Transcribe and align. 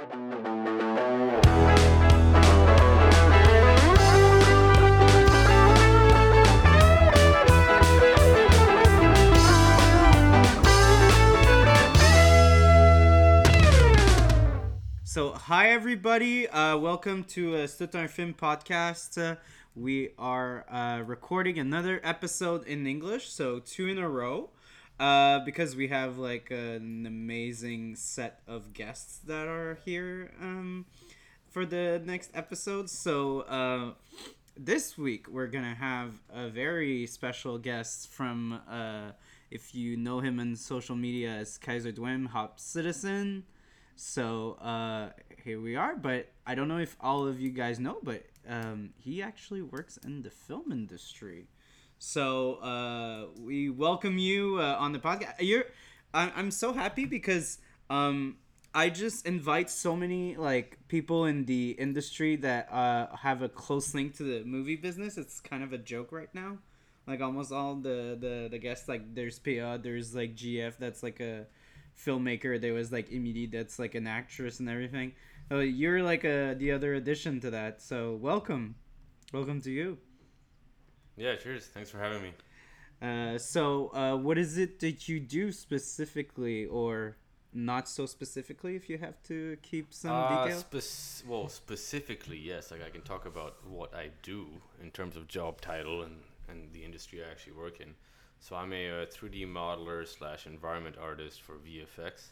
So, 0.00 0.06
hi 15.34 15.68
everybody. 15.68 16.48
Uh, 16.48 16.78
welcome 16.78 17.24
to 17.24 17.56
uh, 17.56 17.66
Stuttgart 17.66 18.08
Film 18.08 18.32
Podcast. 18.32 19.20
Uh, 19.20 19.36
we 19.76 20.12
are 20.18 20.64
uh, 20.70 21.02
recording 21.04 21.58
another 21.58 22.00
episode 22.02 22.66
in 22.66 22.86
English, 22.86 23.28
so 23.28 23.58
two 23.58 23.86
in 23.86 23.98
a 23.98 24.08
row, 24.08 24.48
uh, 25.00 25.40
because 25.40 25.74
we 25.74 25.88
have 25.88 26.18
like 26.18 26.50
an 26.50 27.06
amazing 27.06 27.96
set 27.96 28.40
of 28.46 28.72
guests 28.74 29.18
that 29.26 29.48
are 29.48 29.78
here 29.84 30.30
um, 30.40 30.84
for 31.48 31.64
the 31.64 32.00
next 32.04 32.30
episode. 32.34 32.90
So, 32.90 33.40
uh, 33.40 33.92
this 34.56 34.98
week 34.98 35.26
we're 35.26 35.46
gonna 35.46 35.74
have 35.74 36.20
a 36.32 36.50
very 36.50 37.06
special 37.06 37.56
guest 37.56 38.10
from, 38.10 38.60
uh, 38.68 39.12
if 39.50 39.74
you 39.74 39.96
know 39.96 40.20
him 40.20 40.38
on 40.38 40.54
social 40.54 40.94
media 40.94 41.30
as 41.30 41.56
Kaiser 41.56 41.92
Dwem, 41.92 42.26
Hop 42.26 42.60
Citizen. 42.60 43.44
So 43.96 44.58
uh, 44.60 45.10
here 45.44 45.60
we 45.60 45.76
are, 45.76 45.96
but 45.96 46.28
I 46.46 46.54
don't 46.54 46.68
know 46.68 46.78
if 46.78 46.96
all 47.00 47.26
of 47.26 47.40
you 47.40 47.50
guys 47.50 47.78
know, 47.78 47.98
but 48.02 48.24
um, 48.46 48.90
he 48.98 49.22
actually 49.22 49.62
works 49.62 49.98
in 49.98 50.22
the 50.22 50.30
film 50.30 50.72
industry. 50.72 51.48
So 52.02 52.54
uh, 52.54 53.26
we 53.38 53.68
welcome 53.68 54.16
you 54.16 54.56
uh, 54.58 54.76
on 54.78 54.92
the 54.92 54.98
podcast. 54.98 55.34
You're, 55.38 55.66
I- 56.14 56.32
I'm 56.34 56.50
so 56.50 56.72
happy 56.72 57.04
because 57.04 57.58
um, 57.90 58.36
I 58.74 58.88
just 58.88 59.26
invite 59.26 59.68
so 59.68 59.94
many 59.94 60.34
like 60.34 60.78
people 60.88 61.26
in 61.26 61.44
the 61.44 61.72
industry 61.72 62.36
that 62.36 62.72
uh, 62.72 63.14
have 63.16 63.42
a 63.42 63.50
close 63.50 63.94
link 63.94 64.16
to 64.16 64.22
the 64.22 64.44
movie 64.44 64.76
business. 64.76 65.18
It's 65.18 65.40
kind 65.40 65.62
of 65.62 65.74
a 65.74 65.78
joke 65.78 66.10
right 66.10 66.34
now. 66.34 66.56
Like 67.06 67.20
almost 67.20 67.52
all 67.52 67.74
the 67.74 68.16
the, 68.18 68.48
the 68.50 68.58
guests, 68.58 68.88
like 68.88 69.14
there's 69.14 69.38
PA, 69.38 69.76
there's 69.76 70.14
like 70.14 70.34
GF, 70.34 70.78
that's 70.78 71.02
like 71.02 71.20
a 71.20 71.44
filmmaker. 72.02 72.58
There 72.58 72.72
was 72.72 72.90
like 72.90 73.08
Emily, 73.12 73.44
that's 73.44 73.78
like 73.78 73.94
an 73.94 74.06
actress 74.06 74.58
and 74.58 74.70
everything. 74.70 75.12
You're 75.50 76.02
like 76.02 76.24
a 76.24 76.54
the 76.56 76.72
other 76.72 76.94
addition 76.94 77.40
to 77.40 77.50
that. 77.50 77.82
So 77.82 78.14
welcome, 78.14 78.76
welcome 79.34 79.60
to 79.62 79.70
you. 79.70 79.98
Yeah, 81.20 81.36
cheers. 81.36 81.66
Thanks 81.66 81.90
for 81.90 81.98
having 81.98 82.22
me. 82.22 82.32
Uh, 83.02 83.36
so 83.36 83.88
uh, 83.88 84.16
what 84.16 84.38
is 84.38 84.56
it 84.56 84.80
that 84.80 85.06
you 85.06 85.20
do 85.20 85.52
specifically, 85.52 86.64
or 86.64 87.16
not 87.52 87.90
so 87.90 88.06
specifically, 88.06 88.74
if 88.74 88.88
you 88.88 88.96
have 88.96 89.22
to 89.24 89.58
keep 89.60 89.92
some 89.92 90.12
Uh, 90.12 90.50
spec- 90.50 91.28
well, 91.28 91.48
specifically, 91.50 92.38
yes. 92.38 92.70
Like 92.70 92.82
I 92.82 92.88
can 92.88 93.02
talk 93.02 93.26
about 93.26 93.56
what 93.68 93.94
I 93.94 94.10
do 94.22 94.46
in 94.82 94.90
terms 94.92 95.14
of 95.14 95.28
job 95.28 95.60
title 95.60 96.02
and, 96.02 96.16
and 96.48 96.72
the 96.72 96.82
industry 96.82 97.22
I 97.22 97.30
actually 97.30 97.52
work 97.52 97.80
in. 97.80 97.94
So 98.38 98.56
I'm 98.56 98.72
a 98.72 99.02
uh, 99.02 99.06
3D 99.06 99.46
modeler 99.46 100.08
slash 100.08 100.46
environment 100.46 100.96
artist 100.98 101.42
for 101.42 101.56
VFX. 101.56 102.28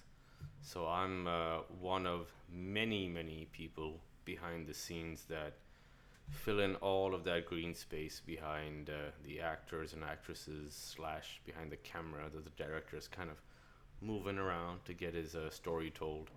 So 0.62 0.86
I'm 0.86 1.26
uh, 1.26 1.58
one 1.78 2.06
of 2.06 2.32
many, 2.50 3.06
many 3.06 3.48
people 3.52 4.00
behind 4.24 4.66
the 4.66 4.72
scenes 4.72 5.24
that 5.28 5.52
fill 6.30 6.60
in 6.60 6.74
all 6.76 7.14
of 7.14 7.24
that 7.24 7.46
green 7.46 7.74
space 7.74 8.20
behind 8.24 8.90
uh, 8.90 9.10
the 9.24 9.40
actors 9.40 9.92
and 9.92 10.04
actresses 10.04 10.74
slash 10.74 11.40
behind 11.44 11.70
the 11.70 11.76
camera 11.76 12.24
that 12.32 12.44
the 12.44 12.62
director 12.62 12.96
is 12.96 13.08
kind 13.08 13.30
of 13.30 13.40
moving 14.00 14.38
around 14.38 14.84
to 14.84 14.94
get 14.94 15.14
his 15.14 15.34
uh, 15.34 15.50
story 15.50 15.90
told. 15.90 16.30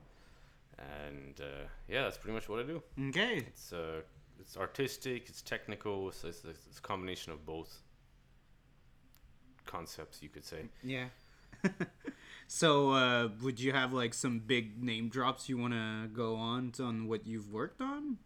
And 0.78 1.40
uh, 1.40 1.68
yeah, 1.88 2.04
that's 2.04 2.18
pretty 2.18 2.34
much 2.34 2.50
what 2.50 2.60
I 2.60 2.64
do. 2.64 2.82
Okay. 3.10 3.38
It's 3.38 3.74
uh, 3.74 4.02
it's 4.40 4.58
artistic, 4.58 5.30
it's 5.30 5.42
technical, 5.42 6.12
so 6.12 6.28
it's, 6.28 6.44
it's 6.44 6.80
a 6.80 6.82
combination 6.82 7.32
of 7.32 7.46
both 7.46 7.84
concepts, 9.66 10.22
you 10.24 10.30
could 10.30 10.44
say. 10.44 10.66
Yeah. 10.84 11.06
so 12.48 12.92
uh, 12.92 13.30
would 13.42 13.60
you 13.60 13.72
have 13.72 13.94
like 13.94 14.14
some 14.16 14.40
big 14.40 14.84
name 14.84 15.10
drops 15.10 15.48
you 15.48 15.58
want 15.58 15.74
to 15.74 16.08
go 16.12 16.36
on 16.36 16.72
to, 16.72 16.84
on 16.84 17.08
what 17.08 17.28
you've 17.28 17.52
worked 17.52 17.82
on? 17.82 18.18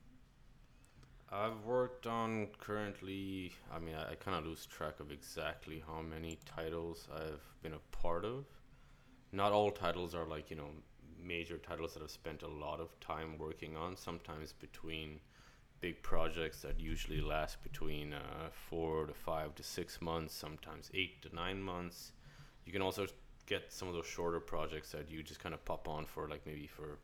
I've 1.35 1.66
worked 1.66 2.07
on 2.07 2.47
currently, 2.62 3.51
I 3.73 3.79
mean, 3.79 3.96
I, 3.96 4.12
I 4.12 4.16
kind 4.16 4.38
of 4.38 4.46
lose 4.46 4.66
track 4.66 5.01
of 5.01 5.12
exactly 5.12 5.84
how 5.85 6.01
many 6.01 6.40
titles 6.46 7.09
I've 7.13 7.44
been 7.62 7.73
a 7.73 7.97
part 7.97 8.23
of. 8.23 8.46
Not 9.34 9.51
all 9.51 9.69
titles 9.69 10.16
are 10.16 10.25
like, 10.25 10.50
you 10.50 10.56
know, 10.56 10.69
major 11.22 11.57
titles 11.57 11.94
that 11.94 12.03
I've 12.03 12.12
spent 12.12 12.44
a 12.44 12.47
lot 12.47 12.79
of 12.79 12.97
time 13.01 13.38
working 13.38 13.75
on. 13.75 13.97
Sometimes 13.97 14.53
between 14.53 15.19
big 15.81 16.01
projects 16.01 16.62
that 16.62 16.79
usually 16.79 17.19
last 17.19 17.62
between 17.63 18.13
uh, 18.13 18.50
four 18.69 19.06
to 19.06 19.13
five 19.13 19.56
to 19.56 19.63
six 19.63 20.02
months, 20.02 20.34
sometimes 20.34 20.90
eight 20.94 21.22
to 21.23 21.35
nine 21.35 21.62
months. 21.62 22.13
You 22.66 22.72
can 22.72 22.81
also 22.81 23.07
get 23.46 23.73
some 23.73 23.90
of 23.90 23.94
those 23.94 24.07
shorter 24.07 24.40
projects 24.40 24.91
that 24.94 25.09
you 25.09 25.22
just 25.22 25.41
kind 25.41 25.53
of 25.53 25.66
pop 25.66 25.90
on 25.90 26.06
for 26.06 26.29
like 26.29 26.46
maybe 26.46 26.66
for 26.66 26.97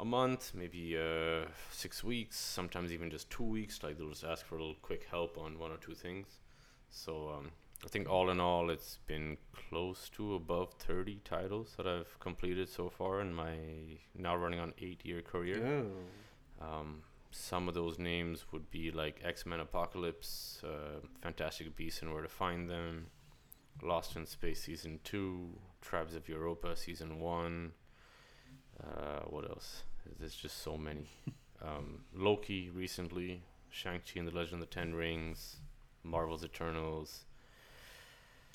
a 0.00 0.04
month, 0.04 0.52
maybe 0.54 0.96
uh, 0.98 1.44
six 1.70 2.02
weeks, 2.02 2.38
sometimes 2.38 2.90
even 2.90 3.10
just 3.10 3.28
two 3.30 3.44
weeks. 3.44 3.82
Like 3.82 3.98
they'll 3.98 4.08
just 4.08 4.24
ask 4.24 4.46
for 4.46 4.56
a 4.56 4.58
little 4.58 4.76
quick 4.80 5.06
help 5.10 5.36
on 5.36 5.58
one 5.58 5.70
or 5.70 5.76
two 5.76 5.94
things. 5.94 6.40
So 6.90 7.34
um, 7.36 7.50
I 7.84 7.88
think 7.88 8.08
all 8.08 8.30
in 8.30 8.40
all, 8.40 8.70
it's 8.70 8.98
been 9.06 9.36
close 9.68 10.08
to 10.16 10.34
above 10.34 10.72
30 10.78 11.20
titles 11.24 11.74
that 11.76 11.86
I've 11.86 12.18
completed 12.18 12.68
so 12.68 12.88
far 12.88 13.20
in 13.20 13.34
my 13.34 13.54
now 14.16 14.36
running 14.36 14.58
on 14.58 14.72
eight 14.80 15.04
year 15.04 15.20
career. 15.20 15.84
Oh. 16.60 16.64
Um, 16.64 17.02
some 17.30 17.68
of 17.68 17.74
those 17.74 17.98
names 17.98 18.46
would 18.52 18.70
be 18.70 18.90
like 18.90 19.20
X 19.22 19.46
Men 19.46 19.60
Apocalypse, 19.60 20.62
uh, 20.64 21.00
Fantastic 21.22 21.76
Beasts 21.76 22.02
and 22.02 22.12
Where 22.12 22.22
to 22.22 22.28
Find 22.28 22.68
Them, 22.68 23.06
Lost 23.82 24.16
in 24.16 24.26
Space 24.26 24.62
Season 24.62 24.98
2, 25.04 25.48
Tribes 25.80 26.14
of 26.14 26.28
Europa 26.28 26.74
Season 26.74 27.20
1. 27.20 27.72
Uh, 28.82 29.20
what 29.28 29.44
else? 29.48 29.84
There's 30.18 30.34
just 30.34 30.62
so 30.62 30.76
many. 30.76 31.06
um, 31.62 32.00
Loki 32.14 32.70
recently, 32.70 33.42
Shang-Chi 33.70 34.18
and 34.18 34.28
the 34.28 34.34
Legend 34.34 34.62
of 34.62 34.68
the 34.68 34.74
Ten 34.74 34.94
Rings, 34.94 35.56
Marvel's 36.02 36.44
Eternals, 36.44 37.24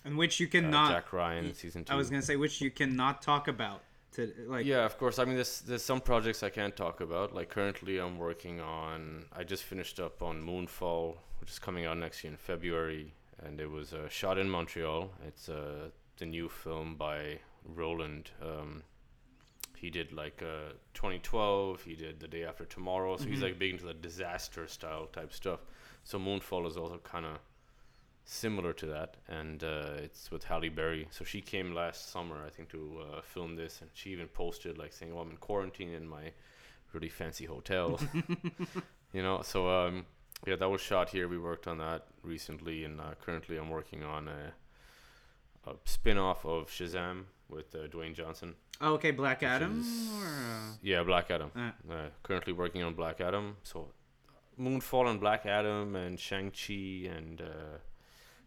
And 0.03 0.17
which 0.17 0.39
you 0.39 0.47
uh, 0.47 0.51
cannot. 0.51 0.91
Jack 0.91 1.13
Ryan 1.13 1.53
Season 1.53 1.83
2. 1.83 1.93
I 1.93 1.95
was 1.95 2.09
gonna 2.09 2.21
say 2.21 2.35
which 2.35 2.61
you 2.61 2.71
cannot 2.71 3.21
talk 3.21 3.47
about. 3.47 3.81
To 4.13 4.31
like. 4.47 4.65
yeah, 4.65 4.85
of 4.85 4.97
course. 4.97 5.19
I 5.19 5.25
mean, 5.25 5.35
there's 5.35 5.61
there's 5.61 5.83
some 5.83 5.99
projects 5.99 6.41
I 6.41 6.49
can't 6.49 6.75
talk 6.75 7.01
about. 7.01 7.35
Like 7.35 7.49
currently, 7.49 7.97
I'm 7.97 8.17
working 8.17 8.61
on. 8.61 9.25
I 9.35 9.43
just 9.43 9.63
finished 9.63 9.99
up 9.99 10.21
on 10.21 10.41
Moonfall, 10.41 11.17
which 11.41 11.49
is 11.49 11.59
coming 11.59 11.85
out 11.85 11.97
next 11.97 12.23
year 12.23 12.31
in 12.31 12.37
February, 12.37 13.13
and 13.43 13.59
it 13.59 13.69
was 13.69 13.93
uh, 13.93 14.07
shot 14.07 14.37
in 14.37 14.49
Montreal. 14.49 15.11
It's 15.27 15.49
uh, 15.49 15.89
the 16.17 16.25
new 16.25 16.47
film 16.47 16.95
by 16.95 17.39
Roland. 17.65 18.31
Um, 18.41 18.83
he 19.85 19.89
did 19.91 20.11
like 20.23 20.41
uh, 20.41 20.73
2012. 20.93 21.83
He 21.83 21.95
did 21.95 22.19
The 22.19 22.27
Day 22.27 22.43
After 22.51 22.65
Tomorrow. 22.65 23.17
So 23.17 23.25
he's 23.25 23.39
Mhm. 23.39 23.47
like 23.47 23.59
big 23.59 23.71
into 23.73 23.85
the 23.85 23.93
disaster 24.09 24.67
style 24.67 25.05
type 25.17 25.31
stuff. 25.41 25.61
So 26.03 26.19
Moonfall 26.19 26.67
is 26.67 26.75
also 26.77 26.97
kind 27.13 27.25
of 27.25 27.37
similar 28.25 28.73
to 28.73 28.85
that, 28.87 29.17
and 29.27 29.63
uh, 29.63 30.05
it's 30.05 30.31
with 30.31 30.43
Halle 30.45 30.69
Berry. 30.69 31.07
So 31.11 31.23
she 31.25 31.41
came 31.41 31.73
last 31.75 32.09
summer, 32.13 32.37
I 32.47 32.49
think, 32.55 32.69
to 32.69 32.81
uh, 33.05 33.21
film 33.21 33.55
this, 33.55 33.81
and 33.81 33.89
she 33.93 34.09
even 34.15 34.27
posted 34.27 34.77
like 34.77 34.93
saying, 34.93 35.11
"Oh, 35.13 35.19
I'm 35.19 35.31
in 35.31 35.37
quarantine 35.37 35.93
in 35.93 36.07
my 36.07 36.25
really 36.93 37.09
fancy 37.09 37.45
hotel," 37.45 37.99
you 39.13 39.21
know. 39.21 39.41
So 39.43 39.57
um, 39.69 40.05
yeah, 40.47 40.55
that 40.61 40.69
was 40.69 40.81
shot 40.81 41.09
here. 41.09 41.27
We 41.27 41.37
worked 41.37 41.67
on 41.67 41.77
that 41.77 42.01
recently, 42.23 42.83
and 42.85 42.99
uh, 42.99 43.13
currently 43.25 43.57
I'm 43.57 43.69
working 43.69 44.03
on 44.03 44.27
a, 44.27 44.53
a 45.69 45.73
spin-off 45.85 46.45
of 46.45 46.69
Shazam 46.69 47.25
with 47.49 47.73
uh, 47.75 47.87
Dwayne 47.87 48.13
Johnson. 48.15 48.55
Oh, 48.81 48.93
okay, 48.93 49.11
Black 49.11 49.43
Adam. 49.43 49.79
is- 49.81 50.09
Or, 50.13 50.25
uh, 50.27 50.71
Yeah, 50.81 51.03
Black 51.03 51.29
Adam. 51.31 51.51
uh, 51.55 51.71
Uh, 51.93 52.09
currently 52.23 52.53
working 52.53 52.83
on 52.83 52.93
Black 52.93 53.21
Adam. 53.21 53.57
So 53.63 53.91
Moonfall 54.59 55.09
and 55.09 55.19
Black 55.19 55.45
Adam 55.45 55.95
and 55.95 56.19
Shang 56.19 56.51
Chi 56.51 57.09
and 57.15 57.41
uh, 57.41 57.77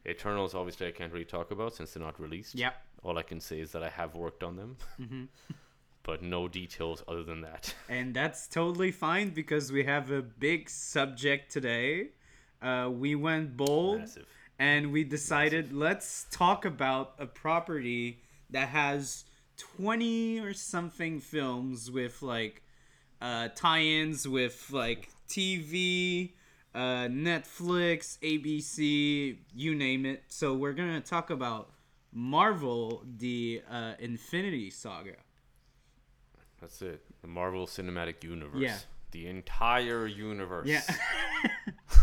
Eternals. 0.06 0.54
Obviously, 0.54 0.86
I 0.88 0.92
can't 0.92 1.12
really 1.12 1.24
talk 1.24 1.50
about 1.50 1.74
since 1.74 1.92
they're 1.92 2.02
not 2.02 2.18
released. 2.20 2.54
Yep. 2.54 2.74
All 3.02 3.18
I 3.18 3.22
can 3.22 3.40
say 3.40 3.60
is 3.60 3.72
that 3.72 3.82
I 3.82 3.88
have 3.90 4.14
worked 4.14 4.42
on 4.42 4.56
them, 4.56 4.76
hmm 4.96 5.24
but 6.02 6.22
no 6.22 6.48
details 6.48 7.02
other 7.06 7.22
than 7.22 7.40
that. 7.42 7.74
And 7.88 8.14
that's 8.14 8.48
totally 8.48 8.90
fine 8.90 9.30
because 9.30 9.70
we 9.70 9.84
have 9.84 10.10
a 10.10 10.22
big 10.22 10.68
subject 10.70 11.52
today. 11.52 12.08
Uh, 12.60 12.90
we 12.92 13.14
went 13.14 13.56
bold. 13.56 14.00
Massive. 14.00 14.26
and 14.58 14.90
we 14.92 15.04
decided 15.04 15.72
let's 15.72 16.26
talk 16.32 16.64
about 16.64 17.14
a 17.20 17.26
property 17.26 18.22
that 18.50 18.68
has 18.68 19.24
20 19.56 20.40
or 20.40 20.54
something 20.54 21.20
films 21.20 21.90
with 21.90 22.22
like 22.22 22.62
uh, 23.20 23.48
tie-ins 23.54 24.26
with 24.26 24.70
like 24.70 25.08
TV, 25.28 26.32
uh, 26.74 27.08
Netflix, 27.08 28.18
ABC, 28.20 29.38
you 29.54 29.74
name 29.74 30.06
it. 30.06 30.24
So 30.28 30.54
we're 30.54 30.72
gonna 30.72 31.00
talk 31.00 31.30
about 31.30 31.70
Marvel, 32.12 33.02
the 33.18 33.62
uh, 33.70 33.94
Infinity 33.98 34.70
Saga. 34.70 35.16
That's 36.60 36.82
it. 36.82 37.04
The 37.20 37.28
Marvel 37.28 37.66
Cinematic 37.66 38.24
Universe. 38.24 38.60
Yeah. 38.60 38.78
The 39.10 39.26
entire 39.26 40.06
universe. 40.06 40.66
Yeah. 40.68 40.82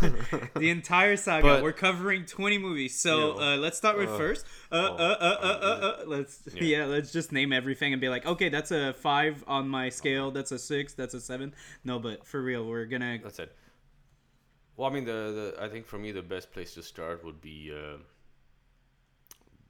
the 0.56 0.70
entire 0.70 1.16
saga. 1.16 1.46
But- 1.46 1.62
We're 1.62 1.72
covering 1.72 2.26
20 2.26 2.58
movies. 2.58 2.98
So 3.00 3.38
Yeah. 3.38 3.54
uh, 3.54 3.56
let's 3.58 3.76
start 3.78 3.96
with 3.96 4.08
Uh, 4.08 4.16
first. 4.18 4.44
Uh, 4.72 4.74
uh, 4.74 4.78
oh, 4.80 4.94
uh, 4.96 4.98
uh, 4.98 5.46
uh, 5.46 6.02
uh, 6.02 6.04
let's 6.06 6.40
yeah. 6.52 6.62
Yeah. 6.62 6.84
let's 6.86 7.12
just 7.12 7.30
name 7.32 7.52
everything 7.52 7.92
and 7.92 8.00
be 8.00 8.08
like, 8.08 8.26
okay, 8.26 8.48
that's 8.48 8.70
a 8.72 8.92
five 8.94 9.44
on 9.46 9.68
my 9.68 9.88
scale. 9.88 10.30
That's 10.32 10.50
a 10.52 10.58
six. 10.58 10.94
That's 10.94 11.14
a 11.14 11.20
seven. 11.20 11.54
No, 11.84 11.98
but 11.98 12.26
for 12.26 12.42
real, 12.42 12.66
we're 12.66 12.86
gonna. 12.86 13.18
That's 13.22 13.38
it. 13.38 13.54
Well, 14.76 14.90
I 14.90 14.92
mean, 14.92 15.04
the, 15.04 15.54
the 15.56 15.64
I 15.64 15.68
think 15.68 15.86
for 15.86 15.98
me 15.98 16.12
the 16.12 16.22
best 16.22 16.50
place 16.52 16.74
to 16.74 16.82
start 16.82 17.24
would 17.24 17.40
be 17.40 17.72
uh, 17.72 17.98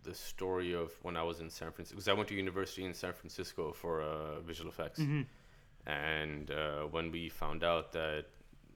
the 0.02 0.14
story 0.14 0.72
of 0.74 0.90
when 1.02 1.16
I 1.16 1.22
was 1.22 1.40
in 1.40 1.50
San 1.50 1.70
Francisco 1.72 1.96
because 1.96 2.08
I 2.08 2.12
went 2.12 2.28
to 2.28 2.34
university 2.34 2.84
in 2.84 2.94
San 2.94 3.12
Francisco 3.12 3.72
for 3.72 4.02
uh, 4.02 4.40
visual 4.40 4.68
effects, 4.70 5.00
and 5.86 6.50
uh, 6.50 6.82
when 6.90 7.10
we 7.10 7.28
found 7.28 7.64
out 7.64 7.92
that 7.92 8.26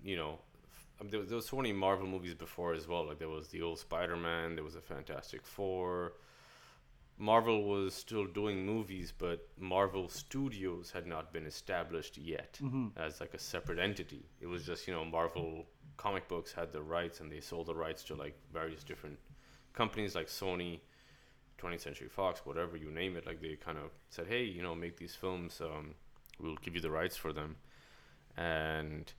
you 0.04 0.16
know. 0.16 0.38
I 0.98 1.02
mean, 1.02 1.10
there, 1.12 1.20
was- 1.20 1.28
there 1.30 1.36
was 1.36 1.46
so 1.48 1.56
many 1.56 1.72
Marvel 1.72 2.06
movies 2.06 2.34
before 2.34 2.74
as 2.74 2.86
well. 2.86 3.06
Like 3.06 3.18
there 3.18 3.28
was 3.30 3.48
the 3.48 3.62
old 3.62 3.78
Spider-Man, 3.78 4.54
there 4.54 4.64
was 4.64 4.76
a 4.76 4.82
Fantastic 4.82 5.46
Four. 5.46 6.12
Marvel 7.18 7.64
was 7.64 7.94
still 7.94 8.24
doing 8.26 8.64
movies, 8.64 9.12
but 9.16 9.46
Marvel 9.58 10.08
Studios 10.08 10.90
had 10.90 11.06
not 11.06 11.32
been 11.32 11.44
established 11.46 12.16
yet 12.16 12.58
as 12.96 13.20
like 13.20 13.34
a 13.34 13.38
separate 13.38 13.78
entity. 13.78 14.24
It 14.40 14.46
was 14.46 14.64
just 14.64 14.86
you 14.86 14.94
know 14.94 15.04
Marvel 15.04 15.66
comic 15.98 16.28
books 16.28 16.52
had 16.52 16.72
the 16.72 16.80
rights 16.82 17.20
and 17.20 17.30
they 17.30 17.40
sold 17.40 17.66
the 17.66 17.74
rights 17.74 18.02
to 18.04 18.14
like 18.14 18.34
various 18.52 18.82
different 18.82 19.18
companies 19.74 20.14
like 20.14 20.28
Sony, 20.28 20.80
20th 21.58 21.80
Century 21.80 22.08
Fox, 22.08 22.40
whatever 22.46 22.76
you 22.78 22.90
name 22.90 23.16
it. 23.16 23.26
Like 23.26 23.40
they 23.42 23.54
kind 23.56 23.76
of 23.76 23.90
said, 24.08 24.26
hey, 24.26 24.44
you 24.44 24.62
know, 24.62 24.74
make 24.74 24.96
these 24.96 25.14
films. 25.14 25.60
Um, 25.60 25.94
we'll 26.40 26.56
give 26.56 26.74
you 26.74 26.80
the 26.80 26.90
rights 26.90 27.16
for 27.16 27.32
them. 27.32 27.56
And 28.36 29.12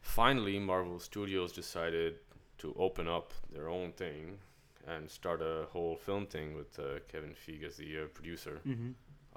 finally, 0.00 0.58
Marvel 0.58 0.98
Studios 1.00 1.52
decided 1.52 2.16
to 2.58 2.74
open 2.78 3.08
up 3.08 3.32
their 3.52 3.68
own 3.68 3.92
thing 3.92 4.38
and 4.86 5.10
start 5.10 5.42
a 5.42 5.66
whole 5.70 5.96
film 5.96 6.26
thing 6.26 6.54
with 6.54 6.78
uh, 6.78 7.00
Kevin 7.08 7.34
Feige 7.34 7.64
as 7.64 7.76
the 7.76 8.04
uh, 8.04 8.06
producer. 8.14 8.60
Mm-hmm. 8.66 8.90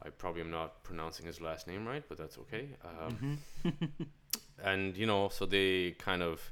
I 0.04 0.10
probably 0.10 0.42
am 0.42 0.50
not 0.50 0.84
pronouncing 0.84 1.26
his 1.26 1.42
last 1.42 1.68
name 1.68 1.86
right, 1.86 2.04
but 2.08 2.18
that's 2.18 2.38
okay. 2.40 2.70
Um, 2.84 3.40
and 4.64 4.98
you 4.98 5.06
know, 5.06 5.30
so 5.30 5.46
they 5.46 5.92
kind 6.00 6.24
of 6.24 6.52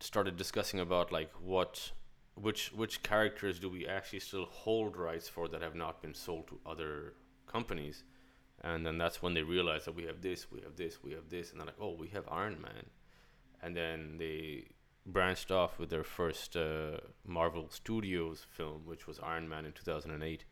started 0.00 0.36
discussing 0.36 0.80
about 0.80 1.12
like 1.12 1.30
what, 1.40 1.92
which 2.34 2.72
which 2.72 3.02
characters 3.02 3.60
do 3.60 3.68
we 3.68 3.86
actually 3.86 4.20
still 4.20 4.46
hold 4.46 4.96
rights 4.96 5.28
for 5.28 5.46
that 5.48 5.62
have 5.62 5.76
not 5.76 6.02
been 6.02 6.14
sold 6.14 6.48
to 6.48 6.58
other 6.66 7.14
companies, 7.46 8.02
and 8.74 8.84
then 8.86 8.98
that's 8.98 9.22
when 9.22 9.34
they 9.34 9.42
realized 9.42 9.86
that 9.86 9.94
we 9.94 10.04
have 10.04 10.20
this, 10.20 10.50
we 10.50 10.60
have 10.60 10.76
this, 10.76 11.02
we 11.02 11.12
have 11.12 11.28
this, 11.28 11.50
and 11.50 11.60
they're 11.60 11.66
like, 11.66 11.80
oh, 11.80 11.94
we 11.98 12.08
have 12.08 12.24
Iron 12.30 12.60
Man, 12.60 12.86
and 13.62 13.76
then 13.76 14.16
they 14.18 14.68
branched 15.06 15.50
off 15.50 15.78
with 15.78 15.90
their 15.90 16.04
first 16.04 16.56
uh, 16.56 16.98
Marvel 17.24 17.68
Studios 17.70 18.44
film, 18.50 18.82
which 18.84 19.06
was 19.06 19.20
Iron 19.20 19.48
Man 19.48 19.64
in 19.64 19.72
2008 19.72 20.44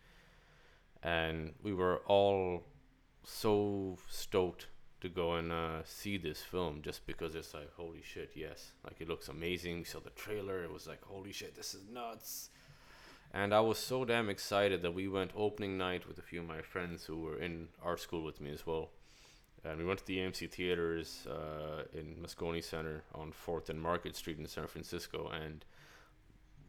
and 1.04 1.52
we 1.62 1.72
were 1.72 1.98
all 2.06 2.64
so 3.22 3.98
stoked 4.08 4.66
to 5.02 5.08
go 5.08 5.34
and 5.34 5.52
uh, 5.52 5.84
see 5.84 6.16
this 6.16 6.40
film 6.40 6.80
just 6.82 7.06
because 7.06 7.34
it's 7.34 7.52
like 7.52 7.70
holy 7.76 8.02
shit 8.02 8.32
yes. 8.34 8.72
Like 8.82 9.00
it 9.00 9.08
looks 9.08 9.28
amazing. 9.28 9.78
We 9.78 9.84
saw 9.84 10.00
the 10.00 10.10
trailer. 10.10 10.64
It 10.64 10.72
was 10.72 10.86
like 10.86 11.04
holy 11.04 11.32
shit 11.32 11.54
this 11.54 11.74
is 11.74 11.82
nuts 11.92 12.48
and 13.34 13.52
i 13.52 13.60
was 13.60 13.78
so 13.78 14.04
damn 14.04 14.30
excited 14.30 14.80
that 14.80 14.94
we 14.94 15.06
went 15.06 15.30
opening 15.36 15.76
night 15.76 16.08
with 16.08 16.18
a 16.18 16.22
few 16.22 16.40
of 16.40 16.46
my 16.46 16.62
friends 16.62 17.04
who 17.04 17.18
were 17.20 17.38
in 17.38 17.68
art 17.82 18.00
school 18.00 18.22
with 18.22 18.40
me 18.40 18.50
as 18.50 18.64
well 18.64 18.88
and 19.64 19.78
we 19.78 19.84
went 19.84 19.98
to 19.98 20.06
the 20.06 20.18
AMC 20.18 20.50
theaters 20.50 21.26
uh, 21.26 21.84
in 21.94 22.16
Moscone 22.22 22.62
Center 22.62 23.02
on 23.14 23.32
4th 23.32 23.70
and 23.70 23.80
Market 23.80 24.14
Street 24.14 24.38
in 24.38 24.46
San 24.46 24.66
Francisco 24.66 25.30
and 25.42 25.64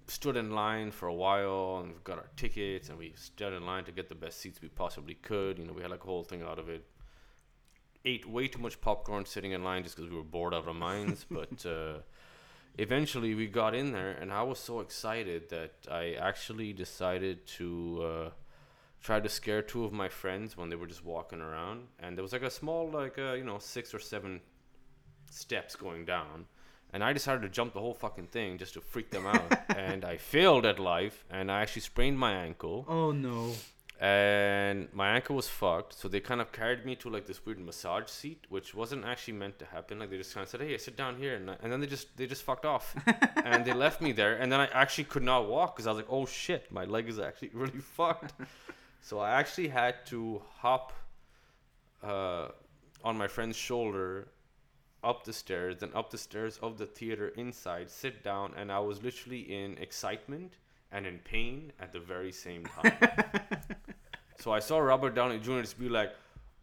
stood 0.07 0.37
in 0.37 0.51
line 0.51 0.91
for 0.91 1.07
a 1.07 1.13
while 1.13 1.81
and 1.83 2.01
got 2.03 2.17
our 2.17 2.29
tickets 2.37 2.89
and 2.89 2.97
we 2.97 3.13
stood 3.15 3.53
in 3.53 3.65
line 3.65 3.83
to 3.83 3.91
get 3.91 4.07
the 4.07 4.15
best 4.15 4.39
seats 4.39 4.61
we 4.61 4.69
possibly 4.69 5.15
could. 5.15 5.57
You 5.59 5.65
know, 5.65 5.73
we 5.73 5.81
had 5.81 5.91
like 5.91 6.03
a 6.03 6.07
whole 6.07 6.23
thing 6.23 6.41
out 6.41 6.59
of 6.59 6.69
it. 6.69 6.85
Ate 8.05 8.25
way 8.29 8.47
too 8.47 8.59
much 8.59 8.79
popcorn 8.79 9.25
sitting 9.25 9.51
in 9.51 9.63
line 9.63 9.83
just 9.83 9.95
because 9.95 10.09
we 10.09 10.15
were 10.15 10.23
bored 10.23 10.53
out 10.53 10.61
of 10.61 10.67
our 10.67 10.73
minds. 10.73 11.25
but 11.31 11.65
uh, 11.65 11.97
eventually 12.77 13.35
we 13.35 13.47
got 13.47 13.75
in 13.75 13.91
there 13.91 14.11
and 14.11 14.31
I 14.31 14.43
was 14.43 14.59
so 14.59 14.79
excited 14.79 15.49
that 15.49 15.73
I 15.89 16.13
actually 16.13 16.73
decided 16.73 17.45
to 17.59 18.03
uh, 18.03 18.29
try 19.01 19.19
to 19.19 19.29
scare 19.29 19.61
two 19.61 19.85
of 19.85 19.93
my 19.93 20.09
friends 20.09 20.57
when 20.57 20.69
they 20.69 20.75
were 20.75 20.87
just 20.87 21.03
walking 21.05 21.41
around. 21.41 21.87
And 21.99 22.17
there 22.17 22.23
was 22.23 22.33
like 22.33 22.43
a 22.43 22.49
small, 22.49 22.89
like, 22.89 23.17
uh, 23.17 23.33
you 23.33 23.43
know, 23.43 23.59
six 23.59 23.93
or 23.93 23.99
seven 23.99 24.41
steps 25.29 25.75
going 25.75 26.05
down 26.05 26.45
and 26.95 27.03
I 27.03 27.11
decided 27.11 27.41
to 27.41 27.49
jump 27.49 27.73
the 27.73 27.81
whole 27.81 27.93
fucking 27.93 28.27
thing 28.27 28.57
just 28.57 28.75
to 28.75 28.81
freak 28.81 29.11
them 29.11 29.27
out. 29.27 29.53
and 29.75 30.05
I 30.05 30.15
failed 30.15 30.65
at 30.65 30.79
life, 30.79 31.25
and 31.29 31.51
I 31.51 31.61
actually 31.61 31.81
sprained 31.81 32.17
my 32.17 32.31
ankle, 32.31 32.85
Oh 32.87 33.11
no. 33.11 33.51
And 33.99 34.87
my 34.93 35.09
ankle 35.15 35.35
was 35.35 35.47
fucked. 35.47 35.93
So 35.93 36.07
they 36.07 36.19
kind 36.19 36.41
of 36.41 36.51
carried 36.51 36.85
me 36.85 36.95
to 36.97 37.09
like 37.09 37.25
this 37.25 37.45
weird 37.45 37.59
massage 37.59 38.07
seat, 38.09 38.45
which 38.49 38.75
wasn't 38.75 39.05
actually 39.05 39.35
meant 39.35 39.57
to 39.59 39.65
happen. 39.65 39.99
Like 39.99 40.09
they 40.09 40.17
just 40.17 40.33
kind 40.33 40.43
of 40.43 40.49
said, 40.49 40.61
"Hey, 40.61 40.77
sit 40.77 40.95
down 40.97 41.17
here," 41.17 41.35
and, 41.35 41.49
I- 41.51 41.57
and 41.63 41.71
then 41.71 41.79
they 41.79 41.87
just 41.87 42.15
they 42.17 42.27
just 42.27 42.43
fucked 42.43 42.65
off, 42.65 42.95
and 43.43 43.63
they 43.65 43.73
left 43.73 44.01
me 44.01 44.11
there. 44.11 44.35
And 44.35 44.51
then 44.51 44.59
I 44.59 44.65
actually 44.67 45.05
could 45.05 45.23
not 45.23 45.47
walk 45.47 45.75
because 45.75 45.87
I 45.87 45.91
was 45.91 45.97
like, 45.97 46.09
"Oh 46.11 46.25
shit, 46.25 46.71
my 46.71 46.85
leg 46.85 47.07
is 47.07 47.19
actually 47.19 47.49
really 47.53 47.79
fucked." 47.79 48.33
So 49.01 49.19
I 49.19 49.29
actually 49.39 49.67
had 49.67 50.03
to 50.07 50.41
hop 50.57 50.91
uh, 52.03 52.47
on 53.03 53.15
my 53.17 53.27
friend's 53.27 53.55
shoulder 53.55 54.29
up 55.03 55.23
the 55.25 55.33
stairs, 55.33 55.77
then 55.77 55.91
up 55.93 56.09
the 56.09 56.17
stairs 56.17 56.57
of 56.63 56.79
the 56.79 56.87
theater 56.87 57.27
inside, 57.37 57.89
sit 57.91 58.23
down, 58.23 58.53
and 58.57 58.71
I 58.71 58.79
was 58.79 59.03
literally 59.03 59.41
in 59.41 59.77
excitement 59.77 60.53
and 60.91 61.05
in 61.05 61.19
pain 61.19 61.71
at 61.79 61.93
the 61.93 61.99
very 61.99 62.31
same 62.31 62.65
time. 62.65 62.93
So 64.39 64.51
I 64.51 64.59
saw 64.59 64.79
Robert 64.79 65.15
Downey 65.15 65.39
Jr. 65.39 65.61
just 65.61 65.79
be 65.79 65.89
like, 65.89 66.13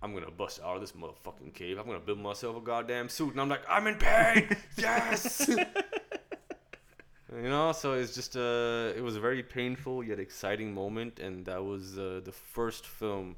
I'm 0.02 0.14
gonna 0.14 0.30
bust 0.30 0.60
out 0.64 0.76
of 0.76 0.80
this 0.80 0.92
motherfucking 0.92 1.54
cave. 1.54 1.78
I'm 1.78 1.86
gonna 1.86 2.00
build 2.00 2.18
myself 2.18 2.56
a 2.56 2.60
goddamn 2.60 3.08
suit. 3.08 3.32
And 3.32 3.40
I'm 3.40 3.48
like, 3.48 3.62
I'm 3.68 3.86
in 3.86 3.96
pain! 3.96 4.56
yes! 4.76 5.48
you 5.48 7.48
know, 7.48 7.72
so 7.72 7.92
it's 7.92 8.14
just, 8.14 8.36
uh, 8.36 8.92
it 8.96 9.02
was 9.02 9.16
a 9.16 9.20
very 9.20 9.42
painful 9.42 10.02
yet 10.02 10.18
exciting 10.18 10.74
moment, 10.74 11.20
and 11.20 11.46
that 11.46 11.64
was 11.64 11.98
uh, 11.98 12.20
the 12.24 12.32
first 12.32 12.86
film 12.86 13.36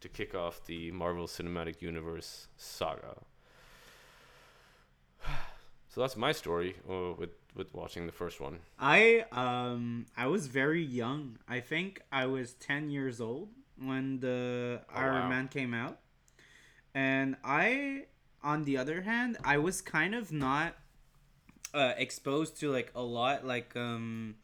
to 0.00 0.08
kick 0.08 0.34
off 0.34 0.64
the 0.66 0.90
Marvel 0.92 1.26
Cinematic 1.26 1.82
Universe 1.82 2.48
saga. 2.56 3.16
So 5.88 6.02
that's 6.02 6.14
my 6.14 6.32
story 6.32 6.76
uh, 6.90 7.14
with 7.16 7.30
with 7.54 7.72
watching 7.72 8.04
the 8.04 8.12
first 8.12 8.38
one. 8.38 8.58
I 8.78 9.24
um 9.32 10.04
I 10.14 10.26
was 10.26 10.46
very 10.46 10.82
young. 10.82 11.38
I 11.48 11.60
think 11.60 12.02
I 12.12 12.26
was 12.26 12.52
10 12.52 12.90
years 12.90 13.18
old 13.18 13.48
when 13.78 14.20
the 14.20 14.80
Oh, 14.90 14.98
Iron 14.98 15.14
wow. 15.14 15.28
Man 15.28 15.48
came 15.48 15.74
out. 15.74 15.98
And 16.94 17.36
I 17.44 18.06
on 18.42 18.64
the 18.64 18.76
other 18.78 19.02
hand, 19.02 19.36
I 19.44 19.58
was 19.58 19.80
kind 19.80 20.14
of 20.14 20.32
not 20.32 20.74
uh, 21.74 21.92
exposed 21.96 22.58
to 22.60 22.70
like 22.70 22.90
a 22.94 23.02
lot 23.02 23.44
like 23.46 23.76
um 23.76 24.36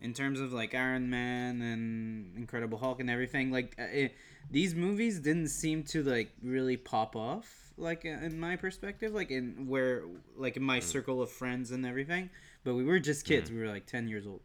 in 0.00 0.14
terms 0.14 0.40
of 0.40 0.52
like 0.52 0.74
Iron 0.74 1.10
Man 1.10 1.60
and 1.60 2.36
Incredible 2.36 2.78
Hulk 2.78 3.00
and 3.00 3.10
everything 3.10 3.50
like 3.50 3.74
uh, 3.78 3.82
it, 3.84 4.14
these 4.50 4.74
movies 4.74 5.18
didn't 5.20 5.48
seem 5.48 5.82
to 5.84 6.02
like 6.02 6.32
really 6.42 6.76
pop 6.76 7.16
off 7.16 7.72
like 7.76 8.04
in 8.04 8.38
my 8.40 8.56
perspective 8.56 9.12
like 9.12 9.30
in 9.30 9.66
where 9.68 10.04
like 10.36 10.56
in 10.56 10.62
my 10.62 10.78
Hmm. 10.78 10.84
circle 10.86 11.20
of 11.22 11.30
friends 11.30 11.70
and 11.70 11.84
everything 11.84 12.30
but 12.64 12.74
we 12.74 12.84
were 12.84 12.98
just 12.98 13.26
kids 13.26 13.50
we 13.50 13.58
were 13.58 13.68
like 13.68 13.86
10 13.86 14.08
years 14.08 14.26
old 14.26 14.40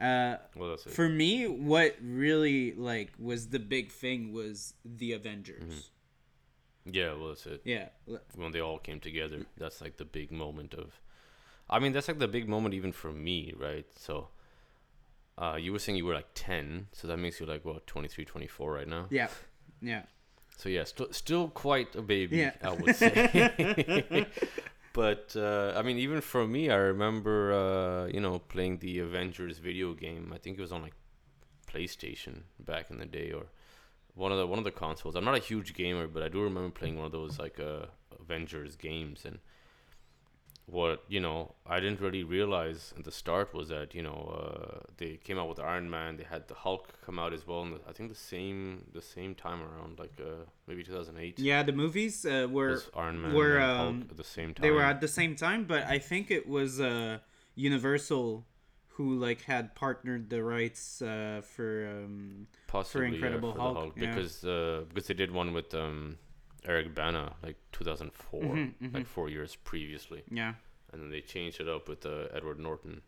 uh 0.00 0.36
Well, 0.56 0.70
that's 0.70 0.86
it. 0.86 0.92
for 0.92 1.08
me 1.08 1.46
what 1.46 1.96
really 2.02 2.72
like 2.74 3.12
was 3.18 3.48
the 3.48 3.58
big 3.60 3.92
thing 3.92 4.32
was 4.32 4.74
the 4.84 5.12
avengers 5.12 5.62
Mm-hmm. 6.86 6.94
yeah, 6.94 7.12
well, 7.14 7.28
that's 7.28 7.46
it. 7.46 7.62
yeah 7.64 7.88
When 8.36 8.52
they 8.52 8.60
all 8.60 8.78
came 8.78 9.00
together, 9.00 9.46
that's 9.56 9.80
like 9.80 9.96
the 9.96 10.04
big 10.04 10.30
moment 10.30 10.74
of. 10.74 11.00
I 11.70 11.78
mean, 11.78 11.92
that's 11.94 12.08
like 12.08 12.18
the 12.18 12.28
big 12.28 12.46
moment 12.48 12.74
even 12.74 12.92
for 12.92 13.10
me, 13.12 13.54
right? 13.56 13.86
So, 13.96 14.28
uh, 15.38 15.56
you 15.58 15.72
were 15.72 15.78
saying 15.78 15.96
you 15.96 16.04
were 16.04 16.14
like 16.14 16.28
ten, 16.34 16.88
so 16.92 17.08
that 17.08 17.16
makes 17.16 17.40
you 17.40 17.46
like 17.46 17.64
what 17.64 17.86
23, 17.86 18.24
24 18.26 18.72
right 18.72 18.88
now. 18.88 19.06
yeah 19.10 19.28
yeah 19.80 20.02
So 20.58 20.68
yeah, 20.68 20.84
st- 20.84 21.14
still 21.14 21.48
quite 21.48 21.96
a 21.96 22.02
baby, 22.02 22.36
Yeah. 22.36 22.52
I 22.62 22.72
would 22.72 22.94
say. 22.96 24.26
but 24.94 25.34
uh, 25.36 25.74
I 25.76 25.82
mean, 25.82 25.98
even 25.98 26.22
for 26.22 26.46
me, 26.46 26.70
I 26.70 26.76
remember 26.76 27.52
uh, 27.52 28.06
you 28.06 28.20
know 28.20 28.38
playing 28.38 28.78
the 28.78 29.00
Avengers 29.00 29.58
video 29.58 29.92
game. 29.92 30.32
I 30.34 30.38
think 30.38 30.56
it 30.56 30.62
was 30.62 30.72
on 30.72 30.80
like 30.80 30.94
PlayStation 31.70 32.44
back 32.60 32.90
in 32.90 32.98
the 32.98 33.04
day, 33.04 33.32
or 33.32 33.46
one 34.14 34.32
of 34.32 34.38
the 34.38 34.46
one 34.46 34.58
of 34.58 34.64
the 34.64 34.70
consoles. 34.70 35.16
I'm 35.16 35.24
not 35.24 35.34
a 35.34 35.40
huge 35.40 35.74
gamer, 35.74 36.06
but 36.06 36.22
I 36.22 36.28
do 36.28 36.40
remember 36.42 36.70
playing 36.70 36.96
one 36.96 37.06
of 37.06 37.12
those 37.12 37.38
like 37.38 37.60
uh, 37.60 37.86
Avengers 38.18 38.76
games, 38.76 39.24
and 39.26 39.40
what 40.66 41.04
you 41.08 41.20
know 41.20 41.54
I 41.66 41.78
didn't 41.78 42.00
really 42.00 42.24
realize 42.24 42.94
at 42.96 43.04
the 43.04 43.10
start 43.10 43.52
was 43.52 43.68
that 43.68 43.94
you 43.94 44.02
know 44.02 44.18
uh, 44.40 44.80
they 44.96 45.18
came 45.22 45.38
out 45.38 45.48
with 45.48 45.60
Iron 45.60 45.90
Man. 45.90 46.16
They 46.16 46.24
had 46.24 46.48
the 46.48 46.54
Hulk 46.54 46.88
come 47.04 47.18
out 47.18 47.32
as 47.32 47.46
well, 47.46 47.62
and 47.62 47.78
I 47.88 47.92
think 47.92 48.08
the 48.08 48.16
same 48.16 48.84
the 48.92 49.02
same 49.02 49.34
time 49.34 49.60
around, 49.62 49.98
like 49.98 50.18
uh, 50.20 50.44
maybe 50.66 50.82
2008. 50.82 51.38
Yeah, 51.38 51.62
the 51.62 51.72
movies 51.72 52.24
uh, 52.24 52.48
were 52.50 52.82
Iron 52.96 53.20
Man 53.20 53.34
were, 53.34 53.60
Hulk 53.60 53.80
um, 53.80 54.06
at 54.10 54.16
the 54.16 54.24
same 54.24 54.54
time. 54.54 54.62
they 54.62 54.70
were 54.70 54.82
at 54.82 55.00
the 55.00 55.08
same 55.08 55.36
time, 55.36 55.64
but 55.64 55.84
I 55.84 55.98
think 55.98 56.30
it 56.30 56.48
was 56.48 56.80
uh, 56.80 57.18
Universal 57.54 58.46
who 58.94 59.16
like 59.16 59.42
had 59.42 59.74
partnered 59.74 60.30
the 60.30 60.42
rights 60.42 61.02
uh, 61.02 61.42
for 61.44 61.88
um, 61.90 62.46
Possibly, 62.68 63.08
yeah, 63.08 63.14
Incredible 63.14 63.52
for 63.52 63.58
the 63.58 63.62
Hulk, 63.62 63.92
yeah. 63.96 64.06
because 64.06 64.44
uh, 64.44 64.84
because 64.88 65.08
they 65.08 65.14
did 65.14 65.30
one 65.30 65.52
with 65.52 65.74
um, 65.74 66.16
Eric 66.64 66.94
Bana 66.94 67.34
like 67.42 67.56
2004, 67.72 68.40
Mhm, 68.42 68.74
mhm. 68.82 68.94
like 68.94 69.06
four 69.06 69.28
years 69.28 69.56
previously. 69.56 70.22
yeah 70.30 70.54
and 70.92 71.02
then 71.02 71.10
they 71.10 71.20
changed 71.20 71.60
it 71.60 71.68
up 71.68 71.88
with 71.88 72.06
uh, 72.06 72.28
Edward 72.32 72.60
Norton. 72.60 73.02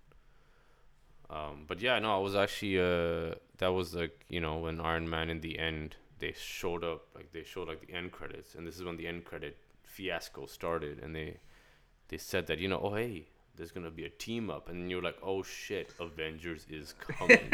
Um, 1.28 1.64
but 1.66 1.80
yeah, 1.80 1.98
no, 1.98 2.16
I 2.16 2.18
was 2.18 2.34
actually 2.36 2.78
uh, 2.78 3.34
that 3.58 3.68
was 3.68 3.94
like 3.94 4.24
you 4.28 4.40
know 4.40 4.58
when 4.58 4.80
Iron 4.80 5.08
Man 5.08 5.28
in 5.30 5.40
the 5.40 5.58
end 5.58 5.96
they 6.18 6.32
showed 6.36 6.82
up 6.84 7.02
like 7.14 7.32
they 7.32 7.42
showed 7.44 7.68
like 7.68 7.84
the 7.86 7.92
end 7.92 8.12
credits, 8.12 8.54
and 8.54 8.66
this 8.66 8.76
is 8.76 8.84
when 8.84 8.96
the 8.96 9.06
end 9.08 9.24
credit 9.24 9.56
fiasco 9.82 10.46
started, 10.46 10.98
and 11.02 11.14
they 11.14 11.38
they 12.08 12.16
said 12.18 12.46
that 12.46 12.58
you 12.58 12.68
know 12.68 12.80
oh 12.82 12.94
hey 12.94 13.26
there's 13.56 13.72
gonna 13.72 13.90
be 13.90 14.04
a 14.04 14.10
team 14.10 14.50
up, 14.50 14.68
and 14.68 14.88
you're 14.90 15.02
like 15.02 15.18
oh 15.22 15.42
shit 15.42 15.94
Avengers 15.98 16.66
is 16.70 16.94
coming, 16.98 17.50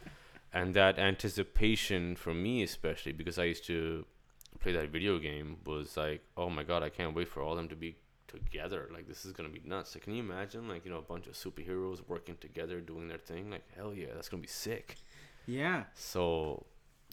and 0.52 0.74
that 0.74 0.98
anticipation 0.98 2.16
for 2.16 2.34
me 2.34 2.62
especially 2.62 3.12
because 3.12 3.38
I 3.38 3.44
used 3.44 3.64
to 3.66 4.04
play 4.60 4.72
that 4.72 4.90
video 4.90 5.18
game 5.18 5.56
was 5.66 5.96
like 5.96 6.22
oh 6.36 6.48
my 6.48 6.62
god 6.62 6.82
I 6.82 6.88
can't 6.88 7.14
wait 7.14 7.28
for 7.28 7.42
all 7.42 7.54
them 7.54 7.68
to 7.68 7.76
be 7.76 7.96
together. 8.28 8.88
Like 8.92 9.06
this 9.06 9.24
is 9.24 9.32
gonna 9.32 9.48
be 9.48 9.62
nuts. 9.64 9.94
Like, 9.94 10.04
can 10.04 10.14
you 10.14 10.22
imagine 10.22 10.68
like 10.68 10.84
you 10.84 10.90
know 10.90 10.98
a 10.98 11.02
bunch 11.02 11.26
of 11.26 11.34
superheroes 11.34 12.00
working 12.06 12.36
together 12.40 12.80
doing 12.80 13.08
their 13.08 13.18
thing? 13.18 13.50
Like 13.50 13.64
hell 13.76 13.94
yeah, 13.94 14.08
that's 14.14 14.28
gonna 14.28 14.42
be 14.42 14.48
sick. 14.48 14.96
yeah 15.46 15.84
So 15.94 16.66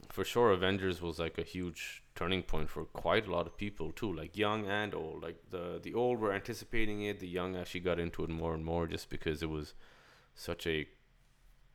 for 0.09 0.23
sure, 0.23 0.51
Avengers 0.51 1.01
was 1.01 1.19
like 1.19 1.37
a 1.37 1.43
huge 1.43 2.03
turning 2.15 2.43
point 2.43 2.69
for 2.69 2.85
quite 2.85 3.27
a 3.27 3.31
lot 3.31 3.47
of 3.47 3.55
people 3.57 3.91
too, 3.91 4.13
like 4.13 4.37
young 4.37 4.67
and 4.67 4.93
old. 4.93 5.23
Like 5.23 5.37
the 5.49 5.79
the 5.81 5.93
old 5.93 6.19
were 6.19 6.33
anticipating 6.33 7.03
it, 7.03 7.19
the 7.19 7.27
young 7.27 7.55
actually 7.55 7.81
got 7.81 7.99
into 7.99 8.23
it 8.23 8.29
more 8.29 8.53
and 8.53 8.65
more 8.65 8.87
just 8.87 9.09
because 9.09 9.43
it 9.43 9.49
was 9.49 9.73
such 10.35 10.65
a 10.65 10.87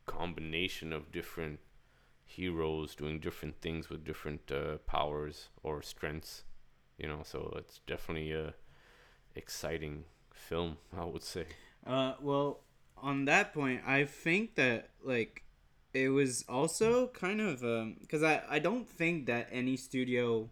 combination 0.05 0.93
of 0.93 1.11
different 1.11 1.59
heroes 2.27 2.93
doing 2.93 3.19
different 3.19 3.61
things 3.61 3.89
with 3.89 4.05
different 4.05 4.51
uh, 4.51 4.77
powers 4.85 5.49
or 5.63 5.81
strengths. 5.81 6.43
You 6.97 7.07
know, 7.07 7.21
so 7.23 7.53
it's 7.57 7.79
definitely 7.87 8.31
a 8.33 8.53
exciting 9.35 10.03
film, 10.33 10.77
I 10.95 11.05
would 11.05 11.23
say. 11.23 11.45
Uh, 11.85 12.13
well, 12.21 12.61
on 12.97 13.25
that 13.25 13.53
point, 13.53 13.81
I 13.85 14.05
think 14.05 14.55
that 14.55 14.89
like 15.03 15.43
it 15.93 16.09
was 16.09 16.43
also 16.47 17.07
kind 17.07 17.41
of 17.41 17.61
because 18.01 18.23
I 18.23 18.43
I 18.49 18.59
don't 18.59 18.87
think 18.87 19.25
that 19.27 19.47
any 19.51 19.77
studio 19.77 20.49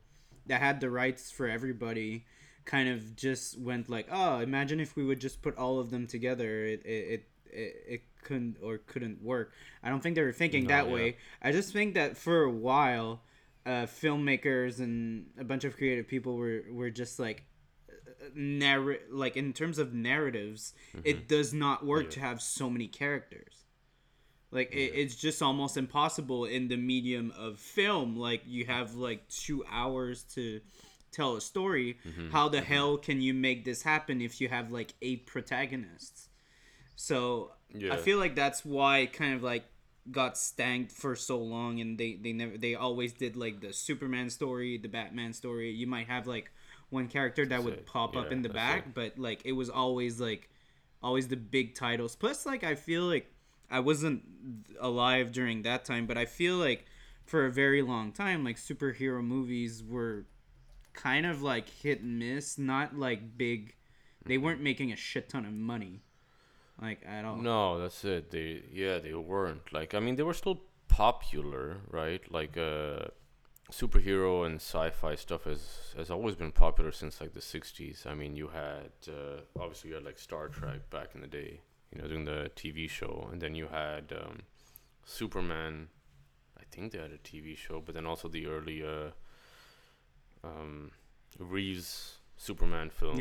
that 0.47 0.61
had 0.61 0.79
the 0.79 0.89
rights 0.89 1.31
for 1.31 1.47
everybody 1.47 2.25
kind 2.65 2.89
of 2.89 3.15
just 3.15 3.59
went 3.59 3.89
like 3.89 4.07
oh 4.11 4.39
imagine 4.39 4.79
if 4.79 4.95
we 4.95 5.05
would 5.05 5.19
just 5.19 5.41
put 5.41 5.55
all 5.55 5.79
of 5.79 5.91
them 5.91 6.07
together 6.07 6.65
it 6.65 6.83
it 6.83 6.89
it, 6.89 7.23
it, 7.55 7.75
it 7.87 8.01
couldn't 8.23 8.57
or 8.61 8.77
couldn't 8.79 9.21
work. 9.23 9.53
I 9.83 9.89
don't 9.89 10.01
think 10.01 10.15
they 10.15 10.21
were 10.21 10.31
thinking 10.31 10.63
No, 10.63 10.69
that 10.69 10.87
yeah. 10.87 10.93
way. 10.93 11.17
i 11.41 11.51
just 11.51 11.71
think 11.73 11.93
that 11.93 12.17
for 12.17 12.43
a 12.43 12.51
while 12.51 13.21
uh, 13.65 13.87
filmmakers 13.87 14.79
and 14.79 15.27
a 15.39 15.43
bunch 15.43 15.63
of 15.63 15.75
creative 15.75 16.07
people 16.07 16.35
were 16.35 16.63
were 16.71 16.89
just 16.91 17.19
like 17.19 17.45
narr- 18.35 18.99
like 19.11 19.37
in 19.37 19.53
terms 19.53 19.79
of 19.79 19.93
narratives 19.93 20.73
it 21.03 21.17
mm-hmm. 21.17 21.27
does 21.27 21.53
not 21.53 21.85
work 21.85 22.05
Yeah. 22.05 22.09
to 22.11 22.19
have 22.21 22.41
so 22.41 22.69
many 22.69 22.87
characters. 22.87 23.65
Like 24.51 24.71
it, 24.71 24.93
it's 24.95 25.15
just 25.15 25.41
almost 25.41 25.77
impossible 25.77 26.45
in 26.45 26.67
the 26.67 26.77
medium 26.77 27.33
of 27.37 27.59
film. 27.59 28.15
Like 28.15 28.43
you 28.45 28.65
have 28.65 28.95
like 28.95 29.27
two 29.27 29.65
hours 29.69 30.23
to 30.35 30.61
tell 31.11 31.35
a 31.35 31.41
story. 31.41 31.97
Mm-hmm. 32.07 32.29
How 32.31 32.49
the 32.49 32.59
mm-hmm. 32.59 32.73
hell 32.73 32.97
can 32.97 33.21
you 33.21 33.33
make 33.33 33.65
this 33.65 33.81
happen 33.81 34.21
if 34.21 34.39
you 34.39 34.47
have 34.47 34.71
like 34.71 34.93
eight 35.01 35.25
protagonists 35.25 36.29
so 36.95 37.51
i 37.91 37.97
feel 37.97 38.17
like 38.17 38.35
that's 38.35 38.63
why 38.63 38.99
it 38.99 39.13
kind 39.13 39.33
of 39.33 39.43
like 39.43 39.65
got 40.11 40.37
stanked 40.37 40.91
for 40.91 41.15
so 41.15 41.37
long 41.39 41.79
and 41.79 41.97
they 41.97 42.13
they 42.15 42.31
never 42.31 42.57
they 42.57 42.75
always 42.75 43.13
did 43.13 43.35
like 43.35 43.59
the 43.59 43.73
superman 43.73 44.29
story 44.29 44.77
the 44.77 44.87
batman 44.87 45.33
story. 45.33 45.71
You 45.71 45.87
might 45.87 46.07
have 46.07 46.27
like 46.27 46.51
one 46.89 47.07
character 47.07 47.45
that 47.47 47.63
would 47.63 47.85
pop 47.85 48.15
up 48.15 48.31
in 48.31 48.41
the 48.41 48.49
back 48.49 48.85
it. 48.85 48.93
but 48.93 49.17
like 49.17 49.41
it 49.45 49.53
was 49.53 49.69
always 49.69 50.21
like 50.21 50.49
always 51.01 51.27
the 51.27 51.35
big 51.35 51.73
titles. 51.73 52.15
Plus 52.15 52.45
like 52.45 52.63
i 52.63 52.75
feel 52.75 53.03
like 53.03 53.31
i 53.71 53.79
wasn't 53.79 54.21
alive 54.79 55.31
during 55.31 55.63
that 55.63 55.83
time 55.85 56.05
but 56.05 56.17
i 56.17 56.25
feel 56.25 56.57
like 56.57 56.85
for 57.25 57.47
a 57.47 57.51
very 57.51 57.81
long 57.81 58.11
time 58.11 58.43
like 58.43 58.57
superhero 58.57 59.23
movies 59.23 59.83
were 59.83 60.25
kind 60.93 61.25
of 61.25 61.41
like 61.41 61.67
hit 61.67 62.01
and 62.01 62.19
miss 62.19 62.59
not 62.59 62.95
like 62.95 63.35
big 63.37 63.73
they 64.23 64.37
weren't 64.37 64.61
making 64.61 64.91
a 64.91 64.95
shit 64.95 65.27
ton 65.27 65.45
of 65.45 65.51
money 65.51 66.03
like 66.81 67.01
at 67.05 67.25
all 67.25 67.37
No, 67.37 67.79
that's 67.79 68.03
it. 68.03 68.31
They 68.31 68.63
yeah, 68.71 68.99
they 68.99 69.13
weren't. 69.13 69.71
Like 69.71 69.93
I 69.93 69.99
mean 69.99 70.15
they 70.15 70.23
were 70.23 70.33
still 70.33 70.61
popular, 70.87 71.77
right? 71.89 72.21
Like 72.31 72.57
uh 72.57 73.05
superhero 73.71 74.45
and 74.45 74.55
sci-fi 74.55 75.15
stuff 75.15 75.45
has 75.45 75.93
has 75.97 76.11
always 76.11 76.35
been 76.35 76.51
popular 76.51 76.91
since 76.91 77.19
like 77.19 77.33
the 77.33 77.39
60s. 77.39 78.05
I 78.05 78.13
mean, 78.13 78.35
you 78.35 78.47
had 78.49 78.91
uh, 79.07 79.41
obviously 79.59 79.89
you 79.89 79.95
had 79.95 80.05
like 80.05 80.19
Star 80.19 80.47
Trek 80.47 80.89
back 80.89 81.09
in 81.15 81.21
the 81.21 81.27
day, 81.27 81.61
you 81.91 82.01
know, 82.01 82.07
doing 82.07 82.25
the 82.25 82.51
TV 82.55 82.89
show, 82.89 83.27
and 83.31 83.41
then 83.41 83.55
you 83.55 83.67
had 83.67 84.13
um, 84.13 84.43
Superman. 85.03 85.87
I 86.59 86.63
think 86.71 86.91
they 86.91 86.99
had 86.99 87.11
a 87.11 87.17
TV 87.17 87.57
show, 87.57 87.81
but 87.83 87.95
then 87.95 88.05
also 88.05 88.27
the 88.27 88.45
early 88.47 88.83
uh, 88.83 89.11
um, 90.43 90.91
Reeves 91.39 92.17
Superman 92.37 92.89
films, 92.89 93.19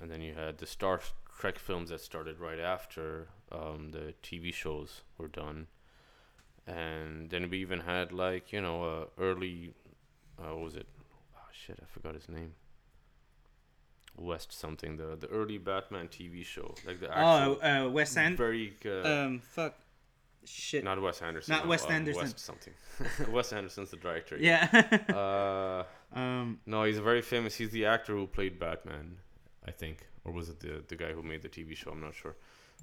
and 0.00 0.10
then 0.10 0.20
you 0.20 0.34
had 0.34 0.58
the 0.58 0.66
Star 0.66 1.00
Trek 1.38 1.58
films 1.58 1.90
that 1.90 2.00
started 2.00 2.40
right 2.40 2.58
after 2.58 3.28
um, 3.52 3.90
the 3.90 4.14
TV 4.22 4.52
shows 4.52 5.02
were 5.18 5.28
done, 5.28 5.66
and 6.66 7.28
then 7.30 7.50
we 7.50 7.58
even 7.58 7.80
had 7.80 8.12
like 8.12 8.52
you 8.52 8.60
know 8.60 8.82
uh, 8.84 9.04
early, 9.18 9.74
uh, 10.38 10.54
what 10.54 10.60
was 10.60 10.76
it? 10.76 10.86
Oh 11.36 11.48
shit, 11.52 11.78
I 11.82 11.86
forgot 11.86 12.14
his 12.14 12.28
name. 12.28 12.54
West 14.18 14.52
something 14.52 14.96
the 14.96 15.16
the 15.16 15.26
early 15.28 15.58
Batman 15.58 16.08
TV 16.08 16.44
show 16.44 16.74
like 16.86 17.00
the 17.00 17.08
oh 17.08 17.58
actual 17.58 17.62
uh 17.62 17.88
wes 17.90 18.14
very 18.14 18.72
uh, 18.84 19.02
um 19.02 19.40
fuck. 19.40 19.74
Shit. 20.48 20.84
Not 20.84 21.02
Wes 21.02 21.22
Anderson 21.22 21.52
not 21.56 21.64
no, 21.64 21.70
Wes 21.70 21.84
um, 21.86 21.90
Anderson. 21.90 22.22
West 22.22 22.38
something. 22.38 22.72
Wes 23.32 23.52
Anderson's 23.52 23.90
the 23.90 23.96
director 23.96 24.36
yeah. 24.38 24.68
Uh 25.12 25.82
um 26.16 26.60
no 26.66 26.84
he's 26.84 26.98
very 26.98 27.20
famous 27.20 27.56
he's 27.56 27.70
the 27.70 27.84
actor 27.84 28.12
who 28.12 28.28
played 28.28 28.58
Batman 28.58 29.16
I 29.66 29.70
think 29.70 30.06
or 30.24 30.32
was 30.32 30.48
it 30.48 30.60
the 30.60 30.82
the 30.88 30.96
guy 30.96 31.12
who 31.12 31.22
made 31.22 31.42
the 31.42 31.48
TV 31.48 31.76
show? 31.76 31.90
I'm 31.90 32.00
not 32.00 32.14
sure. 32.14 32.36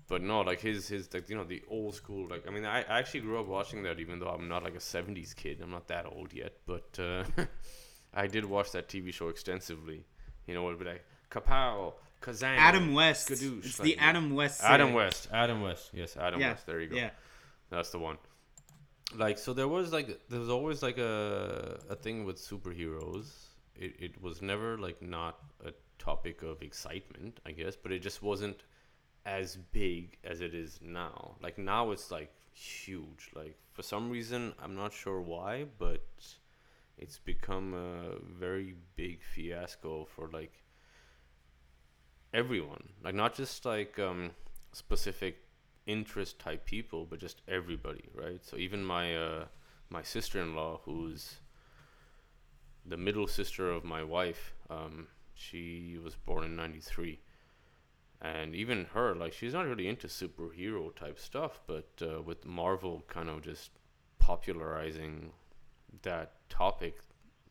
But 0.07 0.21
no 0.21 0.41
like 0.41 0.61
his 0.61 0.87
his 0.87 1.13
like 1.13 1.29
you 1.29 1.35
know 1.35 1.43
the 1.43 1.61
old 1.69 1.95
school 1.95 2.27
like 2.27 2.47
I 2.47 2.51
mean 2.51 2.65
I, 2.65 2.79
I 2.81 2.99
actually 2.99 3.21
grew 3.21 3.39
up 3.39 3.47
watching 3.47 3.83
that 3.83 3.99
even 3.99 4.19
though 4.19 4.29
I'm 4.29 4.47
not 4.47 4.63
like 4.63 4.75
a 4.75 4.79
70s 4.79 5.35
kid. 5.35 5.59
I'm 5.61 5.71
not 5.71 5.87
that 5.87 6.05
old 6.05 6.33
yet. 6.33 6.53
But 6.65 6.99
uh 6.99 7.23
I 8.13 8.27
did 8.27 8.45
watch 8.45 8.71
that 8.71 8.87
TV 8.87 9.13
show 9.13 9.29
extensively. 9.29 10.05
You 10.47 10.53
know 10.55 10.63
it 10.63 10.71
would 10.71 10.79
be 10.79 10.85
like 10.85 11.05
kapow 11.31 11.93
Kazan, 12.21 12.57
adam 12.57 12.93
west. 12.93 13.29
Skadoosh, 13.29 13.65
it's 13.65 13.79
like, 13.79 13.85
the 13.85 13.97
adam 13.97 14.33
west 14.33 14.61
Adam 14.63 14.91
uh, 14.91 14.95
West 14.95 15.27
Adam 15.31 15.61
West. 15.61 15.89
Yes 15.93 16.15
Adam 16.17 16.39
yeah 16.39 16.51
West. 16.51 16.65
There 16.65 16.79
you 16.79 16.89
go. 16.89 16.95
yeah. 16.95 17.09
That's 17.69 17.89
the 17.89 17.99
one. 17.99 18.17
Like 19.15 19.37
so, 19.37 19.53
there 19.53 19.67
was 19.67 19.91
like 19.91 20.19
there 20.29 20.39
was 20.39 20.49
always 20.49 20.81
like 20.81 20.97
a 20.97 21.79
a 21.89 21.95
thing 21.95 22.25
with 22.25 22.37
superheroes. 22.37 23.27
It 23.75 23.95
it 23.99 24.21
was 24.21 24.41
never 24.41 24.77
like 24.77 25.01
not 25.01 25.37
a 25.65 25.71
topic 25.99 26.41
of 26.43 26.61
excitement, 26.61 27.39
I 27.45 27.51
guess, 27.51 27.75
but 27.75 27.91
it 27.91 27.99
just 27.99 28.21
wasn't 28.21 28.63
as 29.25 29.57
big 29.71 30.17
as 30.23 30.41
it 30.41 30.53
is 30.53 30.79
now. 30.81 31.35
Like 31.41 31.57
now, 31.57 31.91
it's 31.91 32.11
like 32.11 32.31
huge. 32.53 33.29
Like 33.35 33.57
for 33.73 33.83
some 33.83 34.09
reason, 34.09 34.53
I'm 34.61 34.75
not 34.75 34.93
sure 34.93 35.21
why, 35.21 35.65
but 35.77 36.03
it's 36.97 37.19
become 37.19 37.73
a 37.73 38.19
very 38.39 38.75
big 38.95 39.21
fiasco 39.23 40.05
for 40.05 40.29
like 40.31 40.53
everyone. 42.33 42.89
Like 43.03 43.15
not 43.15 43.33
just 43.35 43.65
like 43.65 43.97
um 43.99 44.31
specific 44.73 45.37
interest 45.85 46.39
type 46.39 46.65
people, 46.65 47.05
but 47.05 47.19
just 47.19 47.41
everybody, 47.47 48.03
right? 48.13 48.43
So 48.43 48.57
even 48.57 48.83
my 48.83 49.15
uh, 49.15 49.45
my 49.89 50.01
sister 50.01 50.41
in 50.41 50.55
law, 50.55 50.81
who's 50.85 51.35
the 52.85 52.97
middle 52.97 53.27
sister 53.27 53.71
of 53.71 53.83
my 53.83 54.03
wife, 54.03 54.53
um, 54.69 55.07
she 55.49 55.97
was 56.03 56.15
born 56.15 56.43
in 56.43 56.55
'93, 56.55 57.19
and 58.21 58.55
even 58.55 58.85
her, 58.93 59.13
like, 59.15 59.33
she's 59.33 59.53
not 59.53 59.67
really 59.67 59.87
into 59.87 60.07
superhero 60.07 60.95
type 60.95 61.19
stuff, 61.19 61.61
but 61.67 61.89
uh, 62.01 62.21
with 62.21 62.45
Marvel 62.45 63.03
kind 63.07 63.29
of 63.29 63.41
just 63.41 63.71
popularizing 64.19 65.31
that 66.01 66.31
topic 66.49 66.99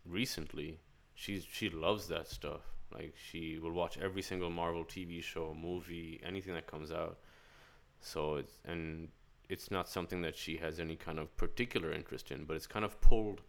recently, 0.06 0.80
she's 1.14 1.44
she 1.50 1.68
loves 1.68 2.08
that 2.08 2.28
stuff. 2.28 2.62
Like 2.92 3.14
she 3.16 3.58
will 3.58 3.72
watch 3.72 3.98
every 3.98 4.22
single 4.22 4.50
Marvel 4.50 4.84
TV 4.84 5.22
show, 5.22 5.54
movie, 5.54 6.20
anything 6.24 6.54
that 6.54 6.66
comes 6.66 6.90
out. 6.90 7.18
So 8.00 8.36
it's 8.36 8.58
and 8.64 9.08
it's 9.48 9.70
not 9.70 9.88
something 9.88 10.22
that 10.22 10.36
she 10.36 10.56
has 10.56 10.80
any 10.80 10.96
kind 10.96 11.18
of 11.18 11.36
particular 11.36 11.92
interest 11.92 12.30
in, 12.30 12.44
but 12.44 12.56
it's 12.56 12.66
kind 12.66 12.84
of 12.84 13.00
pulled 13.00 13.42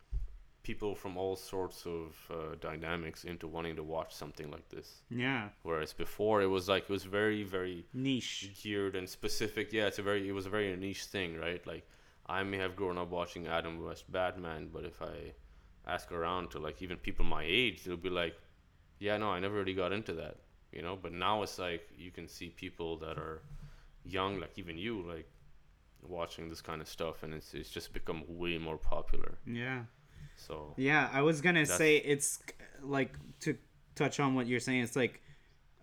people 0.64 0.96
from 0.96 1.18
all 1.18 1.36
sorts 1.36 1.86
of 1.86 2.16
uh, 2.32 2.56
dynamics 2.62 3.26
into 3.26 3.48
wanting 3.48 3.76
to 3.76 3.84
watch 3.84 4.14
something 4.16 4.50
like 4.50 4.68
this. 4.70 5.02
Yeah. 5.10 5.50
Whereas 5.64 5.94
before 5.94 6.42
it 6.42 6.48
was 6.48 6.68
like 6.70 6.84
it 6.84 6.90
was 6.90 7.04
very 7.04 7.44
very 7.44 7.86
Niche. 7.94 8.52
geared 8.62 8.96
and 8.96 9.08
specific. 9.08 9.74
Yeah, 9.74 9.88
it's 9.88 10.00
a 10.00 10.04
very 10.04 10.28
it 10.28 10.32
was 10.32 10.46
a 10.46 10.50
very 10.50 10.76
niche 10.76 11.06
thing, 11.06 11.38
right? 11.38 11.66
Like 11.68 11.86
I 12.26 12.44
may 12.44 12.58
have 12.58 12.76
grown 12.76 12.98
up 12.98 13.10
watching 13.10 13.48
Adam 13.48 13.84
West 13.84 14.10
Batman, 14.12 14.70
but 14.74 14.86
if 14.86 15.02
I 15.02 15.34
ask 15.86 16.12
around 16.12 16.52
to 16.52 16.60
like 16.60 16.82
even 16.82 16.98
people 16.98 17.26
my 17.26 17.44
age, 17.46 17.84
they'll 17.84 17.98
be 17.98 18.10
like, 18.10 18.36
"Yeah, 19.00 19.18
no, 19.18 19.30
I 19.32 19.40
never 19.42 19.56
really 19.56 19.74
got 19.74 19.92
into 19.92 20.14
that," 20.14 20.38
you 20.72 20.82
know. 20.82 20.96
But 20.96 21.12
now 21.12 21.44
it's 21.44 21.60
like 21.60 21.90
you 21.98 22.12
can 22.12 22.28
see 22.30 22.50
people 22.50 22.98
that 23.00 23.18
are 23.18 23.42
young, 24.06 24.40
like 24.40 24.58
even 24.58 24.78
you, 24.78 25.02
like 25.02 25.28
watching 26.08 26.48
this 26.48 26.62
kind 26.62 26.82
of 26.82 26.88
stuff, 26.88 27.24
and 27.24 27.34
it's 27.34 27.54
it's 27.54 27.70
just 27.70 27.92
become 27.92 28.24
way 28.28 28.58
more 28.58 28.78
popular. 28.78 29.38
Yeah. 29.46 29.82
So 30.36 30.74
Yeah, 30.78 31.10
I 31.12 31.22
was 31.22 31.42
gonna 31.42 31.66
say 31.66 31.98
it's 31.98 32.40
like 32.82 33.18
to 33.42 33.58
touch 33.96 34.20
on 34.20 34.36
what 34.36 34.48
you're 34.48 34.60
saying. 34.60 34.84
It's 34.84 34.96
like 34.96 35.22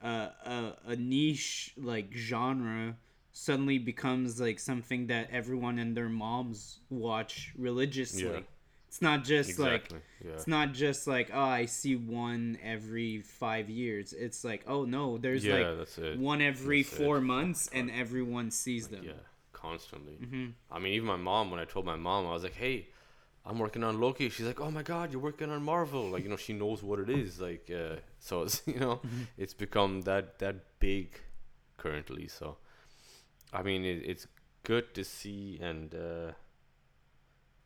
uh, 0.02 0.28
a 0.44 0.72
a 0.88 0.96
niche 0.96 1.72
like 1.76 2.12
genre 2.14 2.96
suddenly 3.32 3.78
becomes 3.78 4.40
like 4.40 4.58
something 4.58 5.06
that 5.06 5.28
everyone 5.30 5.78
and 5.78 5.96
their 5.96 6.08
moms 6.08 6.80
watch 6.90 7.52
religiously. 7.56 8.24
Yeah. 8.24 8.40
It's 8.88 9.00
not 9.00 9.22
just 9.22 9.56
like 9.58 9.88
yeah. 10.24 10.32
it's 10.32 10.48
not 10.48 10.72
just 10.72 11.06
like 11.06 11.30
oh 11.32 11.40
I 11.40 11.66
see 11.66 11.94
one 11.94 12.58
every 12.60 13.20
five 13.20 13.70
years. 13.70 14.12
It's 14.12 14.42
like 14.42 14.64
oh 14.66 14.84
no, 14.84 15.16
there's 15.16 15.44
yeah, 15.44 15.58
like 15.58 15.88
it. 15.98 16.18
one 16.18 16.42
every 16.42 16.82
That's 16.82 16.94
it. 16.94 16.96
four 16.96 17.20
months, 17.20 17.70
and 17.72 17.88
everyone 17.88 18.50
sees 18.50 18.88
them. 18.88 19.04
Yeah, 19.04 19.12
constantly. 19.52 20.14
hmm 20.14 20.46
I 20.72 20.80
mean, 20.80 20.94
even 20.94 21.06
my 21.06 21.16
mom, 21.16 21.52
when 21.52 21.60
I 21.60 21.66
told 21.66 21.86
my 21.86 21.94
mom, 21.94 22.26
I 22.26 22.32
was 22.32 22.42
like, 22.42 22.54
hey, 22.54 22.88
I'm 23.50 23.58
working 23.58 23.82
on 23.82 24.00
Loki. 24.00 24.28
She's 24.30 24.46
like, 24.46 24.60
oh 24.60 24.70
my 24.70 24.82
God, 24.82 25.10
you're 25.10 25.20
working 25.20 25.50
on 25.50 25.62
Marvel. 25.64 26.08
Like, 26.08 26.22
you 26.22 26.28
know, 26.30 26.36
she 26.36 26.52
knows 26.52 26.84
what 26.84 27.00
it 27.00 27.10
is. 27.10 27.40
Like, 27.40 27.68
uh, 27.70 27.96
so 28.20 28.42
it's, 28.42 28.62
you 28.66 28.78
know, 28.78 29.00
it's 29.36 29.54
become 29.54 30.02
that, 30.02 30.38
that 30.38 30.78
big 30.78 31.20
currently. 31.76 32.28
So, 32.28 32.58
I 33.52 33.62
mean, 33.62 33.84
it, 33.84 34.02
it's 34.06 34.28
good 34.62 34.94
to 34.94 35.02
see. 35.04 35.58
And, 35.60 35.92
uh, 35.94 36.32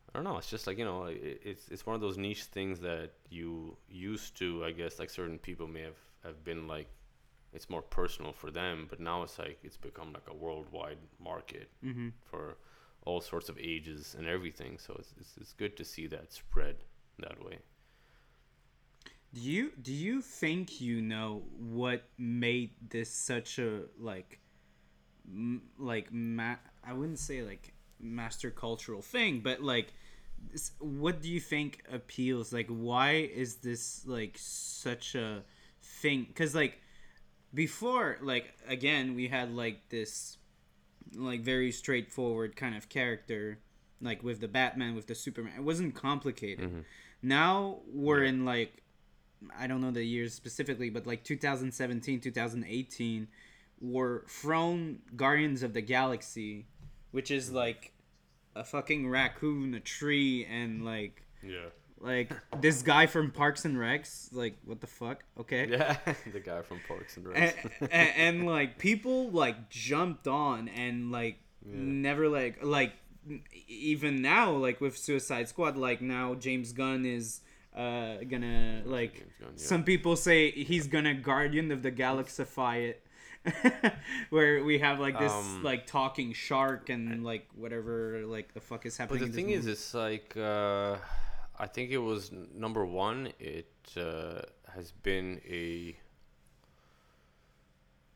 I 0.09 0.17
don't 0.17 0.23
know. 0.23 0.37
It's 0.37 0.49
just 0.49 0.65
like, 0.65 0.79
you 0.79 0.85
know, 0.85 1.05
it, 1.05 1.41
it's, 1.43 1.67
it's 1.69 1.85
one 1.85 1.93
of 1.93 2.01
those 2.01 2.17
niche 2.17 2.45
things 2.45 2.79
that 2.79 3.11
you 3.29 3.77
used 3.87 4.35
to, 4.39 4.65
I 4.65 4.71
guess, 4.71 4.97
like 4.97 5.11
certain 5.11 5.37
people 5.37 5.67
may 5.67 5.81
have, 5.81 6.01
have 6.23 6.43
been 6.43 6.67
like, 6.67 6.87
it's 7.53 7.69
more 7.69 7.83
personal 7.83 8.33
for 8.33 8.49
them, 8.51 8.87
but 8.89 8.99
now 8.99 9.23
it's 9.23 9.37
like 9.39 9.59
it's 9.63 9.77
become 9.77 10.11
like 10.13 10.27
a 10.29 10.33
worldwide 10.33 10.97
market 11.23 11.69
hmm 11.81 12.09
for 12.25 12.57
all 13.05 13.21
sorts 13.21 13.49
of 13.49 13.57
ages 13.59 14.15
and 14.17 14.27
everything. 14.27 14.77
So 14.79 14.95
it's, 14.99 15.13
it's, 15.19 15.37
it's 15.39 15.53
good 15.53 15.77
to 15.77 15.85
see 15.85 16.07
that 16.07 16.33
spread 16.33 16.75
that 17.19 17.43
way. 17.43 17.59
Do 19.33 19.41
you 19.41 19.71
do 19.81 19.93
you 19.93 20.21
think 20.21 20.79
you 20.79 21.01
know 21.01 21.43
what 21.57 22.03
made 22.17 22.71
this 22.89 23.09
such 23.09 23.59
a 23.59 23.81
like 23.99 24.39
m- 25.27 25.63
like 25.77 26.07
ma- 26.11 26.55
I 26.85 26.93
wouldn't 26.93 27.19
say 27.19 27.41
like 27.41 27.73
master 27.99 28.49
cultural 28.49 29.01
thing, 29.01 29.41
but 29.41 29.61
like 29.61 29.93
this, 30.51 30.71
what 30.79 31.21
do 31.21 31.29
you 31.29 31.41
think 31.41 31.83
appeals 31.91 32.53
like 32.53 32.67
why 32.67 33.11
is 33.11 33.57
this 33.57 34.05
like 34.05 34.35
such 34.39 35.15
a 35.15 35.43
thing 35.81 36.27
cuz 36.33 36.55
like 36.55 36.79
before 37.53 38.17
like 38.21 38.53
again 38.67 39.15
we 39.15 39.27
had 39.27 39.53
like 39.53 39.89
this 39.89 40.37
like 41.13 41.41
very 41.41 41.71
straightforward 41.71 42.55
kind 42.55 42.75
of 42.75 42.89
character 42.89 43.59
like 44.01 44.23
with 44.23 44.39
the 44.41 44.47
Batman 44.47 44.95
with 44.95 45.07
the 45.07 45.15
Superman 45.15 45.53
it 45.57 45.63
wasn't 45.63 45.93
complicated 45.95 46.69
Mhm. 46.71 46.83
now 47.21 47.79
we're 47.87 48.23
Yeah. 48.23 48.29
in 48.29 48.45
like 48.45 48.81
i 49.57 49.67
don't 49.67 49.81
know 49.81 49.91
the 49.91 50.03
years 50.03 50.33
specifically 50.33 50.89
but 50.89 51.05
like 51.05 51.23
2017 51.23 52.19
2018 52.19 53.27
were 53.81 54.25
thrown 54.27 54.99
guardians 55.15 55.61
of 55.61 55.73
the 55.73 55.81
galaxy 55.81 56.65
which 57.11 57.29
is 57.29 57.51
like 57.51 57.93
a 58.55 58.63
fucking 58.63 59.07
raccoon 59.07 59.73
a 59.75 59.79
tree 59.79 60.45
and 60.45 60.83
like 60.83 61.23
Yeah. 61.43 61.69
Like 61.99 62.31
this 62.61 62.81
guy 62.81 63.05
from 63.07 63.31
parks 63.31 63.65
and 63.65 63.77
recs 63.77 64.27
like 64.33 64.55
what 64.65 64.81
the 64.81 64.87
fuck 64.87 65.23
okay 65.39 65.67
Yeah. 65.69 65.97
the 66.33 66.39
guy 66.39 66.61
from 66.61 66.79
Parks 66.87 67.17
and 67.17 67.27
and, 67.27 67.53
and, 67.81 67.91
and, 68.17 68.45
like 68.45 68.77
people 68.77 69.29
like 69.31 69.69
jumped 69.69 70.27
on 70.27 70.67
and 70.69 71.11
like 71.11 71.37
Yeah. 71.65 71.73
never 71.77 72.27
like 72.29 72.63
like 72.63 72.93
even 73.67 74.21
now 74.21 74.51
like 74.51 74.81
with 74.81 74.97
suicide 74.97 75.47
squad 75.47 75.77
like 75.77 76.01
now 76.01 76.35
james 76.35 76.73
gunn 76.73 77.05
is 77.05 77.41
uh 77.75 78.17
gonna 78.29 78.81
like 78.85 79.13
Gunn, 79.39 79.49
yeah. 79.57 79.63
some 79.71 79.83
people 79.83 80.15
say 80.15 80.51
he's 80.51 80.87
gonna 80.87 81.13
guardian 81.15 81.71
of 81.71 81.81
the 81.81 81.91
galaxify 81.91 82.89
it 82.89 83.01
where 84.29 84.63
we 84.63 84.79
have 84.79 84.99
like 84.99 85.17
this 85.19 85.31
Um, 85.31 85.63
like 85.63 85.85
talking 85.85 86.33
shark 86.33 86.89
and 86.89 87.23
like 87.23 87.47
whatever 87.55 88.23
like 88.25 88.53
the 88.53 88.59
fuck 88.59 88.85
is 88.87 88.97
happening. 88.97 89.19
But 89.21 89.27
the 89.27 89.33
thing 89.33 89.49
is, 89.51 89.65
movie. 89.65 89.71
it's 89.73 89.93
like 89.93 90.35
uh, 90.35 90.95
I 91.57 91.67
think 91.67 91.91
it 91.91 91.97
was 91.99 92.31
number 92.31 92.85
one. 92.85 93.31
It 93.39 93.71
uh, 93.97 94.41
has 94.73 94.91
been 94.91 95.41
a 95.47 95.95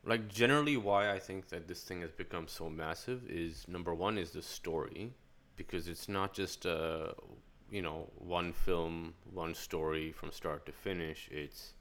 like 0.04 0.28
generally 0.28 0.76
why 0.76 1.10
I 1.10 1.18
think 1.18 1.48
that 1.48 1.68
this 1.68 1.82
thing 1.82 2.00
has 2.00 2.10
become 2.10 2.48
so 2.48 2.70
massive 2.70 3.28
is 3.28 3.66
number 3.68 3.94
one 3.94 4.16
is 4.16 4.30
the 4.30 4.42
story 4.42 5.12
because 5.56 5.88
it's 5.88 6.08
not 6.08 6.32
just 6.32 6.64
a 6.64 7.14
you 7.70 7.82
know 7.82 8.08
one 8.16 8.52
film, 8.52 9.14
one 9.32 9.54
story 9.54 10.12
from 10.12 10.32
start 10.32 10.66
to 10.66 10.72
finish. 10.72 11.28
It's 11.30 11.74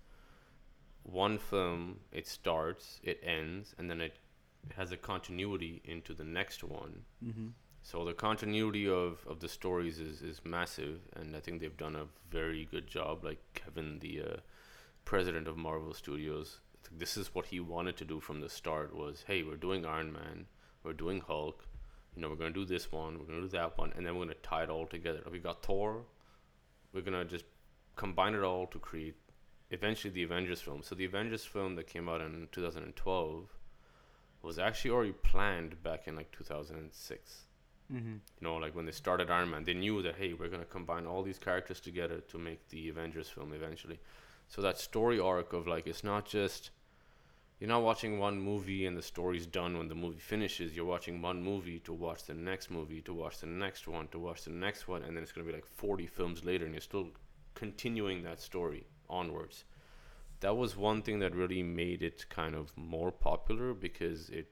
one 1.03 1.37
film. 1.37 1.99
It 2.11 2.27
starts, 2.27 2.99
it 3.03 3.19
ends, 3.23 3.73
and 3.77 3.89
then 3.89 4.01
it 4.01 4.17
has 4.75 4.91
a 4.91 4.97
continuity 4.97 5.81
into 5.85 6.13
the 6.13 6.23
next 6.25 6.63
one. 6.63 7.05
Mhm. 7.23 7.51
So 7.91 8.06
the 8.06 8.13
continuity 8.13 8.88
of, 8.88 9.25
of 9.25 9.39
the 9.39 9.49
stories 9.49 9.99
is, 9.99 10.21
is 10.21 10.45
massive, 10.45 10.99
and 11.15 11.36
I 11.36 11.39
think 11.39 11.60
they've 11.60 11.75
done 11.75 11.95
a 11.95 12.06
very 12.30 12.67
good 12.69 12.86
job. 12.86 13.23
Like 13.23 13.39
Kevin, 13.56 13.97
the 13.97 14.21
uh, 14.21 14.36
president 15.06 15.47
of 15.47 15.58
Marvel 15.58 15.95
Studios, 15.95 16.60
this 16.95 17.17
is 17.17 17.34
what 17.34 17.47
he 17.47 17.60
wanted 17.60 17.97
to 17.97 18.06
do 18.06 18.19
from 18.19 18.41
the 18.41 18.47
start. 18.47 18.95
Was 18.95 19.23
hey, 19.25 19.41
we're 19.41 19.56
doing 19.56 19.88
Iron 19.88 20.13
Man, 20.13 20.45
we're 20.84 20.93
doing 20.93 21.21
Hulk, 21.21 21.65
you 22.15 22.21
know, 22.21 22.30
we're 22.30 22.36
gonna 22.36 22.52
do 22.52 22.63
this 22.63 22.91
one, 22.91 23.17
we're 23.17 23.25
gonna 23.25 23.41
do 23.41 23.47
that 23.47 23.75
one, 23.75 23.91
and 23.95 24.06
then 24.06 24.15
we're 24.15 24.25
gonna 24.25 24.36
tie 24.43 24.62
it 24.62 24.69
all 24.69 24.86
together. 24.86 25.23
We 25.32 25.39
got 25.39 25.63
Thor, 25.63 26.06
we're 26.93 27.02
gonna 27.02 27.25
just 27.25 27.45
combine 27.95 28.36
it 28.36 28.43
all 28.43 28.67
to 28.67 28.78
create 28.78 29.15
eventually 29.71 30.13
the 30.13 30.21
Avengers 30.21 30.62
film. 30.62 30.84
So 30.84 30.93
the 30.93 31.06
Avengers 31.06 31.43
film 31.43 31.73
that 31.78 31.88
came 31.88 32.08
out 32.08 32.21
in 32.21 32.49
2012 32.52 33.49
was 34.43 34.60
actually 34.60 34.91
already 34.91 35.13
planned 35.13 35.82
back 35.82 36.08
in 36.08 36.15
like 36.15 36.32
2006 36.32 37.45
Mhm. 37.91 38.13
you 38.15 38.21
know, 38.41 38.56
like 38.58 38.75
when 38.75 38.86
they 38.86 38.91
started 38.91 39.30
Iron 39.32 39.49
Man, 39.49 39.63
they 39.63 39.73
knew 39.73 40.02
that 40.04 40.15
hey, 40.15 40.34
we're 40.34 40.47
gonna 40.49 40.65
combine 40.65 41.06
all 41.08 41.23
these 41.23 41.39
characters 41.39 41.80
together 41.80 42.19
to 42.21 42.38
make 42.38 42.67
the 42.69 42.89
Avengers 42.89 43.30
film 43.30 43.52
eventually. 43.54 43.99
So 44.47 44.62
that 44.62 44.78
story 44.80 45.19
arc 45.19 45.54
of 45.54 45.67
like 45.67 45.88
it's 45.88 46.04
not 46.04 46.25
just 46.25 46.71
you're 47.60 47.67
not 47.67 47.82
watching 47.84 48.19
one 48.19 48.39
movie 48.39 48.86
and 48.86 48.95
the 48.97 49.02
story's 49.02 49.45
done 49.45 49.78
when 49.78 49.89
the 49.89 49.95
movie 49.95 50.19
finishes. 50.19 50.75
You're 50.75 50.86
watching 50.86 51.21
one 51.21 51.43
movie 51.43 51.80
to 51.82 51.93
watch 51.93 52.23
the 52.25 52.34
next 52.34 52.69
movie, 52.71 53.02
to 53.02 53.13
watch 53.13 53.39
the 53.39 53.47
next 53.47 53.88
one, 53.88 54.08
to 54.10 54.19
watch 54.19 54.43
the 54.45 54.52
next 54.52 54.88
one, 54.88 55.04
and 55.04 55.15
then 55.15 55.23
it's 55.23 55.32
gonna 55.34 55.45
be 55.47 55.54
like 55.54 55.65
40 55.65 56.06
films 56.08 56.45
later, 56.45 56.65
and 56.65 56.73
you're 56.73 56.82
still 56.82 57.12
continuing 57.56 58.23
that 58.23 58.39
story 58.39 58.86
onwards. 59.10 59.65
That 60.41 60.56
was 60.56 60.78
one 60.78 61.02
thing 61.02 61.19
that 61.19 61.36
really 61.36 61.63
made 61.63 62.02
it 62.02 62.25
kind 62.30 62.56
of 62.56 62.75
more 62.78 63.12
popular 63.12 63.73
because 63.73 64.30
it 64.30 64.52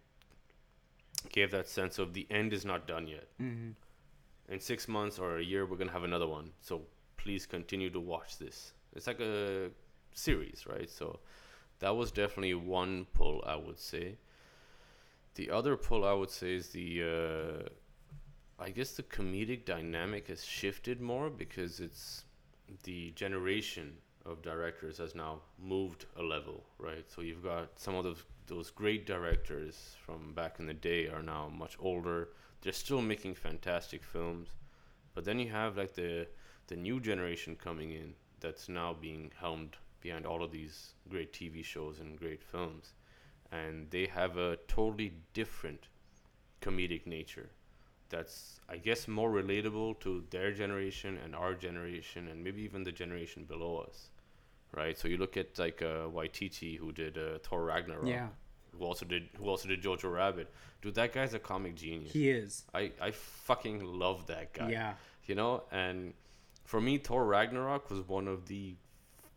gave 1.30 1.52
that 1.52 1.68
sense 1.68 2.00
of 2.00 2.14
the 2.14 2.26
end 2.30 2.54
is 2.54 2.66
not 2.66 2.88
done 2.88 3.08
yet. 3.08 3.28
Mhm. 3.40 3.76
in 4.50 4.60
six 4.62 4.88
months 4.88 5.20
or 5.20 5.38
a 5.40 5.44
year 5.44 5.66
we're 5.66 5.76
gonna 5.76 5.92
have 5.92 6.06
another 6.06 6.28
one. 6.28 6.54
So 6.62 6.86
please 7.18 7.46
continue 7.46 7.90
to 7.90 8.00
watch 8.00 8.38
this. 8.38 8.74
It's 8.96 9.06
like 9.08 9.20
a 9.20 9.72
series 10.14 10.66
right? 10.66 10.90
So 10.90 11.20
that 11.80 11.90
was 11.96 12.12
definitely 12.12 12.54
one 12.54 13.06
pull 13.14 13.44
i 13.46 13.56
would 13.56 13.78
say. 13.78 14.18
The 15.36 15.50
other 15.52 15.76
pull 15.78 16.06
i 16.06 16.14
would 16.14 16.30
say 16.32 16.56
is 16.56 16.70
the 16.70 17.04
uh, 17.04 17.70
i 18.60 18.70
guess 18.70 18.92
the 18.96 19.04
comedic 19.04 19.66
dynamic 19.66 20.28
has 20.30 20.44
shifted 20.46 21.02
more 21.02 21.30
because 21.30 21.80
it's 21.80 22.24
the 22.84 23.12
generation 23.12 23.98
of 24.26 24.42
directors 24.42 24.98
has 24.98 25.14
now 25.14 25.42
moved 25.60 26.06
a 26.16 26.24
level 26.24 26.64
right? 26.80 27.06
So 27.12 27.22
you've 27.22 27.44
got 27.44 27.78
some 27.80 27.96
of 27.96 28.04
those 28.06 28.24
those 28.48 28.72
great 28.72 29.06
directors 29.06 29.96
from 30.06 30.34
back 30.34 30.60
in 30.60 30.66
the 30.66 30.74
day 30.74 31.08
are 31.08 31.22
now 31.22 31.50
much 31.50 31.76
older. 31.80 32.30
They're 32.62 32.74
still 32.74 33.02
making 33.02 33.36
fantastic 33.36 34.04
films. 34.04 34.48
But 35.14 35.26
then 35.26 35.40
you 35.40 35.50
have 35.50 35.78
like 35.78 35.94
the 35.94 36.28
the 36.68 36.76
new 36.76 37.00
generation 37.00 37.56
coming 37.56 37.92
in 37.92 38.14
that's 38.40 38.68
now 38.70 38.94
being 38.94 39.32
helmed 39.40 39.78
behind 40.02 40.26
all 40.26 40.44
of 40.44 40.52
these 40.52 40.94
great 41.10 41.34
TV 41.34 41.64
shows 41.64 42.00
and 42.00 42.20
great 42.20 42.44
films, 42.44 42.94
and 43.52 43.90
they 43.90 44.06
have 44.06 44.38
a 44.38 44.58
totally 44.68 45.14
different 45.34 45.88
comedic 46.62 47.06
nature. 47.06 47.50
That's 48.10 48.60
I 48.70 48.78
guess 48.78 49.08
more 49.08 49.32
relatable 49.32 50.00
to 50.02 50.24
their 50.30 50.52
generation 50.52 51.18
and 51.24 51.36
our 51.36 51.54
generation 51.54 52.28
and 52.28 52.44
maybe 52.44 52.62
even 52.62 52.84
the 52.84 52.92
generation 52.92 53.44
below 53.46 53.78
us, 53.78 54.10
right? 54.76 54.98
So 54.98 55.08
you 55.08 55.18
look 55.18 55.38
at 55.38 55.58
like 55.60 55.82
uh, 55.82 56.08
Waititi 56.10 56.78
who 56.78 56.92
did 56.92 57.18
uh, 57.18 57.40
Thor 57.44 57.64
Ragnarok, 57.66 58.08
Yeah, 58.08 58.28
who 58.78 58.84
also 58.86 59.06
did 59.06 59.30
who 59.38 59.48
also 59.50 59.68
did 59.68 59.82
Jojo 59.82 60.12
Rabbit. 60.14 60.52
Dude, 60.82 60.96
that 60.96 61.12
guy's 61.14 61.34
a 61.34 61.40
comic 61.40 61.76
genius. 61.76 62.12
he 62.14 62.30
is. 62.30 62.66
I 62.74 62.92
I 63.02 63.12
fucking 63.12 63.84
love 63.84 64.28
that 64.28 64.54
guy 64.54 64.70
Yeah, 64.72 64.94
you 65.26 65.36
know 65.36 65.64
and 65.72 66.14
for 66.66 66.80
me 66.82 66.98
thor 66.98 67.26
ragnarok 67.26 67.90
was 67.90 68.02
one 68.08 68.28
of 68.28 68.46
the 68.48 68.76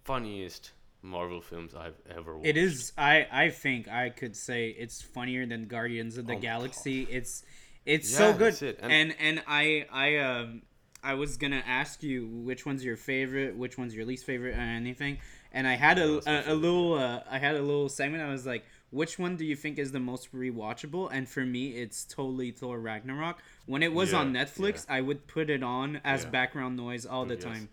funniest 0.04 0.72
marvel 1.02 1.40
films 1.40 1.74
i've 1.74 1.94
ever 2.14 2.34
watched 2.36 2.46
it 2.48 2.56
is. 2.56 2.92
I 2.98 3.26
I 3.32 3.50
think 3.50 3.88
I 3.88 4.10
could 4.10 4.36
say 4.36 4.68
it's 4.70 5.00
funnier 5.00 5.46
than 5.46 5.66
Guardians 5.66 6.18
of 6.18 6.26
the 6.26 6.34
Oh, 6.34 6.38
Galaxy. 6.38 7.06
It's 7.10 7.42
it's 7.86 8.14
so 8.14 8.34
good. 8.34 8.60
it. 8.62 8.78
And- 8.82 8.92
And 8.92 9.14
and 9.18 9.42
I 9.46 9.86
I 9.90 10.16
um 10.18 10.62
I 11.02 11.14
was 11.14 11.36
gonna 11.36 11.62
ask 11.66 12.02
you 12.02 12.26
which 12.26 12.66
one's 12.66 12.84
your 12.84 12.96
favorite, 12.96 13.56
which 13.56 13.78
one's 13.78 13.94
your 13.94 14.04
least 14.04 14.24
favorite, 14.26 14.54
or 14.56 14.60
anything. 14.60 15.18
And 15.52 15.66
I 15.66 15.74
had 15.74 15.98
a, 15.98 16.20
a, 16.30 16.52
a 16.52 16.54
little 16.54 16.94
uh, 16.94 17.22
I 17.30 17.38
had 17.38 17.56
a 17.56 17.62
little 17.62 17.88
segment. 17.88 18.22
I 18.22 18.30
was 18.30 18.46
like, 18.46 18.64
which 18.90 19.18
one 19.18 19.36
do 19.36 19.44
you 19.44 19.56
think 19.56 19.78
is 19.78 19.92
the 19.92 20.00
most 20.00 20.32
rewatchable? 20.34 21.08
And 21.12 21.28
for 21.28 21.44
me, 21.46 21.68
it's 21.70 22.04
totally 22.04 22.50
Thor 22.50 22.78
Ragnarok. 22.78 23.38
When 23.66 23.82
it 23.82 23.92
was 23.92 24.12
Yeah, 24.12 24.18
on 24.20 24.32
Netflix, 24.32 24.84
I 24.88 25.00
would 25.00 25.26
put 25.26 25.48
it 25.50 25.62
on 25.62 26.00
as 26.04 26.24
Yeah. 26.24 26.30
background 26.30 26.76
noise 26.76 27.06
all 27.06 27.24
the 27.24 27.34
Yes. 27.34 27.44
time 27.44 27.68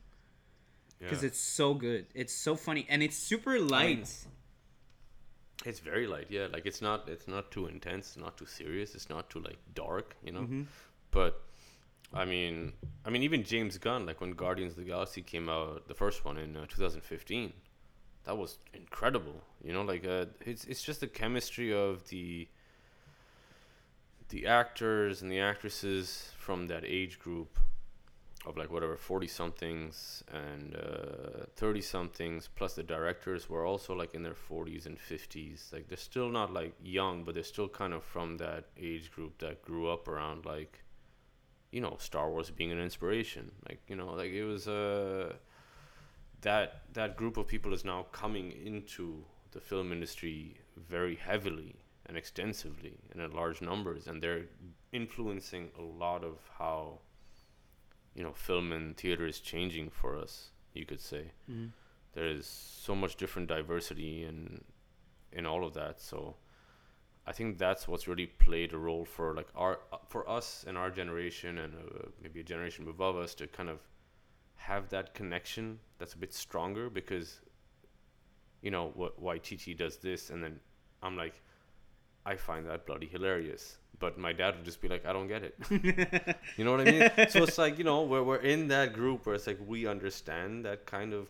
yeah. 1.00 1.08
because 1.10 1.24
it's 1.24 1.40
so 1.40 1.74
good. 1.74 2.06
It's 2.16 2.34
so 2.34 2.56
funny 2.56 2.86
and 2.90 3.04
it's 3.04 3.18
super 3.18 3.60
light. 3.60 4.10
it's 5.66 5.80
very 5.80 6.06
light 6.08 6.28
yeah 6.30 6.48
like 6.54 6.66
it's 6.66 6.82
not 6.82 7.10
it's 7.10 7.28
not 7.28 7.52
too 7.52 7.66
intense 7.66 8.16
not 8.16 8.38
too 8.38 8.46
serious 8.46 8.94
it's 8.94 9.10
not 9.10 9.30
too 9.30 9.40
like 9.40 9.58
dark 9.74 10.16
you 10.24 10.32
know 10.32 10.42
Mm-hmm. 10.42 10.62
but 11.12 11.42
i 12.14 12.26
mean 12.26 12.74
i 13.06 13.10
mean 13.10 13.24
even 13.24 13.44
james 13.44 13.78
gunn 13.78 14.06
like 14.06 14.22
when 14.22 14.32
guardians 14.32 14.74
of 14.74 14.80
the 14.80 14.84
galaxy 14.84 15.22
came 15.22 15.50
out 15.50 15.88
the 15.88 15.94
first 15.94 16.26
one 16.26 16.38
in 16.38 16.56
uh, 16.56 16.66
2015 16.68 17.54
that 18.26 18.38
was 18.38 18.60
incredible 18.74 19.42
you 19.64 19.74
know 19.74 19.82
like 19.82 20.06
uh, 20.06 20.26
it's 20.42 20.66
it's 20.66 20.84
just 20.84 21.00
the 21.00 21.08
chemistry 21.08 21.74
of 21.74 22.08
the 22.10 22.48
the 24.30 24.46
actors 24.46 25.22
and 25.22 25.32
the 25.32 25.40
actresses 25.40 26.32
from 26.38 26.68
that 26.68 26.84
age 26.86 27.18
group 27.20 27.58
of 28.46 28.58
like 28.58 28.72
whatever 28.72 28.96
40 28.96 29.28
somethings 29.28 30.24
and 30.32 30.76
30 31.56 31.82
somethings 31.82 32.50
plus 32.56 32.74
the 32.74 32.84
directors 32.84 33.50
were 33.50 33.66
also 33.66 33.94
like 33.94 34.14
in 34.14 34.24
their 34.24 34.36
40s 34.50 34.86
and 34.86 34.98
50s 34.98 35.74
like 35.74 35.88
they're 35.88 35.98
still 35.98 36.30
not 36.30 36.54
like 36.54 36.74
young 36.82 37.24
but 37.24 37.34
they're 37.34 37.44
still 37.44 37.68
kind 37.68 37.94
of 37.94 38.04
from 38.04 38.38
that 38.38 38.66
age 38.80 39.12
group 39.12 39.38
that 39.40 39.62
grew 39.62 39.90
up 39.90 40.08
around 40.08 40.46
like 40.46 40.84
you 41.72 41.82
know 41.82 41.96
star 42.00 42.30
wars 42.30 42.50
being 42.50 42.72
an 42.72 42.80
inspiration 42.80 43.52
like 43.68 43.80
you 43.88 43.96
know 43.96 44.14
like 44.14 44.32
it 44.32 44.44
was 44.46 44.68
uh 44.68 45.34
that 46.42 46.82
that 46.94 47.18
group 47.18 47.38
of 47.38 47.48
people 47.48 47.74
is 47.74 47.84
now 47.84 48.04
coming 48.12 48.52
into 48.66 49.24
the 49.52 49.60
film 49.60 49.92
industry 49.92 50.58
very 50.90 51.16
heavily 51.16 51.76
and 52.06 52.16
extensively 52.18 52.94
and 53.12 53.22
in 53.22 53.32
large 53.32 53.62
numbers 53.62 54.08
and 54.08 54.22
they're 54.22 54.46
influencing 54.94 55.70
a 55.78 55.82
lot 55.82 56.24
of 56.24 56.38
how 56.58 57.00
you 58.16 58.24
know 58.24 58.34
film 58.34 58.72
and 58.72 58.96
theater 58.98 59.26
is 59.28 59.40
changing 59.40 59.90
for 59.90 60.16
us 60.18 60.52
you 60.74 60.86
could 60.86 61.02
say 61.02 61.32
Mhm. 61.50 61.72
there 62.14 62.28
is 62.28 62.46
so 62.46 62.96
much 62.96 63.16
different 63.18 63.48
diversity 63.48 64.24
in 64.24 64.64
in 65.32 65.46
all 65.46 65.66
of 65.66 65.74
that 65.74 66.00
so 66.00 66.36
i 67.28 67.32
think 67.32 67.58
that's 67.58 67.88
what's 67.88 68.08
really 68.08 68.26
played 68.26 68.74
a 68.74 68.78
role 68.78 69.06
for 69.06 69.36
like 69.36 69.48
our 69.56 69.80
for 70.08 70.28
us 70.30 70.66
and 70.68 70.78
our 70.78 70.90
generation 70.90 71.60
and 71.60 71.74
uh, 71.76 72.08
maybe 72.22 72.40
a 72.40 72.44
generation 72.44 72.88
above 72.88 73.16
us 73.16 73.36
to 73.36 73.46
kind 73.48 73.70
of 73.70 73.80
have 74.56 74.90
that 74.90 75.14
connection 75.14 75.78
that's 76.00 76.14
a 76.14 76.18
bit 76.18 76.34
stronger 76.34 76.90
because 76.90 77.42
you 78.62 78.72
know 78.72 78.92
what 78.96 79.22
Waititi 79.22 79.78
does 79.78 79.98
this 79.98 80.32
and 80.32 80.44
then 80.44 80.60
I'm 81.04 81.16
like 81.16 81.42
I 82.28 82.36
find 82.36 82.68
that 82.68 82.86
bloody 82.86 83.08
hilarious. 83.08 83.78
But 84.00 84.20
my 84.20 84.34
dad 84.34 84.58
would 84.58 84.66
just 84.66 84.82
be 84.82 84.90
like 84.90 85.06
I 85.06 85.14
don't 85.14 85.28
get 85.28 85.44
it. 85.44 86.36
You 86.58 86.66
know 86.66 86.72
what 86.72 86.82
I 86.82 86.92
mean? 86.92 87.30
So 87.30 87.44
it's 87.44 87.58
like 87.58 87.78
you 87.78 87.86
know 87.86 88.04
we're, 88.04 88.22
we're 88.22 88.36
in 88.56 88.68
that 88.68 88.94
group 88.94 89.26
where 89.26 89.36
it's 89.36 89.48
like 89.48 89.60
we 89.66 89.88
understand 89.88 90.66
that 90.66 90.86
kind 90.86 91.14
of 91.14 91.30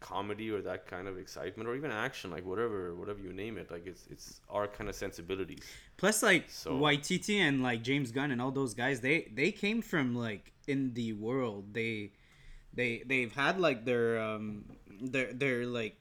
comedy 0.00 0.48
or 0.50 0.60
that 0.62 0.86
kind 0.86 1.08
of 1.08 1.18
excitement 1.18 1.68
or 1.68 1.74
even 1.74 1.90
action 1.90 2.30
like 2.30 2.44
whatever 2.46 2.94
whatever 2.94 3.20
you 3.20 3.32
name 3.32 3.58
it 3.58 3.68
like 3.70 3.84
it's 3.86 4.04
it's 4.10 4.40
our 4.48 4.66
kind 4.68 4.88
of 4.88 4.94
sensibilities 4.94 5.58
Plus, 5.96 6.22
like 6.22 6.44
So- 6.48 6.78
Waititi 6.78 7.38
and 7.40 7.60
like 7.62 7.82
James 7.82 8.12
Gunn 8.12 8.30
and 8.30 8.40
all 8.40 8.52
those 8.52 8.72
guys, 8.72 9.00
they 9.00 9.28
they 9.34 9.50
came 9.50 9.82
from 9.82 10.14
like 10.14 10.52
in 10.68 10.94
the 10.94 11.12
world. 11.14 11.74
They 11.74 12.12
they 12.72 13.02
they've 13.04 13.32
had 13.32 13.58
like 13.58 13.84
their 13.84 14.20
um 14.22 14.64
their 15.00 15.32
their 15.32 15.66
like 15.66 15.96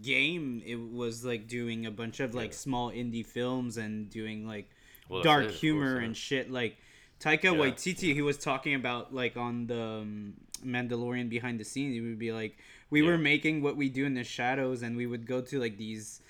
game. 0.00 0.62
It 0.64 0.76
was 0.80 1.22
like 1.24 1.48
doing 1.48 1.84
a 1.84 1.90
bunch 1.90 2.20
of 2.20 2.34
like 2.34 2.52
Yeah. 2.52 2.56
small 2.56 2.90
indie 2.90 3.26
films 3.26 3.76
and 3.76 4.08
doing 4.08 4.46
like 4.46 4.70
Well, 5.10 5.22
dark 5.22 5.42
it, 5.44 5.46
course, 5.48 5.60
humor 5.60 5.98
yeah. 6.00 6.06
and 6.06 6.16
shit. 6.16 6.50
Like 6.50 6.78
Taika 7.20 7.44
Yeah, 7.44 7.50
Waititi, 7.60 8.14
he 8.14 8.22
was 8.22 8.38
talking 8.38 8.74
about 8.74 9.12
like 9.14 9.36
on 9.36 9.66
the 9.66 9.82
um, 10.00 10.34
Mandalorian 10.64 11.28
behind 11.28 11.60
the 11.60 11.64
scenes. 11.64 11.92
He 11.94 12.00
would 12.00 12.18
be 12.18 12.32
like, 12.32 12.56
we 12.92 13.00
were 13.02 13.18
making 13.18 13.62
what 13.62 13.74
we 13.76 13.88
do 13.88 14.04
in 14.06 14.14
the 14.14 14.24
shadows, 14.24 14.82
and 14.82 14.96
we 14.96 15.06
would 15.12 15.26
go 15.26 15.40
to 15.50 15.54
like 15.58 15.76
these 15.78 16.20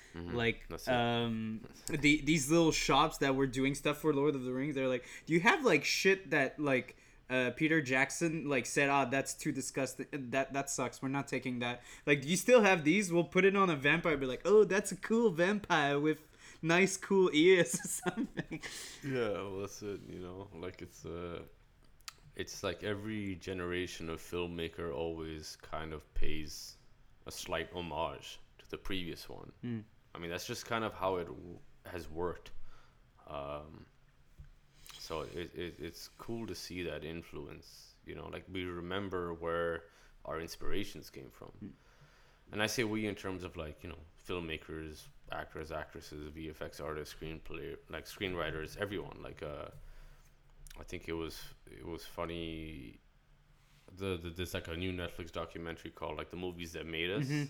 like 0.41 0.59
Mm-hmm. 0.69 0.89
It. 0.91 0.95
um 0.95 1.61
the 1.89 2.21
these 2.23 2.49
little 2.51 2.71
shops 2.71 3.17
that 3.23 3.35
were 3.35 3.47
doing 3.47 3.73
stuff 3.75 3.97
for 3.97 4.13
Lord 4.13 4.35
of 4.35 4.43
the 4.43 4.53
Rings. 4.53 4.75
They're 4.75 4.87
like, 4.95 5.05
do 5.25 5.33
you 5.33 5.39
have 5.41 5.65
like 5.65 5.83
shit 5.83 6.29
that 6.31 6.59
like 6.59 6.95
uh, 7.29 7.49
Peter 7.55 7.81
Jackson 7.81 8.47
like 8.47 8.65
said, 8.67 8.89
ah, 8.89 9.05
that's 9.05 9.33
too 9.33 9.51
disgusting. 9.51 10.05
That 10.11 10.53
that 10.53 10.69
sucks. 10.69 11.01
We're 11.01 11.09
not 11.19 11.27
taking 11.27 11.59
that. 11.59 11.81
Like, 12.05 12.21
do 12.21 12.27
you 12.27 12.37
still 12.37 12.61
have 12.61 12.83
these? 12.83 13.11
We'll 13.11 13.23
put 13.37 13.43
it 13.43 13.55
on 13.55 13.69
a 13.71 13.75
vampire. 13.75 14.17
Be 14.17 14.27
like, 14.27 14.43
oh, 14.45 14.63
that's 14.65 14.91
a 14.91 14.95
cool 14.97 15.31
vampire 15.31 15.99
with 15.99 16.19
nice, 16.61 16.95
cool 16.95 17.29
ears 17.33 17.73
or 17.83 17.87
something. 17.87 18.61
Yeah, 19.03 19.33
well, 19.49 19.61
that's 19.61 19.81
it. 19.81 20.01
You 20.07 20.19
know, 20.19 20.47
like 20.61 20.81
it's 20.81 21.05
uh, 21.05 21.39
it's 22.35 22.63
like 22.63 22.83
every 22.83 23.35
generation 23.35 24.09
of 24.09 24.19
filmmaker 24.19 24.93
always 24.93 25.57
kind 25.61 25.93
of 25.93 26.11
pays 26.13 26.77
a 27.27 27.31
slight 27.31 27.69
homage 27.73 28.39
to 28.59 28.69
the 28.69 28.77
previous 28.77 29.29
one. 29.29 29.51
Mm. 29.63 29.83
I 30.15 30.19
mean, 30.19 30.29
that's 30.29 30.45
just 30.45 30.65
kind 30.65 30.83
of 30.83 30.93
how 30.93 31.17
it 31.17 31.25
w- 31.27 31.59
has 31.85 32.09
worked. 32.09 32.51
Um, 33.29 33.85
so 34.99 35.21
it, 35.21 35.51
it 35.55 35.75
it's 35.79 36.09
cool 36.17 36.47
to 36.47 36.55
see 36.55 36.83
that 36.83 37.03
influence. 37.03 37.95
You 38.05 38.15
know, 38.15 38.29
like 38.31 38.45
we 38.51 38.65
remember 38.65 39.33
where 39.33 39.83
our 40.25 40.39
inspirations 40.39 41.09
came 41.09 41.29
from. 41.31 41.51
And 42.51 42.61
I 42.61 42.67
say 42.67 42.83
we 42.83 43.07
in 43.07 43.15
terms 43.15 43.43
of 43.43 43.57
like 43.57 43.83
you 43.83 43.89
know 43.89 43.97
filmmakers, 44.27 45.03
actors, 45.31 45.71
actresses, 45.71 46.29
VFX 46.29 46.81
artists, 46.81 47.15
screenplay, 47.15 47.75
like 47.89 48.05
screenwriters, 48.05 48.77
everyone. 48.77 49.17
Like 49.21 49.41
uh, 49.43 49.69
I 50.79 50.83
think 50.83 51.07
it 51.07 51.13
was 51.13 51.39
it 51.67 51.85
was 51.85 52.05
funny. 52.05 52.99
The, 53.97 54.17
the 54.21 54.29
there's 54.29 54.53
like 54.53 54.67
a 54.67 54.75
new 54.75 54.91
Netflix 54.91 55.31
documentary 55.31 55.91
called 55.91 56.17
like 56.17 56.31
the 56.31 56.37
movies 56.37 56.73
that 56.73 56.85
made 56.87 57.11
us, 57.11 57.25
Mhm. 57.25 57.49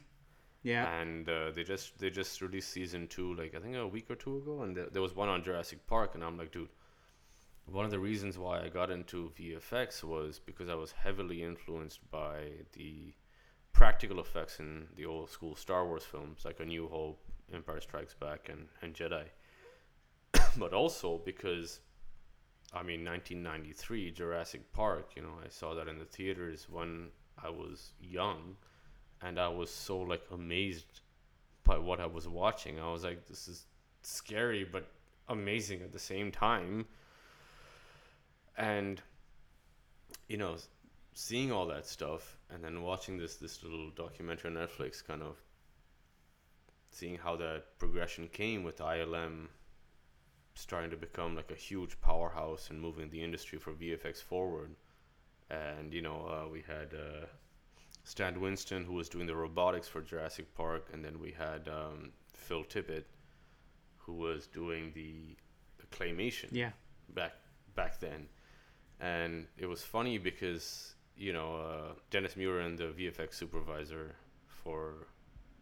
Yeah. 0.64 0.94
and 1.00 1.28
uh, 1.30 1.52
they 1.52 1.64
just 1.64 1.98
they 2.00 2.10
just 2.10 2.42
released 2.42 2.70
season 2.72 3.08
two 3.08 3.34
like 3.36 3.56
I 3.56 3.60
think 3.60 3.76
a 3.76 3.88
week 3.88 4.10
or 4.12 4.16
two 4.16 4.38
ago, 4.38 4.62
and 4.64 4.76
there, 4.76 4.88
there 4.92 5.02
was 5.02 5.16
one 5.16 5.30
on 5.30 5.44
Jurassic 5.44 5.86
Park, 5.88 6.16
and 6.16 6.24
I'm 6.24 6.38
like, 6.38 6.52
dude. 6.52 6.70
One 7.66 7.86
of 7.86 7.92
the 7.92 8.00
reasons 8.00 8.38
why 8.38 8.60
I 8.62 8.68
got 8.68 8.92
into 8.92 9.32
VFX 9.40 10.04
was 10.04 10.38
because 10.38 10.68
I 10.68 10.76
was 10.76 10.92
heavily 10.92 11.44
influenced 11.44 12.02
by 12.12 12.50
the 12.74 13.14
practical 13.72 14.20
effects 14.20 14.60
in 14.60 14.88
the 14.98 15.06
old 15.06 15.30
school 15.30 15.56
Star 15.56 15.88
Wars 15.88 16.04
films, 16.04 16.44
like 16.44 16.60
A 16.60 16.66
New 16.66 16.90
Hope, 16.90 17.24
Empire 17.54 17.80
Strikes 17.80 18.16
Back, 18.16 18.50
and, 18.50 18.68
and 18.82 18.94
Jedi. 18.94 19.24
but 20.58 20.74
also 20.74 21.20
because, 21.24 21.80
I 22.74 22.82
mean, 22.82 23.06
1993, 23.06 24.12
Jurassic 24.12 24.74
Park, 24.74 25.12
you 25.16 25.22
know, 25.22 25.36
I 25.44 25.50
saw 25.50 25.76
that 25.76 25.88
in 25.88 26.00
the 26.00 26.06
theaters 26.06 26.68
when 26.70 27.10
I 27.42 27.50
was 27.50 27.92
young, 28.02 28.56
and 29.22 29.40
I 29.40 29.48
was 29.48 29.70
so, 29.70 30.00
like, 30.00 30.24
amazed 30.32 31.02
by 31.64 31.78
what 31.78 32.00
I 32.00 32.08
was 32.08 32.28
watching. 32.28 32.80
I 32.80 32.92
was 32.92 33.04
like, 33.04 33.28
this 33.28 33.48
is 33.48 33.66
scary, 34.02 34.64
but 34.64 34.88
amazing 35.30 35.82
at 35.82 35.92
the 35.92 36.00
same 36.00 36.32
time. 36.32 36.86
And, 38.58 39.02
you 40.28 40.38
know, 40.38 40.56
seeing 41.14 41.52
all 41.52 41.68
that 41.68 41.86
stuff 41.86 42.38
and 42.50 42.64
then 42.64 42.82
watching 42.82 43.18
this 43.18 43.36
this 43.36 43.64
little 43.64 43.92
documentary 43.92 44.50
on 44.50 44.58
Netflix, 44.58 45.06
kind 45.06 45.22
of 45.22 45.38
seeing 46.92 47.18
how 47.18 47.36
that 47.36 47.78
progression 47.80 48.28
came 48.28 48.64
with 48.64 48.78
ILM 48.78 49.48
starting 50.56 50.92
to 50.92 50.98
become 50.98 51.36
like 51.36 51.52
a 51.52 51.56
huge 51.56 52.00
powerhouse 52.02 52.70
and 52.70 52.80
moving 52.80 53.10
the 53.10 53.24
industry 53.24 53.58
for 53.60 53.72
VFX 53.72 54.22
forward. 54.22 54.76
And 55.50 55.94
you 55.94 56.02
know, 56.02 56.28
uh, 56.28 56.50
we 56.50 56.62
had 56.62 56.94
uh, 56.94 57.26
Stan 58.04 58.40
Winston, 58.40 58.86
who 58.86 58.94
was 58.94 59.10
doing 59.10 59.28
the 59.28 59.36
robotics 59.36 59.88
for 59.88 60.02
Jurassic 60.02 60.54
Park, 60.56 60.90
and 60.94 61.04
then 61.04 61.20
we 61.20 61.32
had 61.32 61.68
um, 61.68 62.12
Phil 62.34 62.64
Tippett, 62.64 63.04
who 63.98 64.14
was 64.14 64.48
doing 64.48 64.92
the, 64.94 65.36
the 65.80 65.86
claymation 65.96 66.48
Yeah. 66.52 66.72
back 67.14 67.34
back 67.76 68.00
then, 68.00 68.28
and 69.00 69.48
it 69.58 69.66
was 69.66 69.82
funny 69.84 70.18
because 70.18 70.96
you 71.18 71.34
know 71.34 71.56
uh, 71.56 71.94
Dennis 72.12 72.36
Muren, 72.36 72.78
the 72.78 72.86
VFX 72.86 73.34
supervisor 73.36 74.16
for, 74.64 75.08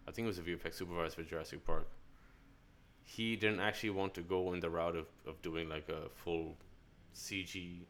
I 0.07 0.11
think 0.11 0.25
it 0.25 0.27
was 0.27 0.37
the 0.37 0.43
VFX 0.43 0.75
supervisor 0.75 1.15
for 1.15 1.23
Jurassic 1.23 1.65
Park. 1.65 1.87
He 3.03 3.35
didn't 3.35 3.59
actually 3.59 3.89
want 3.91 4.13
to 4.15 4.21
go 4.21 4.53
in 4.53 4.59
the 4.59 4.69
route 4.69 4.95
of, 4.95 5.07
of 5.27 5.41
doing 5.41 5.67
like 5.67 5.89
a 5.89 6.09
full 6.09 6.57
CG 7.15 7.81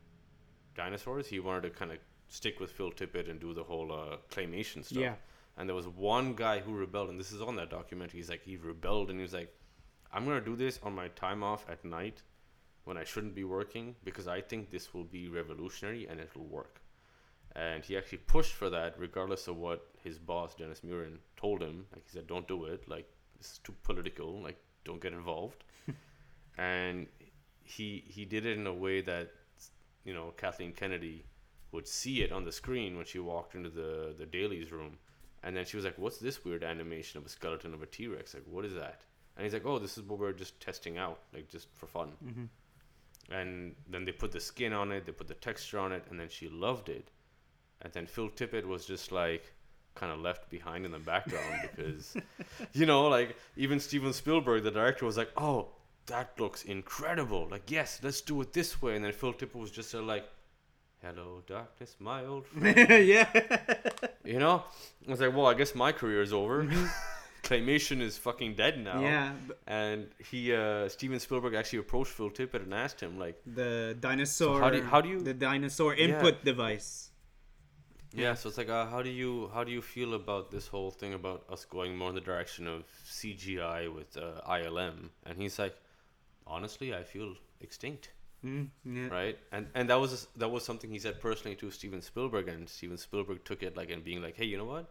dinosaurs. 0.76 1.28
He 1.28 1.40
wanted 1.40 1.64
to 1.64 1.70
kind 1.70 1.92
of 1.92 1.98
stick 2.28 2.60
with 2.60 2.72
Phil 2.72 2.92
Tippett 2.92 3.30
and 3.30 3.40
do 3.40 3.54
the 3.54 3.64
whole 3.64 3.92
uh, 3.92 4.18
claymation 4.32 4.84
stuff. 4.84 4.98
Yeah. 4.98 5.14
And 5.58 5.68
there 5.68 5.76
was 5.76 5.88
one 5.88 6.34
guy 6.34 6.60
who 6.60 6.74
rebelled, 6.74 7.10
and 7.10 7.20
this 7.20 7.32
is 7.32 7.42
on 7.42 7.56
that 7.58 7.70
documentary. 7.70 8.20
He's 8.20 8.30
like, 8.30 8.44
he 8.44 8.56
rebelled, 8.56 9.10
and 9.10 9.20
he 9.20 9.22
was 9.22 9.34
like, 9.34 9.54
I'm 10.14 10.26
gonna 10.26 10.42
do 10.42 10.56
this 10.56 10.80
on 10.82 10.96
my 10.96 11.10
time 11.10 11.44
off 11.44 11.66
at 11.70 11.84
night, 11.86 12.22
when 12.84 12.98
I 12.98 13.04
shouldn't 13.04 13.36
be 13.36 13.44
working, 13.44 13.96
because 14.04 14.28
I 14.28 14.42
think 14.42 14.70
this 14.70 14.94
will 14.94 15.04
be 15.04 15.30
revolutionary 15.30 16.08
and 16.08 16.20
it 16.20 16.30
will 16.36 16.48
work. 16.48 16.82
And 17.56 17.84
he 17.84 17.98
actually 17.98 18.20
pushed 18.20 18.54
for 18.54 18.70
that, 18.70 18.96
regardless 18.98 19.48
of 19.48 19.58
what 19.58 19.88
his 20.04 20.18
boss 20.18 20.56
Dennis 20.56 20.82
Muren 20.82 21.18
told 21.36 21.62
him. 21.62 21.86
Like 21.94 22.04
he 22.06 22.12
said, 22.12 22.28
"Don't 22.28 22.48
do 22.48 22.66
it. 22.66 22.88
Like 22.88 23.10
this 23.38 23.52
is 23.54 23.58
too 23.60 23.74
political. 23.84 24.42
Like 24.42 24.58
don't 24.84 25.02
get 25.02 25.14
involved." 25.14 25.64
and 26.58 27.08
he 27.64 28.04
he 28.08 28.26
did 28.26 28.46
it 28.46 28.58
in 28.58 28.68
a 28.68 28.74
way 28.74 29.02
that 29.02 29.32
you 30.04 30.14
know 30.14 30.34
Kathleen 30.38 30.74
Kennedy 30.74 31.24
would 31.72 31.88
see 31.88 32.22
it 32.22 32.32
on 32.32 32.44
the 32.44 32.52
screen 32.52 32.98
when 32.98 33.06
she 33.06 33.20
walked 33.20 33.56
into 33.56 33.70
the 33.70 34.14
the 34.18 34.26
dailies 34.26 34.72
room. 34.72 34.98
And 35.44 35.58
then 35.58 35.66
she 35.66 35.76
was 35.76 35.86
like 35.86 35.98
what's 35.98 36.18
this 36.18 36.44
weird 36.46 36.64
animation 36.64 37.18
of 37.18 37.26
a 37.26 37.30
skeleton 37.30 37.74
of 37.74 37.82
a 37.82 37.88
T-Rex? 37.88 38.34
Like 38.34 38.44
what 38.46 38.66
is 38.66 38.76
that? 38.76 39.02
And 39.36 39.44
he's 39.44 39.54
like 39.54 39.66
oh 39.66 39.80
this 39.80 39.98
is 39.98 40.04
what 40.04 40.20
we're 40.20 40.34
just 40.34 40.60
testing 40.60 40.98
out 40.98 41.20
like 41.34 41.50
just 41.50 41.68
for 41.74 41.88
fun. 41.88 42.12
Mm-hmm. 42.24 43.34
And 43.34 43.76
then 43.90 44.06
they 44.06 44.12
put 44.12 44.32
the 44.32 44.40
skin 44.40 44.74
on 44.74 44.92
it 44.92 45.06
they 45.06 45.12
put 45.12 45.28
the 45.28 45.34
texture 45.36 45.80
on 45.80 45.92
it 45.92 46.06
and 46.10 46.20
then 46.20 46.30
she 46.30 46.50
loved 46.50 46.90
it. 46.90 47.10
And 47.82 47.92
then 47.94 48.06
Phil 48.06 48.30
Tippett 48.30 48.66
was 48.66 48.86
just 48.86 49.12
like 49.12 49.54
kind 49.96 50.12
of 50.12 50.20
left 50.20 50.50
behind 50.50 50.86
in 50.86 50.92
the 50.92 51.00
background 51.00 51.70
because 51.76 52.16
you 52.74 52.86
know 52.86 53.08
like 53.08 53.36
even 53.58 53.80
Steven 53.80 54.14
Spielberg 54.14 54.64
the 54.64 54.72
director 54.72 55.06
was 55.06 55.18
like 55.18 55.30
oh 55.38 55.68
that 56.08 56.32
looks 56.40 56.64
incredible 56.64 57.48
like 57.52 57.70
yes 57.70 58.00
let's 58.04 58.22
do 58.22 58.40
it 58.42 58.54
this 58.54 58.82
way 58.82 58.96
and 58.96 59.04
then 59.06 59.12
Phil 59.12 59.34
Tippett 59.34 59.56
was 59.56 59.70
just 59.72 59.94
like 59.94 60.26
hello 61.04 61.44
darkness 61.48 61.96
my 62.00 62.26
old 62.26 62.46
friend 62.52 62.78
yeah. 63.06 63.28
you 64.24 64.40
know 64.40 64.64
I 65.08 65.12
was 65.12 65.20
like 65.20 65.36
well 65.36 65.46
I 65.48 65.54
guess 65.54 65.76
my 65.76 65.92
career 65.92 66.22
is 66.22 66.32
over 66.34 66.68
claymation 67.44 68.02
is 68.02 68.18
fucking 68.18 68.56
dead 68.56 68.80
now 68.84 68.94
Mm-hmm. 68.96 69.04
Yeah. 69.04 69.32
and 69.68 70.08
he 70.30 70.54
uh 70.54 70.88
Steven 70.90 71.20
Spielberg 71.20 71.54
actually 71.56 71.80
approached 71.80 72.12
Phil 72.12 72.30
Tippett 72.30 72.64
and 72.64 72.74
asked 72.74 73.02
him 73.02 73.18
like 73.20 73.42
The 73.46 73.96
dinosaur. 74.00 74.60
how 74.60 74.70
do 74.70 74.78
you- 74.78 74.84
how 74.84 75.02
do 75.02 75.10
you- 75.10 75.22
The 75.22 75.34
dinosaur 75.34 75.96
Yeah. 75.96 76.06
input 76.06 76.46
device. 76.46 77.10
Yeah, 78.14 78.34
so 78.34 78.50
it's 78.50 78.58
like, 78.58 78.70
uh, 78.70 78.88
how 78.88 79.02
do 79.02 79.10
you 79.10 79.50
how 79.54 79.64
do 79.64 79.72
you 79.72 79.82
feel 79.82 80.14
about 80.14 80.52
this 80.52 80.68
whole 80.68 80.92
thing 80.92 81.14
about 81.14 81.44
us 81.50 81.66
going 81.66 81.98
more 81.98 82.10
in 82.10 82.16
the 82.16 82.22
direction 82.22 82.68
of 82.68 82.84
CGI 83.06 83.94
with 83.94 84.18
uh, 84.18 84.42
ILM? 84.50 85.10
And 85.26 85.38
he's 85.38 85.58
like, 85.58 85.76
honestly, 86.46 86.94
I 86.94 87.04
feel 87.04 87.36
extinct, 87.62 88.10
Mm, 88.44 88.70
yeah. 88.86 89.08
right? 89.08 89.38
And 89.52 89.68
and 89.76 89.90
that 89.90 90.00
was 90.00 90.28
that 90.36 90.50
was 90.50 90.66
something 90.66 90.90
he 90.92 91.00
said 91.00 91.22
personally 91.22 91.56
to 91.58 91.72
Steven 91.72 92.02
Spielberg, 92.02 92.48
and 92.50 92.68
Steven 92.68 92.98
Spielberg 92.98 93.44
took 93.46 93.64
it 93.64 93.78
like 93.78 93.90
and 93.92 94.04
being 94.04 94.22
like, 94.22 94.36
hey, 94.36 94.46
you 94.46 94.58
know 94.58 94.66
what? 94.66 94.90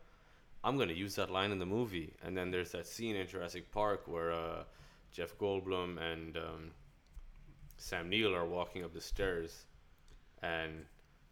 I'm 0.65 0.79
gonna 0.79 0.93
use 0.93 1.15
that 1.17 1.31
line 1.31 1.51
in 1.53 1.59
the 1.59 1.67
movie. 1.67 2.15
And 2.23 2.37
then 2.37 2.51
there's 2.51 2.73
that 2.73 2.87
scene 2.87 3.17
in 3.17 3.27
Jurassic 3.27 3.71
Park 3.73 4.07
where 4.07 4.31
uh, 4.33 4.65
Jeff 5.13 5.37
Goldblum 5.39 5.99
and 6.01 6.37
um, 6.37 6.71
Sam 7.77 8.09
Neill 8.09 8.35
are 8.35 8.47
walking 8.47 8.85
up 8.85 8.93
the 8.95 9.01
stairs, 9.01 9.67
and 10.43 10.85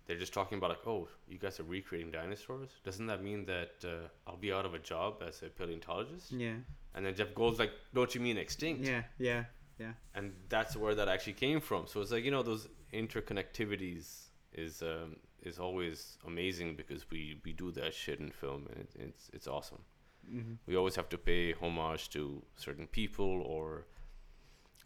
they're 0.08 0.18
just 0.18 0.32
talking 0.32 0.58
about 0.58 0.70
like, 0.70 0.86
oh, 0.86 1.06
you 1.28 1.38
guys 1.38 1.60
are 1.60 1.64
recreating 1.64 2.10
dinosaurs. 2.10 2.70
Doesn't 2.82 3.06
that 3.06 3.22
mean 3.22 3.44
that 3.44 3.72
uh, 3.84 4.08
I'll 4.26 4.36
be 4.38 4.52
out 4.52 4.64
of 4.66 4.74
a 4.74 4.78
job 4.80 5.22
as 5.26 5.42
a 5.42 5.50
paleontologist? 5.50 6.32
Yeah. 6.32 6.54
And 6.94 7.06
then 7.06 7.14
Jeff 7.14 7.34
Gold's 7.34 7.60
like, 7.60 7.72
don't 7.94 8.12
you 8.14 8.20
mean 8.20 8.38
extinct? 8.38 8.84
Yeah. 8.84 9.02
Yeah. 9.18 9.44
Yeah. 9.78 9.92
And 10.14 10.32
that's 10.48 10.74
where 10.76 10.94
that 10.96 11.08
actually 11.08 11.34
came 11.34 11.60
from. 11.60 11.86
So 11.86 12.00
it's 12.00 12.10
like 12.10 12.24
you 12.24 12.32
know 12.32 12.42
those 12.42 12.66
interconnectivities 12.92 14.28
is 14.52 14.82
um, 14.82 15.16
is 15.42 15.58
always 15.58 16.18
amazing 16.26 16.74
because 16.76 17.08
we 17.10 17.40
we 17.44 17.52
do 17.52 17.70
that 17.72 17.94
shit 17.94 18.18
in 18.20 18.30
film 18.30 18.66
and 18.70 18.80
it, 18.80 18.90
it's 18.98 19.30
it's 19.32 19.46
awesome. 19.46 19.82
hmm 20.28 20.54
We 20.66 20.76
always 20.76 20.96
have 20.96 21.08
to 21.10 21.18
pay 21.18 21.52
homage 21.52 22.08
to 22.10 22.42
certain 22.56 22.86
people 22.86 23.42
or 23.42 23.86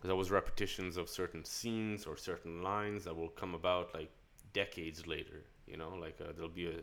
there's 0.00 0.10
always 0.10 0.30
repetitions 0.30 0.96
of 0.96 1.08
certain 1.08 1.44
scenes 1.44 2.06
or 2.06 2.16
certain 2.16 2.62
lines 2.62 3.04
that 3.04 3.14
will 3.16 3.28
come 3.28 3.54
about 3.54 3.94
like 3.94 4.10
decades 4.52 5.06
later. 5.06 5.44
You 5.66 5.76
know, 5.76 5.94
like 6.00 6.18
uh, 6.20 6.32
there'll 6.34 6.48
be 6.48 6.66
a 6.66 6.80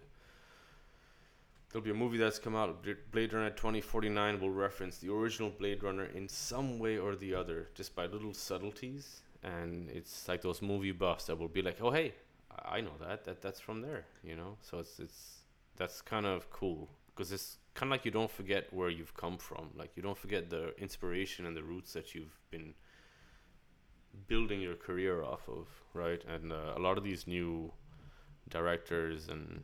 there'll 1.71 1.83
be 1.83 1.91
a 1.91 1.95
movie 1.95 2.17
that's 2.17 2.39
come 2.39 2.55
out, 2.55 2.83
Blade 3.11 3.33
Runner 3.33 3.49
2049 3.51 4.39
will 4.39 4.49
reference 4.49 4.97
the 4.97 5.13
original 5.13 5.49
Blade 5.51 5.83
Runner 5.83 6.05
in 6.05 6.27
some 6.27 6.79
way 6.79 6.97
or 6.97 7.15
the 7.15 7.35
other, 7.35 7.69
just 7.75 7.95
by 7.95 8.05
little 8.07 8.33
subtleties. 8.33 9.21
And 9.43 9.89
it's 9.89 10.27
like 10.27 10.41
those 10.41 10.61
movie 10.61 10.91
buffs 10.91 11.25
that 11.25 11.37
will 11.37 11.47
be 11.47 11.61
like, 11.61 11.77
"Oh, 11.81 11.91
hey, 11.91 12.13
I 12.65 12.81
know 12.81 12.97
that. 12.99 13.23
That 13.25 13.41
that's 13.41 13.59
from 13.59 13.81
there." 13.81 14.05
You 14.23 14.35
know, 14.35 14.57
so 14.61 14.79
it's 14.79 14.99
it's 14.99 15.39
that's 15.77 16.01
kind 16.01 16.25
of 16.25 16.49
cool 16.49 16.89
because 17.15 17.31
it's 17.31 17.57
kind 17.73 17.89
of 17.89 17.91
like 17.91 18.05
you 18.05 18.11
don't 18.11 18.31
forget 18.31 18.71
where 18.73 18.89
you've 18.89 19.15
come 19.15 19.37
from. 19.37 19.69
Like 19.75 19.91
you 19.95 20.03
don't 20.03 20.17
forget 20.17 20.49
the 20.49 20.73
inspiration 20.77 21.45
and 21.45 21.55
the 21.55 21.63
roots 21.63 21.93
that 21.93 22.13
you've 22.13 22.37
been 22.51 22.73
building 24.27 24.61
your 24.61 24.75
career 24.75 25.23
off 25.23 25.47
of, 25.47 25.67
right? 25.93 26.23
And 26.25 26.51
uh, 26.51 26.73
a 26.75 26.79
lot 26.79 26.97
of 26.97 27.03
these 27.03 27.27
new 27.27 27.71
directors 28.49 29.27
and 29.27 29.63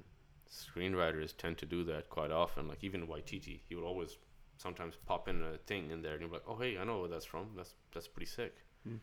screenwriters 0.50 1.36
tend 1.36 1.58
to 1.60 1.66
do 1.66 1.84
that 1.86 2.10
quite 2.10 2.32
often. 2.32 2.68
Like 2.68 2.84
even 2.84 3.08
Waititi, 3.08 3.62
he 3.68 3.76
would 3.76 3.84
always 3.84 4.18
sometimes 4.58 4.96
pop 5.06 5.28
in 5.28 5.42
a 5.44 5.58
thing 5.58 5.92
in 5.92 6.02
there, 6.02 6.14
and 6.14 6.22
you're 6.22 6.32
like, 6.32 6.44
"Oh, 6.48 6.56
hey, 6.56 6.78
I 6.78 6.84
know 6.84 7.00
where 7.02 7.10
that's 7.10 7.26
from. 7.26 7.52
That's 7.56 7.74
that's 7.94 8.08
pretty 8.08 8.30
sick." 8.30 8.56
Mm. 8.88 9.00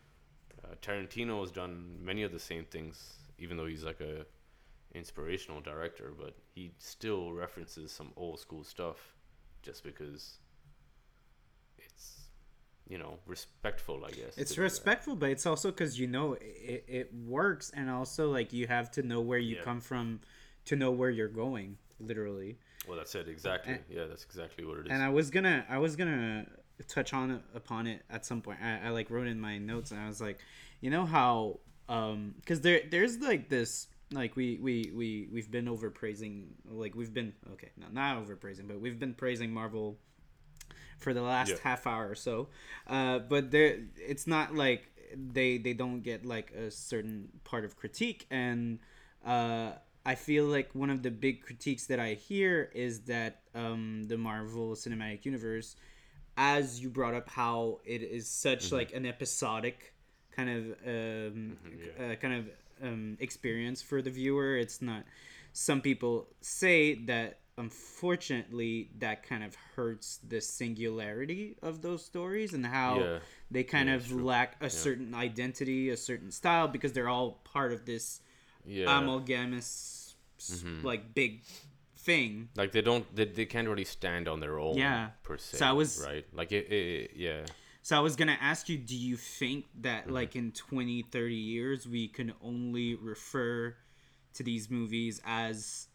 Uh, 0.63 0.75
Tarantino 0.81 1.41
has 1.41 1.51
done 1.51 1.97
many 2.01 2.23
of 2.23 2.31
the 2.31 2.39
same 2.39 2.65
things, 2.65 3.17
even 3.37 3.57
though 3.57 3.65
he's 3.65 3.83
like 3.83 4.01
a 4.01 4.25
inspirational 4.93 5.59
director, 5.61 6.13
but 6.17 6.35
he 6.53 6.71
still 6.77 7.33
references 7.33 7.91
some 7.91 8.11
old 8.15 8.39
school 8.39 8.63
stuff, 8.63 9.15
just 9.61 9.83
because 9.83 10.39
you 12.87 12.97
know 12.97 13.19
respectful, 13.25 14.03
I 14.05 14.11
guess. 14.11 14.37
It's 14.37 14.51
to 14.51 14.55
do 14.55 14.61
that. 14.61 14.63
respectful, 14.63 15.15
but 15.15 15.29
it's 15.29 15.45
also 15.45 15.71
because 15.71 15.99
you 15.99 16.07
know 16.07 16.33
it, 16.33 16.83
it 16.87 17.13
works, 17.13 17.71
and 17.75 17.89
also 17.89 18.29
like 18.29 18.53
you 18.53 18.67
have 18.67 18.91
to 18.91 19.03
know 19.03 19.21
where 19.21 19.39
you 19.39 19.55
Yeah. 19.57 19.63
come 19.63 19.81
from 19.81 20.19
to 20.65 20.75
know 20.75 20.91
where 20.91 21.09
you're 21.09 21.27
going, 21.27 21.77
literally. 21.99 22.57
Well, 22.87 22.97
that's 22.97 23.15
it 23.15 23.27
exactly. 23.27 23.73
And- 23.75 23.83
yeah, 23.89 24.05
that's 24.05 24.23
exactly 24.23 24.65
what 24.65 24.79
it 24.79 24.85
is. 24.87 24.91
And 24.91 25.01
I 25.01 25.09
was 25.09 25.29
gonna, 25.29 25.65
I 25.69 25.77
was 25.77 25.95
gonna 25.95 26.45
touch 26.87 27.13
on 27.13 27.41
upon 27.55 27.87
it 27.87 28.01
at 28.09 28.25
some 28.25 28.41
point. 28.41 28.59
I, 28.61 28.87
I 28.87 28.89
like 28.89 29.09
wrote 29.09 29.27
in 29.27 29.39
my 29.39 29.57
notes, 29.57 29.91
and 29.91 29.99
I 29.99 30.07
was 30.07 30.19
like, 30.21 30.39
you 30.81 30.89
know 30.89 31.05
how, 31.05 31.59
um, 31.87 32.33
because 32.39 32.61
there, 32.61 32.81
there's 32.89 33.19
like 33.19 33.47
this, 33.49 33.87
like 34.11 34.35
we, 34.35 34.57
we, 34.61 34.91
we, 34.93 35.27
we've 35.31 35.49
been 35.49 35.67
over 35.69 35.89
praising, 35.89 36.53
like 36.69 36.93
we've 36.95 37.13
been 37.13 37.33
okay, 37.53 37.69
no, 37.77 37.87
not 37.91 38.17
over 38.17 38.35
praising, 38.35 38.67
but 38.67 38.79
we've 38.81 38.99
been 38.99 39.13
praising 39.13 39.51
Marvel 39.53 39.97
for 41.03 41.13
the 41.13 41.21
last 41.21 41.49
Yeah. 41.51 41.57
half 41.63 41.85
hour 41.85 42.09
or 42.09 42.15
so. 42.15 42.47
Uh, 42.87 43.19
but 43.19 43.51
there, 43.51 43.79
it's 43.97 44.25
not 44.25 44.55
like 44.55 44.89
they 45.15 45.57
they 45.59 45.73
don't 45.73 46.01
get 46.01 46.25
like 46.25 46.51
a 46.51 46.71
certain 46.71 47.29
part 47.43 47.65
of 47.65 47.75
critique, 47.75 48.25
and 48.31 48.79
uh, 49.25 49.73
I 50.05 50.15
feel 50.15 50.45
like 50.45 50.69
one 50.73 50.89
of 50.89 51.03
the 51.03 51.11
big 51.11 51.41
critiques 51.43 51.85
that 51.87 51.99
I 51.99 52.13
hear 52.15 52.71
is 52.73 53.01
that 53.01 53.41
um, 53.53 54.03
the 54.07 54.17
Marvel 54.17 54.75
Cinematic 54.75 55.25
Universe, 55.25 55.75
as 56.35 56.79
you 56.81 56.89
brought 56.89 57.13
up, 57.13 57.29
how 57.29 57.79
it 57.85 58.01
is 58.01 58.27
such 58.27 58.71
like 58.71 58.93
an 58.93 59.05
episodic 59.05 59.93
kind 60.35 60.49
of 60.49 60.63
um, 60.87 61.57
yeah. 61.77 62.05
uh, 62.11 62.15
kind 62.15 62.33
of 62.33 62.49
um, 62.87 63.17
experience 63.19 63.81
for 63.81 64.01
the 64.01 64.09
viewer. 64.09 64.57
It's 64.57 64.81
not. 64.81 65.03
Some 65.53 65.81
people 65.81 66.27
say 66.41 66.95
that 67.05 67.39
unfortunately 67.57 68.89
that 68.99 69.23
kind 69.23 69.43
of 69.43 69.55
hurts 69.75 70.19
the 70.27 70.41
singularity 70.41 71.55
of 71.61 71.81
those 71.81 72.03
stories 72.05 72.53
and 72.53 72.65
how 72.65 72.99
Yeah. 72.99 73.19
they 73.51 73.63
kind 73.63 73.89
Yeah, 73.89 73.95
of 73.95 74.11
lack 74.11 74.61
a 74.63 74.69
certain 74.69 75.13
identity, 75.13 75.89
a 75.89 75.97
certain 75.97 76.31
style 76.31 76.67
because 76.67 76.93
they're 76.93 77.09
all 77.09 77.41
part 77.43 77.71
of 77.73 77.85
this 77.85 78.21
yeah, 78.65 78.97
amalgamous 78.97 80.15
s- 80.39 80.63
like 80.83 81.13
big 81.13 81.41
thing. 81.97 82.49
like 82.55 82.71
they 82.71 82.81
don't, 82.81 83.05
they, 83.15 83.25
they 83.25 83.45
can't 83.45 83.67
really 83.67 83.85
stand 83.85 84.27
on 84.27 84.39
their 84.39 84.59
own. 84.59 84.77
Yeah. 84.77 85.09
per 85.23 85.37
se. 85.37 85.57
So 85.57 85.65
I 85.65 85.71
was- 85.73 86.03
right. 86.05 86.25
Like 86.33 86.51
it, 86.51 86.71
it, 86.71 87.11
yeah. 87.15 87.45
So 87.81 87.97
I 87.97 87.99
was 87.99 88.15
going 88.15 88.29
to 88.29 88.41
ask 88.41 88.69
you 88.69 88.77
do 88.77 88.95
you 88.95 89.17
think 89.17 89.65
that 89.81 90.05
Mm-hmm. 90.05 90.13
like 90.13 90.35
in 90.35 90.51
20 90.53 91.01
30 91.03 91.35
years 91.35 91.87
we 91.87 92.07
can 92.07 92.33
only 92.41 92.95
refer 92.95 93.75
to 94.35 94.43
these 94.43 94.69
movies 94.69 95.21
as 95.25 95.87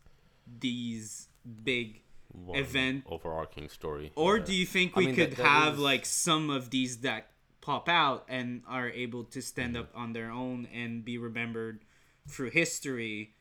these 0.61 1.28
big 1.65 2.03
One 2.33 2.57
event. 2.59 3.05
overarching 3.07 3.69
story. 3.69 4.13
Or 4.15 4.39
yeah. 4.39 4.45
do 4.45 4.55
you 4.55 4.67
think 4.67 4.93
I 4.97 5.01
we 5.01 5.07
mean, 5.07 5.15
could 5.15 5.31
that- 5.33 5.37
that 5.39 5.47
have 5.47 5.75
is- 5.75 5.81
like 5.81 6.05
some 6.07 6.51
of 6.51 6.71
these 6.71 6.99
that 6.99 7.31
pop 7.61 7.89
out 7.89 8.25
and 8.29 8.63
are 8.67 8.89
able 8.91 9.25
to 9.25 9.43
stand 9.43 9.75
Mm-hmm. 9.75 9.83
up 9.83 9.91
on 9.95 10.13
their 10.13 10.31
own 10.31 10.67
and 10.73 11.05
be 11.05 11.19
remembered 11.19 11.85
through 12.27 12.51
history 12.51 13.35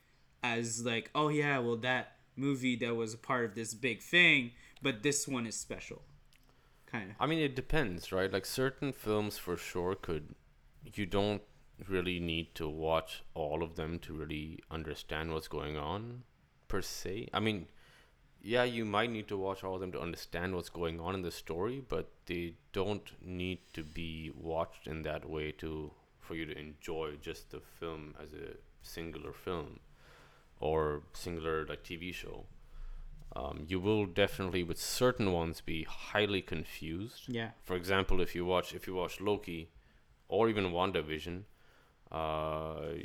as 0.43 0.85
like, 0.85 1.09
oh 1.15 1.29
yeah, 1.29 1.59
well 1.59 1.77
that 1.77 2.17
movie 2.35 2.75
that 2.77 2.95
was 2.95 3.13
a 3.13 3.17
part 3.17 3.45
of 3.45 3.55
this 3.55 3.73
big 3.73 4.01
thing, 4.01 4.51
but 4.81 5.01
this 5.03 5.27
one 5.27 5.47
is 5.47 5.55
special. 5.55 6.01
Kind 6.85 7.11
of. 7.11 7.15
I 7.19 7.25
mean, 7.25 7.39
it 7.39 7.55
depends, 7.55 8.11
right? 8.11 8.31
Like 8.31 8.45
certain 8.45 8.93
films, 8.93 9.37
for 9.37 9.57
sure, 9.57 9.95
could 9.95 10.35
you 10.93 11.05
don't 11.05 11.41
really 11.87 12.19
need 12.19 12.55
to 12.55 12.67
watch 12.67 13.23
all 13.33 13.61
of 13.61 13.75
them 13.75 13.99
to 13.99 14.13
really 14.13 14.59
understand 14.71 15.33
what's 15.33 15.47
going 15.49 15.75
on, 15.77 16.23
per 16.69 16.81
se. 16.81 17.27
I 17.33 17.39
mean, 17.41 17.67
yeah, 18.41 18.63
you 18.63 18.85
might 18.85 19.11
need 19.11 19.27
to 19.27 19.37
watch 19.37 19.63
all 19.63 19.75
of 19.75 19.81
them 19.81 19.91
to 19.91 20.01
understand 20.01 20.55
what's 20.55 20.69
going 20.69 20.99
on 20.99 21.15
in 21.15 21.21
the 21.21 21.31
story, 21.31 21.83
but 21.87 22.09
they 22.25 22.53
don't 22.71 23.11
need 23.21 23.59
to 23.73 23.83
be 23.83 24.31
watched 24.35 24.87
in 24.87 25.01
that 25.03 25.29
way 25.29 25.51
to 25.53 25.91
for 26.19 26.35
you 26.35 26.45
to 26.45 26.57
enjoy 26.57 27.13
just 27.21 27.51
the 27.51 27.61
film 27.79 28.13
as 28.21 28.33
a 28.33 28.57
singular 28.81 29.31
film 29.31 29.79
or 30.59 31.03
singular 31.13 31.65
like 31.65 31.83
TV 31.83 32.13
show. 32.13 32.45
Um, 33.35 33.65
you 33.67 33.79
will 33.79 34.05
definitely 34.05 34.63
with 34.63 34.79
certain 34.79 35.31
ones 35.31 35.61
be 35.61 35.83
highly 35.83 36.41
confused. 36.41 37.23
Yeah. 37.27 37.51
For 37.63 37.75
example, 37.75 38.19
if 38.21 38.33
you 38.35 38.45
watch 38.45 38.73
if 38.73 38.87
you 38.87 38.95
watch 38.95 39.21
Loki 39.21 39.69
or 40.27 40.49
even 40.49 40.71
WandaVision, 40.71 41.43
uh, 42.11 43.03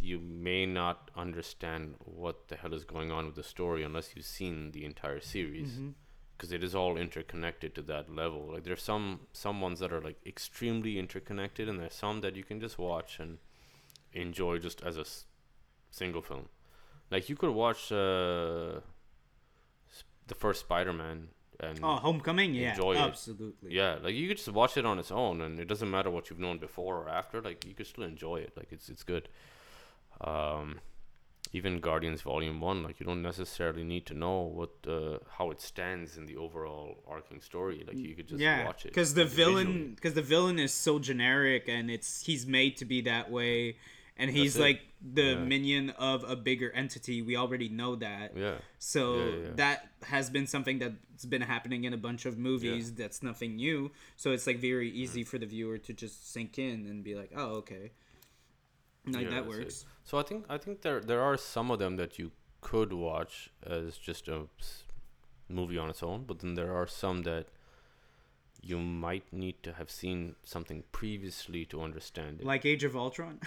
you 0.00 0.18
may 0.20 0.66
not 0.66 1.10
understand 1.16 1.94
what 2.04 2.48
the 2.48 2.56
hell 2.56 2.74
is 2.74 2.84
going 2.84 3.10
on 3.10 3.26
with 3.26 3.34
the 3.34 3.42
story 3.42 3.82
unless 3.82 4.10
you've 4.14 4.24
seen 4.26 4.72
the 4.72 4.84
entire 4.84 5.20
series 5.20 5.70
Mm-hmm. 5.72 5.88
because 6.36 6.52
it 6.52 6.62
is 6.62 6.74
all 6.74 6.96
interconnected 6.96 7.74
to 7.74 7.82
that 7.82 8.14
level. 8.14 8.50
Like 8.52 8.64
there's 8.64 8.82
some 8.82 9.20
some 9.32 9.60
ones 9.60 9.78
that 9.80 9.92
are 9.92 10.00
like 10.02 10.18
extremely 10.26 10.98
interconnected, 10.98 11.68
and 11.68 11.78
there's 11.80 11.94
some 11.94 12.20
that 12.20 12.36
you 12.36 12.44
can 12.44 12.60
just 12.60 12.78
watch 12.78 13.18
and 13.20 13.38
enjoy 14.12 14.58
just 14.58 14.82
as 14.82 14.96
a 14.96 15.00
s- 15.12 15.24
single 15.90 16.22
film. 16.22 16.48
Like 17.10 17.28
you 17.28 17.36
could 17.36 17.50
watch 17.50 17.90
uh, 17.92 18.80
the 20.26 20.34
first 20.34 20.60
Spider-Man 20.60 21.28
and 21.60 21.80
Oh, 21.82 21.96
Homecoming, 21.96 22.52
yeah, 22.54 22.70
Enjoy 22.74 22.92
it. 22.94 22.98
absolutely. 22.98 23.72
yeah, 23.74 23.96
like 24.02 24.14
you 24.14 24.28
could 24.28 24.36
just 24.36 24.52
watch 24.52 24.76
it 24.76 24.84
on 24.84 24.98
its 24.98 25.10
own, 25.10 25.40
and 25.40 25.58
it 25.58 25.66
doesn't 25.68 25.90
matter 25.90 26.10
what 26.10 26.28
you've 26.28 26.38
known 26.38 26.58
before 26.58 26.96
or 27.02 27.08
after. 27.08 27.40
Like 27.40 27.64
you 27.64 27.74
could 27.74 27.86
still 27.86 28.04
enjoy 28.04 28.36
it. 28.36 28.52
Like 28.56 28.68
it's 28.72 28.88
it's 28.88 29.02
good. 29.04 29.28
Um, 30.20 30.80
even 31.52 31.80
Guardians 31.80 32.22
Volume 32.22 32.60
One, 32.60 32.82
like 32.82 33.00
you 33.00 33.06
don't 33.06 33.22
necessarily 33.22 33.84
need 33.84 34.04
to 34.06 34.14
know 34.14 34.40
what 34.42 34.70
uh, 34.86 35.18
how 35.38 35.50
it 35.50 35.60
stands 35.60 36.16
in 36.16 36.26
the 36.26 36.36
overall 36.36 37.02
arcing 37.08 37.40
story. 37.40 37.84
Like 37.86 37.98
you 38.04 38.14
could 38.14 38.28
just 38.28 38.40
yeah, 38.42 38.64
watch 38.64 38.84
it 38.84 38.90
because 38.90 39.14
the 39.14 39.24
villain, 39.24 39.92
because 39.94 40.14
the 40.14 40.22
villain 40.22 40.58
is 40.58 40.72
so 40.72 40.98
generic, 40.98 41.64
and 41.68 41.90
it's 41.90 42.24
he's 42.26 42.46
made 42.46 42.76
to 42.78 42.84
be 42.84 43.00
that 43.02 43.30
way, 43.30 43.76
and 44.16 44.30
he's 44.30 44.58
like 44.58 44.80
the 45.00 45.22
Yeah. 45.22 45.34
minion 45.36 45.90
of 45.90 46.24
a 46.28 46.34
bigger 46.36 46.70
entity. 46.72 47.22
We 47.22 47.36
already 47.36 47.68
know 47.68 47.94
that. 47.96 48.36
Yeah, 48.36 48.56
So 48.78 49.14
Yeah, 49.14 49.36
yeah, 49.44 49.50
that 49.56 49.88
has 50.02 50.30
been 50.30 50.46
something 50.46 50.78
that's 50.78 51.24
been 51.24 51.42
happening 51.42 51.84
in 51.84 51.92
a 51.92 51.96
bunch 51.98 52.26
of 52.26 52.36
movies. 52.38 52.92
That's 52.92 53.22
nothing 53.22 53.56
new. 53.56 53.92
So 54.16 54.32
it's 54.32 54.46
like 54.46 54.58
very 54.58 54.90
easy 54.90 55.22
Mm. 55.22 55.28
for 55.28 55.38
the 55.38 55.46
viewer 55.46 55.78
to 55.78 55.92
just 55.92 56.32
sink 56.32 56.58
in 56.58 56.86
and 56.86 57.04
be 57.04 57.14
like, 57.14 57.30
"Oh, 57.36 57.56
okay." 57.62 57.92
Like 59.06 59.24
Yeah, 59.24 59.30
that 59.30 59.46
works. 59.46 59.84
So 60.04 60.18
I 60.18 60.22
think 60.22 60.44
I 60.48 60.58
think 60.58 60.82
there 60.82 61.00
there 61.00 61.20
are 61.20 61.36
some 61.36 61.70
of 61.70 61.78
them 61.78 61.96
that 61.96 62.18
you 62.18 62.32
could 62.60 62.92
watch 62.92 63.50
as 63.64 63.96
just 63.96 64.28
a 64.28 64.46
movie 65.48 65.78
on 65.78 65.90
its 65.90 66.02
own, 66.02 66.24
but 66.24 66.40
then 66.40 66.54
there 66.54 66.74
are 66.74 66.86
some 66.86 67.22
that 67.22 67.46
you 68.62 68.78
might 68.78 69.32
need 69.32 69.62
to 69.62 69.72
have 69.74 69.90
seen 69.90 70.34
something 70.42 70.82
previously 70.90 71.64
to 71.66 71.80
understand 71.82 72.40
it. 72.40 72.46
Like 72.46 72.64
Age 72.64 72.82
of 72.82 72.96
Ultron. 72.96 73.38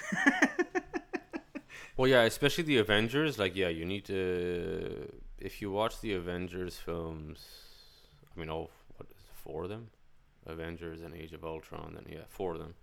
Well, 2.00 2.08
yeah, 2.08 2.22
especially 2.22 2.64
the 2.64 2.78
Avengers. 2.78 3.38
Like, 3.38 3.58
yeah, 3.58 3.68
you 3.68 3.84
need 3.84 4.06
to. 4.06 5.12
If 5.38 5.62
you 5.62 5.70
watch 5.70 6.00
the 6.00 6.14
Avengers 6.14 6.78
films, 6.78 7.46
I 8.34 8.40
mean, 8.40 8.50
all 8.50 8.72
what 8.96 9.10
is 9.10 9.18
it, 9.18 9.36
four 9.44 9.64
of 9.64 9.70
them, 9.70 9.90
Avengers 10.46 11.02
and 11.02 11.14
Age 11.14 11.34
of 11.34 11.44
Ultron, 11.44 11.96
and 11.98 12.08
yeah, 12.10 12.24
four 12.30 12.54
of 12.54 12.60
them. 12.60 12.76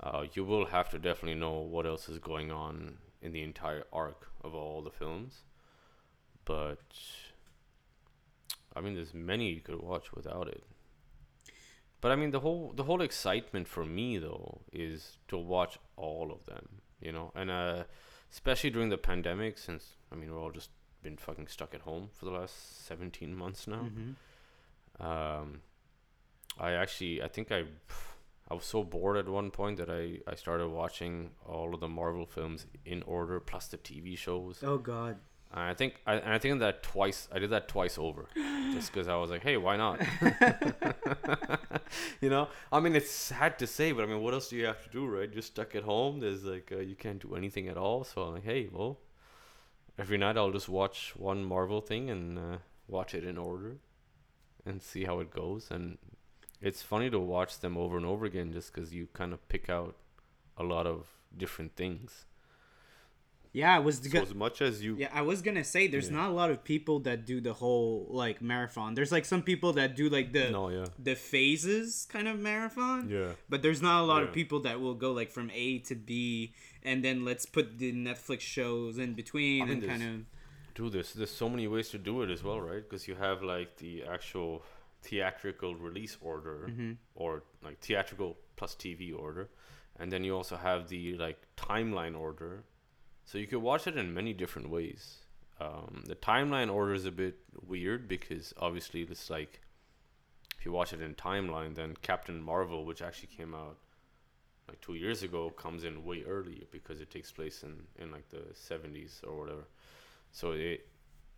Uh, 0.00 0.24
you 0.34 0.44
will 0.44 0.66
have 0.66 0.90
to 0.90 0.98
definitely 0.98 1.38
know 1.38 1.54
what 1.58 1.86
else 1.86 2.08
is 2.08 2.18
going 2.18 2.50
on 2.50 2.98
in 3.22 3.32
the 3.32 3.42
entire 3.42 3.84
arc 3.92 4.28
of 4.44 4.54
all 4.54 4.82
the 4.82 4.90
films. 4.90 5.42
But 6.44 6.80
I 8.74 8.80
mean, 8.80 8.94
there's 8.94 9.14
many 9.14 9.50
you 9.52 9.60
could 9.60 9.80
watch 9.80 10.12
without 10.12 10.48
it. 10.48 10.62
But 12.00 12.12
I 12.12 12.16
mean, 12.16 12.30
the 12.30 12.40
whole 12.40 12.72
the 12.76 12.84
whole 12.84 13.00
excitement 13.00 13.66
for 13.68 13.84
me 13.84 14.18
though 14.18 14.60
is 14.72 15.18
to 15.28 15.38
watch 15.38 15.78
all 15.96 16.30
of 16.30 16.44
them, 16.44 16.82
you 17.00 17.10
know, 17.10 17.32
and 17.34 17.50
uh, 17.50 17.84
especially 18.30 18.70
during 18.70 18.90
the 18.90 18.98
pandemic, 18.98 19.56
since 19.58 19.94
I 20.12 20.14
mean 20.14 20.30
we're 20.30 20.38
all 20.40 20.52
just 20.52 20.70
been 21.02 21.16
fucking 21.16 21.46
stuck 21.48 21.74
at 21.74 21.80
home 21.82 22.10
for 22.12 22.26
the 22.26 22.30
last 22.32 22.84
17 22.86 23.34
months 23.34 23.66
now. 23.66 23.88
Mhm. 23.88 24.14
Um, 25.00 25.60
I 26.58 26.72
actually, 26.72 27.22
I 27.22 27.28
think 27.28 27.52
I, 27.52 27.64
I 28.48 28.54
was 28.54 28.64
so 28.64 28.84
bored 28.84 29.16
at 29.16 29.28
one 29.28 29.50
point 29.50 29.78
that 29.78 29.90
I, 29.90 30.20
I 30.30 30.36
started 30.36 30.68
watching 30.68 31.30
all 31.44 31.74
of 31.74 31.80
the 31.80 31.88
Marvel 31.88 32.26
films 32.26 32.66
in 32.84 33.02
order, 33.02 33.40
plus 33.40 33.66
the 33.66 33.76
TV 33.76 34.16
shows. 34.16 34.62
Oh 34.62 34.78
God. 34.78 35.16
And 35.52 35.62
I 35.62 35.74
think 35.74 36.00
I, 36.06 36.14
and 36.14 36.32
I 36.32 36.38
think 36.38 36.60
that 36.60 36.82
twice. 36.82 37.28
I 37.32 37.38
did 37.38 37.50
that 37.50 37.68
twice 37.68 37.98
over, 37.98 38.26
just 38.72 38.92
because 38.92 39.08
I 39.08 39.16
was 39.16 39.30
like, 39.30 39.42
hey, 39.42 39.56
why 39.56 39.76
not? 39.76 40.00
you 42.20 42.30
know, 42.30 42.48
I 42.72 42.80
mean, 42.80 42.94
it's 42.94 43.10
sad 43.10 43.58
to 43.60 43.66
say, 43.66 43.92
but 43.92 44.04
I 44.04 44.06
mean, 44.06 44.22
what 44.22 44.34
else 44.34 44.48
do 44.48 44.56
you 44.56 44.66
have 44.66 44.82
to 44.84 44.90
do, 44.90 45.06
right? 45.06 45.32
You're 45.32 45.42
stuck 45.42 45.74
at 45.74 45.82
home. 45.82 46.20
There's 46.20 46.44
like 46.44 46.72
uh, 46.72 46.78
you 46.78 46.94
can't 46.94 47.20
do 47.20 47.34
anything 47.34 47.68
at 47.68 47.76
all. 47.76 48.04
So 48.04 48.22
I'm 48.22 48.34
like, 48.34 48.44
hey, 48.44 48.68
well, 48.72 48.98
every 49.98 50.18
night 50.18 50.36
I'll 50.36 50.52
just 50.52 50.68
watch 50.68 51.14
one 51.16 51.44
Marvel 51.44 51.80
thing 51.80 52.10
and 52.10 52.38
uh, 52.38 52.58
watch 52.86 53.14
it 53.14 53.24
in 53.24 53.38
order, 53.38 53.78
and 54.64 54.82
see 54.82 55.04
how 55.04 55.20
it 55.20 55.30
goes. 55.30 55.68
And 55.70 55.98
it's 56.60 56.82
funny 56.82 57.10
to 57.10 57.18
watch 57.18 57.60
them 57.60 57.76
over 57.76 57.96
and 57.96 58.06
over 58.06 58.24
again, 58.24 58.52
just 58.52 58.72
because 58.72 58.92
you 58.94 59.08
kind 59.12 59.32
of 59.32 59.46
pick 59.48 59.68
out 59.68 59.96
a 60.56 60.62
lot 60.64 60.86
of 60.86 61.06
different 61.36 61.76
things. 61.76 62.24
Yeah, 63.52 63.74
I 63.74 63.78
was 63.78 63.96
So 63.98 64.20
as 64.20 64.34
much 64.34 64.60
as 64.60 64.82
you 64.84 64.96
Yeah, 64.98 65.08
I 65.14 65.22
was 65.22 65.40
gonna 65.40 65.64
say 65.64 65.86
there's 65.86 66.10
Yeah. 66.10 66.16
not 66.16 66.28
a 66.30 66.34
lot 66.34 66.50
of 66.50 66.62
people 66.62 67.00
that 67.00 67.24
do 67.24 67.40
the 67.40 67.54
whole 67.54 68.06
like 68.10 68.42
marathon. 68.42 68.92
There's 68.92 69.10
like 69.10 69.24
some 69.24 69.42
people 69.42 69.72
that 69.74 69.96
do 69.96 70.10
like 70.10 70.34
the 70.34 70.50
no, 70.50 70.68
yeah, 70.68 70.84
the 70.98 71.14
phases 71.14 72.06
kind 72.10 72.28
of 72.28 72.38
marathon. 72.38 73.08
yeah. 73.08 73.32
But 73.48 73.62
there's 73.62 73.80
not 73.80 74.02
a 74.02 74.06
lot 74.06 74.22
of 74.22 74.30
people 74.32 74.60
that 74.60 74.78
will 74.80 74.94
go 74.94 75.12
like 75.12 75.30
from 75.30 75.50
A 75.54 75.78
to 75.88 75.94
B 75.94 76.52
and 76.82 77.02
then 77.02 77.24
let's 77.24 77.46
put 77.46 77.78
the 77.78 77.92
Netflix 77.94 78.40
shows 78.40 78.98
in 78.98 79.14
between 79.14 79.62
I 79.62 79.64
mean, 79.66 79.78
and 79.78 79.88
kind 79.88 80.02
of 80.02 80.74
do 80.74 80.90
this. 80.90 81.14
There's 81.14 81.30
so 81.30 81.48
many 81.48 81.66
ways 81.66 81.88
to 81.90 81.98
do 81.98 82.20
it 82.20 82.30
as 82.30 82.42
well, 82.44 82.60
right? 82.60 82.82
Because 82.86 83.08
you 83.08 83.14
have 83.14 83.42
like 83.42 83.78
the 83.78 84.04
actual 84.04 84.62
theatrical 85.08 85.74
release 85.88 86.16
order, 86.20 86.66
Mm-hmm. 86.70 86.92
or 87.14 87.42
like 87.62 87.78
theatrical 87.80 88.36
plus 88.56 88.74
TV 88.74 89.12
order, 89.26 89.48
and 89.98 90.10
then 90.12 90.24
you 90.24 90.34
also 90.36 90.56
have 90.56 90.88
the 90.88 91.16
like 91.16 91.38
timeline 91.56 92.18
order. 92.18 92.64
So 93.24 93.38
you 93.38 93.46
could 93.46 93.62
watch 93.62 93.86
it 93.86 93.96
in 93.96 94.14
many 94.14 94.32
different 94.32 94.68
ways. 94.70 95.02
Um, 95.60 96.02
the 96.06 96.14
timeline 96.16 96.70
order 96.72 96.94
is 96.94 97.06
a 97.06 97.10
bit 97.24 97.36
weird 97.66 98.08
because 98.08 98.52
obviously 98.58 99.02
it's 99.02 99.30
like 99.30 99.60
if 100.58 100.66
you 100.66 100.72
watch 100.72 100.92
it 100.92 101.00
in 101.00 101.14
timeline, 101.14 101.74
then 101.74 101.94
Captain 102.02 102.42
Marvel, 102.42 102.84
which 102.84 103.02
actually 103.02 103.28
came 103.36 103.54
out 103.54 103.76
like 104.68 104.80
two 104.80 104.94
years 104.94 105.22
ago, 105.22 105.50
comes 105.50 105.84
in 105.84 106.04
way 106.04 106.24
early 106.26 106.66
because 106.72 107.00
it 107.00 107.10
takes 107.10 107.30
place 107.32 107.62
in 107.62 107.74
in 108.02 108.10
like 108.10 108.28
the 108.28 108.42
70s 108.54 109.22
or 109.26 109.34
whatever. 109.40 109.64
So 110.32 110.52
it 110.52 110.88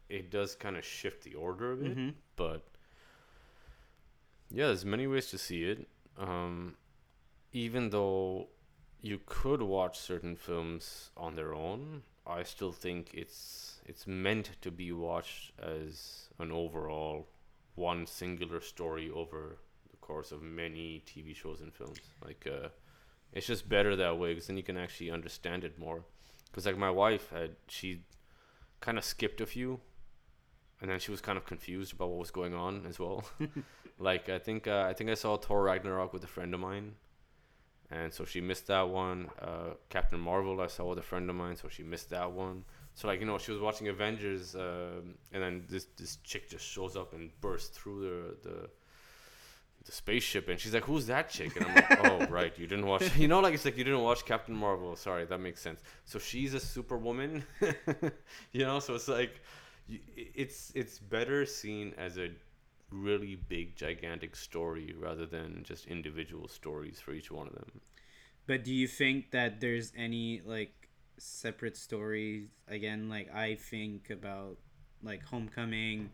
it 0.09 0.31
does 0.31 0.54
kind 0.57 0.76
of 0.76 0.85
shift 0.85 1.22
the 1.24 1.35
order 1.35 1.72
a 1.72 1.76
bit, 1.76 1.96
Mhm. 1.96 2.14
but 2.37 2.62
yeah, 4.50 4.66
there's 4.66 4.84
many 4.84 5.06
ways 5.06 5.26
to 5.30 5.38
see 5.38 5.64
it. 5.64 5.88
Um, 6.16 6.76
even 7.52 7.90
though 7.90 8.48
you 9.00 9.20
could 9.26 9.62
watch 9.62 9.98
certain 9.98 10.37
films 10.37 11.11
on 11.16 11.37
their 11.37 11.54
own, 11.54 12.03
I 12.26 12.42
still 12.42 12.72
think 12.72 13.11
it's 13.14 13.80
it's 13.86 14.07
meant 14.07 14.51
to 14.61 14.70
be 14.70 14.92
watched 14.92 15.53
as 15.61 16.28
an 16.38 16.53
overall 16.53 17.28
one 17.74 18.07
singular 18.07 18.61
story 18.61 19.11
over 19.11 19.59
the 19.90 19.96
course 19.99 20.32
of 20.32 20.42
many 20.42 21.03
TV 21.07 21.34
shows 21.34 21.61
and 21.61 21.72
films. 21.72 22.01
Like 22.24 22.46
uh, 22.46 22.68
it's 23.32 23.46
just 23.46 23.68
better 23.68 23.96
that 23.96 24.18
way 24.18 24.34
because 24.34 24.49
then 24.49 24.57
you 24.57 24.62
can 24.62 24.76
actually 24.76 25.11
understand 25.11 25.64
it 25.64 25.78
more. 25.78 26.05
Because 26.51 26.66
like 26.66 26.76
my 26.76 26.90
wife 26.90 27.30
had 27.30 27.57
she 27.68 28.03
kind 28.80 28.99
of 28.99 29.05
skipped 29.05 29.40
a 29.40 29.46
few, 29.46 29.80
and 30.81 30.91
then 30.91 30.99
she 30.99 31.11
was 31.11 31.20
kind 31.20 31.37
of 31.37 31.45
confused 31.45 31.93
about 31.93 32.09
what 32.11 32.18
was 32.18 32.31
going 32.31 32.55
on 32.55 32.87
as 32.87 32.99
well. 32.99 33.24
like 33.99 34.29
I 34.29 34.39
think 34.39 34.66
uh, 34.66 34.87
I 34.89 34.95
think 34.95 35.11
I 35.11 35.14
saw 35.14 35.37
Thor 35.37 35.62
Ragnarok 35.62 36.12
with 36.12 36.24
a 36.24 36.29
friend 36.29 36.55
of 36.55 36.61
mine, 36.61 36.95
and 37.91 38.12
so 38.12 38.24
she 38.24 38.41
missed 38.41 38.66
that 38.68 38.89
one. 38.89 39.29
Uh, 39.41 39.74
Captain 39.89 40.20
Marvel 40.20 40.61
I 40.61 40.66
saw 40.66 40.89
with 40.89 40.99
a 40.99 41.03
friend 41.03 41.29
of 41.31 41.37
mine, 41.37 41.57
so 41.57 41.68
she 41.68 41.83
missed 41.83 42.11
that 42.11 42.31
one. 42.33 42.64
So 42.95 43.09
like 43.09 43.20
you 43.20 43.26
know 43.26 43.39
she 43.39 43.53
was 43.53 43.61
watching 43.61 43.89
Avengers, 43.89 44.55
um, 44.55 45.14
and 45.33 45.43
then 45.43 45.64
this 45.68 45.87
this 45.97 46.16
chick 46.24 46.49
just 46.49 46.66
shows 46.66 46.97
up 46.97 47.12
and 47.12 47.31
bursts 47.41 47.76
through 47.76 48.01
the 48.43 48.49
the 48.49 48.70
the 49.85 49.93
spaceship, 49.93 50.49
and 50.49 50.61
she's 50.61 50.74
like, 50.74 50.85
"Who's 50.85 51.07
that 51.07 51.31
chick?" 51.31 51.57
And 51.57 51.66
I'm 51.66 51.74
like, 51.74 52.05
"Oh 52.05 52.26
right, 52.26 52.57
you 52.59 52.66
didn't 52.66 52.87
watch. 52.87 53.05
You 53.16 53.26
know, 53.29 53.41
like 53.41 53.55
it's 53.55 53.64
like 53.64 53.76
you 53.76 53.85
didn't 53.85 54.03
watch 54.03 54.24
Captain 54.24 54.55
Marvel. 54.55 54.95
Sorry, 54.97 55.24
that 55.24 55.39
makes 55.39 55.61
sense. 55.61 55.81
So 56.05 56.18
she's 56.18 56.55
a 56.55 56.61
superwoman, 56.61 57.45
you 58.53 58.64
know. 58.64 58.81
So 58.81 58.95
it's 58.95 59.09
like, 59.09 59.41
it's 59.89 60.72
it's 60.74 60.99
better 60.99 61.45
seen 61.47 61.95
as 61.97 62.18
a 62.18 62.30
really 62.91 63.36
big 63.36 63.76
gigantic 63.76 64.34
story 64.36 64.95
rather 64.99 65.26
than 65.26 65.62
just 65.64 65.86
individual 65.86 66.49
stories 66.49 67.01
for 67.01 67.12
each 67.12 67.30
one 67.30 67.47
of 67.47 67.55
them. 67.55 67.80
But 68.47 68.64
do 68.64 68.74
you 68.74 68.89
think 68.89 69.30
that 69.32 69.61
there's 69.61 69.93
any 69.97 70.41
like 70.45 70.89
separate 71.18 71.76
stories 71.76 72.49
again 72.68 73.09
like 73.09 73.32
I 73.34 73.57
think 73.57 74.11
about 74.11 74.59
like 75.03 75.22
Homecoming, 75.24 76.11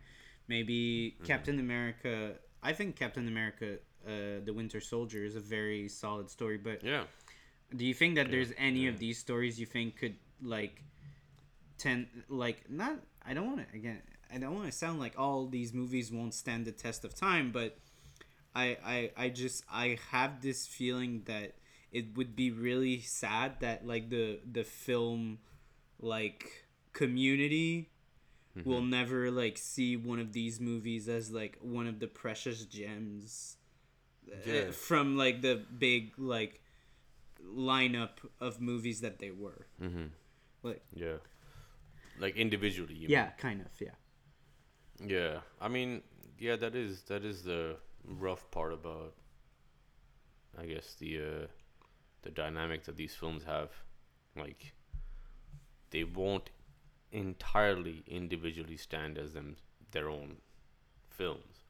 maybe 0.49 1.17
Mm-hmm. 1.23 1.25
Captain 1.27 1.59
America. 1.61 2.35
I 2.63 2.73
think 2.73 2.97
Captain 2.97 3.29
America 3.29 3.79
uh, 4.07 4.41
the 4.45 4.53
Winter 4.53 4.81
Soldier 4.81 5.25
is 5.25 5.37
a 5.37 5.41
very 5.41 5.89
solid 5.89 6.29
story, 6.31 6.59
but 6.59 6.83
Yeah. 6.83 7.05
do 7.77 7.85
you 7.85 7.95
think 7.95 8.17
that 8.17 8.31
there's 8.31 8.53
any 8.59 8.87
yeah. 8.87 8.91
of 8.91 8.99
these 8.99 9.19
stories 9.19 9.59
you 9.61 9.67
think 9.67 9.97
could 9.97 10.17
like 10.43 10.83
tend 11.79 12.07
like 12.29 12.71
not 12.71 12.99
I 13.27 13.35
don't 13.35 13.47
want 13.47 13.69
to 13.71 13.77
again 13.77 14.03
I 14.33 14.39
don't 14.39 14.55
want 14.55 14.67
to 14.67 14.73
sound 14.73 14.99
like 15.01 15.15
all 15.19 15.47
these 15.47 15.73
movies 15.73 16.11
won't 16.11 16.35
stand 16.35 16.65
the 16.67 16.73
test 16.73 17.05
of 17.05 17.15
time, 17.15 17.53
but 17.53 17.79
I 18.55 18.77
I 18.85 19.11
I 19.17 19.29
just 19.29 19.65
I 19.71 19.99
have 20.11 20.41
this 20.43 20.67
feeling 20.67 21.23
that 21.27 21.55
it 21.93 22.17
would 22.17 22.35
be 22.37 22.51
really 22.51 23.01
sad 23.01 23.61
that 23.61 23.87
like 23.87 24.11
the 24.11 24.41
the 24.51 24.65
film 24.65 25.39
like 26.01 26.67
community 26.93 27.91
will 28.65 28.83
never 28.83 29.31
like 29.33 29.59
see 29.59 29.97
one 29.97 30.21
of 30.21 30.33
these 30.33 30.61
movies 30.61 31.09
as 31.09 31.31
like 31.31 31.59
one 31.61 31.87
of 31.89 31.99
the 31.99 32.07
precious 32.07 32.65
gems 32.67 33.57
uh, 34.33 34.37
Yeah. 34.47 34.71
from 34.71 35.17
like 35.17 35.43
the 35.43 35.57
big 35.79 36.13
like 36.19 36.61
lineup 37.45 38.11
of 38.41 38.61
movies 38.61 39.01
that 39.01 39.19
they 39.19 39.31
were 39.31 39.67
Mm-hmm. 39.83 40.07
like 40.63 40.83
Yeah. 40.95 41.17
Like 42.19 42.37
individually. 42.37 42.95
You 42.95 43.09
yeah 43.09 43.31
kind 43.39 43.61
of 43.61 43.69
yeah 43.81 43.97
Yeah. 45.05 45.41
I 45.61 45.69
mean, 45.69 46.03
yeah, 46.39 46.57
that 46.57 46.75
is 46.75 47.03
that 47.05 47.25
is 47.25 47.43
the 47.43 47.77
rough 48.05 48.51
part 48.51 48.73
about. 48.73 49.15
I 50.59 50.67
guess 50.67 50.95
the 50.95 51.19
uh, 51.19 51.47
the 52.23 52.31
dynamic 52.31 52.85
that 52.85 52.97
these 52.97 53.15
films 53.15 53.45
have, 53.45 53.71
like. 54.37 54.75
They 55.91 56.05
won't 56.05 56.51
entirely 57.13 58.03
individually 58.07 58.77
stand 58.77 59.17
as 59.17 59.33
them 59.33 59.57
their 59.93 60.09
own 60.09 60.39
films, 61.09 61.63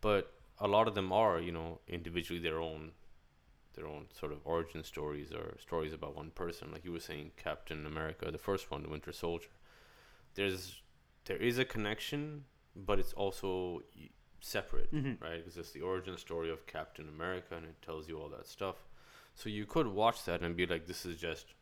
but 0.00 0.32
a 0.58 0.66
lot 0.66 0.88
of 0.88 0.94
them 0.94 1.12
are, 1.12 1.38
you 1.40 1.52
know, 1.52 1.80
individually 1.86 2.40
their 2.40 2.58
own 2.60 2.92
their 3.74 3.86
own 3.86 4.06
sort 4.18 4.32
of 4.32 4.38
origin 4.44 4.82
stories 4.82 5.32
or 5.32 5.56
stories 5.60 5.92
about 5.92 6.16
one 6.16 6.30
person. 6.30 6.72
Like 6.72 6.84
you 6.84 6.92
were 6.92 7.00
saying, 7.00 7.32
Captain 7.36 7.84
America, 7.86 8.30
the 8.30 8.38
first 8.38 8.70
one, 8.70 8.82
the 8.82 8.88
Winter 8.88 9.12
Soldier. 9.12 9.48
There's 10.36 10.82
there 11.24 11.36
is 11.38 11.58
a 11.58 11.64
connection, 11.64 12.44
but 12.76 13.00
it's 13.00 13.12
also 13.14 13.82
separate, 14.40 14.92
Mhm. 14.92 15.20
right? 15.20 15.38
Because 15.38 15.56
it's 15.56 15.72
the 15.72 15.80
origin 15.80 16.16
story 16.16 16.50
of 16.50 16.66
Captain 16.66 17.08
America, 17.08 17.56
and 17.56 17.66
it 17.66 17.82
tells 17.82 18.08
you 18.08 18.20
all 18.20 18.28
that 18.28 18.46
stuff. 18.46 18.76
So 19.34 19.48
you 19.48 19.66
could 19.66 19.88
watch 19.88 20.24
that 20.24 20.42
and 20.42 20.56
be 20.56 20.66
like, 20.66 20.86
this 20.86 21.04
is 21.04 21.18
just 21.20 21.54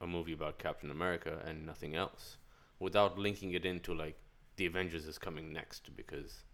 a 0.00 0.06
movie 0.06 0.32
about 0.32 0.58
Captain 0.58 0.90
America 0.90 1.42
and 1.46 1.64
nothing 1.66 1.94
else, 1.94 2.38
without 2.78 3.18
linking 3.18 3.52
it 3.52 3.64
into 3.64 3.94
like 3.94 4.18
the 4.56 4.66
Avengers 4.66 5.06
is 5.06 5.18
coming 5.18 5.52
next 5.52 5.94
because 5.96 6.44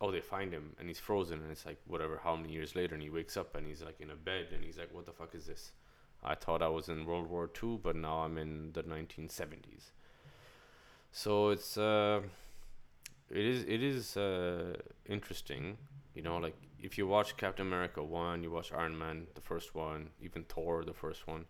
oh 0.00 0.10
they 0.10 0.20
find 0.20 0.52
him 0.52 0.74
and 0.78 0.88
he's 0.88 0.98
frozen 0.98 1.40
and 1.40 1.50
it's 1.52 1.64
like 1.64 1.80
whatever 1.86 2.18
how 2.22 2.34
many 2.36 2.52
years 2.52 2.74
later 2.74 2.94
and 2.94 3.02
he 3.02 3.08
wakes 3.10 3.36
up 3.36 3.54
and 3.54 3.66
he's 3.66 3.82
like 3.82 4.00
in 4.00 4.10
a 4.10 4.16
bed 4.16 4.48
and 4.52 4.64
he's 4.64 4.76
like 4.76 4.92
what 4.92 5.06
the 5.06 5.12
fuck 5.12 5.34
is 5.34 5.46
this 5.46 5.72
i 6.22 6.34
thought 6.34 6.60
i 6.62 6.68
was 6.68 6.88
in 6.88 7.06
world 7.06 7.28
war 7.30 7.48
ii 7.62 7.76
but 7.82 7.94
now 7.94 8.18
i'm 8.24 8.36
in 8.36 8.72
the 8.72 8.82
1970s 8.82 9.92
so 11.16 11.50
it's 11.50 11.78
uh 11.78 12.20
it 13.30 13.44
is 13.44 13.62
it 13.68 13.82
is 13.82 14.16
uh 14.16 14.74
interesting 15.06 15.78
you 16.14 16.22
know 16.22 16.38
like 16.38 16.56
if 16.80 16.98
you 16.98 17.06
watch 17.06 17.36
captain 17.36 17.66
america 17.66 18.02
1 18.02 18.42
you 18.42 18.50
watch 18.50 18.72
iron 18.72 18.98
man 18.98 19.26
the 19.36 19.40
first 19.40 19.74
one 19.74 20.10
even 20.20 20.42
thor 20.44 20.84
the 20.84 20.92
first 20.92 21.28
one 21.28 21.44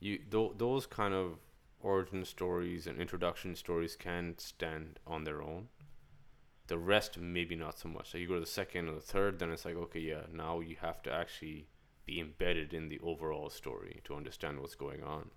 you 0.00 0.18
th- 0.18 0.52
those 0.58 0.86
kind 0.86 1.14
of 1.14 1.38
origin 1.80 2.24
stories 2.24 2.88
and 2.88 3.00
introduction 3.00 3.54
stories 3.54 3.94
can 3.94 4.34
stand 4.36 4.98
on 5.06 5.22
their 5.22 5.40
own 5.40 5.68
the 6.66 6.78
rest 6.78 7.18
maybe 7.18 7.56
not 7.56 7.78
so 7.78 7.88
much. 7.88 8.10
So 8.10 8.18
you 8.18 8.28
go 8.28 8.34
to 8.34 8.40
the 8.40 8.46
second 8.46 8.88
or 8.88 8.94
the 8.96 9.00
third, 9.00 9.38
then 9.38 9.50
it's 9.50 9.64
like 9.64 9.76
okay, 9.76 10.00
yeah, 10.00 10.22
now 10.32 10.60
you 10.60 10.76
have 10.82 11.02
to 11.04 11.12
actually 11.12 11.66
be 12.04 12.20
embedded 12.20 12.74
in 12.74 12.88
the 12.90 13.00
overall 13.02 13.50
story 13.50 14.00
to 14.04 14.14
understand 14.14 14.60
what's 14.60 14.74
going 14.74 15.02
on. 15.02 15.30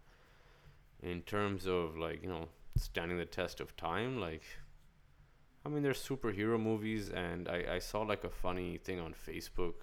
In 1.02 1.22
terms 1.22 1.66
of 1.66 1.98
like 1.98 2.22
you 2.22 2.30
know 2.30 2.50
standing 2.76 3.18
the 3.18 3.26
test 3.26 3.60
of 3.60 3.76
time, 3.78 4.20
like 4.20 4.44
I 5.66 5.70
mean, 5.70 5.84
there's 5.84 6.02
superhero 6.02 6.60
movies, 6.60 7.10
and 7.10 7.48
I 7.48 7.76
I 7.76 7.80
saw 7.80 8.02
like 8.02 8.24
a 8.24 8.30
funny 8.30 8.78
thing 8.78 9.00
on 9.00 9.14
Facebook 9.14 9.76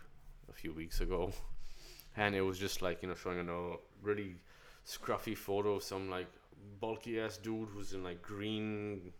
a 0.49 0.53
few 0.53 0.72
weeks 0.72 1.01
ago, 1.01 1.32
and 2.16 2.34
it 2.34 2.43
was 2.43 2.59
just 2.59 2.82
like 2.82 3.03
you 3.03 3.09
know 3.09 3.14
showing 3.14 3.49
a 3.49 3.76
really 4.03 4.36
scruffy 4.86 5.36
photo 5.36 5.74
of 5.74 5.82
some 5.82 6.09
like 6.09 6.28
bulky 6.80 7.20
ass 7.20 7.36
dude 7.36 7.68
who's 7.68 7.93
in 7.93 8.03
like 8.03 8.22
green 8.22 9.12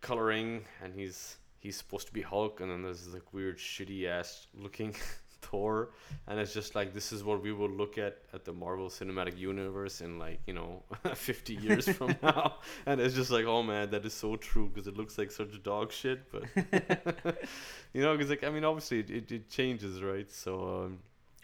coloring 0.00 0.64
and 0.82 0.94
he's 0.94 1.36
he's 1.58 1.76
supposed 1.76 2.06
to 2.06 2.12
be 2.12 2.22
Hulk 2.22 2.60
and 2.60 2.70
then 2.70 2.82
there's 2.82 3.08
like 3.12 3.32
weird 3.32 3.58
shitty 3.58 4.06
ass 4.06 4.46
looking 4.54 4.94
Thor 5.40 5.90
and 6.26 6.38
it's 6.38 6.52
just 6.52 6.74
like 6.74 6.92
this 6.92 7.12
is 7.12 7.24
what 7.24 7.42
we 7.42 7.52
will 7.52 7.70
look 7.70 7.98
at 7.98 8.18
at 8.32 8.44
the 8.44 8.52
Marvel 8.52 8.88
Cinematic 8.88 9.36
Universe 9.38 10.00
in 10.00 10.18
like 10.18 10.40
you 10.46 10.54
know 10.54 10.82
50 11.14 11.54
years 11.54 11.88
from 11.98 12.14
now 12.22 12.56
and 12.86 13.00
it's 13.00 13.14
just 13.14 13.30
like 13.30 13.44
oh 13.44 13.62
man 13.62 13.90
that 13.90 14.04
is 14.04 14.14
so 14.14 14.36
true 14.36 14.68
because 14.68 14.86
it 14.86 14.96
looks 14.96 15.18
like 15.18 15.30
such 15.30 15.54
a 15.54 15.58
dog 15.58 15.92
shit 15.92 16.20
but 16.30 16.44
you 17.92 18.02
know 18.02 18.16
because 18.16 18.30
like 18.30 18.44
I 18.44 18.50
mean 18.50 18.64
obviously 18.64 19.00
it, 19.00 19.10
it, 19.10 19.32
it 19.32 19.50
changes 19.50 20.02
right 20.02 20.30
so 20.30 20.84
um, 20.84 20.98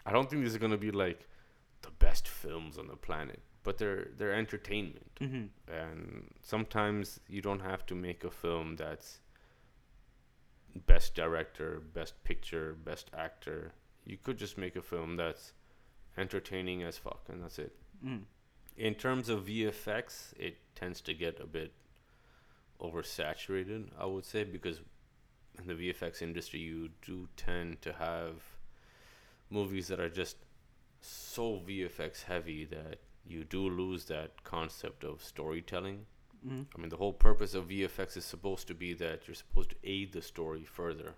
I 0.05 0.11
don't 0.11 0.29
think 0.29 0.43
these 0.43 0.55
are 0.55 0.59
gonna 0.59 0.77
be 0.77 0.91
like 0.91 1.27
the 1.81 1.91
best 1.91 2.27
films 2.27 2.77
on 2.77 2.87
the 2.87 2.95
planet 2.95 3.39
but 3.63 3.77
they're 3.77 4.09
they're 4.17 4.33
entertainment 4.33 5.11
mm-hmm. 5.19 5.73
and 5.73 6.31
sometimes 6.41 7.19
you 7.27 7.41
don't 7.41 7.61
have 7.61 7.85
to 7.87 7.95
make 7.95 8.23
a 8.23 8.29
film 8.31 8.75
that's 8.75 9.19
best 10.75 11.15
director, 11.15 11.81
best 11.93 12.21
picture, 12.23 12.75
best 12.83 13.09
actor. 13.17 13.73
You 14.05 14.17
could 14.17 14.37
just 14.37 14.57
make 14.57 14.75
a 14.75 14.81
film 14.81 15.17
that's 15.17 15.53
entertaining 16.17 16.83
as 16.83 16.97
fuck, 16.97 17.25
and 17.29 17.43
that's 17.43 17.59
it. 17.59 17.75
mm. 18.05 18.21
In 18.77 18.93
terms 18.93 19.29
of 19.29 19.45
VFX, 19.45 20.33
it 20.37 20.57
tends 20.75 20.99
to 21.01 21.13
get 21.13 21.39
a 21.39 21.45
bit 21.45 21.71
oversaturated, 22.81 23.87
I 23.97 24.05
would 24.05 24.25
say, 24.25 24.43
because 24.43 24.81
in 25.57 25.67
the 25.67 25.73
VFX 25.73 26.21
industry, 26.21 26.59
you 26.59 26.89
do 27.01 27.29
tend 27.37 27.81
to 27.83 27.93
have 27.93 28.43
movies 29.49 29.87
that 29.87 29.99
are 29.99 30.09
just 30.09 30.37
so 31.01 31.61
VFX 31.65 32.23
heavy 32.23 32.65
that 32.65 32.99
you 33.25 33.43
do 33.43 33.69
lose 33.69 34.05
that 34.05 34.43
concept 34.43 35.03
of 35.03 35.23
storytelling. 35.23 36.05
Mm. 36.45 36.65
I 36.75 36.79
mean, 36.79 36.89
the 36.89 36.97
whole 36.97 37.13
purpose 37.13 37.53
of 37.53 37.69
VFX 37.69 38.17
is 38.17 38.25
supposed 38.25 38.67
to 38.67 38.73
be 38.73 38.93
that 38.93 39.27
you're 39.27 39.35
supposed 39.35 39.71
to 39.71 39.75
aid 39.83 40.11
the 40.11 40.21
story 40.21 40.63
further. 40.63 41.13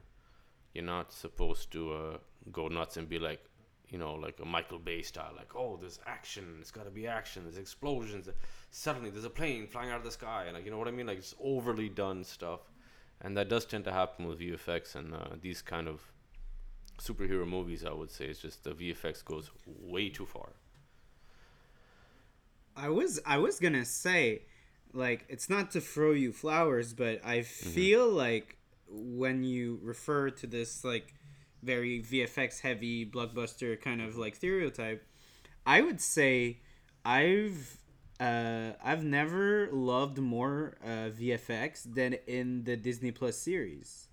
You're 0.77 0.85
not 0.85 1.11
supposed 1.11 1.71
to 1.71 1.91
uh, 1.91 2.17
go 2.51 2.67
nuts 2.67 2.97
and 2.97 3.09
be 3.09 3.17
like, 3.17 3.43
you 3.89 3.97
know, 3.97 4.13
like 4.13 4.39
a 4.39 4.45
Michael 4.45 4.77
Bay 4.77 5.01
style, 5.01 5.33
like, 5.35 5.55
oh, 5.55 5.75
there's 5.81 5.99
action, 6.05 6.57
it's 6.61 6.69
got 6.69 6.85
to 6.85 6.91
be 6.91 7.07
action, 7.07 7.41
there's 7.45 7.57
explosions, 7.57 8.29
suddenly 8.69 9.09
there's 9.09 9.25
a 9.25 9.29
plane 9.31 9.65
flying 9.65 9.89
out 9.89 9.97
of 9.97 10.03
the 10.03 10.11
sky, 10.11 10.43
and 10.45 10.53
like, 10.53 10.65
you 10.65 10.69
know 10.69 10.77
what 10.77 10.87
I 10.87 10.91
mean? 10.91 11.07
Like, 11.07 11.17
it's 11.17 11.33
overly 11.43 11.89
done 11.89 12.23
stuff, 12.23 12.59
and 13.21 13.35
that 13.37 13.49
does 13.49 13.65
tend 13.65 13.85
to 13.85 13.91
happen 13.91 14.27
with 14.27 14.39
VFX 14.39 14.93
and 14.93 15.15
uh, 15.15 15.29
these 15.41 15.63
kind 15.63 15.87
of 15.87 15.99
superhero 16.99 17.47
movies. 17.47 17.83
I 17.83 17.91
would 17.91 18.11
say 18.11 18.25
it's 18.25 18.41
just 18.41 18.63
the 18.63 18.73
VFX 18.73 19.25
goes 19.25 19.49
way 19.65 20.09
too 20.09 20.27
far. 20.27 20.49
I 22.75 22.89
was 22.89 23.19
I 23.25 23.39
was 23.39 23.59
gonna 23.59 23.83
say, 23.83 24.43
like, 24.93 25.25
it's 25.27 25.49
not 25.49 25.71
to 25.71 25.81
throw 25.81 26.11
you 26.11 26.31
flowers, 26.31 26.93
but 26.93 27.25
I 27.25 27.41
feel 27.41 28.07
like 28.07 28.57
when 28.89 29.43
you 29.43 29.79
refer 29.81 30.29
to 30.29 30.47
this 30.47 30.83
like 30.83 31.13
very 31.63 32.01
VFX 32.01 32.61
heavy 32.61 33.05
blockbuster 33.05 33.79
kind 33.79 34.01
of 34.01 34.17
like 34.17 34.35
stereotype, 34.35 35.05
I 35.65 35.81
would 35.81 36.01
say 36.01 36.59
I've 37.03 37.77
uh, 38.19 38.71
I've 38.83 39.03
never 39.03 39.69
loved 39.71 40.17
more 40.17 40.77
uh, 40.83 41.09
VFX 41.09 41.93
than 41.93 42.15
in 42.25 42.63
the 42.63 42.75
Disney 42.75 43.11
Plus 43.11 43.37
series, 43.37 44.07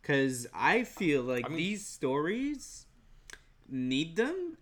because 0.00 0.46
I 0.54 0.84
feel 0.84 1.22
like 1.22 1.46
I 1.46 1.48
mean- 1.48 1.58
these 1.58 1.86
stories 1.86 2.86
need 3.68 4.16
them 4.16 4.58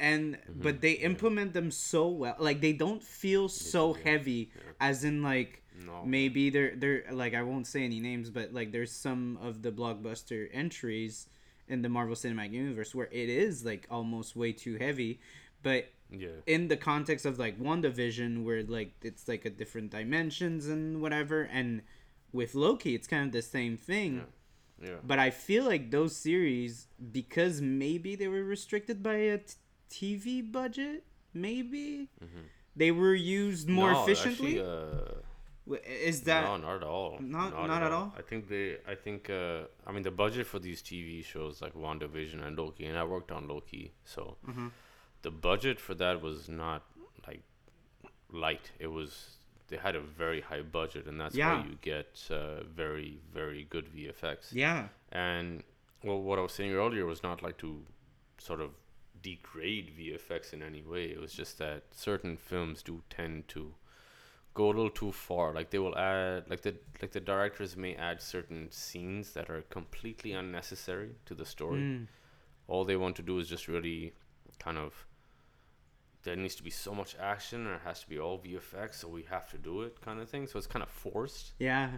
and 0.00 0.38
but 0.48 0.80
they 0.80 0.92
implement 0.92 1.52
them 1.52 1.70
so 1.70 2.08
well 2.08 2.34
like 2.38 2.60
they 2.60 2.72
don't 2.72 3.02
feel 3.02 3.48
so 3.48 3.94
yeah, 3.94 4.02
heavy 4.10 4.50
yeah. 4.54 4.72
as 4.80 5.04
in 5.04 5.22
like 5.22 5.62
No. 5.86 6.04
maybe 6.04 6.50
they're 6.50 6.74
they're 6.76 7.04
like 7.12 7.34
i 7.34 7.42
won't 7.42 7.66
say 7.66 7.84
any 7.84 8.00
names 8.00 8.28
but 8.30 8.52
like 8.52 8.70
there's 8.72 8.92
some 8.92 9.38
of 9.40 9.62
the 9.62 9.70
blockbuster 9.72 10.48
entries 10.52 11.26
in 11.68 11.82
the 11.82 11.88
marvel 11.88 12.14
cinematic 12.14 12.52
universe 12.52 12.94
where 12.94 13.08
it 13.10 13.28
is 13.28 13.64
like 13.64 13.86
almost 13.90 14.36
way 14.36 14.52
too 14.52 14.76
heavy 14.76 15.20
but 15.62 15.84
Yeah. 16.10 16.40
in 16.46 16.66
the 16.68 16.76
context 16.76 17.24
of 17.24 17.38
like 17.38 17.54
WandaVision 17.60 18.42
where 18.44 18.62
like 18.64 18.92
it's 19.02 19.28
like 19.28 19.44
a 19.44 19.50
different 19.50 19.90
dimensions 19.92 20.66
and 20.66 21.00
whatever 21.00 21.42
and 21.58 21.82
with 22.32 22.54
Loki 22.54 22.94
it's 22.96 23.06
kind 23.06 23.24
of 23.26 23.32
the 23.32 23.42
same 23.42 23.76
thing 23.76 24.12
Yeah. 24.82 24.88
Yeah. 24.88 24.96
but 25.10 25.18
I 25.20 25.30
feel 25.30 25.64
like 25.72 25.90
those 25.90 26.16
series 26.16 26.88
because 27.12 27.60
maybe 27.62 28.16
they 28.16 28.28
were 28.28 28.42
restricted 28.56 29.02
by 29.02 29.18
a 29.36 29.38
t- 29.38 29.54
TV 29.90 30.42
budget 30.60 31.04
maybe 31.32 32.08
they 32.76 32.90
were 32.90 33.14
used 33.14 33.68
more 33.68 33.92
No, 33.92 34.02
efficiently 34.02 34.58
Actually, 34.58 34.60
uh, 34.60 35.14
is 35.86 36.22
that 36.22 36.44
no, 36.44 36.56
not 36.56 36.76
at 36.76 36.82
all. 36.82 37.18
Not- 37.20 37.52
not 37.66 37.82
at 37.82 37.92
all? 37.92 38.12
I 38.18 38.22
think 38.22 38.48
they. 38.48 38.78
I 38.88 38.94
think. 38.94 39.30
Uh, 39.30 39.62
I 39.86 39.92
mean, 39.92 40.02
the 40.02 40.10
budget 40.10 40.46
for 40.46 40.58
these 40.58 40.82
TV 40.82 41.24
shows 41.24 41.60
like 41.62 41.74
WandaVision 41.74 42.44
and 42.44 42.56
Loki, 42.58 42.86
and 42.86 42.96
I 42.98 43.04
worked 43.04 43.30
on 43.30 43.46
Loki, 43.48 43.92
so 44.04 44.36
Mm-hmm. 44.48 44.68
the 45.22 45.30
budget 45.30 45.78
for 45.80 45.94
that 45.94 46.20
was 46.22 46.48
not 46.48 46.82
like 47.26 47.42
light. 48.32 48.72
It 48.78 48.88
was. 48.88 49.36
They 49.68 49.76
had 49.76 49.94
a 49.94 50.00
very 50.00 50.40
high 50.40 50.62
budget, 50.62 51.06
and 51.06 51.20
that's 51.20 51.36
Yeah. 51.36 51.60
why 51.60 51.66
you 51.68 51.78
get 51.80 52.26
uh, 52.30 52.64
very, 52.64 53.20
very 53.32 53.62
good 53.70 53.86
VFX. 53.94 54.52
yeah 54.52 54.88
And 55.12 55.62
well, 56.02 56.20
what 56.20 56.40
I 56.40 56.42
was 56.42 56.52
saying 56.52 56.72
earlier 56.72 57.06
was 57.06 57.22
not 57.22 57.40
like 57.40 57.56
to 57.58 57.86
sort 58.38 58.60
of 58.60 58.70
degrade 59.22 59.92
VFX 59.96 60.52
in 60.52 60.60
any 60.62 60.82
way. 60.82 61.04
It 61.04 61.20
was 61.20 61.32
just 61.32 61.58
that 61.58 61.84
certain 61.92 62.36
films 62.36 62.82
do 62.82 63.02
tend 63.10 63.46
to 63.48 63.74
go 64.54 64.66
a 64.66 64.72
little 64.72 64.90
too 64.90 65.12
far. 65.12 65.52
Like 65.52 65.70
they 65.70 65.78
will 65.78 65.96
add, 65.96 66.44
like 66.48 66.62
the 66.62 66.74
like 67.00 67.12
the 67.12 67.20
directors 67.20 67.76
may 67.76 67.94
add 67.94 68.20
certain 68.20 68.70
scenes 68.70 69.32
that 69.32 69.48
are 69.50 69.62
completely 69.62 70.32
unnecessary 70.32 71.10
to 71.26 71.34
the 71.34 71.44
story. 71.44 71.80
Mm. 71.80 72.06
All 72.68 72.84
they 72.84 72.96
want 72.96 73.16
to 73.16 73.22
do 73.22 73.38
is 73.38 73.48
just 73.48 73.68
really 73.68 74.12
kind 74.58 74.78
of. 74.78 75.06
There 76.22 76.36
needs 76.36 76.54
to 76.56 76.62
be 76.62 76.70
so 76.70 76.94
much 76.94 77.16
action, 77.18 77.66
or 77.66 77.76
it 77.76 77.80
has 77.82 78.02
to 78.02 78.08
be 78.08 78.18
all 78.18 78.38
VFX, 78.38 78.96
so 78.96 79.08
we 79.08 79.22
have 79.30 79.50
to 79.52 79.56
do 79.56 79.80
it, 79.82 80.02
kind 80.02 80.20
of 80.20 80.28
thing. 80.28 80.46
So 80.46 80.58
it's 80.58 80.66
kind 80.66 80.82
of 80.82 80.90
forced. 80.90 81.54
yeah 81.58 81.88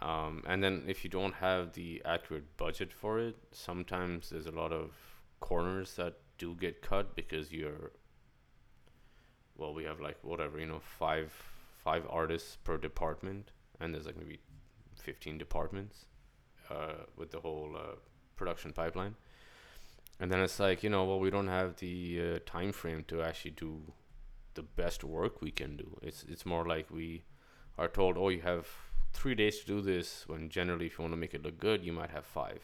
Um, 0.00 0.42
and 0.46 0.64
then 0.64 0.84
if 0.86 1.04
you 1.04 1.10
don't 1.10 1.34
have 1.34 1.74
the 1.74 2.00
accurate 2.06 2.56
budget 2.56 2.90
for 2.90 3.18
it, 3.18 3.36
sometimes 3.52 4.30
there's 4.30 4.46
a 4.46 4.50
lot 4.50 4.72
of 4.72 4.92
corners 5.40 5.94
that 5.96 6.14
do 6.38 6.54
get 6.54 6.80
cut 6.80 7.14
because 7.14 7.52
you're. 7.52 7.92
Well, 9.58 9.74
we 9.74 9.84
have 9.84 10.00
like 10.00 10.16
whatever 10.22 10.58
you 10.58 10.66
know, 10.66 10.80
five 10.80 11.32
five 11.86 12.04
artists 12.10 12.56
per 12.64 12.76
department, 12.76 13.52
and 13.80 13.94
there's 13.94 14.06
like 14.06 14.18
maybe 14.18 14.40
fifteen 15.08 15.38
departments, 15.38 16.06
uh, 16.70 17.04
with 17.16 17.30
the 17.30 17.40
whole 17.40 17.76
uh, 17.76 17.94
production 18.34 18.72
pipeline. 18.72 19.14
And 20.18 20.32
then 20.32 20.40
it's 20.40 20.58
like 20.58 20.82
you 20.82 20.90
know, 20.90 21.04
well, 21.04 21.20
we 21.20 21.30
don't 21.30 21.52
have 21.58 21.76
the 21.76 21.96
uh, 22.20 22.38
time 22.44 22.72
frame 22.72 23.04
to 23.08 23.22
actually 23.22 23.52
do 23.52 23.70
the 24.54 24.62
best 24.62 25.04
work 25.04 25.40
we 25.40 25.52
can 25.52 25.76
do. 25.76 25.88
It's 26.02 26.24
it's 26.28 26.44
more 26.44 26.66
like 26.66 26.90
we 26.90 27.24
are 27.78 27.88
told, 27.88 28.18
oh, 28.18 28.30
you 28.30 28.40
have 28.40 28.66
three 29.12 29.36
days 29.42 29.60
to 29.60 29.66
do 29.66 29.80
this. 29.80 30.24
When 30.26 30.48
generally, 30.48 30.86
if 30.86 30.98
you 30.98 31.02
want 31.02 31.12
to 31.12 31.24
make 31.24 31.34
it 31.34 31.44
look 31.44 31.58
good, 31.60 31.84
you 31.84 31.92
might 31.92 32.10
have 32.10 32.26
five. 32.26 32.62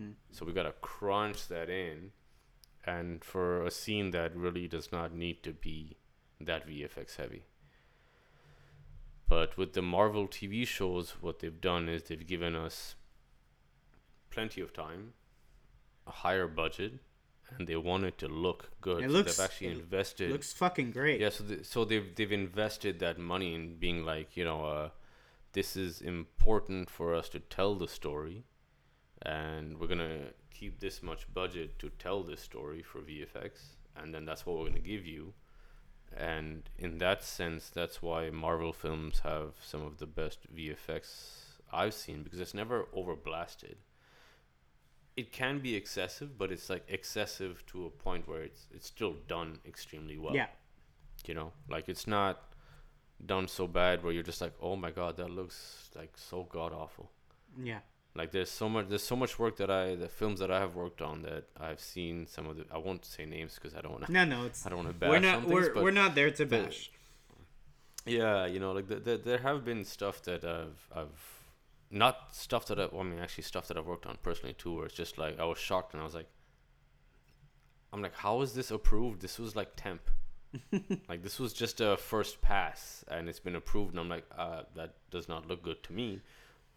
Mm. 0.00 0.14
So 0.32 0.44
we 0.44 0.52
gotta 0.52 0.74
crunch 0.80 1.46
that 1.48 1.70
in, 1.70 2.10
and 2.84 3.24
for 3.24 3.64
a 3.64 3.70
scene 3.70 4.10
that 4.10 4.34
really 4.34 4.66
does 4.66 4.90
not 4.90 5.14
need 5.14 5.44
to 5.44 5.52
be 5.52 5.96
that 6.40 6.66
VFX 6.66 7.16
heavy. 7.16 7.44
But 9.28 9.56
with 9.58 9.74
the 9.74 9.82
Marvel 9.82 10.26
TV 10.26 10.66
shows, 10.66 11.16
what 11.20 11.40
they've 11.40 11.60
done 11.60 11.88
is 11.88 12.04
they've 12.04 12.26
given 12.26 12.54
us 12.56 12.94
plenty 14.30 14.60
of 14.60 14.72
time, 14.72 15.12
a 16.06 16.10
higher 16.10 16.46
budget, 16.48 16.94
and 17.56 17.66
they 17.68 17.76
want 17.76 18.04
it 18.04 18.18
to 18.18 18.28
look 18.28 18.70
good. 18.80 19.04
It 19.04 19.08
so 19.10 19.12
looks- 19.12 19.36
they've 19.36 19.44
actually 19.44 19.68
invested 19.68 20.30
looks 20.30 20.52
fucking 20.52 20.92
great 20.92 21.20
Yeah, 21.20 21.28
so 21.30 21.44
th- 21.44 21.64
so 21.64 21.84
they've 21.84 22.14
they've 22.14 22.32
invested 22.32 22.98
that 23.00 23.18
money 23.18 23.54
in 23.54 23.76
being 23.78 24.04
like 24.04 24.36
you 24.36 24.44
know, 24.44 24.64
uh, 24.64 24.90
this 25.52 25.76
is 25.76 26.00
important 26.00 26.90
for 26.90 27.14
us 27.14 27.28
to 27.30 27.40
tell 27.40 27.74
the 27.74 27.88
story, 27.88 28.44
and 29.22 29.78
we're 29.78 29.86
gonna 29.88 30.32
keep 30.50 30.80
this 30.80 31.02
much 31.02 31.32
budget 31.32 31.78
to 31.78 31.90
tell 31.90 32.22
this 32.22 32.40
story 32.40 32.82
for 32.82 33.00
VFX, 33.00 33.76
and 33.96 34.14
then 34.14 34.24
that's 34.24 34.44
what 34.44 34.56
we're 34.58 34.68
gonna 34.68 34.80
give 34.80 35.06
you, 35.06 35.34
and 36.16 36.68
in 36.78 36.98
that 36.98 37.22
sense, 37.22 37.70
that's 37.70 38.02
why 38.02 38.30
Marvel 38.30 38.72
films 38.72 39.20
have 39.20 39.54
some 39.62 39.82
of 39.82 39.98
the 39.98 40.06
best 40.06 40.52
VFX 40.54 41.58
I've 41.72 41.94
seen 41.94 42.22
because 42.22 42.40
it's 42.40 42.54
never 42.54 42.86
overblasted. 42.96 43.76
It 45.16 45.32
can 45.32 45.58
be 45.58 45.74
excessive, 45.74 46.38
but 46.38 46.52
it's 46.52 46.70
like 46.70 46.84
excessive 46.88 47.64
to 47.66 47.86
a 47.86 47.90
point 47.90 48.28
where 48.28 48.42
it's 48.42 48.66
it's 48.72 48.86
still 48.86 49.16
done 49.26 49.58
extremely 49.66 50.16
well. 50.16 50.34
Yeah. 50.34 50.46
You 51.26 51.34
know? 51.34 51.52
Like 51.68 51.88
it's 51.88 52.06
not 52.06 52.48
done 53.24 53.48
so 53.48 53.66
bad 53.66 54.02
where 54.02 54.12
you're 54.12 54.22
just 54.22 54.40
like 54.40 54.54
oh 54.60 54.76
my 54.76 54.90
god 54.90 55.16
that 55.16 55.30
looks 55.30 55.90
like 55.96 56.12
so 56.16 56.44
god 56.44 56.72
awful 56.72 57.10
yeah 57.62 57.80
like 58.18 58.32
there's 58.32 58.50
so 58.50 58.68
much 58.68 58.88
there's 58.88 59.02
so 59.02 59.16
much 59.16 59.38
work 59.38 59.56
that 59.56 59.70
i 59.70 59.94
the 59.94 60.08
films 60.08 60.40
that 60.40 60.50
i 60.50 60.58
have 60.58 60.74
worked 60.74 61.00
on 61.00 61.22
that 61.22 61.44
i've 61.60 61.80
seen 61.80 62.26
some 62.26 62.46
of 62.48 62.56
the 62.56 62.64
i 62.74 62.76
won't 62.76 63.04
say 63.04 63.24
names 63.24 63.54
because 63.54 63.74
i 63.76 63.80
don't 63.80 63.92
want 63.92 64.04
to 64.04 64.12
no 64.12 64.24
no 64.24 64.44
it's 64.44 64.66
i 64.66 64.68
don't 64.68 64.78
want 64.78 64.88
to 64.88 64.94
bash 64.94 65.08
we're 65.08 65.20
not 65.20 65.44
we're, 65.44 65.74
we're 65.74 65.90
not 65.90 66.14
there 66.14 66.30
to 66.30 66.44
bash. 66.44 66.90
Yeah 68.04 68.46
you 68.46 68.58
know 68.58 68.72
like 68.72 68.88
the, 68.88 68.96
the, 68.96 69.16
there 69.16 69.38
have 69.38 69.64
been 69.64 69.84
stuff 69.84 70.22
that 70.22 70.44
i've 70.44 70.88
i've 70.94 71.20
not 71.90 72.34
stuff 72.34 72.66
that 72.66 72.78
I, 72.78 72.86
well, 72.86 73.00
I 73.00 73.04
mean 73.04 73.18
actually 73.20 73.44
stuff 73.44 73.68
that 73.68 73.76
i've 73.78 73.86
worked 73.86 74.06
on 74.06 74.18
personally 74.22 74.54
too 74.54 74.74
where 74.76 74.86
it's 74.86 74.94
just 74.94 75.16
like 75.18 75.38
i 75.38 75.44
was 75.44 75.58
shocked 75.58 75.92
and 75.92 76.00
i 76.02 76.04
was 76.04 76.14
like 76.14 76.28
i'm 77.92 78.02
like 78.02 78.14
how 78.14 78.42
is 78.42 78.52
this 78.54 78.70
approved? 78.70 79.22
This 79.22 79.38
was 79.38 79.54
like 79.56 79.70
temp. 79.76 80.10
Like 81.08 81.22
this 81.22 81.38
was 81.38 81.52
just 81.52 81.80
a 81.80 81.96
first 81.96 82.40
pass 82.40 83.04
and 83.08 83.28
it's 83.28 83.40
been 83.40 83.56
approved 83.56 83.90
and 83.90 84.00
i'm 84.00 84.08
like 84.08 84.24
uh, 84.36 84.62
that 84.74 84.94
does 85.10 85.28
not 85.28 85.46
look 85.46 85.62
good 85.62 85.82
to 85.84 85.92
me 85.92 86.22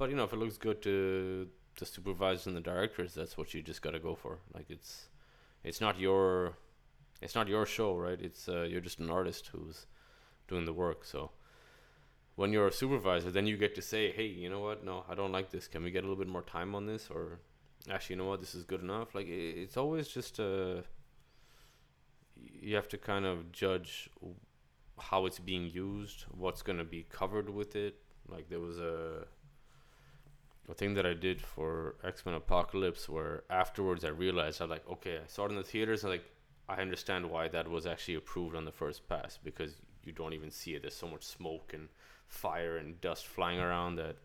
but 0.01 0.09
you 0.09 0.15
know 0.15 0.23
if 0.23 0.33
it 0.33 0.39
looks 0.39 0.57
good 0.57 0.81
to 0.81 1.47
the 1.77 1.85
supervisors 1.85 2.47
and 2.47 2.57
the 2.57 2.59
directors 2.59 3.13
that's 3.13 3.37
what 3.37 3.53
you 3.53 3.61
just 3.61 3.83
got 3.83 3.91
to 3.91 3.99
go 3.99 4.15
for. 4.15 4.39
Like 4.51 4.65
it's 4.67 5.09
it's 5.63 5.79
not 5.79 5.99
your 5.99 6.53
it's 7.21 7.35
not 7.35 7.47
your 7.47 7.67
show 7.67 7.95
right? 7.95 8.19
It's 8.19 8.49
uh, 8.49 8.63
you're 8.63 8.81
just 8.81 8.97
an 8.97 9.11
artist 9.11 9.51
who's 9.51 9.85
doing 10.47 10.65
the 10.65 10.73
work. 10.73 11.05
So 11.05 11.29
when 12.35 12.51
you're 12.51 12.65
a 12.65 12.71
supervisor 12.71 13.29
then 13.29 13.45
you 13.45 13.57
get 13.57 13.75
to 13.75 13.83
say 13.83 14.11
hey 14.11 14.25
you 14.25 14.49
know 14.49 14.61
what? 14.61 14.83
No 14.83 15.05
i 15.07 15.13
don't 15.13 15.31
like 15.31 15.51
this. 15.51 15.67
Can 15.67 15.83
we 15.83 15.91
get 15.91 15.99
a 16.03 16.07
little 16.07 16.23
bit 16.23 16.33
more 16.35 16.41
time 16.41 16.73
on 16.73 16.87
this? 16.87 17.09
Or 17.11 17.37
actually 17.87 18.15
you 18.15 18.21
know 18.23 18.29
what? 18.29 18.39
This 18.39 18.55
is 18.55 18.63
good 18.63 18.81
enough. 18.81 19.13
Like 19.13 19.27
it, 19.27 19.53
it's 19.63 19.77
always 19.77 20.07
just 20.07 20.39
uh 20.39 20.81
you 22.35 22.75
have 22.75 22.87
to 22.87 22.97
kind 22.97 23.27
of 23.27 23.51
judge 23.51 24.09
how 24.97 25.27
it's 25.27 25.37
being 25.37 25.69
used, 25.69 26.25
what's 26.31 26.63
going 26.63 26.79
to 26.79 26.89
be 26.97 27.05
covered 27.07 27.51
with 27.51 27.75
it. 27.75 27.97
Like 28.27 28.49
there 28.49 28.59
was 28.59 28.79
a 28.79 29.27
a 30.71 30.73
thing 30.73 30.93
that 30.95 31.05
I 31.05 31.13
did 31.13 31.41
for 31.41 31.95
X 32.03 32.25
Men 32.25 32.35
Apocalypse 32.35 33.07
where 33.09 33.43
afterwards 33.49 34.03
I 34.05 34.09
realized 34.09 34.61
I 34.61 34.65
like 34.65 34.87
okay 34.89 35.17
I 35.17 35.27
saw 35.27 35.45
it 35.45 35.51
in 35.51 35.57
the 35.57 35.63
theaters 35.63 36.03
and 36.03 36.11
like 36.11 36.25
I 36.69 36.81
understand 36.81 37.29
why 37.29 37.49
that 37.49 37.67
was 37.69 37.85
actually 37.85 38.15
approved 38.15 38.55
on 38.55 38.65
the 38.65 38.71
first 38.71 39.07
pass 39.09 39.37
because 39.43 39.75
you 40.03 40.13
don't 40.13 40.33
even 40.33 40.49
see 40.51 40.73
it. 40.75 40.81
There's 40.83 40.95
so 40.95 41.07
much 41.07 41.23
smoke 41.23 41.71
and 41.73 41.89
fire 42.27 42.77
and 42.77 42.99
dust 43.01 43.27
flying 43.27 43.59
around 43.59 43.97
that 43.97 44.15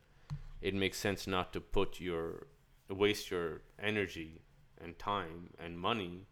it 0.63 0.75
makes 0.75 0.99
sense 0.99 1.27
not 1.27 1.53
to 1.53 1.61
put 1.61 2.01
your 2.01 2.47
waste 2.89 3.31
your 3.31 3.63
energy 3.83 4.41
and 4.81 4.97
time 4.99 5.51
and 5.59 5.77
money 5.79 6.27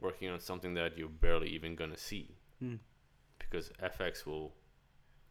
working 0.00 0.28
on 0.28 0.40
something 0.40 0.74
that 0.74 0.98
you're 0.98 1.08
barely 1.08 1.48
even 1.48 1.76
gonna 1.76 1.96
see 1.96 2.34
Hmm. 2.58 2.76
because 3.38 3.70
FX 3.82 4.26
will 4.26 4.52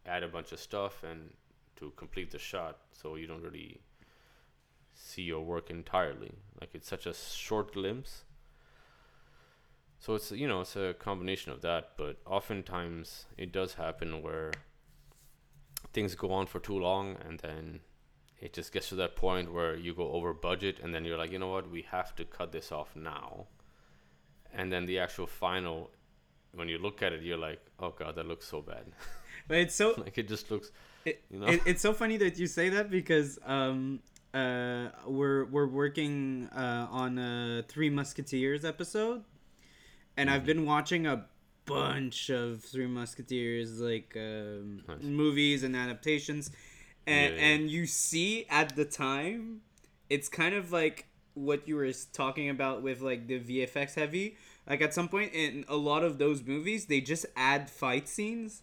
add 0.06 0.22
a 0.22 0.28
bunch 0.28 0.52
of 0.52 0.58
stuff 0.58 1.02
and 1.02 1.34
to 1.76 1.92
complete 1.96 2.30
the 2.30 2.38
shot 2.38 2.78
so 2.92 3.16
you 3.16 3.26
don't 3.26 3.42
really 3.42 3.80
see 4.94 5.22
your 5.22 5.40
work 5.40 5.70
entirely. 5.70 6.32
Like 6.60 6.70
it's 6.74 6.88
such 6.88 7.06
a 7.06 7.14
short 7.14 7.72
glimpse. 7.72 8.24
So 9.98 10.14
it's 10.14 10.32
you 10.32 10.48
know 10.48 10.62
it's 10.62 10.76
a 10.76 10.94
combination 10.98 11.52
of 11.52 11.60
that 11.60 11.90
but 11.98 12.16
oftentimes 12.24 13.26
it 13.36 13.52
does 13.52 13.74
happen 13.74 14.22
where 14.22 14.50
things 15.92 16.14
go 16.14 16.32
on 16.32 16.46
for 16.46 16.58
too 16.58 16.78
long 16.78 17.16
and 17.28 17.38
then 17.40 17.80
it 18.40 18.54
just 18.54 18.72
gets 18.72 18.88
to 18.88 18.94
that 18.94 19.16
point 19.16 19.52
where 19.52 19.76
you 19.76 19.92
go 19.92 20.10
over 20.12 20.32
budget 20.32 20.78
and 20.82 20.94
then 20.94 21.04
you're 21.04 21.18
like 21.18 21.30
you 21.30 21.38
know 21.38 21.48
what? 21.50 21.70
We 21.70 21.82
have 21.90 22.16
to 22.16 22.24
cut 22.24 22.50
this 22.50 22.72
off 22.72 22.96
now. 22.96 23.46
And 24.54 24.72
then 24.72 24.86
the 24.86 24.98
actual 24.98 25.26
final 25.26 25.90
when 26.54 26.68
you 26.68 26.78
look 26.78 27.02
at 27.02 27.12
it 27.12 27.22
you're 27.22 27.38
like 27.38 27.60
oh 27.78 27.90
god 27.90 28.16
that 28.16 28.26
looks 28.26 28.46
so 28.46 28.62
bad. 28.62 28.84
But 29.48 29.58
it's 29.58 29.74
so 29.74 29.94
like 29.98 30.16
it 30.16 30.28
just 30.28 30.50
looks 30.50 30.70
it, 31.04 31.22
you 31.30 31.40
know? 31.40 31.46
it, 31.46 31.60
it's 31.66 31.82
so 31.82 31.92
funny 31.92 32.16
that 32.18 32.38
you 32.38 32.46
say 32.46 32.70
that 32.70 32.90
because 32.90 33.38
um 33.44 34.00
uh 34.34 34.88
we're 35.06 35.44
we're 35.46 35.66
working 35.66 36.48
uh 36.54 36.86
on 36.90 37.18
a 37.18 37.64
Three 37.68 37.90
Musketeers 37.90 38.64
episode, 38.64 39.24
and 40.16 40.30
I've 40.30 40.44
been 40.44 40.64
watching 40.66 41.06
a 41.06 41.26
bunch 41.66 42.30
of 42.30 42.62
Three 42.62 42.86
Musketeers 42.86 43.80
like 43.80 44.14
um, 44.16 44.82
Nice. 44.88 45.02
movies 45.02 45.62
and 45.62 45.74
adaptations, 45.76 46.50
and 47.06 47.34
Yeah, 47.34 47.40
yeah. 47.40 47.46
and 47.48 47.70
you 47.70 47.86
see 47.86 48.46
at 48.48 48.76
the 48.76 48.84
time, 48.84 49.62
it's 50.08 50.28
kind 50.28 50.54
of 50.54 50.72
like 50.72 51.06
what 51.34 51.66
you 51.66 51.76
were 51.76 51.90
talking 52.12 52.48
about 52.50 52.82
with 52.82 53.00
like 53.00 53.26
the 53.26 53.38
VFX 53.40 53.94
heavy. 53.94 54.36
Like 54.68 54.80
at 54.82 54.94
some 54.94 55.08
point 55.08 55.32
in 55.32 55.64
a 55.68 55.76
lot 55.76 56.04
of 56.04 56.18
those 56.18 56.44
movies, 56.44 56.86
they 56.86 57.00
just 57.00 57.26
add 57.36 57.68
fight 57.70 58.08
scenes 58.08 58.62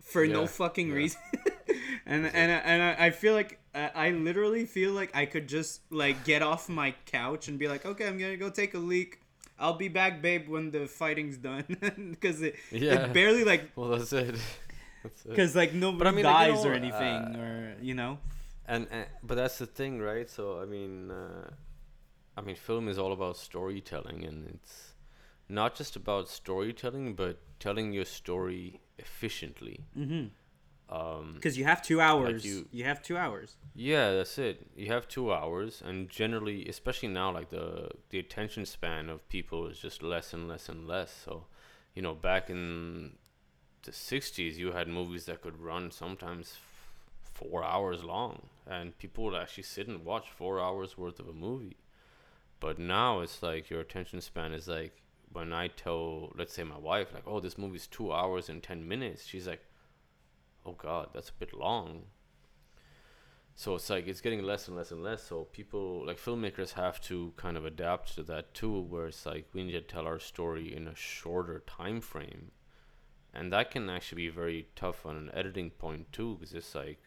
for 0.00 0.26
no 0.26 0.46
fucking 0.46 0.88
yeah. 0.88 0.94
reason. 0.94 1.20
and 2.06 2.26
and 2.26 2.52
I- 2.52 2.62
and 2.64 2.82
I, 2.82 3.06
I 3.06 3.10
feel 3.10 3.34
like 3.34 3.58
I, 3.78 4.08
I 4.08 4.10
literally 4.10 4.64
feel 4.66 4.92
like 4.92 5.10
I 5.14 5.24
could 5.26 5.46
just 5.48 5.80
like 5.90 6.24
get 6.24 6.42
off 6.42 6.68
my 6.68 6.94
couch 7.06 7.48
and 7.48 7.58
be 7.58 7.68
like, 7.68 7.84
okay, 7.86 8.06
I'm 8.08 8.18
gonna 8.18 8.36
go 8.36 8.50
take 8.50 8.74
a 8.74 8.78
leak. 8.78 9.20
I'll 9.60 9.74
be 9.86 9.88
back, 9.88 10.22
babe, 10.22 10.48
when 10.48 10.70
the 10.70 10.86
fighting's 10.86 11.36
done, 11.36 11.64
because 12.14 12.42
it, 12.42 12.54
Yeah. 12.70 13.06
it 13.06 13.12
barely 13.12 13.44
like 13.44 13.62
Well, 13.76 13.90
that's 13.90 14.12
it. 14.12 14.36
That's 15.04 15.24
it. 15.24 15.28
because 15.30 15.54
like 15.54 15.72
nobody 15.74 16.10
I 16.10 16.12
mean, 16.12 16.24
like, 16.24 16.48
you 16.48 16.52
dies 16.54 16.64
know, 16.64 16.70
or 16.70 16.74
anything 16.74 17.20
uh, 17.36 17.38
or 17.42 17.76
you 17.80 17.94
know. 17.94 18.18
and, 18.66 18.88
and 18.90 19.06
but 19.22 19.36
that's 19.36 19.58
the 19.58 19.66
thing, 19.66 20.00
right? 20.00 20.28
So 20.28 20.60
I 20.60 20.64
mean, 20.66 21.10
uh, 21.12 21.50
I 22.36 22.40
mean, 22.40 22.56
film 22.56 22.88
is 22.88 22.98
all 22.98 23.12
about 23.12 23.36
storytelling, 23.36 24.24
and 24.24 24.48
it's 24.54 24.94
not 25.48 25.76
just 25.76 25.94
about 25.96 26.28
storytelling, 26.28 27.14
but 27.14 27.38
telling 27.60 27.92
your 27.92 28.04
story 28.04 28.80
efficiently. 28.98 29.84
Mm-hmm. 29.96 30.26
Um, 30.90 31.32
Because 31.34 31.58
you 31.58 31.64
have 31.64 31.82
two 31.82 32.00
hours. 32.00 32.44
you, 32.46 32.66
you- 32.72 32.84
have 32.84 33.02
two 33.02 33.16
hours. 33.18 33.56
yeah, 33.74 34.12
that's 34.14 34.38
it. 34.38 34.66
You 34.74 34.86
have 34.86 35.06
two 35.06 35.32
hours, 35.32 35.82
and 35.84 36.08
generally, 36.08 36.66
especially 36.68 37.10
now, 37.10 37.30
like 37.30 37.50
the 37.50 37.90
the 38.10 38.18
attention 38.18 38.64
span 38.66 39.10
of 39.10 39.28
people 39.28 39.66
is 39.68 39.78
just 39.78 40.02
less 40.02 40.32
and 40.32 40.48
less 40.48 40.68
and 40.68 40.86
less. 40.88 41.12
So, 41.24 41.44
you 41.94 42.00
know, 42.02 42.14
back 42.14 42.48
in 42.48 43.16
the 43.82 43.92
'60s, 43.92 44.56
you 44.56 44.72
had 44.72 44.88
movies 44.88 45.26
that 45.26 45.42
could 45.42 45.60
run 45.60 45.90
sometimes 45.90 46.54
f- 46.56 47.30
four 47.34 47.62
hours 47.62 48.02
long, 48.02 48.48
and 48.66 48.96
people 48.98 49.24
would 49.24 49.34
actually 49.34 49.64
sit 49.64 49.88
and 49.88 50.04
watch 50.06 50.30
four 50.30 50.58
hours 50.58 50.96
worth 50.96 51.20
of 51.20 51.28
a 51.28 51.32
movie. 51.34 51.76
But 52.60 52.78
now 52.78 53.20
it's 53.20 53.42
like 53.42 53.68
your 53.70 53.80
attention 53.80 54.20
span 54.22 54.52
is 54.52 54.66
like 54.68 55.02
when 55.32 55.52
I 55.52 55.68
tell, 55.68 56.32
let's 56.34 56.54
say, 56.54 56.64
my 56.64 56.78
wife, 56.78 57.12
like, 57.12 57.24
"Oh, 57.26 57.40
this 57.40 57.58
movie's 57.58 57.86
two 57.86 58.10
hours 58.10 58.48
and 58.48 58.62
ten 58.62 58.88
minutes," 58.88 59.26
she's 59.26 59.46
like, 59.46 59.64
"Oh 60.68 60.74
God, 60.76 61.08
that's 61.14 61.30
a 61.30 61.40
bit 61.40 61.54
long." 61.54 62.04
So 63.54 63.74
it's 63.74 63.90
like 63.90 64.06
it's 64.06 64.20
getting 64.20 64.42
less 64.42 64.68
and 64.68 64.76
less 64.76 64.92
and 64.92 65.02
less. 65.02 65.22
So 65.22 65.44
people 65.44 66.06
like 66.06 66.18
filmmakers 66.18 66.72
have 66.74 67.00
to 67.02 67.32
kind 67.36 67.56
of 67.56 67.64
adapt 67.64 68.14
to 68.14 68.22
that 68.24 68.54
too, 68.54 68.80
where 68.82 69.08
it's 69.08 69.26
like 69.26 69.48
we 69.52 69.64
need 69.64 69.72
to 69.72 69.80
tell 69.80 70.06
our 70.06 70.20
story 70.20 70.74
in 70.76 70.86
a 70.86 70.94
shorter 70.94 71.64
time 71.66 72.00
frame, 72.00 72.52
and 73.34 73.52
that 73.52 73.70
can 73.70 73.90
actually 73.90 74.22
be 74.26 74.28
very 74.28 74.68
tough 74.76 75.04
on 75.04 75.16
an 75.16 75.30
editing 75.34 75.70
point 75.70 76.12
too, 76.12 76.36
because 76.38 76.54
it's 76.54 76.74
like 76.74 77.00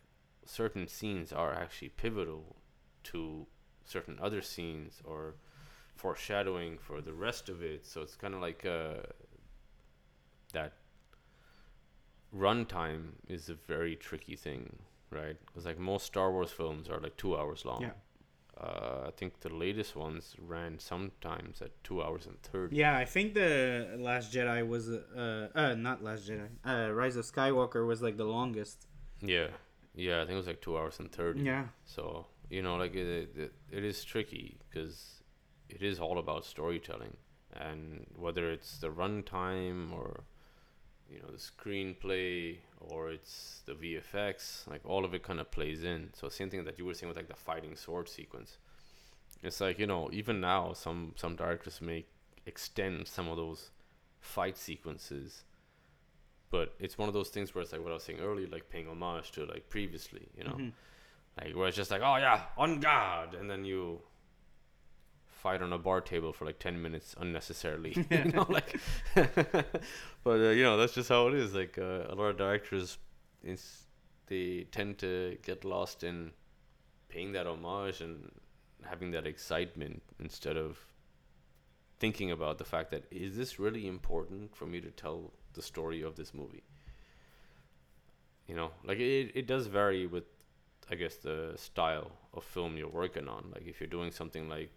certain 0.45 0.87
scenes 0.87 1.31
are 1.31 1.53
actually 1.53 1.89
pivotal 1.89 2.57
to 3.03 3.47
certain 3.85 4.17
other 4.21 4.41
scenes 4.41 5.01
or 5.05 5.35
foreshadowing 5.95 6.77
for 6.77 6.99
the 6.99 7.13
rest 7.13 7.47
of 7.47 7.61
it. 7.61 7.85
So 7.85 8.01
it's 8.01 8.15
kind 8.15 8.33
of 8.33 8.41
like 8.41 8.65
uh, 8.65 9.03
that 10.51 10.73
runtime 12.35 13.13
is 13.27 13.49
a 13.49 13.53
very 13.53 13.95
tricky 13.95 14.35
thing, 14.35 14.79
right? 15.09 15.37
Because 15.45 15.65
like 15.65 15.79
most 15.79 16.05
Star 16.05 16.31
Wars 16.31 16.51
films 16.51 16.89
are 16.89 16.99
like 16.99 17.17
two 17.17 17.37
hours 17.37 17.65
long. 17.65 17.81
Yeah. 17.81 17.91
Uh, 18.59 19.05
I 19.07 19.11
think 19.17 19.39
the 19.39 19.49
latest 19.49 19.95
ones 19.95 20.35
ran 20.37 20.77
sometimes 20.77 21.61
at 21.61 21.71
two 21.83 22.03
hours 22.03 22.27
and 22.27 22.39
thirty. 22.43 22.75
Yeah, 22.75 22.95
I 22.95 23.05
think 23.05 23.33
the 23.33 23.97
Last 23.97 24.31
Jedi 24.31 24.67
was 24.67 24.89
uh 24.89 25.47
uh 25.55 25.73
not 25.75 26.03
Last 26.03 26.29
Jedi. 26.29 26.49
Uh, 26.63 26.91
Rise 26.91 27.15
of 27.15 27.25
Skywalker 27.25 27.87
was 27.87 28.01
like 28.01 28.17
the 28.17 28.25
longest. 28.25 28.87
Yeah, 29.21 29.47
yeah. 29.95 30.17
I 30.17 30.25
think 30.25 30.31
it 30.31 30.37
was 30.37 30.47
like 30.47 30.61
two 30.61 30.77
hours 30.77 30.99
and 30.99 31.11
thirty. 31.11 31.41
Yeah. 31.41 31.65
So 31.85 32.27
you 32.49 32.61
know, 32.61 32.75
like 32.75 32.93
it, 32.93 33.35
it, 33.35 33.53
it 33.71 33.83
is 33.83 34.03
tricky 34.03 34.59
because 34.69 35.23
it 35.69 35.81
is 35.81 35.99
all 35.99 36.19
about 36.19 36.45
storytelling, 36.45 37.15
and 37.55 38.05
whether 38.15 38.51
it's 38.51 38.77
the 38.77 38.89
runtime 38.89 39.91
or 39.93 40.25
you 41.11 41.19
know 41.21 41.29
the 41.29 41.37
screenplay 41.37 42.57
or 42.79 43.11
it's 43.11 43.61
the 43.65 43.73
VFX, 43.73 44.67
like 44.67 44.81
all 44.85 45.03
of 45.05 45.13
it 45.13 45.23
kind 45.23 45.39
of 45.39 45.51
plays 45.51 45.83
in. 45.83 46.09
So 46.13 46.29
same 46.29 46.49
thing 46.49 46.63
that 46.65 46.77
you 46.79 46.85
were 46.85 46.93
saying 46.93 47.09
with 47.09 47.17
like 47.17 47.27
the 47.27 47.35
fighting 47.35 47.75
sword 47.75 48.07
sequence. 48.09 48.57
It's 49.43 49.59
like 49.61 49.77
you 49.79 49.87
know 49.87 50.09
even 50.13 50.39
now 50.41 50.73
some 50.73 51.13
some 51.15 51.35
directors 51.35 51.81
may 51.81 52.05
extend 52.45 53.07
some 53.07 53.27
of 53.27 53.37
those 53.37 53.71
fight 54.19 54.57
sequences. 54.57 55.43
But 56.49 56.73
it's 56.79 56.97
one 56.97 57.07
of 57.07 57.13
those 57.13 57.29
things 57.29 57.53
where 57.55 57.61
it's 57.61 57.71
like 57.71 57.81
what 57.81 57.91
I 57.91 57.93
was 57.95 58.03
saying 58.03 58.19
earlier, 58.19 58.47
like 58.47 58.69
paying 58.69 58.87
homage 58.87 59.31
to 59.33 59.45
like 59.45 59.69
previously, 59.69 60.27
you 60.37 60.43
know, 60.43 60.51
Mhm. 60.59 60.73
like 61.41 61.55
where 61.55 61.67
it's 61.69 61.77
just 61.77 61.91
like, 61.91 62.01
oh 62.01 62.17
yeah, 62.17 62.47
on 62.57 62.79
guard, 62.81 63.35
and 63.35 63.49
then 63.49 63.63
you 63.63 64.01
fight 65.41 65.61
on 65.61 65.73
a 65.73 65.77
bar 65.77 66.01
table 66.01 66.31
for 66.33 66.45
like 66.45 66.59
ten 66.59 66.81
minutes 66.81 67.15
unnecessarily, 67.19 67.93
you 68.11 68.25
know, 68.25 68.45
like. 68.49 68.79
but 69.15 70.39
uh, 70.39 70.51
you 70.57 70.63
know 70.63 70.77
that's 70.77 70.93
just 70.93 71.09
how 71.09 71.27
it 71.27 71.33
is. 71.33 71.53
Like 71.53 71.77
uh, 71.77 72.05
a 72.09 72.15
lot 72.15 72.25
of 72.25 72.37
directors, 72.37 72.97
they 74.27 74.67
tend 74.71 74.97
to 74.99 75.37
get 75.43 75.65
lost 75.65 76.03
in 76.03 76.31
paying 77.09 77.33
that 77.33 77.47
homage 77.47 78.01
and 78.01 78.31
having 78.83 79.11
that 79.11 79.27
excitement 79.27 80.01
instead 80.19 80.57
of 80.57 80.79
thinking 81.99 82.31
about 82.31 82.57
the 82.57 82.63
fact 82.63 82.89
that 82.91 83.03
is 83.11 83.35
this 83.37 83.59
really 83.59 83.87
important 83.87 84.55
for 84.55 84.65
me 84.65 84.81
to 84.81 84.89
tell 84.89 85.31
the 85.53 85.61
story 85.61 86.01
of 86.01 86.15
this 86.15 86.33
movie 86.33 86.63
you 88.47 88.55
know 88.55 88.71
like 88.83 88.97
it, 88.97 89.31
it 89.35 89.45
does 89.45 89.67
vary 89.67 90.07
with 90.07 90.23
i 90.89 90.95
guess 90.95 91.15
the 91.17 91.53
style 91.57 92.11
of 92.33 92.43
film 92.43 92.75
you're 92.75 92.87
working 92.87 93.27
on 93.27 93.51
like 93.53 93.67
if 93.67 93.79
you're 93.79 93.95
doing 93.97 94.11
something 94.11 94.49
like 94.49 94.71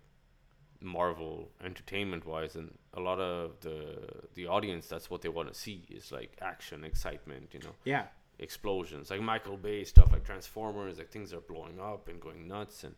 marvel 0.85 1.51
entertainment 1.65 2.25
wise 2.27 2.55
and 2.55 2.71
a 2.95 3.01
lot 3.01 3.19
of 3.19 3.59
the 3.61 3.97
the 4.35 4.47
audience 4.47 4.87
that's 4.87 5.09
what 5.11 5.23
they 5.23 5.29
want 5.29 5.49
to 5.53 5.55
see 5.59 5.85
is 5.91 6.13
like 6.13 6.37
action 6.41 6.85
excitement 6.85 7.49
you 7.53 7.61
know 7.61 7.75
Yeah. 7.85 8.07
explosions 8.39 9.11
like 9.11 9.21
michael 9.23 9.57
bay 9.57 9.83
stuff 9.85 10.13
like 10.13 10.25
transformers 10.25 10.99
like 10.99 11.11
things 11.11 11.33
are 11.33 11.41
blowing 11.41 11.81
up 11.81 12.09
and 12.09 12.21
going 12.21 12.47
nuts 12.47 12.85
and 12.85 12.95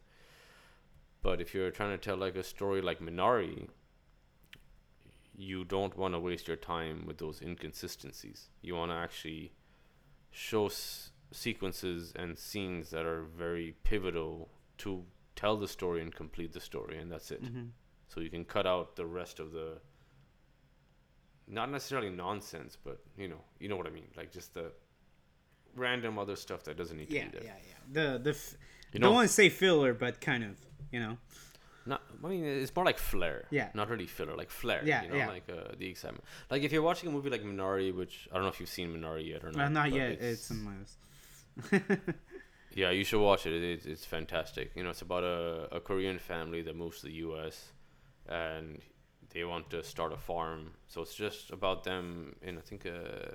but 1.23 1.41
if 1.41 1.55
you're 1.55 1.71
trying 1.71 1.91
to 1.91 1.99
tell 1.99 2.17
like 2.17 2.37
a 2.37 2.43
story 2.45 2.81
like 2.83 3.01
minari 3.01 3.69
you 5.39 5.65
don't 5.65 5.97
want 5.97 6.15
to 6.15 6.19
waste 6.21 6.49
your 6.49 6.57
time 6.57 7.05
with 7.07 7.19
those 7.19 7.41
inconsistencies 7.43 8.49
you 8.63 8.75
want 8.75 8.91
to 8.91 8.97
actually 8.97 9.53
show 10.31 10.67
s- 10.67 11.11
sequences 11.31 12.13
and 12.17 12.39
scenes 12.39 12.91
that 12.91 13.05
are 13.05 13.23
very 13.23 13.75
pivotal 13.85 14.49
to 14.79 15.05
tell 15.37 15.57
the 15.57 15.69
story 15.69 16.01
and 16.03 16.13
complete 16.15 16.53
the 16.53 16.61
story 16.61 16.97
and 16.99 17.11
that's 17.13 17.31
it 17.31 17.43
Mhm. 17.43 17.69
so 18.09 18.21
you 18.21 18.31
can 18.31 18.45
cut 18.45 18.67
out 18.67 18.97
the 18.97 19.07
rest 19.07 19.39
of 19.39 19.53
the 19.53 19.79
not 21.47 21.71
necessarily 21.71 22.11
nonsense 22.11 22.77
but 22.87 22.99
you 23.17 23.29
know 23.29 23.43
you 23.61 23.69
know 23.69 23.77
what 23.77 23.87
i 23.87 23.91
mean 23.91 24.09
like 24.17 24.33
just 24.33 24.55
the 24.55 24.73
random 25.77 26.19
other 26.19 26.37
stuff 26.37 26.63
that 26.65 26.77
doesn't 26.77 26.97
need 26.97 27.11
Yeah, 27.11 27.25
to 27.25 27.31
be 27.31 27.39
there. 27.39 27.47
yeah, 27.47 27.59
yeah. 27.71 27.79
The 27.97 28.19
the 28.19 28.31
f- 28.31 28.57
you 28.93 29.01
don't 29.01 29.13
want 29.15 29.29
to 29.29 29.35
say 29.35 29.51
filler, 29.51 29.93
but 29.93 30.21
kind 30.23 30.43
of, 30.43 30.57
you 30.91 31.01
know. 31.01 31.19
not 31.93 32.01
i 32.25 32.29
mean 32.29 32.43
it's 32.45 32.75
more 32.75 32.85
like 32.91 32.99
flair 32.99 33.39
Yeah. 33.51 33.69
not 33.75 33.87
really 33.93 34.07
filler 34.07 34.35
like 34.43 34.51
flair 34.51 34.81
Yeah, 34.85 35.03
you 35.05 35.09
know 35.11 35.17
yeah. 35.23 35.29
like 35.37 35.47
uh, 35.59 35.75
the 35.81 35.87
excitement 35.95 36.25
like 36.51 36.63
if 36.67 36.71
you're 36.73 36.83
watching 36.91 37.09
a 37.11 37.13
movie 37.13 37.31
like 37.31 37.45
minari 37.45 37.91
which 38.01 38.15
i 38.31 38.35
don't 38.35 38.45
know 38.47 38.49
if 38.57 38.59
you've 38.61 38.75
seen 38.79 38.89
minari 38.97 39.25
yet 39.33 39.45
or 39.45 39.51
not 39.53 39.67
Uh, 39.67 39.69
not 39.81 39.93
yet. 39.93 40.11
It's, 40.31 40.51
in 40.51 40.59
my 40.69 40.75
list. 40.83 40.97
Yeah, 42.77 42.91
you 42.91 43.05
should 43.05 43.23
watch 43.23 43.47
it. 43.47 43.55
it 43.55 43.65
it's, 43.65 43.87
it's 43.87 44.05
fantastic. 44.05 44.73
You 44.75 44.85
know, 44.85 44.91
it's 44.91 45.01
about 45.01 45.25
a, 45.25 45.67
a 45.77 45.81
Korean 45.81 46.19
family 46.19 46.61
that 46.61 46.77
moves 46.77 47.01
to 47.01 47.07
the 47.07 47.15
U.S. 47.29 47.73
and 48.29 48.83
they 49.33 49.45
want 49.45 49.71
to 49.71 49.83
start 49.83 50.13
a 50.13 50.19
farm. 50.19 50.73
So 50.87 51.01
it's 51.01 51.15
just 51.15 51.51
about 51.51 51.85
them 51.85 52.37
in 52.43 52.59
I 52.59 52.61
think 52.61 52.85
uh, 52.85 53.33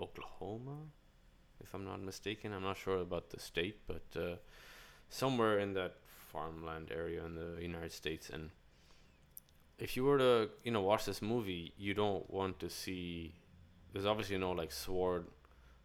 Oklahoma, 0.00 0.76
if 1.60 1.74
I'm 1.74 1.84
not 1.84 2.00
mistaken. 2.00 2.52
I'm 2.52 2.62
not 2.62 2.76
sure 2.76 2.98
about 2.98 3.30
the 3.30 3.40
state, 3.40 3.80
but 3.88 4.04
uh, 4.14 4.36
somewhere 5.08 5.58
in 5.58 5.72
that 5.74 5.96
farmland 6.32 6.92
area 6.94 7.24
in 7.24 7.34
the 7.34 7.60
United 7.60 7.90
States. 7.90 8.30
And 8.30 8.50
if 9.80 9.96
you 9.96 10.04
were 10.04 10.18
to 10.18 10.50
you 10.62 10.70
know 10.70 10.82
watch 10.82 11.04
this 11.04 11.20
movie, 11.20 11.72
you 11.76 11.94
don't 11.94 12.30
want 12.30 12.60
to 12.60 12.70
see. 12.70 13.34
There's 13.92 14.06
obviously 14.06 14.38
no 14.38 14.52
like 14.52 14.70
sword 14.70 15.26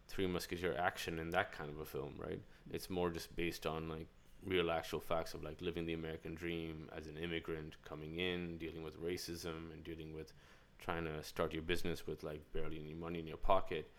Three 0.06 0.28
Musketeer 0.28 0.76
action 0.78 1.18
in 1.18 1.30
that 1.30 1.50
kind 1.50 1.68
of 1.68 1.80
a 1.80 1.84
film, 1.84 2.14
right? 2.18 2.40
It's 2.70 2.90
more 2.90 3.10
just 3.10 3.34
based 3.36 3.66
on 3.66 3.88
like 3.88 4.06
real 4.44 4.70
actual 4.70 5.00
facts 5.00 5.34
of 5.34 5.42
like 5.42 5.60
living 5.60 5.86
the 5.86 5.94
American 5.94 6.34
dream 6.34 6.88
as 6.96 7.06
an 7.06 7.16
immigrant 7.16 7.76
coming 7.84 8.18
in, 8.18 8.58
dealing 8.58 8.82
with 8.82 9.00
racism 9.00 9.72
and 9.72 9.84
dealing 9.84 10.14
with 10.14 10.32
trying 10.78 11.04
to 11.04 11.22
start 11.22 11.52
your 11.52 11.62
business 11.62 12.06
with 12.06 12.22
like 12.22 12.40
barely 12.52 12.80
any 12.80 12.94
money 12.94 13.20
in 13.20 13.26
your 13.26 13.36
pocket. 13.36 13.90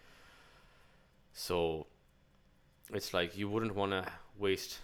So 1.31 1.87
it's 2.93 3.13
like 3.13 3.37
you 3.37 3.49
wouldn't 3.49 3.75
want 3.75 3.91
to 3.91 4.05
waste 4.37 4.79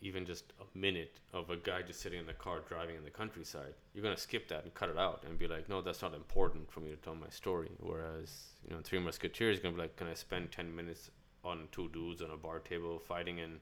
even 0.00 0.26
just 0.26 0.52
a 0.60 0.78
minute 0.78 1.18
of 1.32 1.50
a 1.50 1.56
guy 1.56 1.82
just 1.82 2.00
sitting 2.00 2.20
in 2.20 2.26
the 2.26 2.34
car 2.34 2.60
driving 2.68 2.96
in 2.96 3.04
the 3.04 3.10
countryside, 3.10 3.74
you're 3.94 4.02
gonna 4.02 4.16
skip 4.16 4.48
that 4.48 4.62
and 4.64 4.74
cut 4.74 4.88
it 4.88 4.98
out 4.98 5.22
and 5.26 5.38
be 5.38 5.48
like, 5.48 5.68
no, 5.68 5.80
that's 5.80 6.02
not 6.02 6.14
important 6.14 6.70
for 6.70 6.80
me 6.80 6.90
to 6.90 6.96
tell 6.96 7.14
my 7.14 7.28
story. 7.30 7.70
Whereas, 7.78 8.46
you 8.68 8.74
know, 8.74 8.82
Three 8.82 8.98
Musketeers 8.98 9.56
is 9.56 9.62
gonna 9.62 9.74
be 9.74 9.80
like, 9.80 9.96
can 9.96 10.06
I 10.06 10.14
spend 10.14 10.52
ten 10.52 10.74
minutes 10.74 11.10
on 11.46 11.68
two 11.72 11.88
dudes 11.90 12.20
on 12.22 12.30
a 12.30 12.36
bar 12.36 12.58
table 12.58 12.98
fighting 12.98 13.40
and 13.40 13.60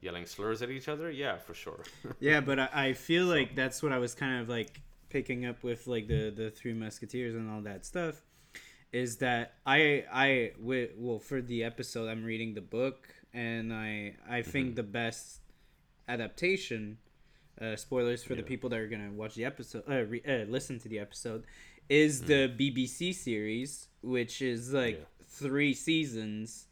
yelling 0.00 0.26
slurs 0.26 0.62
at 0.62 0.70
each 0.70 0.88
other? 0.88 1.10
Yeah, 1.10 1.36
for 1.38 1.54
sure. 1.54 1.80
yeah, 2.20 2.40
but 2.40 2.58
I, 2.58 2.68
I 2.72 2.92
feel 2.92 3.26
like 3.26 3.54
that's 3.56 3.82
what 3.82 3.92
I 3.92 3.98
was 3.98 4.14
kind 4.14 4.40
of 4.42 4.48
like 4.48 4.80
picking 5.08 5.46
up 5.46 5.62
with 5.62 5.86
like 5.86 6.06
the 6.08 6.30
the 6.30 6.50
Three 6.50 6.72
Musketeers 6.74 7.34
and 7.34 7.50
all 7.50 7.60
that 7.62 7.84
stuff. 7.84 8.16
Is 8.92 9.16
that 9.18 9.54
I 9.64 10.04
I 10.12 10.52
well 10.58 11.18
for 11.18 11.40
the 11.40 11.64
episode 11.64 12.08
I'm 12.08 12.24
reading 12.24 12.54
the 12.54 12.60
book 12.60 13.08
and 13.32 13.72
I 13.72 14.16
I 14.28 14.42
think 14.42 14.66
Mm-hmm. 14.68 14.74
the 14.76 14.82
best 14.82 15.40
adaptation 16.08 16.98
uh, 17.60 17.76
spoilers 17.76 18.24
for 18.24 18.34
the 18.34 18.42
people 18.42 18.68
that 18.70 18.78
are 18.78 18.88
gonna 18.88 19.12
watch 19.12 19.34
the 19.34 19.44
episode 19.44 19.84
uh, 19.88 20.02
re, 20.04 20.20
uh 20.26 20.44
listen 20.50 20.78
to 20.80 20.88
the 20.88 20.98
episode 20.98 21.44
is 21.88 22.22
the 22.22 22.48
BBC 22.58 23.14
series 23.14 23.88
which 24.02 24.42
is 24.42 24.72
like 24.72 24.94
Mm-hmm. 24.96 25.02
Yeah. 25.02 25.48
three 25.48 25.74
seasons 25.74 26.66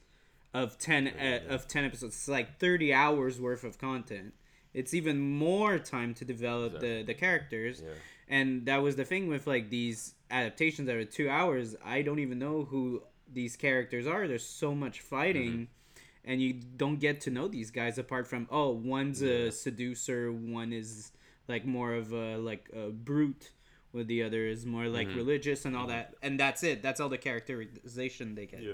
of 0.52 0.78
10 0.78 1.08
uh, 1.08 1.40
of 1.54 1.68
10 1.68 1.84
episodes 1.84 2.14
it's 2.14 2.28
like 2.28 2.58
30 2.58 2.92
hours 2.92 3.40
worth 3.40 3.62
of 3.64 3.78
content 3.78 4.34
it's 4.74 4.94
even 4.94 5.20
more 5.20 5.78
time 5.78 6.14
to 6.14 6.24
develop 6.24 6.72
the 6.80 6.86
Exactly. 6.86 7.02
the 7.04 7.14
characters 7.14 7.82
yeah. 7.84 7.92
and 8.28 8.66
that 8.66 8.82
was 8.82 8.96
the 8.96 9.04
thing 9.04 9.28
with 9.28 9.46
like 9.46 9.70
these 9.70 10.14
adaptations 10.30 10.86
that 10.86 10.96
are 10.96 11.04
two 11.04 11.28
hours 11.30 11.76
i 11.84 12.02
don't 12.02 12.18
even 12.18 12.38
know 12.38 12.64
who 12.64 13.02
these 13.32 13.56
characters 13.56 14.06
are 14.06 14.26
there's 14.26 14.46
so 14.46 14.74
much 14.74 15.00
fighting 15.00 15.52
Mm-hmm. 15.52 16.30
and 16.32 16.42
you 16.42 16.52
don't 16.76 16.98
get 17.00 17.20
to 17.22 17.30
know 17.30 17.46
these 17.48 17.70
guys 17.70 17.96
apart 17.98 18.26
from 18.26 18.48
oh 18.50 18.70
one's 18.70 19.22
Yeah. 19.22 19.32
a 19.48 19.52
seducer 19.52 20.32
one 20.32 20.72
is 20.72 21.12
like 21.46 21.64
more 21.64 21.94
of 21.94 22.12
a 22.12 22.36
like 22.38 22.68
a 22.76 22.90
brute 22.90 23.50
where 23.92 24.04
the 24.04 24.22
other 24.24 24.46
is 24.46 24.66
more 24.66 24.86
like 24.88 25.08
Mhm. 25.08 25.16
religious 25.16 25.64
and 25.64 25.76
all 25.76 25.86
that 25.88 26.14
and 26.22 26.38
that's 26.38 26.62
it 26.64 26.82
that's 26.82 27.00
all 27.00 27.08
the 27.08 27.18
characterization 27.18 28.34
they 28.34 28.46
get 28.46 28.62
Yeah. 28.62 28.72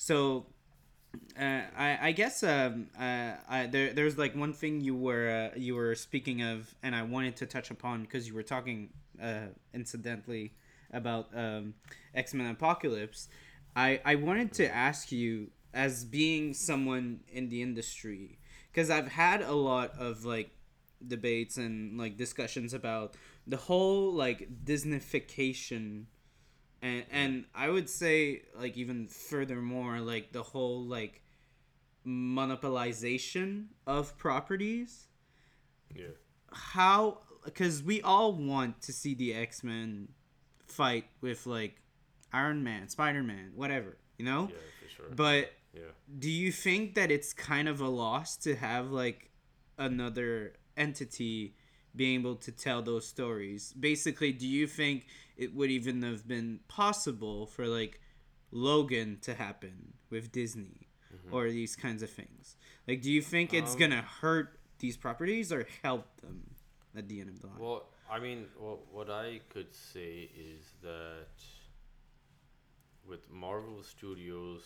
So 0.00 0.46
uh, 1.38 1.60
I, 1.76 1.98
I 2.00 2.12
guess 2.12 2.42
um, 2.42 2.86
uh, 2.98 3.32
I, 3.46 3.66
there, 3.66 3.92
there's 3.92 4.16
like 4.16 4.34
one 4.34 4.54
thing 4.54 4.80
you 4.80 4.96
were 4.96 5.50
uh, 5.52 5.58
you 5.58 5.74
were 5.74 5.94
speaking 5.94 6.40
of 6.40 6.74
and 6.82 6.96
I 6.96 7.02
wanted 7.02 7.36
to 7.36 7.46
touch 7.46 7.70
upon 7.70 8.04
because 8.04 8.26
you 8.26 8.32
were 8.32 8.42
talking 8.42 8.88
uh, 9.22 9.48
incidentally 9.74 10.54
about 10.90 11.28
um, 11.36 11.74
X-Men 12.14 12.46
Apocalypse. 12.46 13.28
I, 13.76 14.00
I 14.02 14.14
wanted 14.14 14.54
to 14.54 14.74
ask 14.74 15.12
you 15.12 15.50
as 15.74 16.06
being 16.06 16.54
someone 16.54 17.20
in 17.30 17.50
the 17.50 17.60
industry 17.60 18.38
because 18.72 18.88
I've 18.88 19.08
had 19.08 19.42
a 19.42 19.52
lot 19.52 19.92
of 19.98 20.24
like 20.24 20.50
debates 21.06 21.58
and 21.58 21.98
like 21.98 22.16
discussions 22.16 22.72
about 22.72 23.16
the 23.46 23.58
whole 23.58 24.14
like 24.14 24.48
Disneyfication 24.64 26.06
and 26.82 27.04
and 27.10 27.44
I 27.54 27.68
would 27.68 27.88
say 27.88 28.42
like 28.58 28.76
even 28.76 29.08
furthermore 29.08 30.00
like 30.00 30.32
the 30.32 30.42
whole 30.42 30.82
like 30.84 31.22
monopolization 32.06 33.66
of 33.86 34.16
properties 34.18 35.08
Yeah. 35.94 36.06
how 36.52 37.18
because 37.44 37.82
we 37.82 38.00
all 38.02 38.32
want 38.32 38.80
to 38.82 38.92
see 38.92 39.14
the 39.14 39.34
x-men 39.34 40.08
fight 40.66 41.06
with 41.20 41.46
like 41.46 41.80
iron 42.32 42.62
man 42.62 42.88
spider-man 42.88 43.52
whatever 43.54 43.96
you 44.18 44.24
know 44.24 44.48
Yeah, 44.50 44.56
for 44.82 44.88
sure. 44.94 45.10
but 45.14 45.52
yeah. 45.74 45.92
do 46.18 46.30
you 46.30 46.52
think 46.52 46.94
that 46.94 47.10
it's 47.10 47.32
kind 47.32 47.68
of 47.68 47.80
a 47.80 47.88
loss 47.88 48.36
to 48.38 48.54
have 48.56 48.90
like 48.90 49.30
another 49.78 50.54
entity 50.76 51.54
being 51.94 52.20
able 52.20 52.36
to 52.36 52.52
tell 52.52 52.82
those 52.82 53.06
stories 53.06 53.72
basically 53.72 54.32
do 54.32 54.46
you 54.46 54.66
think 54.66 55.06
it 55.40 55.54
would 55.54 55.70
even 55.70 56.02
have 56.02 56.28
been 56.28 56.60
possible 56.68 57.46
for 57.46 57.66
like 57.66 58.00
logan 58.52 59.18
to 59.22 59.34
happen 59.34 59.94
with 60.10 60.30
disney 60.32 60.88
or 61.32 61.48
these 61.50 61.76
kinds 61.76 62.02
of 62.02 62.10
things. 62.10 62.56
Like 62.88 63.00
do 63.02 63.10
you 63.10 63.22
think 63.22 63.54
it's 63.54 63.72
Um, 63.74 63.78
gonna 63.82 64.02
hurt 64.02 64.58
these 64.78 64.96
properties 64.96 65.52
or 65.52 65.66
help 65.82 66.06
them 66.20 66.38
at 66.96 67.08
the 67.08 67.20
end 67.20 67.30
of 67.30 67.40
the 67.40 67.46
line? 67.48 67.58
Well, 67.64 67.80
I 68.10 68.18
mean, 68.18 68.40
what 68.58 68.80
what 68.92 69.10
I 69.10 69.40
could 69.52 69.72
say 69.74 70.30
is 70.34 70.62
that 70.82 71.34
with 73.06 73.30
Marvel 73.30 73.82
Studios 73.82 74.62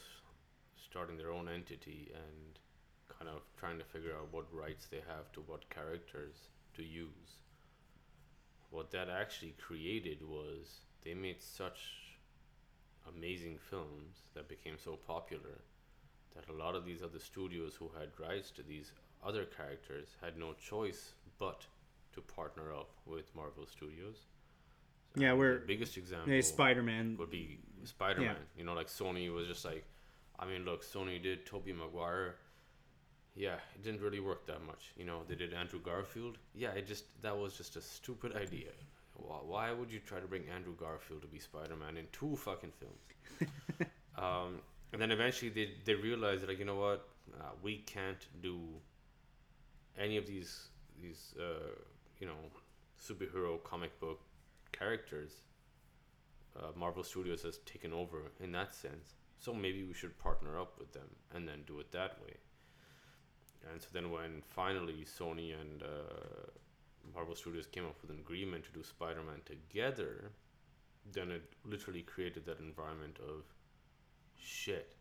starting 0.77 1.17
their 1.17 1.31
own 1.31 1.49
entity 1.49 2.11
and 2.15 2.59
kind 3.09 3.29
of 3.31 3.43
trying 3.59 3.79
to 3.79 3.85
figure 3.85 4.15
out 4.17 4.33
what 4.33 4.47
rights 4.53 4.87
they 4.87 5.03
have 5.09 5.31
to 5.33 5.41
what 5.43 5.69
characters 5.71 6.37
to 6.77 6.83
use, 6.83 7.31
what 8.75 8.91
that 8.91 9.09
actually 9.09 9.55
created 9.67 10.19
was 10.23 10.81
they 11.05 11.15
made 11.15 11.41
such 11.41 11.79
amazing 13.17 13.57
films 13.71 14.23
that 14.35 14.49
became 14.49 14.75
so 14.83 14.97
popular 15.07 15.61
that 16.35 16.49
a 16.49 16.53
lot 16.53 16.75
of 16.75 16.85
these 16.85 17.03
other 17.03 17.19
studios 17.21 17.75
who 17.79 17.89
had 17.99 18.09
rights 18.19 18.51
to 18.51 18.63
these 18.63 18.91
other 19.25 19.45
characters 19.45 20.09
had 20.21 20.37
no 20.37 20.53
choice 20.55 21.13
but 21.39 21.65
to 22.13 22.21
partner 22.21 22.73
up 22.75 22.91
with 23.07 23.35
Marvel 23.35 23.67
Studios. 23.67 24.27
Yeah, 25.17 25.33
we're- 25.35 25.59
the 25.61 25.67
biggest 25.67 25.97
example 25.97 26.31
Hey, 26.33 26.43
spider-man 26.43 27.17
would 27.19 27.31
be 27.31 27.61
Spider 27.85 28.21
Man. 28.23 28.37
You 28.57 28.65
know, 28.65 28.75
like 28.75 28.89
Sony 28.89 29.33
was 29.33 29.47
just 29.47 29.65
like, 29.65 29.85
I 30.39 30.47
mean, 30.47 30.65
look, 30.65 30.83
Sony 30.85 31.23
did 31.23 31.47
Tobey 31.47 31.73
Maguire. 31.73 32.37
Yeah, 33.35 33.57
it 33.75 33.83
didn't 33.83 34.01
really 34.01 34.21
work 34.21 34.47
that 34.47 34.65
much. 34.65 34.93
You 34.97 35.05
know, 35.05 35.23
they 35.27 35.35
did 35.35 35.53
Andrew 35.53 35.81
Garfield. 35.81 36.39
Yeah, 36.55 36.71
it 36.71 36.87
just 36.87 37.05
that 37.23 37.37
was 37.37 37.57
just 37.57 37.77
a 37.77 37.81
stupid 37.81 38.37
idea. 38.37 38.69
Why, 39.17 39.73
would 39.73 39.93
you 39.93 40.01
try 40.01 40.19
to 40.21 40.27
bring 40.27 40.45
Andrew 40.49 40.75
Garfield 40.77 41.23
to 41.23 41.29
be 41.29 41.39
Spider 41.39 41.77
Man 41.77 41.97
in 41.97 42.07
two 42.13 42.37
fucking 42.37 42.73
films? 42.81 43.91
um, 44.19 44.61
and 44.93 45.01
then 45.01 45.11
eventually 45.11 45.51
they 45.51 45.71
they 45.85 45.95
realized 45.95 46.47
like 46.47 46.59
you 46.59 46.65
know 46.65 46.77
what, 46.77 47.09
uh, 47.41 47.51
we 47.63 47.79
can't 47.79 48.27
do 48.43 48.59
any 49.99 50.17
of 50.17 50.27
these 50.27 50.69
these 51.01 51.35
uh, 51.39 51.71
you 52.21 52.27
know 52.27 52.39
superhero 53.01 53.63
comic 53.65 53.99
book 54.01 54.21
characters 54.73 55.43
uh, 56.57 56.69
Marvel 56.77 57.03
Studios 57.03 57.43
has 57.43 57.59
taken 57.59 57.93
over 57.93 58.31
in 58.41 58.53
that 58.53 58.75
sense. 58.75 59.15
So 59.39 59.53
maybe 59.53 59.85
we 59.85 59.93
should 59.95 60.19
partner 60.19 60.59
up 60.59 60.79
with 60.79 60.93
them 60.93 61.09
and 61.35 61.47
then 61.47 61.65
do 61.67 61.81
it 61.81 61.93
that 61.93 62.21
way. 62.23 62.35
And 63.71 63.81
so 63.81 63.89
then 63.93 64.11
when 64.11 64.43
finally 64.47 65.05
Sony 65.05 65.53
and 65.59 65.83
uh, 65.83 66.51
Marvel 67.15 67.35
Studios 67.35 67.67
came 67.67 67.85
up 67.85 67.97
with 68.03 68.11
an 68.11 68.19
agreement 68.19 68.65
to 68.65 68.71
do 68.73 68.83
Spider-Man 68.83 69.41
together, 69.45 70.31
then 71.13 71.31
it 71.31 71.43
literally 71.65 72.03
created 72.03 72.47
that 72.47 72.61
environment 72.61 73.19
of 73.29 73.45
shit. 74.41 74.95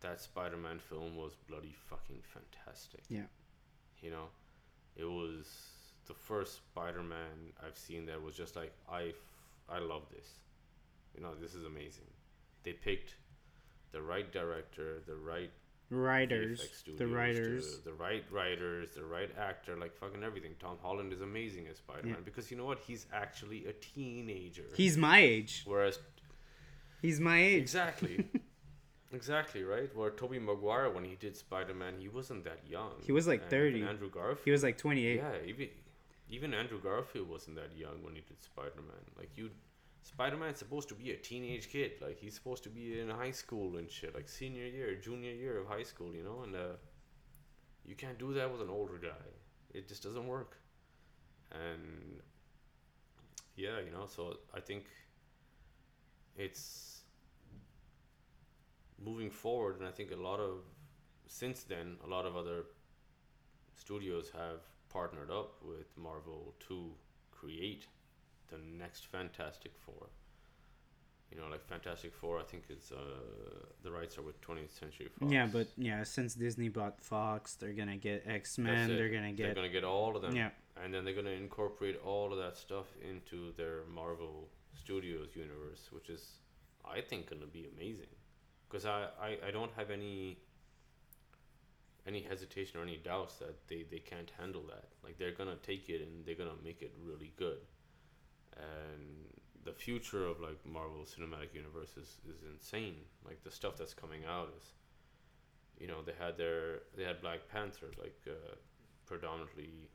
That 0.00 0.20
Spider-Man 0.20 0.78
film 0.78 1.16
was 1.16 1.36
bloody 1.48 1.74
fucking 1.88 2.20
fantastic. 2.22 3.02
Yeah. 3.08 3.28
You 4.02 4.10
know, 4.10 4.26
it 4.96 5.04
was 5.04 5.46
the 6.06 6.14
first 6.14 6.56
Spider-Man 6.56 7.52
I've 7.64 7.78
seen 7.78 8.06
that 8.06 8.22
was 8.22 8.36
just 8.36 8.56
like 8.56 8.72
I, 8.90 9.08
f- 9.08 9.68
I 9.68 9.78
love 9.78 10.02
this. 10.10 10.28
You 11.14 11.22
know, 11.22 11.34
this 11.40 11.54
is 11.54 11.64
amazing. 11.64 12.06
They 12.62 12.72
picked 12.72 13.14
the 13.92 14.02
right 14.02 14.30
director, 14.30 15.02
the 15.06 15.16
right 15.16 15.50
writers 15.90 16.82
the 16.98 17.06
writers 17.06 17.78
the 17.84 17.92
right 17.92 18.24
writers, 18.30 18.90
the 18.96 19.04
right 19.04 19.30
actor, 19.38 19.76
like 19.76 19.94
fucking 19.96 20.22
everything. 20.24 20.52
Tom 20.58 20.76
Holland 20.82 21.12
is 21.12 21.20
amazing 21.20 21.68
as 21.68 21.78
Spider-Man 21.78 22.14
Yeah. 22.18 22.24
because 22.24 22.50
you 22.50 22.56
know 22.56 22.64
what? 22.64 22.80
He's 22.80 23.06
actually 23.12 23.66
a 23.66 23.72
teenager. 23.72 24.64
he's 24.74 24.96
my 24.96 25.18
age 25.20 25.62
whereas 25.64 25.98
he's 27.02 27.20
my 27.20 27.38
age 27.40 27.62
exactly, 27.62 28.24
exactly 29.12 29.62
right. 29.62 29.94
Where 29.96 30.10
Tobey 30.10 30.38
Maguire 30.40 30.90
when 30.90 31.04
he 31.04 31.14
did 31.16 31.36
Spider-Man, 31.36 31.94
he 31.98 32.08
wasn't 32.08 32.44
that 32.44 32.60
young. 32.68 32.92
He 33.02 33.12
was 33.12 33.26
like 33.26 33.42
And 33.42 33.50
30. 33.50 33.82
Andrew 33.84 34.10
Garfield. 34.10 34.44
he 34.44 34.50
was 34.50 34.62
like 34.62 34.78
28 34.78 35.16
Yeah, 35.16 35.32
even 35.46 35.68
even 36.28 36.52
Andrew 36.54 36.80
Garfield 36.80 37.28
wasn't 37.28 37.54
that 37.56 37.70
young 37.76 38.02
when 38.02 38.14
he 38.16 38.22
did 38.22 38.42
Spider 38.42 38.82
Man. 38.84 39.04
Like 39.16 39.30
you, 39.36 39.50
Spider 40.06 40.36
Man's 40.36 40.60
supposed 40.60 40.88
to 40.90 40.94
be 40.94 41.10
a 41.10 41.16
teenage 41.16 41.68
kid. 41.68 41.94
Like 42.00 42.20
he's 42.20 42.34
supposed 42.34 42.62
to 42.62 42.68
be 42.68 43.00
in 43.00 43.10
high 43.10 43.32
school 43.32 43.76
and 43.76 43.90
shit, 43.90 44.14
like 44.14 44.28
senior 44.28 44.64
year, 44.64 44.94
junior 44.94 45.32
year 45.32 45.58
of 45.58 45.66
high 45.66 45.82
school, 45.82 46.14
you 46.14 46.22
know. 46.22 46.42
And 46.44 46.54
uh, 46.54 46.76
you 47.84 47.96
can't 47.96 48.16
do 48.16 48.32
that 48.34 48.50
with 48.50 48.60
an 48.60 48.70
older 48.70 48.98
guy. 48.98 49.26
It 49.74 49.88
just 49.88 50.04
doesn't 50.04 50.28
work. 50.28 50.58
And 51.50 52.20
yeah, 53.56 53.80
you 53.84 53.90
know. 53.90 54.06
So 54.06 54.36
I 54.54 54.60
think 54.60 54.84
it's 56.36 57.00
moving 59.04 59.30
forward, 59.30 59.80
and 59.80 59.88
I 59.88 59.90
think 59.90 60.12
a 60.12 60.22
lot 60.30 60.38
of 60.38 60.60
since 61.26 61.64
then, 61.64 61.96
a 62.04 62.08
lot 62.08 62.26
of 62.26 62.36
other 62.36 62.66
studios 63.74 64.30
have 64.32 64.60
partnered 64.88 65.32
up 65.32 65.56
with 65.64 65.88
Marvel 65.96 66.54
to 66.68 66.92
create 67.32 67.88
the 68.48 68.58
next 68.78 69.06
Fantastic 69.06 69.72
Four. 69.84 70.08
You 71.30 71.38
know, 71.38 71.48
like 71.50 71.64
Fantastic 71.66 72.14
Four. 72.14 72.38
I 72.38 72.44
think 72.44 72.64
it's 72.68 72.92
uh, 72.92 72.96
the 73.82 73.90
rights 73.90 74.16
are 74.16 74.22
with 74.22 74.40
20th 74.40 74.78
Century 74.78 75.08
Fox. 75.18 75.32
Yeah, 75.32 75.46
but 75.52 75.66
yeah, 75.76 76.04
since 76.04 76.34
Disney 76.34 76.68
bought 76.68 77.00
Fox, 77.00 77.54
they're 77.54 77.72
gonna 77.72 77.96
get 77.96 78.24
X 78.26 78.58
Men. 78.58 78.88
They're 78.88 79.08
gonna 79.08 79.32
get. 79.32 79.46
they're 79.46 79.54
gonna 79.54 79.68
get 79.68 79.84
all 79.84 80.14
of 80.16 80.22
them. 80.22 80.36
yeah. 80.36 80.50
and 80.82 80.92
then 80.94 81.04
they're 81.04 81.14
going 81.14 81.26
to 81.26 81.32
incorporate 81.32 81.98
all 82.04 82.32
of 82.32 82.38
that 82.38 82.56
stuff 82.56 82.86
into 83.02 83.52
their 83.56 83.80
Marvel 83.92 84.48
Studios 84.74 85.30
universe, 85.34 85.88
which 85.90 86.10
is, 86.10 86.40
I 86.84 87.00
think, 87.00 87.30
going 87.30 87.40
to 87.40 87.48
be 87.48 87.66
amazing. 87.76 88.12
Because 88.68 88.84
I, 88.84 89.06
I, 89.20 89.38
I 89.48 89.50
don't 89.50 89.72
have 89.76 89.90
any 89.90 90.38
any 92.06 92.22
hesitation 92.22 92.78
or 92.78 92.82
any 92.84 92.98
doubts 92.98 93.34
that 93.38 93.66
they, 93.68 93.84
they 93.90 93.98
can't 93.98 94.30
handle 94.38 94.62
that. 94.68 94.84
Like 95.02 95.18
they're 95.18 95.32
gonna 95.32 95.56
take 95.56 95.88
it 95.88 96.02
and 96.02 96.24
they're 96.24 96.36
gonna 96.36 96.60
make 96.62 96.80
it 96.82 96.92
really 97.04 97.32
good. 97.36 97.58
And 98.56 99.26
the 99.64 99.72
future 99.72 100.26
of 100.26 100.40
like 100.40 100.58
Marvel 100.64 101.04
Cinematic 101.04 101.54
Universe 101.54 101.96
is, 101.96 102.16
is 102.28 102.42
insane. 102.50 102.96
Like 103.24 103.42
the 103.42 103.50
stuff 103.50 103.76
that's 103.76 103.94
coming 103.94 104.22
out 104.28 104.48
is, 104.56 104.64
you 105.78 105.86
know, 105.86 106.02
they 106.04 106.14
had 106.18 106.38
their 106.38 106.80
they 106.96 107.04
had 107.04 107.20
Black 107.20 107.40
Panther 107.52 107.90
like 107.98 108.16
uh, 108.26 108.54
predominantly 109.04 109.90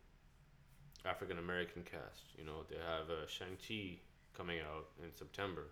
African 1.05 1.39
American 1.39 1.83
cast. 1.83 2.35
You 2.37 2.45
know, 2.45 2.63
they 2.69 2.77
have 2.77 3.09
uh, 3.09 3.25
Shang 3.27 3.57
Chi 3.57 3.99
coming 4.37 4.59
out 4.59 4.87
in 5.03 5.11
September, 5.11 5.67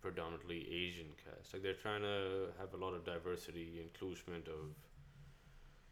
predominantly 0.00 0.66
Asian 0.70 1.12
cast. 1.22 1.52
Like 1.52 1.62
they're 1.62 1.74
trying 1.74 2.02
to 2.02 2.48
have 2.58 2.72
a 2.72 2.76
lot 2.76 2.94
of 2.94 3.04
diversity, 3.04 3.80
inclusion 3.82 4.34
of 4.46 4.72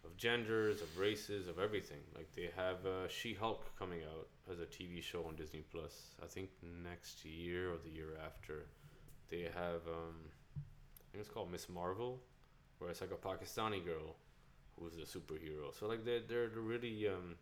of 0.04 0.16
genders, 0.16 0.82
of 0.82 0.98
races, 0.98 1.48
of 1.48 1.58
everything. 1.58 2.00
Like 2.14 2.32
they 2.34 2.50
have 2.56 2.84
uh, 2.86 3.08
She 3.08 3.34
Hulk 3.34 3.70
coming 3.78 4.00
out 4.02 4.28
as 4.50 4.60
a 4.60 4.66
TV 4.66 5.02
show 5.02 5.24
on 5.24 5.36
Disney 5.36 5.64
Plus. 5.70 6.14
I 6.22 6.26
think 6.26 6.50
next 6.84 7.24
year 7.24 7.72
or 7.72 7.76
the 7.82 7.90
year 7.90 8.18
after. 8.24 8.66
They 9.30 9.48
have 9.54 9.82
um, 9.88 10.16
I 10.56 11.04
think 11.12 11.20
it's 11.24 11.28
called 11.28 11.50
Miss 11.50 11.68
Marvel, 11.68 12.20
where 12.78 12.90
it's 12.90 13.00
like 13.00 13.12
a 13.12 13.28
Pakistani 13.28 13.84
girl 13.84 14.16
who's 14.78 14.94
a 14.98 15.06
superhero. 15.18 15.72
So 15.78 15.86
like 15.86 16.04
they're 16.04 16.20
they're 16.28 16.48
really 16.54 17.08
um, 17.08 17.36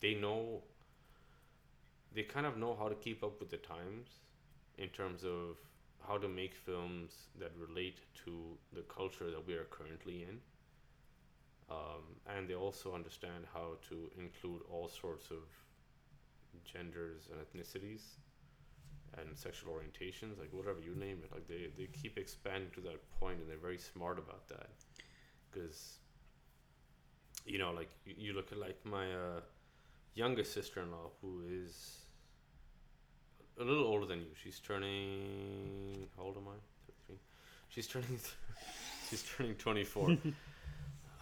they 0.00 0.14
know 0.14 0.62
they 2.14 2.22
kind 2.22 2.46
of 2.46 2.56
know 2.56 2.76
how 2.78 2.88
to 2.88 2.94
keep 2.94 3.22
up 3.22 3.40
with 3.40 3.50
the 3.50 3.56
times 3.56 4.08
in 4.78 4.88
terms 4.88 5.24
of 5.24 5.56
how 6.06 6.18
to 6.18 6.28
make 6.28 6.54
films 6.54 7.28
that 7.38 7.52
relate 7.56 7.98
to 8.24 8.56
the 8.72 8.82
culture 8.82 9.30
that 9.30 9.46
we 9.46 9.54
are 9.54 9.64
currently 9.70 10.22
in 10.22 10.40
um, 11.72 12.36
and 12.36 12.48
they 12.48 12.54
also 12.54 12.94
understand 12.94 13.44
how 13.52 13.76
to 13.88 14.10
include 14.18 14.60
all 14.70 14.88
sorts 14.88 15.30
of 15.30 15.42
genders 16.64 17.28
and 17.30 17.40
ethnicities 17.40 18.02
and 19.18 19.36
sexual 19.36 19.72
orientations 19.72 20.38
like 20.38 20.52
whatever 20.52 20.80
you 20.80 20.94
name 20.94 21.18
it. 21.24 21.32
Like 21.32 21.48
they, 21.48 21.68
they 21.76 21.86
keep 21.86 22.18
expanding 22.18 22.70
to 22.74 22.80
that 22.82 23.00
point 23.18 23.40
and 23.40 23.48
they're 23.48 23.56
very 23.56 23.78
smart 23.78 24.18
about 24.18 24.48
that. 24.48 24.68
Because 25.50 25.98
you 27.44 27.58
know 27.58 27.72
like 27.72 27.90
you, 28.04 28.14
you 28.16 28.32
look 28.34 28.52
at 28.52 28.58
like 28.58 28.78
my 28.84 29.06
uh, 29.12 29.40
youngest 30.14 30.52
sister-in-law 30.52 31.10
who 31.20 31.42
is 31.48 31.98
a 33.60 33.64
little 33.64 33.84
older 33.84 34.06
than 34.06 34.20
you. 34.20 34.30
She's 34.42 34.60
turning 34.60 36.08
how 36.16 36.24
old 36.24 36.36
am 36.36 36.48
i? 36.48 36.58
33 37.08 37.16
she's 37.68 37.86
turning 37.86 38.18
she's 39.10 39.24
turning 39.36 39.54
24 39.54 40.16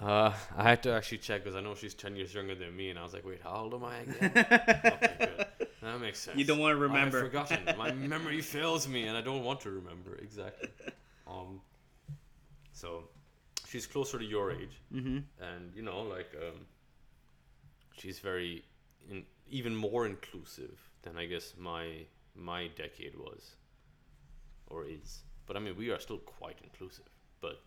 uh, 0.01 0.33
I 0.57 0.63
had 0.63 0.83
to 0.85 0.93
actually 0.93 1.19
check 1.19 1.45
because 1.45 1.57
I 1.57 1.61
know 1.61 1.75
she's 1.75 1.95
10 1.95 2.17
years 2.17 2.33
younger 2.35 2.55
than 2.55 2.75
me, 2.77 2.91
and 2.91 2.99
I 2.99 3.03
was 3.03 3.13
like, 3.13 3.27
wait, 3.27 3.41
how 3.43 3.57
old 3.57 3.75
am 3.75 3.85
I 3.85 3.97
again? 3.99 4.33
okay. 4.35 5.47
That 5.83 6.01
makes 6.01 6.21
sense. 6.21 6.37
You 6.37 6.45
don't 6.45 6.59
want 6.59 6.73
to 6.73 6.81
remember. 6.81 7.19
I 7.19 7.23
have 7.23 7.33
remember. 7.33 7.55
forgotten. 7.55 7.79
My 7.79 7.93
memory 7.93 8.41
fails 8.41 8.87
me, 8.87 9.07
and 9.07 9.17
I 9.17 9.21
don't 9.21 9.45
want 9.45 9.61
to 9.61 9.71
remember 9.71 10.17
exactly. 10.17 10.69
Um, 11.27 11.61
so 12.73 13.05
she's 13.69 13.87
closer 13.87 14.19
to 14.19 14.25
your 14.25 14.53
age, 14.53 14.81
mm-hmm. 14.93 15.19
and 15.41 15.73
you 15.75 15.83
know, 15.83 16.03
like, 16.03 16.35
um, 16.37 16.67
she's 17.97 18.19
very, 18.19 18.65
in, 19.11 19.25
even 19.49 19.75
more 19.75 20.07
inclusive 20.07 20.79
than 21.03 21.17
I 21.17 21.27
guess 21.27 21.55
my 21.59 22.07
my 22.35 22.69
decade 22.77 23.17
was, 23.17 23.57
or 24.67 24.85
is. 24.85 25.23
But 25.47 25.57
I 25.57 25.61
mean, 25.61 25.77
we 25.77 25.91
are 25.91 25.99
still 25.99 26.19
quite 26.19 26.59
inclusive, 26.63 27.09
but 27.41 27.61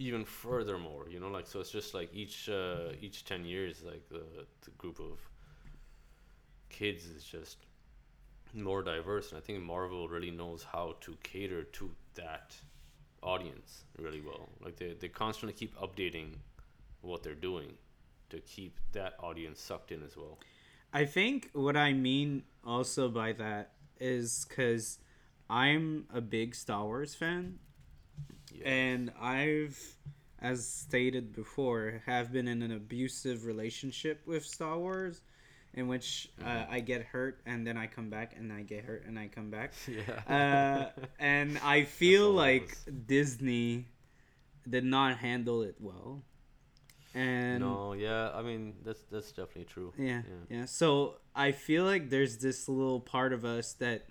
even 0.00 0.24
furthermore, 0.24 1.06
you 1.10 1.20
know, 1.20 1.28
like 1.28 1.46
so 1.46 1.60
it's 1.60 1.70
just 1.70 1.92
like 1.92 2.08
each 2.14 2.48
uh, 2.48 2.92
each 3.00 3.24
ten 3.26 3.44
years, 3.44 3.82
like 3.84 4.08
the 4.08 4.22
the 4.64 4.70
group 4.78 4.98
of 4.98 5.18
kids 6.70 7.04
is 7.04 7.22
just 7.22 7.58
more 8.54 8.82
diverse, 8.82 9.30
and 9.30 9.38
I 9.38 9.42
think 9.42 9.62
Marvel 9.62 10.08
really 10.08 10.30
knows 10.30 10.64
how 10.64 10.96
to 11.02 11.16
cater 11.22 11.64
to 11.64 11.90
that 12.14 12.56
audience 13.22 13.84
really 13.98 14.22
well. 14.22 14.48
Like 14.64 14.76
they 14.76 14.94
they 14.98 15.08
constantly 15.08 15.52
keep 15.52 15.78
updating 15.78 16.36
what 17.02 17.22
they're 17.22 17.34
doing 17.34 17.74
to 18.30 18.40
keep 18.40 18.78
that 18.92 19.14
audience 19.20 19.60
sucked 19.60 19.92
in 19.92 20.02
as 20.02 20.16
well. 20.16 20.38
I 20.92 21.04
think 21.04 21.50
what 21.52 21.76
I 21.76 21.92
mean 21.92 22.44
also 22.64 23.08
by 23.08 23.32
that 23.34 23.72
is 24.00 24.46
because 24.48 24.98
I'm 25.50 26.06
a 26.12 26.22
big 26.22 26.54
Star 26.54 26.84
Wars 26.84 27.14
fan, 27.14 27.58
Yeah. 28.54 28.68
and 28.68 29.12
I've, 29.20 29.78
as 30.40 30.66
stated 30.66 31.34
before, 31.34 32.02
have 32.06 32.32
been 32.32 32.48
in 32.48 32.62
an 32.62 32.72
abusive 32.72 33.44
relationship 33.46 34.22
with 34.26 34.44
Star 34.44 34.78
Wars, 34.78 35.20
in 35.74 35.86
which 35.88 36.28
uh, 36.44 36.64
I 36.68 36.80
get 36.80 37.02
hurt 37.02 37.40
and 37.46 37.66
then 37.66 37.76
I 37.76 37.86
come 37.86 38.10
back 38.10 38.34
and 38.36 38.52
I 38.52 38.62
get 38.62 38.84
hurt 38.84 39.04
and 39.06 39.18
I 39.18 39.28
come 39.28 39.50
back. 39.50 39.72
yeah. 39.88 40.90
Uh, 40.96 41.00
and 41.18 41.58
I 41.64 41.84
feel 41.84 42.30
like. 42.32 42.76
Disney 43.06 43.86
did 44.68 44.84
not 44.84 45.18
handle 45.18 45.62
it 45.62 45.76
well. 45.80 46.22
And 47.14 47.60
no, 47.60 47.92
yeah, 47.92 48.30
I 48.32 48.42
mean 48.42 48.74
that's 48.84 49.02
that's 49.10 49.30
definitely 49.32 49.64
true. 49.64 49.92
yeah, 49.98 50.22
Yeah. 50.48 50.58
yeah. 50.58 50.64
So 50.66 51.16
I 51.34 51.50
feel 51.50 51.84
like 51.84 52.08
there's 52.08 52.36
this 52.38 52.68
little 52.68 53.00
part 53.00 53.32
of 53.32 53.44
us 53.44 53.72
that 53.74 54.06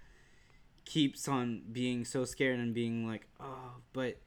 keeps 0.83 1.27
on 1.27 1.61
being 1.71 2.03
so 2.03 2.25
scared 2.25 2.59
and 2.59 2.73
being 2.73 3.07
like, 3.07 3.25
oh, 3.39 3.71
but 3.93 4.17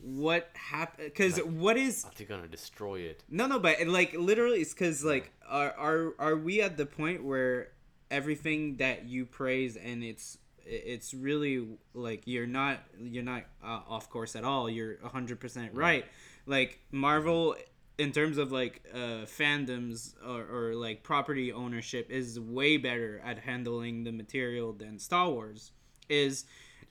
what 0.00 0.50
happened? 0.54 1.08
Because 1.08 1.38
what 1.38 1.76
is 1.76 2.04
they're 2.16 2.26
gonna 2.26 2.48
destroy 2.48 3.00
it? 3.00 3.24
no, 3.28 3.46
no, 3.46 3.58
but 3.58 3.86
like 3.86 4.14
literally, 4.14 4.60
it's 4.60 4.72
because 4.72 5.04
like 5.04 5.32
are 5.48 5.72
are 5.72 6.14
are 6.18 6.36
we 6.36 6.60
at 6.62 6.76
the 6.76 6.86
point 6.86 7.24
where 7.24 7.72
everything 8.10 8.76
that 8.76 9.06
you 9.06 9.26
praise 9.26 9.76
and 9.76 10.02
it's 10.02 10.38
it's 10.64 11.14
really 11.14 11.66
like 11.94 12.22
you're 12.26 12.46
not 12.46 12.78
you're 13.00 13.22
not 13.22 13.44
uh, 13.64 13.80
off 13.88 14.10
course 14.10 14.36
at 14.36 14.44
all. 14.44 14.68
You're 14.68 14.98
hundred 15.08 15.40
percent 15.40 15.74
right. 15.74 16.04
Like 16.46 16.80
Marvel, 16.92 17.56
in 17.98 18.12
terms 18.12 18.38
of 18.38 18.52
like 18.52 18.82
uh, 18.94 19.24
fandoms 19.26 20.14
or, 20.26 20.46
or 20.50 20.74
like 20.74 21.02
property 21.02 21.52
ownership, 21.52 22.10
is 22.10 22.38
way 22.38 22.76
better 22.76 23.20
at 23.24 23.38
handling 23.38 24.04
the 24.04 24.12
material 24.12 24.72
than 24.72 24.98
Star 24.98 25.28
Wars 25.30 25.72
is. 26.08 26.44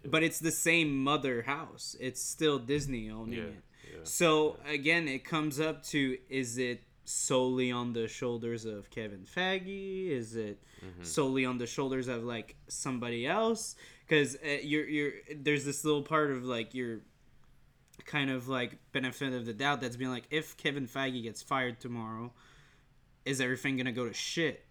But 0.10 0.24
it's 0.24 0.40
the 0.40 0.52
same 0.52 1.04
mother 1.04 1.42
house. 1.44 1.96
It's 2.00 2.22
still 2.22 2.60
Disney 2.60 3.10
owning 3.10 3.38
Yeah, 3.40 3.44
it. 3.44 3.64
yeah. 3.94 4.00
So 4.04 4.58
again, 4.68 5.08
it 5.08 5.24
comes 5.26 5.60
up 5.60 5.84
to 5.88 6.18
is 6.30 6.58
it 6.58 6.82
solely 7.06 7.72
on 7.72 7.94
the 7.94 8.08
shoulders 8.08 8.66
of 8.66 8.90
Kevin 8.90 9.26
Feige? 9.26 10.10
Is 10.10 10.36
it 10.36 10.64
Mm-hmm. 10.86 11.04
solely 11.04 11.44
on 11.44 11.58
the 11.58 11.66
shoulders 11.66 12.08
of 12.08 12.24
like 12.24 12.56
somebody 12.68 13.26
else? 13.26 13.76
Because 14.08 14.36
uh, 14.36 14.60
you're 14.62 14.88
you're 14.88 15.12
there's 15.36 15.66
this 15.66 15.84
little 15.84 16.04
part 16.04 16.30
of 16.30 16.44
like 16.46 16.76
your 16.76 17.00
kind 18.06 18.30
of 18.30 18.48
like 18.48 18.78
benefit 18.92 19.34
of 19.34 19.48
the 19.48 19.54
doubt 19.54 19.82
that's 19.82 19.96
being 19.96 20.12
like 20.12 20.28
if 20.30 20.56
Kevin 20.56 20.88
Feige 20.88 21.24
gets 21.24 21.42
fired 21.42 21.80
tomorrow, 21.80 22.32
is 23.26 23.42
everything 23.42 23.76
gonna 23.76 23.92
go 23.92 24.06
to 24.08 24.14
shit? 24.14 24.66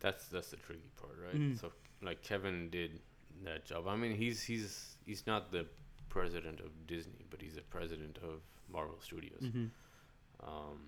That's 0.00 0.26
that's 0.28 0.50
the 0.50 0.56
tricky 0.58 0.90
part, 1.00 1.16
right? 1.24 1.34
Mm. 1.40 1.60
So 1.60 1.72
like 2.02 2.22
Kevin 2.22 2.68
did 2.70 3.00
that 3.44 3.64
job. 3.64 3.86
I 3.88 3.96
mean, 3.96 4.14
he's 4.14 4.42
he's 4.42 4.96
he's 5.04 5.26
not 5.26 5.50
the 5.52 5.66
president 6.08 6.60
of 6.60 6.86
Disney, 6.86 7.24
but 7.30 7.40
he's 7.40 7.54
the 7.54 7.62
president 7.62 8.18
of 8.22 8.40
Marvel 8.70 8.98
Studios. 9.00 9.40
Mm-hmm. 9.42 9.66
Um, 10.42 10.78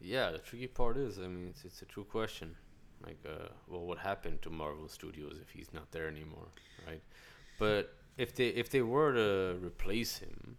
yeah, 0.00 0.30
the 0.30 0.38
tricky 0.38 0.66
part 0.66 0.96
is, 0.96 1.18
I 1.18 1.22
mean, 1.22 1.46
it's, 1.48 1.64
it's 1.64 1.82
a 1.82 1.86
true 1.86 2.04
question. 2.04 2.54
Like, 3.04 3.18
uh, 3.26 3.48
well, 3.68 3.82
what 3.82 3.98
happened 3.98 4.42
to 4.42 4.50
Marvel 4.50 4.88
Studios 4.88 5.38
if 5.40 5.50
he's 5.50 5.72
not 5.72 5.90
there 5.92 6.08
anymore, 6.08 6.48
right? 6.86 7.02
But 7.58 7.94
if 8.16 8.34
they 8.34 8.48
if 8.48 8.70
they 8.70 8.82
were 8.82 9.12
to 9.12 9.64
replace 9.64 10.18
him, 10.18 10.56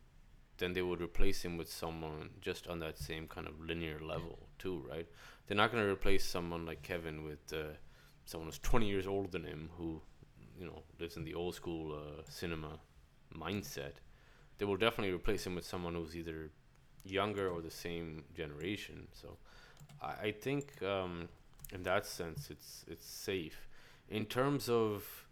then 0.57 0.73
they 0.73 0.81
would 0.81 1.01
replace 1.01 1.43
him 1.43 1.57
with 1.57 1.71
someone 1.71 2.29
just 2.41 2.67
on 2.67 2.79
that 2.79 2.97
same 2.97 3.27
kind 3.27 3.47
of 3.47 3.59
linear 3.59 3.99
level 3.99 4.47
too, 4.59 4.85
right? 4.89 5.07
They're 5.47 5.57
not 5.57 5.71
going 5.71 5.83
to 5.83 5.91
replace 5.91 6.25
someone 6.25 6.65
like 6.65 6.81
Kevin 6.81 7.23
with 7.23 7.53
uh, 7.53 7.75
someone 8.25 8.47
who's 8.47 8.59
20 8.59 8.87
years 8.87 9.07
older 9.07 9.29
than 9.29 9.43
him 9.43 9.69
who, 9.77 10.01
you 10.59 10.65
know, 10.65 10.83
lives 10.99 11.17
in 11.17 11.23
the 11.23 11.33
old 11.33 11.55
school 11.55 11.93
uh, 11.93 12.21
cinema 12.29 12.79
mindset. 13.35 13.93
They 14.57 14.65
will 14.65 14.77
definitely 14.77 15.13
replace 15.13 15.45
him 15.45 15.55
with 15.55 15.65
someone 15.65 15.95
who's 15.95 16.15
either 16.15 16.49
younger 17.03 17.49
or 17.49 17.61
the 17.61 17.71
same 17.71 18.23
generation. 18.35 19.07
So 19.13 19.37
I, 20.01 20.27
I 20.27 20.31
think 20.31 20.81
um, 20.81 21.29
in 21.73 21.83
that 21.83 22.05
sense 22.05 22.49
it's 22.49 22.85
it's 22.87 23.07
safe. 23.07 23.67
in 24.09 24.25
terms 24.25 24.69
of 24.69 25.25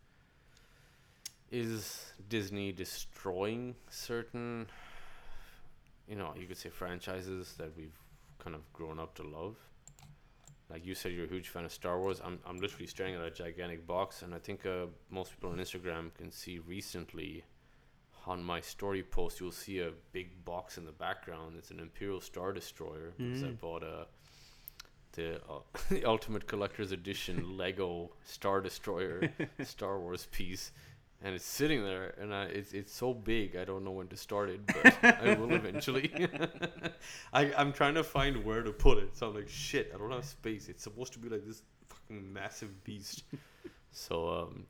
is 1.51 2.13
Disney 2.29 2.71
destroying 2.71 3.75
certain, 3.89 4.65
you 6.07 6.15
know, 6.15 6.33
you 6.35 6.47
could 6.47 6.57
say 6.57 6.69
franchises 6.69 7.53
that 7.59 7.77
we've 7.77 7.99
kind 8.39 8.55
of 8.55 8.61
grown 8.73 8.97
up 8.97 9.13
to 9.15 9.23
love? 9.23 9.55
Like 10.73 10.85
you 10.85 10.95
said, 10.95 11.11
you're 11.13 11.25
a 11.25 11.29
huge 11.29 11.49
fan 11.49 11.65
of 11.65 11.71
Star 11.71 11.99
Wars. 11.99 12.19
I'm, 12.25 12.39
I'm 12.47 12.57
literally 12.57 12.87
staring 12.87 13.13
at 13.15 13.21
a 13.21 13.29
gigantic 13.29 13.85
box, 13.87 14.23
and 14.23 14.33
I 14.33 14.39
think 14.39 14.65
uh, 14.65 14.87
most 15.11 15.31
people 15.31 15.51
on 15.51 15.57
Instagram 15.59 16.11
can 16.15 16.31
see 16.31 16.57
recently 16.59 17.43
on 18.25 18.43
my 18.43 18.59
story 18.59 19.03
post, 19.03 19.39
you'll 19.39 19.51
see 19.51 19.79
a 19.79 19.91
big 20.13 20.43
box 20.45 20.77
in 20.79 20.85
the 20.85 20.91
background. 20.91 21.55
It's 21.59 21.69
an 21.71 21.79
Imperial 21.79 22.19
Star 22.21 22.51
Destroyer 22.53 23.13
because 23.17 23.43
I 23.43 23.47
Mm. 23.47 23.59
bought 23.59 23.83
a 23.83 24.07
the, 25.11 25.35
uh, 25.47 25.59
the 25.89 26.05
Ultimate 26.05 26.47
Collector's 26.47 26.91
Edition 26.91 27.55
Lego 27.55 28.11
Star 28.23 28.59
Destroyer 28.61 29.29
Star 29.63 29.99
Wars 29.99 30.27
piece, 30.31 30.71
and 31.23 31.33
it's 31.33 31.45
sitting 31.45 31.83
there, 31.83 32.13
and 32.19 32.33
I, 32.33 32.43
it's 32.45 32.73
it's 32.73 32.93
so 32.93 33.13
big. 33.13 33.55
I 33.55 33.63
don't 33.63 33.83
know 33.83 33.91
when 33.91 34.07
to 34.09 34.17
start 34.17 34.49
it, 34.49 34.59
but 34.67 34.95
I 35.03 35.33
will 35.35 35.53
eventually. 35.61 36.11
I 37.33 37.53
I'm 37.53 37.71
trying 37.71 37.95
to 37.95 38.03
find 38.03 38.43
where 38.43 38.61
to 38.61 38.71
put 38.71 38.97
it, 38.97 39.15
so 39.15 39.29
I'm 39.29 39.35
like, 39.35 39.49
shit, 39.49 39.91
I 39.95 39.97
don't 39.97 40.11
have 40.11 40.25
space. 40.25 40.67
It's 40.67 40.83
supposed 40.83 41.13
to 41.13 41.19
be 41.19 41.29
like 41.29 41.45
this 41.45 41.61
fucking 41.87 42.31
massive 42.31 42.83
beast. 42.83 43.23
so 43.91 44.29
um, 44.29 44.65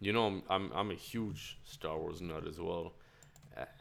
you 0.00 0.12
know, 0.12 0.26
I'm 0.26 0.42
I'm, 0.48 0.72
I'm 0.74 0.90
a 0.90 0.94
huge 0.94 1.58
Star 1.64 1.98
Wars 1.98 2.20
nut 2.22 2.46
as 2.48 2.58
well. 2.58 2.94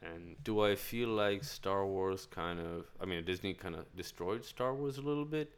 And 0.01 0.35
do 0.43 0.61
I 0.61 0.75
feel 0.75 1.09
like 1.09 1.43
Star 1.43 1.85
Wars 1.85 2.25
kind 2.25 2.59
of, 2.59 2.85
I 2.99 3.05
mean, 3.05 3.23
Disney 3.23 3.53
kind 3.53 3.75
of 3.75 3.85
destroyed 3.95 4.43
Star 4.43 4.73
Wars 4.73 4.97
a 4.97 5.01
little 5.01 5.23
bit? 5.25 5.53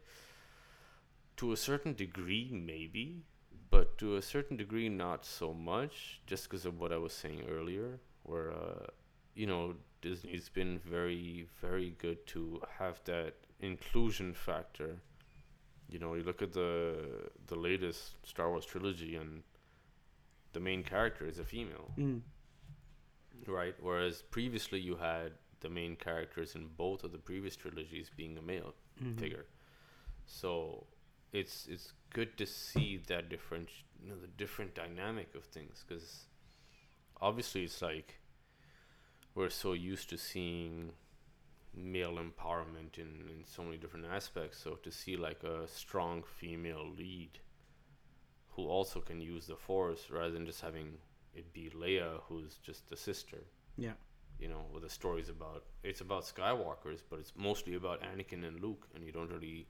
To 1.38 1.52
a 1.52 1.56
certain 1.56 1.94
degree, 1.94 2.50
maybe, 2.52 3.22
but 3.70 3.96
to 3.98 4.16
a 4.16 4.22
certain 4.22 4.56
degree, 4.56 4.88
not 4.88 5.24
so 5.24 5.52
much, 5.54 6.20
just 6.26 6.44
because 6.44 6.66
of 6.66 6.78
what 6.80 6.92
I 6.92 6.96
was 6.96 7.12
saying 7.12 7.42
earlier, 7.48 8.00
where, 8.24 8.50
uh, 8.52 8.86
you 9.34 9.46
know, 9.46 9.74
Disney's 10.02 10.48
been 10.48 10.78
very, 10.78 11.46
very 11.60 11.90
good 11.98 12.26
to 12.28 12.62
have 12.78 13.00
that 13.04 13.34
inclusion 13.60 14.32
factor. 14.34 14.96
You 15.88 15.98
know, 15.98 16.14
you 16.14 16.22
look 16.22 16.42
at 16.42 16.52
the 16.52 17.30
the 17.46 17.56
latest 17.56 18.14
Star 18.26 18.48
Wars 18.50 18.64
trilogy, 18.64 19.16
and 19.16 19.42
the 20.52 20.60
main 20.60 20.82
character 20.82 21.26
is 21.26 21.38
a 21.38 21.44
female 21.44 21.92
Mm. 21.98 22.22
right? 23.46 23.74
Whereas 23.80 24.22
previously 24.22 24.80
you 24.80 24.96
had 24.96 25.32
the 25.60 25.68
main 25.68 25.96
characters 25.96 26.54
in 26.54 26.68
both 26.76 27.04
of 27.04 27.12
the 27.12 27.18
previous 27.18 27.56
trilogies 27.56 28.10
being 28.14 28.36
a 28.38 28.42
male 28.42 28.74
Mhm. 29.02 29.18
figure. 29.18 29.46
So 30.26 30.86
it's 31.32 31.66
it's 31.70 31.92
good 32.12 32.36
to 32.38 32.46
see 32.46 33.00
that 33.06 33.28
different, 33.28 33.68
you 34.02 34.10
know, 34.10 34.16
the 34.20 34.26
different 34.26 34.74
dynamic 34.74 35.34
of 35.34 35.44
things 35.44 35.84
because 35.86 36.24
obviously 37.20 37.64
it's 37.64 37.82
like 37.82 38.20
we're 39.34 39.50
so 39.50 39.72
used 39.72 40.10
to 40.10 40.18
seeing 40.18 40.92
male 41.74 42.18
empowerment 42.18 42.98
in, 42.98 43.28
in 43.30 43.44
so 43.44 43.62
many 43.62 43.76
different 43.76 44.06
aspects. 44.06 44.58
So 44.58 44.74
to 44.82 44.90
see 44.90 45.16
like 45.16 45.42
a 45.44 45.68
strong 45.68 46.22
female 46.22 46.88
lead 46.96 47.38
who 48.50 48.66
also 48.66 49.00
can 49.00 49.20
use 49.20 49.46
the 49.46 49.56
force 49.56 50.08
rather 50.10 50.30
than 50.30 50.46
just 50.46 50.60
having 50.60 50.98
it 51.34 51.52
be 51.52 51.70
Leia 51.70 52.20
who's 52.28 52.56
just 52.56 52.88
the 52.88 52.96
sister. 52.96 53.38
Yeah. 53.78 53.92
You 54.40 54.48
know, 54.48 54.64
with 54.72 54.82
the 54.82 54.90
stories 54.90 55.28
about 55.28 55.64
it's 55.84 56.00
about 56.00 56.24
Skywalkers, 56.24 57.02
but 57.08 57.20
it's 57.20 57.32
mostly 57.36 57.74
about 57.74 58.02
Anakin 58.02 58.46
and 58.46 58.60
Luke, 58.60 58.88
and 58.94 59.04
you 59.04 59.12
don't 59.12 59.30
really 59.30 59.66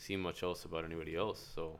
see 0.00 0.16
much 0.16 0.42
else 0.42 0.64
about 0.64 0.84
anybody 0.84 1.14
else. 1.14 1.46
So 1.54 1.78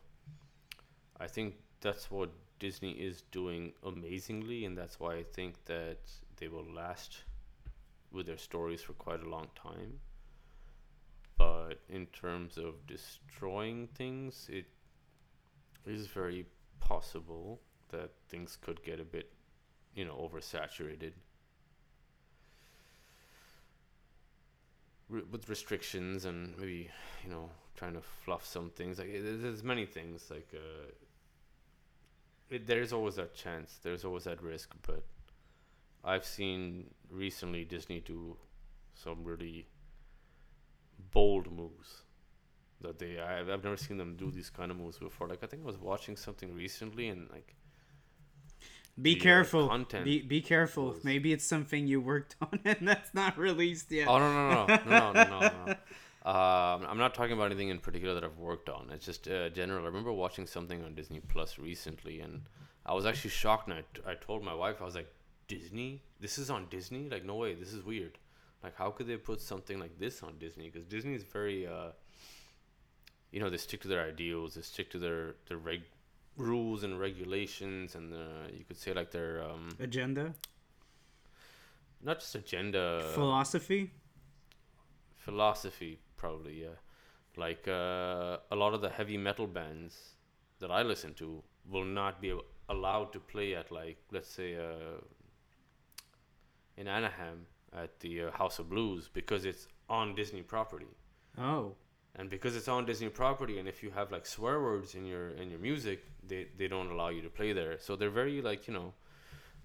I 1.18 1.27
think 1.27 1.55
that's 1.81 2.11
what 2.11 2.31
Disney 2.59 2.93
is 2.93 3.23
doing 3.33 3.73
amazingly, 3.83 4.66
and 4.66 4.77
that's 4.77 5.01
why 5.01 5.14
I 5.14 5.23
think 5.23 5.64
that 5.64 5.99
they 6.37 6.49
will 6.49 6.71
last 6.71 7.25
with 8.12 8.27
their 8.27 8.37
stories 8.37 8.83
for 8.83 8.93
quite 8.93 9.23
a 9.23 9.29
long 9.29 9.49
time. 9.55 10.01
But 11.39 11.81
in 11.89 12.07
terms 12.07 12.59
of 12.59 12.87
destroying 12.87 13.89
things, 13.95 14.47
it 14.51 14.66
is 15.87 16.07
very 16.07 16.45
possible 16.79 17.61
that 17.89 18.11
things 18.29 18.59
could 18.61 18.83
get 18.85 19.01
a 19.01 19.05
bit, 19.05 19.33
you 19.95 20.05
know, 20.05 20.16
oversaturated. 20.16 21.12
Re- 25.11 25.25
with 25.31 25.49
restrictions 25.51 26.25
and 26.25 26.57
maybe, 26.59 26.91
you 27.25 27.31
know, 27.31 27.51
trying 27.77 27.95
to 27.95 28.01
fluff 28.25 28.47
some 28.47 28.71
things. 28.71 28.99
Like, 28.99 29.09
it- 29.09 29.43
there's 29.43 29.63
many 29.63 29.87
things. 29.87 30.31
Like, 30.31 30.49
uh, 30.55 30.93
it, 32.49 32.67
there's 32.67 32.93
always 32.93 33.15
that 33.17 33.35
chance. 33.35 33.79
There's 33.83 34.05
always 34.05 34.25
that 34.25 34.43
risk. 34.43 34.75
But 34.87 35.05
I've 36.05 36.25
seen 36.25 36.91
recently 37.11 37.65
Disney 37.65 38.01
do 38.01 38.37
some 38.95 39.25
really 39.25 39.67
bold 41.13 41.51
moves 41.51 42.03
that 42.81 42.99
they 42.99 43.21
I've, 43.21 43.49
I've 43.51 43.65
never 43.65 43.77
seen 43.77 43.99
them 43.99 44.17
do 44.17 44.31
these 44.31 44.51
kind 44.51 44.71
of 44.71 44.77
moves 44.77 44.99
before 44.99 45.29
like 45.29 45.43
i 45.43 45.47
think 45.47 45.63
i 45.63 45.67
was 45.67 45.79
watching 45.79 46.17
something 46.17 46.55
recently 46.55 47.09
and 47.09 47.29
like 47.31 47.55
Be 49.01 49.15
the, 49.15 49.21
uh, 49.21 49.23
careful. 49.23 49.69
content 49.69 50.05
Be 50.05 50.21
be 50.23 50.41
careful. 50.41 50.91
was- 50.91 51.05
Maybe 51.05 51.33
it's 51.33 51.45
something 51.45 51.87
you 51.87 52.01
worked 52.01 52.37
on 52.43 52.61
and 52.65 52.87
that's 52.89 53.13
not 53.15 53.39
released 53.39 53.91
yet. 53.91 54.09
oh 54.09 54.19
no 54.19 54.29
no 54.33 54.67
no 54.67 54.77
no. 54.77 55.13
No 55.13 55.25
no 55.25 55.41
no. 55.67 55.75
Um, 56.23 56.85
i'm 56.87 56.99
not 56.99 57.15
talking 57.15 57.33
about 57.33 57.47
anything 57.47 57.71
in 57.71 57.79
particular 57.79 58.13
that 58.15 58.25
i've 58.25 58.37
worked 58.37 58.69
on. 58.69 58.91
It's 58.93 59.07
just 59.07 59.27
uh, 59.27 59.49
general. 59.49 59.83
I 59.85 59.87
remember 59.87 60.13
watching 60.13 60.47
something 60.47 60.85
on 60.85 60.95
disney 60.95 61.21
plus 61.21 61.59
recently 61.59 62.21
and 62.21 62.43
i 62.85 62.93
was 62.93 63.07
actually 63.07 63.31
shocked 63.31 63.69
and 63.69 63.79
I, 63.79 64.11
I 64.11 64.15
told 64.17 64.45
my 64.45 64.53
wife 64.53 64.83
i 64.83 64.85
was 64.85 64.95
like 64.97 65.11
disney? 65.49 66.03
This 66.21 66.37
is 66.37 66.51
on 66.51 66.67
disney? 66.69 67.09
Like 67.09 67.25
no 67.25 67.37
way. 67.37 67.55
This 67.55 67.73
is 67.73 67.83
weird. 67.85 68.19
Like 68.63 68.77
how 68.77 68.91
could 68.91 69.07
they 69.07 69.17
put 69.17 69.41
something 69.41 69.81
like 69.81 69.99
this 69.99 70.23
on 70.23 70.35
disney? 70.39 70.69
Because 70.69 70.87
disney 70.87 71.15
is 71.15 71.23
very 71.23 71.67
uh, 71.67 71.93
you 73.33 73.41
know 73.41 73.49
they 73.49 73.57
stick 73.57 73.81
to 73.81 73.89
their 73.89 74.05
ideals. 74.07 74.55
They 74.57 74.63
stick 74.63 74.91
to 74.91 74.99
their 74.99 75.37
their 75.49 75.57
reg 75.57 75.81
rules 76.37 76.83
and 76.85 76.99
regulations 76.99 77.95
and 77.95 78.12
the, 78.12 78.26
you 78.53 78.64
could 78.64 78.76
say 78.78 78.93
like 78.95 79.11
their 79.11 79.43
um 79.43 79.68
Agenda, 79.78 80.33
not 82.03 82.20
just 82.20 82.35
agenda 82.35 83.03
philosophy. 83.14 83.91
philosophy 85.16 85.99
probably 86.16 86.62
yeah 86.62 86.76
like 87.37 87.68
uh, 87.68 88.39
a 88.51 88.57
lot 88.57 88.74
of 88.74 88.81
the 88.81 88.89
heavy 88.89 89.16
metal 89.16 89.47
bands 89.47 90.14
that 90.61 90.70
i 90.70 90.83
listen 90.83 91.12
to 91.14 91.43
will 91.70 91.85
not 91.85 92.20
be 92.20 92.33
allowed 92.68 93.12
to 93.12 93.20
play 93.20 93.55
at 93.55 93.70
like 93.70 93.99
let's 94.12 94.28
say 94.28 94.57
uh, 94.57 94.99
in 96.76 96.89
anaheim 96.89 97.47
at 97.72 98.01
the 98.01 98.22
uh, 98.24 98.31
house 98.33 98.59
of 98.59 98.68
blues 98.70 99.09
because 99.12 99.45
it's 99.45 99.68
on 99.89 100.14
disney 100.14 100.43
property 100.43 100.87
Oh. 101.39 101.74
And 102.17 102.29
because 102.29 102.57
it's 102.57 102.69
on 102.69 102.85
Disney 102.87 103.09
property, 103.09 103.59
and 103.59 103.69
if 103.69 103.83
you 103.83 103.91
have 103.91 104.11
like 104.11 104.27
swear 104.27 104.61
words 104.61 104.95
in 104.95 105.05
your 105.05 105.31
in 105.31 105.51
your 105.51 105.61
music, 105.61 106.05
they 106.27 106.49
they 106.57 106.69
don't 106.69 106.91
allow 106.91 107.09
you 107.09 107.23
to 107.23 107.31
play 107.31 107.53
there. 107.53 107.79
So 107.79 107.97
they're 107.97 108.11
very 108.11 108.41
like 108.41 108.67
you 108.67 108.75
know, 108.75 108.93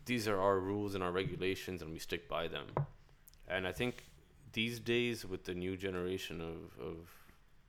these 0.06 0.28
are 0.28 0.40
our 0.40 0.60
rules 0.60 0.96
and 0.96 1.04
our 1.04 1.12
regulations, 1.12 1.82
and 1.82 1.92
we 1.92 2.00
stick 2.00 2.30
by 2.30 2.48
them. 2.48 2.68
And 3.48 3.68
I 3.68 3.72
think 3.72 4.04
these 4.54 4.80
days 4.80 5.26
with 5.26 5.44
the 5.46 5.54
new 5.54 5.76
generation 5.76 6.42
of 6.42 6.80
of 6.84 6.98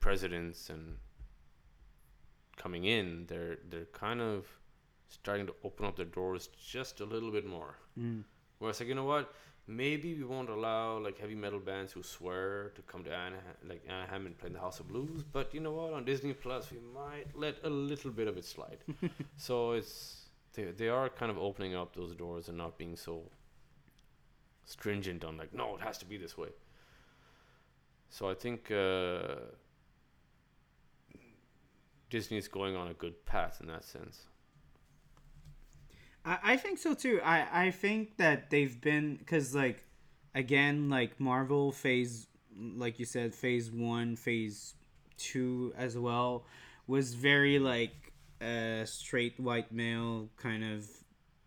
presidents 0.01 0.71
and 0.71 0.99
coming 2.57 2.85
in, 2.85 3.27
they're 3.27 3.59
they're 3.71 3.87
kind 3.93 4.21
of 4.21 4.47
starting 5.09 5.47
to 5.47 5.55
open 5.65 5.87
up 5.87 5.97
their 5.97 6.07
doors 6.07 6.49
just 6.69 7.01
a 7.01 7.05
little 7.05 7.31
bit 7.31 7.47
more. 7.47 7.77
Mm. 7.99 8.25
Where 8.59 8.71
it's 8.71 8.81
like, 8.81 8.89
you 8.89 8.95
know 8.95 9.05
what? 9.05 9.33
Maybe 9.69 10.15
we 10.15 10.23
won't 10.23 10.49
allow 10.49 10.99
like 10.99 11.19
heavy 11.19 11.35
metal 11.35 11.59
bands 11.59 11.93
who 11.93 12.03
swear 12.03 12.71
to 12.77 12.83
come 12.83 13.03
to 13.03 13.13
Anaheim, 13.13 13.57
like 13.69 13.83
Anaheim 13.89 14.27
and 14.27 14.39
play 14.39 14.47
in 14.47 14.53
the 14.53 14.61
House 14.61 14.79
of 14.79 14.87
Blues. 14.87 15.25
But 15.25 15.53
you 15.53 15.61
know 15.61 15.73
what? 15.73 15.93
On 15.93 16.05
Disney 16.05 16.33
Plus, 16.33 16.71
we 16.71 16.79
might 16.95 17.27
let 17.35 17.57
a 17.65 17.69
little 17.69 18.13
bit 18.13 18.29
of 18.29 18.37
it 18.37 18.45
slide. 18.45 18.79
so 19.37 19.73
it's 19.73 20.27
they 20.55 20.65
they 20.67 20.89
are 20.89 21.09
kind 21.09 21.33
of 21.33 21.39
opening 21.39 21.75
up 21.75 21.97
those 21.97 22.15
doors 22.15 22.49
and 22.49 22.57
not 22.57 22.79
being 22.79 22.97
so 22.97 23.23
stringent 24.65 25.25
on 25.25 25.37
like 25.37 25.53
no, 25.53 25.75
it 25.75 25.81
has 25.81 25.99
to 25.99 26.05
be 26.05 26.17
this 26.17 26.39
way. 26.39 26.49
So 28.09 28.31
I 28.31 28.35
think 28.35 28.71
uh, 28.71 29.35
Disney's 32.09 32.47
going 32.47 32.77
on 32.77 32.89
a 32.89 32.95
good 32.95 33.27
path 33.27 33.59
in 33.61 33.67
that 33.67 33.85
sense. 33.85 34.27
I, 36.27 36.39
I 36.43 36.57
think 36.57 36.79
so 36.79 36.93
too. 36.95 37.21
I, 37.25 37.67
I 37.67 37.71
think 37.71 38.17
that 38.19 38.51
they've 38.51 38.79
been 38.79 39.17
because 39.17 39.55
like 39.55 39.85
again 40.35 40.91
like 40.91 41.19
Marvel 41.21 41.73
phase 41.73 42.27
like 42.59 42.99
you 42.99 43.05
said 43.05 43.35
phase 43.35 43.71
one 43.71 44.17
phase 44.17 44.75
two 45.17 45.73
as 45.77 45.97
well 45.97 46.45
was 46.87 47.15
very 47.15 47.59
like 47.59 48.13
a 48.41 48.83
straight 48.85 49.39
white 49.41 49.73
male 49.73 50.29
kind 50.37 50.65
of 50.65 50.87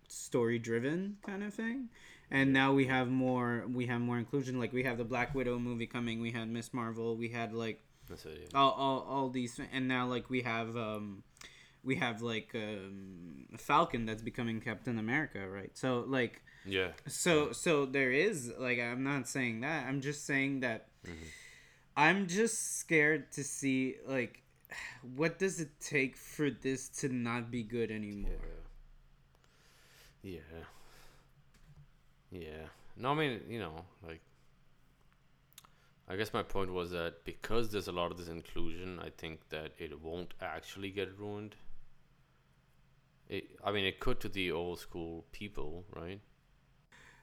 story 0.08 0.58
driven 0.58 1.18
kind 1.26 1.44
of 1.44 1.54
thing. 1.54 1.90
And 2.32 2.54
now 2.54 2.74
we 2.74 2.86
have 2.86 3.10
more 3.10 3.66
we 3.72 3.88
have 3.88 4.02
more 4.02 4.18
inclusion. 4.18 4.60
Like 4.60 4.72
we 4.72 4.84
have 4.84 4.98
the 4.98 5.04
black 5.04 5.36
widow 5.36 5.60
movie 5.60 5.88
coming. 5.88 6.22
We 6.22 6.32
had 6.32 6.50
miss 6.50 6.74
marvel. 6.74 7.16
We 7.16 7.30
had 7.30 7.54
like 7.54 7.82
all, 8.56 8.72
all, 8.72 9.08
all 9.10 9.30
these 9.30 9.60
and 9.72 9.88
now 9.88 10.08
like 10.08 10.30
we 10.30 10.42
have 10.42 10.76
um 10.78 11.24
we 11.84 11.96
have 11.96 12.22
like 12.22 12.52
um, 12.56 13.46
Falcon 13.58 14.06
that's 14.06 14.22
becoming 14.22 14.62
Captain 14.62 15.00
America, 15.00 15.48
right? 15.48 15.72
So 15.78 16.04
like 16.08 16.42
Yeah. 16.66 16.90
so 17.08 17.52
so 17.52 17.86
there 17.86 18.12
is 18.12 18.54
like 18.58 18.80
I'm 18.80 19.04
not 19.04 19.28
saying 19.28 19.62
that. 19.62 19.86
I'm 19.88 20.02
just 20.02 20.26
saying 20.26 20.62
that 20.62 20.88
Mm-hmm. 21.08 21.26
I'm 21.96 22.28
just 22.28 22.78
scared 22.80 23.32
to 23.34 23.44
see 23.44 23.96
like 24.06 24.44
what 25.16 25.40
does 25.40 25.60
it 25.62 25.70
take 25.80 26.18
for 26.18 26.50
this 26.50 26.90
to 27.00 27.08
not 27.10 27.50
be 27.50 27.64
good 27.64 27.90
anymore. 27.90 28.32
Yeah. 30.24 30.40
Yeah. 32.32 32.40
Yeah. 32.42 32.66
No, 32.98 33.12
I 33.12 33.16
mean, 33.16 33.42
you 33.50 33.60
know, 33.60 33.86
like 34.06 34.22
I 36.08 36.16
guess 36.16 36.34
my 36.34 36.44
point 36.44 36.74
was 36.74 36.92
that 36.92 37.24
because 37.24 37.72
there's 37.72 37.88
a 37.88 37.92
lot 37.92 38.12
of 38.12 38.18
this 38.18 38.28
inclusion, 38.28 39.00
I 39.00 39.10
think 39.10 39.48
that 39.50 39.72
it 39.78 40.02
won't 40.02 40.34
actually 40.42 40.90
get 40.92 41.18
ruined. 41.18 41.56
It, 43.30 43.52
I 43.64 43.72
mean, 43.72 43.86
it 43.86 44.00
could 44.00 44.20
to 44.22 44.30
the 44.30 44.52
old 44.52 44.80
school 44.80 45.26
people, 45.32 45.86
right? 45.96 46.20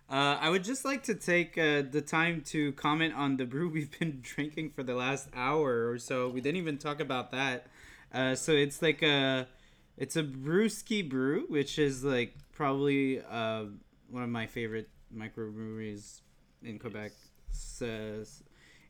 Uh, 0.09 0.39
I 0.41 0.51
would 0.51 0.63
just 0.63 0.85
like 0.85 1.03
to 1.05 1.17
take 1.17 1.59
uh, 1.59 1.83
the 1.91 2.01
time 2.01 2.43
to 2.47 2.73
comment 2.73 3.15
on 3.15 3.37
the 3.37 3.45
brew 3.45 3.69
we've 3.73 3.97
been 3.99 4.21
drinking 4.23 4.71
for 4.71 4.83
the 4.85 4.95
last 4.95 5.29
hour 5.35 5.91
or 5.91 5.99
so. 5.99 6.29
We 6.29 6.41
didn't 6.41 6.59
even 6.59 6.79
talk 6.79 7.01
about 7.01 7.33
that. 7.33 7.67
Uh, 8.15 8.37
so 8.37 8.53
it's 8.53 8.81
like 8.81 9.03
a, 9.03 9.49
it's 9.97 10.15
a 10.15 10.23
brewski 10.23 11.09
brew, 11.09 11.47
which 11.49 11.79
is 11.79 12.05
like 12.05 12.35
probably 12.53 13.21
uh, 13.21 13.65
one 14.09 14.23
of 14.23 14.29
my 14.29 14.47
favorite 14.47 14.89
microbreweries 15.15 16.21
in 16.63 16.79
Quebec. 16.79 17.11
So 17.51 18.23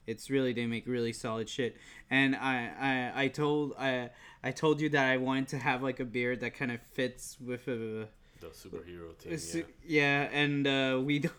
it's 0.07 0.31
really 0.31 0.53
they 0.53 0.67
make 0.67 0.87
really 0.87 1.13
solid 1.13 1.49
shit. 1.49 1.77
And 2.11 2.37
I 2.37 3.13
I, 3.15 3.25
I 3.25 3.29
told 3.29 3.75
I 3.79 4.11
I 4.43 4.51
told 4.53 4.81
you 4.81 4.89
that 4.91 5.11
I 5.11 5.17
wanted 5.17 5.49
to 5.49 5.59
have 5.59 5.83
like 5.83 6.01
a 6.01 6.05
beard 6.05 6.41
that 6.41 6.55
kind 6.55 6.71
of 6.71 6.81
fits 6.81 7.37
with 7.41 7.67
a 7.69 8.09
The 8.41 8.49
superhero 8.49 9.15
thing. 9.17 9.65
Yeah. 9.87 10.29
yeah, 10.29 10.29
and 10.33 10.67
uh, 10.67 11.01
we 11.03 11.19
don't 11.19 11.35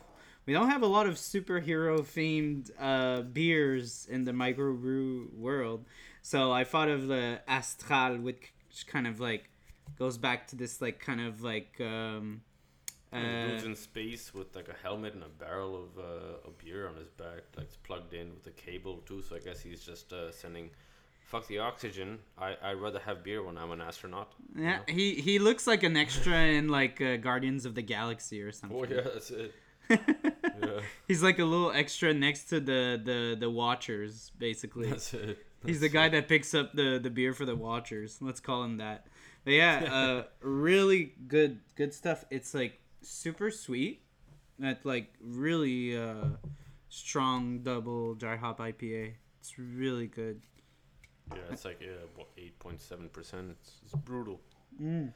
we 0.46 0.54
don't 0.54 0.70
have 0.70 0.82
a 0.82 0.88
lot 0.88 1.08
of 1.08 1.16
superhero 1.16 2.00
themed 2.00 2.72
uh, 2.80 3.22
beers 3.22 4.08
in 4.10 4.24
the 4.24 4.32
microbrew 4.32 5.34
world. 5.34 5.86
So 6.22 6.52
I 6.52 6.64
thought 6.64 6.90
of 6.90 7.08
the 7.08 7.42
Astral, 7.48 8.18
which 8.18 8.54
kind 8.88 9.08
of 9.08 9.20
like 9.20 9.50
goes 10.00 10.18
back 10.18 10.48
to 10.48 10.56
this 10.56 10.82
like 10.82 11.00
kind 11.00 11.22
of 11.22 11.42
like 11.42 11.80
um, 11.82 12.42
Uh, 13.14 13.48
dude's 13.48 13.64
in 13.64 13.76
space 13.76 14.34
with 14.34 14.54
like 14.56 14.68
a 14.68 14.76
helmet 14.84 15.14
and 15.14 15.24
a 15.24 15.30
barrel 15.30 15.76
of 15.76 15.98
uh, 15.98 16.48
a 16.48 16.64
beer 16.64 16.88
on 16.88 16.96
his 16.96 17.10
back, 17.10 17.44
like 17.56 17.68
it's 17.68 17.78
plugged 17.78 18.14
in 18.14 18.34
with 18.34 18.46
a 18.48 18.52
cable 18.52 18.98
too. 19.06 19.22
So 19.22 19.36
I 19.36 19.40
guess 19.40 19.62
he's 19.62 19.82
just 19.82 20.12
uh, 20.12 20.32
sending, 20.32 20.70
"Fuck 21.26 21.48
the 21.48 21.60
oxygen. 21.60 22.20
I 22.38 22.56
I 22.62 22.74
rather 22.74 23.00
have 23.00 23.24
beer 23.24 23.42
when 23.44 23.58
I'm 23.58 23.72
an 23.72 23.80
astronaut." 23.80 24.34
you 24.54 24.64
yeah, 24.64 24.78
know? 24.78 24.84
he 24.88 25.16
he 25.16 25.40
looks 25.40 25.66
like 25.68 25.84
an 25.84 25.96
extra 25.96 26.36
in 26.36 26.68
like 26.68 27.00
uh, 27.00 27.16
Guardians 27.18 27.66
of 27.66 27.76
the 27.76 27.82
Galaxy 27.82 28.42
or 28.42 28.52
something. 28.52 28.78
Oh 28.78 28.84
yeah, 28.84 29.02
that's 29.02 29.32
it. 29.32 29.54
Yeah, 30.60 30.80
He's 31.08 31.22
like 31.22 31.38
a 31.38 31.46
little 31.46 31.72
extra 31.72 32.14
next 32.16 32.46
to 32.46 32.60
the 32.60 33.00
the 33.02 33.38
the 33.40 33.50
Watchers, 33.50 34.32
basically. 34.40 34.90
that's 34.90 35.14
it. 35.14 35.38
He's 35.66 35.82
the 35.82 35.90
guy 35.90 36.10
that 36.10 36.28
picks 36.28 36.54
up 36.54 36.74
the 36.74 37.00
the 37.02 37.10
beer 37.10 37.34
for 37.34 37.46
the 37.46 37.56
watchers. 37.56 38.18
Let's 38.22 38.40
call 38.40 38.64
him 38.64 38.78
that. 38.78 39.08
But 39.44 39.54
yeah, 39.54 39.88
uh, 39.92 40.24
really 40.42 41.14
good 41.28 41.60
good 41.76 41.94
stuff. 41.94 42.26
It's 42.30 42.54
like 42.54 42.80
super 43.02 43.52
sweet. 43.52 44.02
That 44.60 44.86
like 44.86 45.14
really 45.22 45.96
uh, 45.96 46.30
strong 46.90 47.60
double 47.60 48.16
dry 48.16 48.36
hop 48.36 48.60
IPA. 48.60 49.14
It's 49.40 49.60
really 49.60 50.08
good. 50.08 50.42
Yeah, 51.32 51.42
it's 51.52 51.66
like 51.66 51.82
eight 52.38 52.58
point 52.60 52.82
seven 52.82 53.10
percent. 53.10 53.56
It's 53.84 53.94
brutal. 53.94 54.42
Mm. 54.82 55.14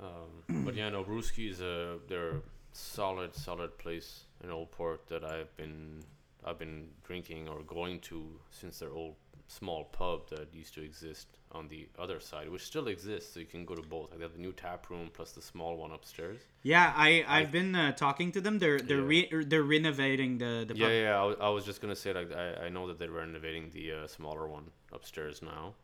Um, 0.00 0.64
but 0.64 0.74
yeah, 0.74 0.88
no, 0.90 1.04
Brewski 1.04 1.50
is 1.50 1.60
a 1.60 1.98
they're 2.08 2.30
a 2.30 2.40
solid, 2.72 3.34
solid 3.34 3.78
place 3.78 4.24
in 4.42 4.50
Old 4.50 4.70
Port 4.70 5.06
that 5.08 5.24
I've 5.24 5.54
been 5.56 6.02
I've 6.44 6.58
been 6.58 6.88
drinking 7.04 7.48
or 7.48 7.62
going 7.62 8.00
to 8.00 8.38
since 8.50 8.78
their 8.78 8.90
old 8.92 9.16
small 9.48 9.84
pub 9.84 10.28
that 10.30 10.52
used 10.52 10.74
to 10.74 10.82
exist 10.82 11.28
on 11.52 11.68
the 11.68 11.88
other 11.98 12.18
side, 12.20 12.48
which 12.50 12.62
still 12.64 12.88
exists. 12.88 13.32
So 13.34 13.40
you 13.40 13.46
can 13.46 13.64
go 13.64 13.74
to 13.74 13.82
both. 13.82 14.10
Like 14.10 14.18
they 14.18 14.24
have 14.24 14.32
the 14.32 14.40
new 14.40 14.52
tap 14.52 14.90
room 14.90 15.10
plus 15.12 15.32
the 15.32 15.42
small 15.42 15.76
one 15.76 15.92
upstairs. 15.92 16.40
Yeah, 16.62 16.92
I 16.96 17.24
I've 17.28 17.52
been 17.52 17.74
uh, 17.74 17.92
talking 17.92 18.32
to 18.32 18.40
them. 18.40 18.58
They're 18.58 18.80
they're 18.80 18.98
Yeah. 19.12 19.26
re- 19.30 19.44
they're 19.44 19.62
renovating 19.62 20.38
the 20.38 20.64
the 20.68 20.74
Yeah, 20.76 20.86
pub. 20.86 20.92
yeah. 20.92 21.20
I, 21.20 21.24
wa- 21.24 21.46
I 21.48 21.48
was 21.50 21.64
just 21.64 21.80
gonna 21.80 21.96
say 21.96 22.12
like 22.12 22.32
I, 22.32 22.66
I 22.66 22.68
know 22.68 22.86
that 22.88 22.98
they're 22.98 23.10
renovating 23.10 23.70
the 23.70 23.92
uh, 23.92 24.06
smaller 24.06 24.46
one 24.48 24.70
upstairs 24.92 25.42
now, 25.42 25.74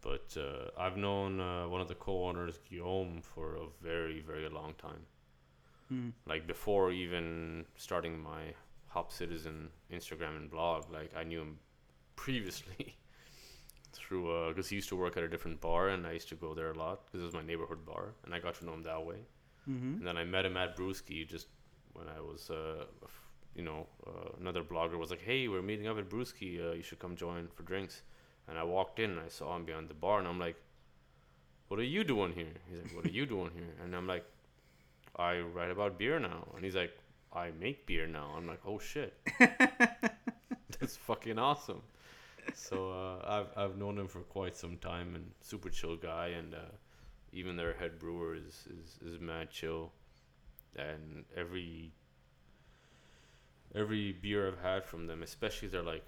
but 0.00 0.36
uh, 0.36 0.70
I've 0.78 0.96
known 0.96 1.40
uh, 1.40 1.66
one 1.68 1.80
of 1.80 1.88
the 1.88 1.94
co-owners 1.96 2.58
Guillaume 2.70 3.20
for 3.22 3.56
a 3.56 3.66
very 3.82 4.20
very 4.20 4.48
long 4.48 4.74
time. 4.78 5.02
Hmm. 5.88 6.08
Like 6.26 6.46
before 6.46 6.90
even 6.92 7.64
starting 7.76 8.20
my 8.20 8.54
Hop 8.88 9.12
Citizen 9.12 9.68
Instagram 9.92 10.36
and 10.36 10.50
blog, 10.50 10.90
like 10.92 11.10
I 11.16 11.22
knew 11.24 11.40
him 11.40 11.58
previously 12.16 12.96
through 13.92 14.48
because 14.48 14.68
he 14.68 14.76
used 14.76 14.88
to 14.88 14.96
work 14.96 15.16
at 15.16 15.22
a 15.22 15.28
different 15.28 15.60
bar 15.60 15.88
and 15.88 16.06
I 16.06 16.12
used 16.12 16.28
to 16.30 16.34
go 16.34 16.54
there 16.54 16.70
a 16.72 16.78
lot 16.78 17.06
because 17.06 17.20
it 17.22 17.24
was 17.24 17.34
my 17.34 17.42
neighborhood 17.42 17.84
bar 17.86 18.14
and 18.24 18.34
I 18.34 18.40
got 18.40 18.54
to 18.56 18.64
know 18.64 18.74
him 18.74 18.82
that 18.82 19.04
way. 19.04 19.18
Mm-hmm. 19.68 19.98
And 19.98 20.06
then 20.06 20.16
I 20.16 20.24
met 20.24 20.44
him 20.44 20.56
at 20.56 20.76
Brewski 20.76 21.28
just 21.28 21.48
when 21.92 22.06
I 22.08 22.20
was, 22.20 22.50
uh, 22.50 22.84
you 23.54 23.62
know, 23.62 23.86
uh, 24.06 24.30
another 24.40 24.62
blogger 24.62 24.98
was 24.98 25.10
like, 25.10 25.22
"Hey, 25.22 25.48
we're 25.48 25.62
meeting 25.62 25.88
up 25.88 25.98
at 25.98 26.08
Brewski. 26.08 26.60
Uh, 26.60 26.74
you 26.74 26.82
should 26.82 26.98
come 26.98 27.16
join 27.16 27.48
for 27.48 27.62
drinks." 27.62 28.02
And 28.48 28.58
I 28.58 28.62
walked 28.62 29.00
in 29.00 29.10
and 29.10 29.20
I 29.20 29.28
saw 29.28 29.56
him 29.56 29.64
behind 29.64 29.88
the 29.88 29.94
bar, 29.94 30.18
and 30.18 30.28
I'm 30.28 30.38
like, 30.38 30.56
"What 31.68 31.80
are 31.80 31.90
you 31.96 32.04
doing 32.04 32.32
here?" 32.32 32.54
He's 32.68 32.82
like, 32.82 32.94
"What 32.94 33.06
are 33.06 33.16
you 33.20 33.26
doing 33.34 33.50
here?" 33.54 33.74
And 33.82 33.96
I'm 33.96 34.06
like, 34.06 34.24
"I 35.16 35.40
write 35.40 35.70
about 35.70 35.98
beer 35.98 36.20
now." 36.20 36.46
And 36.54 36.64
he's 36.64 36.76
like, 36.76 36.96
"I 37.32 37.50
make 37.50 37.86
beer 37.86 38.06
now." 38.06 38.34
I'm 38.36 38.46
like, 38.46 38.60
"Oh 38.66 38.78
shit, 38.78 39.14
that's 40.78 40.96
fucking 40.96 41.38
awesome." 41.38 41.82
So 42.54 42.90
uh, 42.90 43.24
I've 43.26 43.58
I've 43.70 43.76
known 43.78 43.98
him 43.98 44.08
for 44.08 44.20
quite 44.20 44.56
some 44.56 44.76
time 44.78 45.14
and 45.14 45.30
super 45.40 45.70
chill 45.70 45.96
guy 45.96 46.28
and. 46.28 46.54
Uh, 46.54 46.58
even 47.32 47.56
their 47.56 47.74
head 47.74 47.98
brewer 47.98 48.34
is, 48.34 48.66
is, 48.70 48.98
is 49.14 49.20
mad 49.20 49.50
chill 49.50 49.92
and 50.76 51.24
every 51.36 51.92
every 53.74 54.12
beer 54.12 54.48
I've 54.48 54.60
had 54.60 54.84
from 54.84 55.06
them, 55.06 55.22
especially 55.22 55.68
their 55.68 55.82
like 55.82 56.04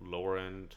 lower 0.00 0.38
end 0.38 0.76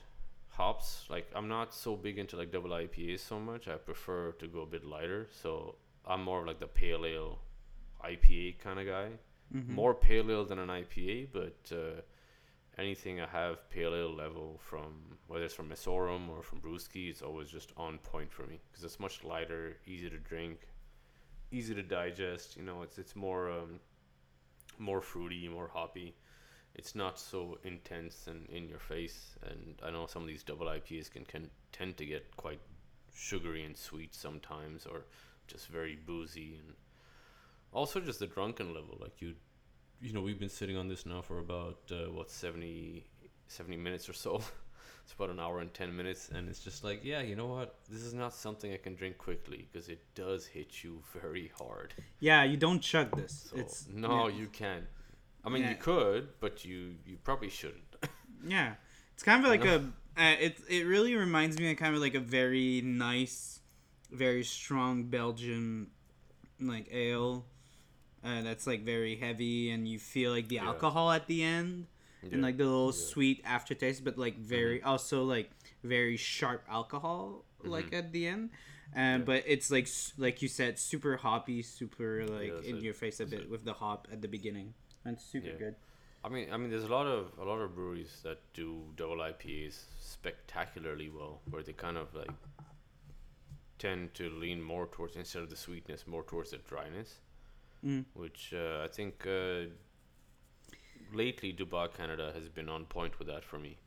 hops, 0.50 1.06
like 1.10 1.30
I'm 1.36 1.48
not 1.48 1.74
so 1.74 1.96
big 1.96 2.18
into 2.18 2.36
like 2.38 2.52
double 2.52 2.72
IPAs 2.72 3.20
so 3.20 3.40
much. 3.40 3.68
I 3.68 3.76
prefer 3.76 4.32
to 4.34 4.48
go 4.48 4.62
a 4.62 4.66
bit 4.66 4.86
lighter. 4.86 5.28
So 5.32 5.76
I'm 6.06 6.24
more 6.24 6.42
of 6.42 6.48
like 6.48 6.60
the 6.60 6.68
pale 6.68 7.06
ale 7.06 7.40
IPA 8.04 8.60
kind 8.60 8.80
of 8.80 8.88
guy. 8.88 9.10
Mhm. 9.54 9.70
More 9.70 9.94
pale 9.94 10.32
ale 10.32 10.46
than 10.46 10.60
an 10.60 10.70
IPA, 10.70 11.28
but 11.34 11.72
uh, 11.76 12.02
anything 12.78 13.20
I 13.20 13.28
have 13.28 13.70
pale 13.70 13.96
ale 13.96 14.14
level 14.14 14.60
from 14.64 15.18
whether 15.28 15.46
it's 15.46 15.54
from 15.54 15.70
Messorem 15.70 16.30
or 16.30 16.42
from 16.42 16.60
Brewski, 16.62 17.10
it's 17.10 17.22
always 17.22 17.50
just 17.50 17.72
on 17.78 17.98
point 18.00 18.32
for 18.32 18.44
me 18.44 18.60
because 18.70 18.84
it's 18.84 19.00
much 19.00 19.24
lighter, 19.24 19.78
easy 19.86 20.10
to 20.10 20.18
drink, 20.18 20.68
easy 21.52 21.74
to 21.76 21.84
digest. 21.84 22.58
You 22.58 22.64
know, 22.64 22.82
it's 22.82 22.98
it's 22.98 23.16
more 23.16 23.52
um, 23.52 23.80
more 24.80 25.02
fruity, 25.02 25.48
more 25.48 25.70
hoppy. 25.74 26.16
It's 26.76 26.96
not 26.96 27.20
so 27.20 27.58
intense 27.64 28.28
and 28.28 28.48
in 28.50 28.70
your 28.70 28.80
face. 28.80 29.36
And 29.50 29.76
I 29.84 29.92
know 29.92 30.06
some 30.08 30.22
of 30.22 30.28
these 30.28 30.44
double 30.44 30.68
IPAs 30.68 31.12
can, 31.12 31.26
can 31.26 31.50
tend 31.74 31.98
to 31.98 32.06
get 32.06 32.36
quite 32.38 32.62
sugary 33.14 33.66
and 33.66 33.76
sweet 33.76 34.16
sometimes, 34.16 34.86
or 34.86 35.06
just 35.48 35.68
very 35.68 35.98
boozy 36.06 36.58
and 36.60 36.76
also 37.74 38.00
just 38.00 38.20
the 38.20 38.28
drunken 38.28 38.74
level. 38.74 38.98
Like 39.00 39.22
you, 39.22 39.36
you 40.02 40.14
know, 40.14 40.22
we've 40.22 40.40
been 40.40 40.50
sitting 40.50 40.78
on 40.78 40.88
this 40.88 41.06
now 41.06 41.22
for 41.22 41.40
about 41.40 41.80
uh, 41.92 42.12
what 42.12 42.30
70, 42.30 43.06
70 43.48 43.78
minutes 43.78 44.10
or 44.10 44.14
so. 44.14 44.42
it's 45.04 45.14
about 45.14 45.30
an 45.30 45.40
hour 45.40 45.60
and 45.60 45.74
ten 45.74 45.96
minutes, 45.96 46.30
and 46.34 46.48
it's 46.48 46.64
just 46.64 46.84
like, 46.84 47.04
yeah, 47.04 47.22
you 47.22 47.36
know 47.36 47.48
what? 47.48 47.76
This 47.90 48.02
is 48.02 48.14
not 48.14 48.34
something 48.34 48.74
I 48.74 48.78
can 48.78 48.96
drink 48.96 49.18
quickly 49.18 49.68
because 49.72 49.90
it 49.90 50.02
does 50.16 50.46
hit 50.46 50.84
you 50.84 51.02
very 51.22 51.52
hard. 51.58 51.94
Yeah, 52.20 52.44
you 52.44 52.58
don't 52.58 52.80
chug 52.80 53.16
this. 53.16 53.50
So 53.50 53.58
it's 53.60 53.88
no, 53.94 54.28
yeah. 54.28 54.38
you 54.38 54.48
can't. 54.48 54.86
I 55.44 55.50
mean, 55.50 55.64
Yeah. 55.64 55.72
you 55.72 55.76
could, 55.76 56.30
but 56.40 56.64
you 56.66 56.96
you 57.06 57.18
probably 57.24 57.50
shouldn't. 57.50 57.96
Yeah, 58.44 58.74
it's 59.14 59.22
kind 59.22 59.44
of 59.44 59.52
like 59.52 59.66
a. 59.66 59.76
Uh, 60.18 60.36
it 60.40 60.58
it 60.68 60.88
really 60.88 61.16
reminds 61.16 61.60
me 61.60 61.70
of 61.72 61.78
kind 61.78 61.94
of 61.94 62.02
like 62.02 62.16
a 62.16 62.20
very 62.20 62.82
nice, 62.82 63.60
very 64.12 64.44
strong 64.44 65.04
Belgian, 65.04 65.92
like 66.60 66.88
ale, 66.92 67.46
uh, 68.24 68.42
that's 68.42 68.68
like 68.68 68.84
very 68.84 69.16
heavy, 69.16 69.72
and 69.72 69.88
you 69.88 70.00
feel 70.00 70.32
like 70.32 70.48
the 70.48 70.56
Yeah. 70.56 70.68
alcohol 70.68 71.12
at 71.12 71.28
the 71.28 71.44
end, 71.44 71.88
and 72.32 72.42
like 72.42 72.58
the 72.58 72.66
little 72.66 72.88
yeah. 72.88 72.92
Mm-hmm. 72.94 73.12
sweet 73.14 73.42
aftertaste, 73.46 74.04
but 74.04 74.18
like 74.18 74.38
very 74.38 74.82
also 74.84 75.24
like 75.24 75.50
very 75.84 76.18
sharp 76.18 76.64
alcohol 76.70 77.46
like 77.64 77.94
at 77.94 78.12
the 78.12 78.28
end. 78.28 78.50
Um, 78.94 79.02
Yeah. 79.02 79.18
but 79.20 79.44
it's 79.48 79.72
like 79.72 79.88
like 80.18 80.42
you 80.42 80.48
said, 80.48 80.78
super 80.78 81.18
hoppy, 81.18 81.62
super 81.64 82.26
like 82.28 82.64
in 82.66 82.78
it. 82.78 82.84
your 82.84 82.94
face 82.94 83.20
a 83.20 83.26
That's 83.26 83.32
bit 83.32 83.42
it. 83.46 83.50
with 83.50 83.64
the 83.66 83.74
hop 83.74 84.08
at 84.12 84.22
the 84.22 84.28
beginning. 84.28 84.74
And 85.06 85.16
it's 85.16 85.26
super 85.26 85.48
Yeah. 85.48 85.56
good. 85.58 85.76
I 86.24 86.30
mean, 86.30 86.52
I 86.54 86.58
mean, 86.58 86.70
there's 86.70 86.84
a 86.84 86.94
lot 87.00 87.08
of 87.08 87.32
a 87.40 87.44
lot 87.44 87.58
of 87.62 87.74
breweries 87.74 88.20
that 88.24 88.38
do 88.54 88.84
double 88.96 89.18
IPAs 89.22 89.86
spectacularly 90.00 91.10
well, 91.10 91.42
where 91.50 91.64
they 91.64 91.74
kind 91.74 91.98
of 91.98 92.14
like 92.14 92.30
tend 93.80 94.14
to 94.14 94.30
lean 94.30 94.62
more 94.62 94.86
towards 94.88 95.16
instead 95.16 95.42
of 95.42 95.50
the 95.50 95.56
sweetness, 95.56 96.06
more 96.06 96.24
towards 96.24 96.52
the 96.52 96.58
dryness, 96.58 97.20
Mm. 97.86 98.06
which 98.14 98.54
uh, 98.56 98.84
I 98.84 98.88
think 98.88 99.26
uh, 99.26 99.66
lately 101.12 101.52
Du 101.52 101.66
Bas-Canada 101.66 102.32
has 102.36 102.48
been 102.48 102.70
on 102.70 102.86
point 102.86 103.18
with 103.18 103.28
that 103.28 103.44
for 103.44 103.58
me. 103.58 103.78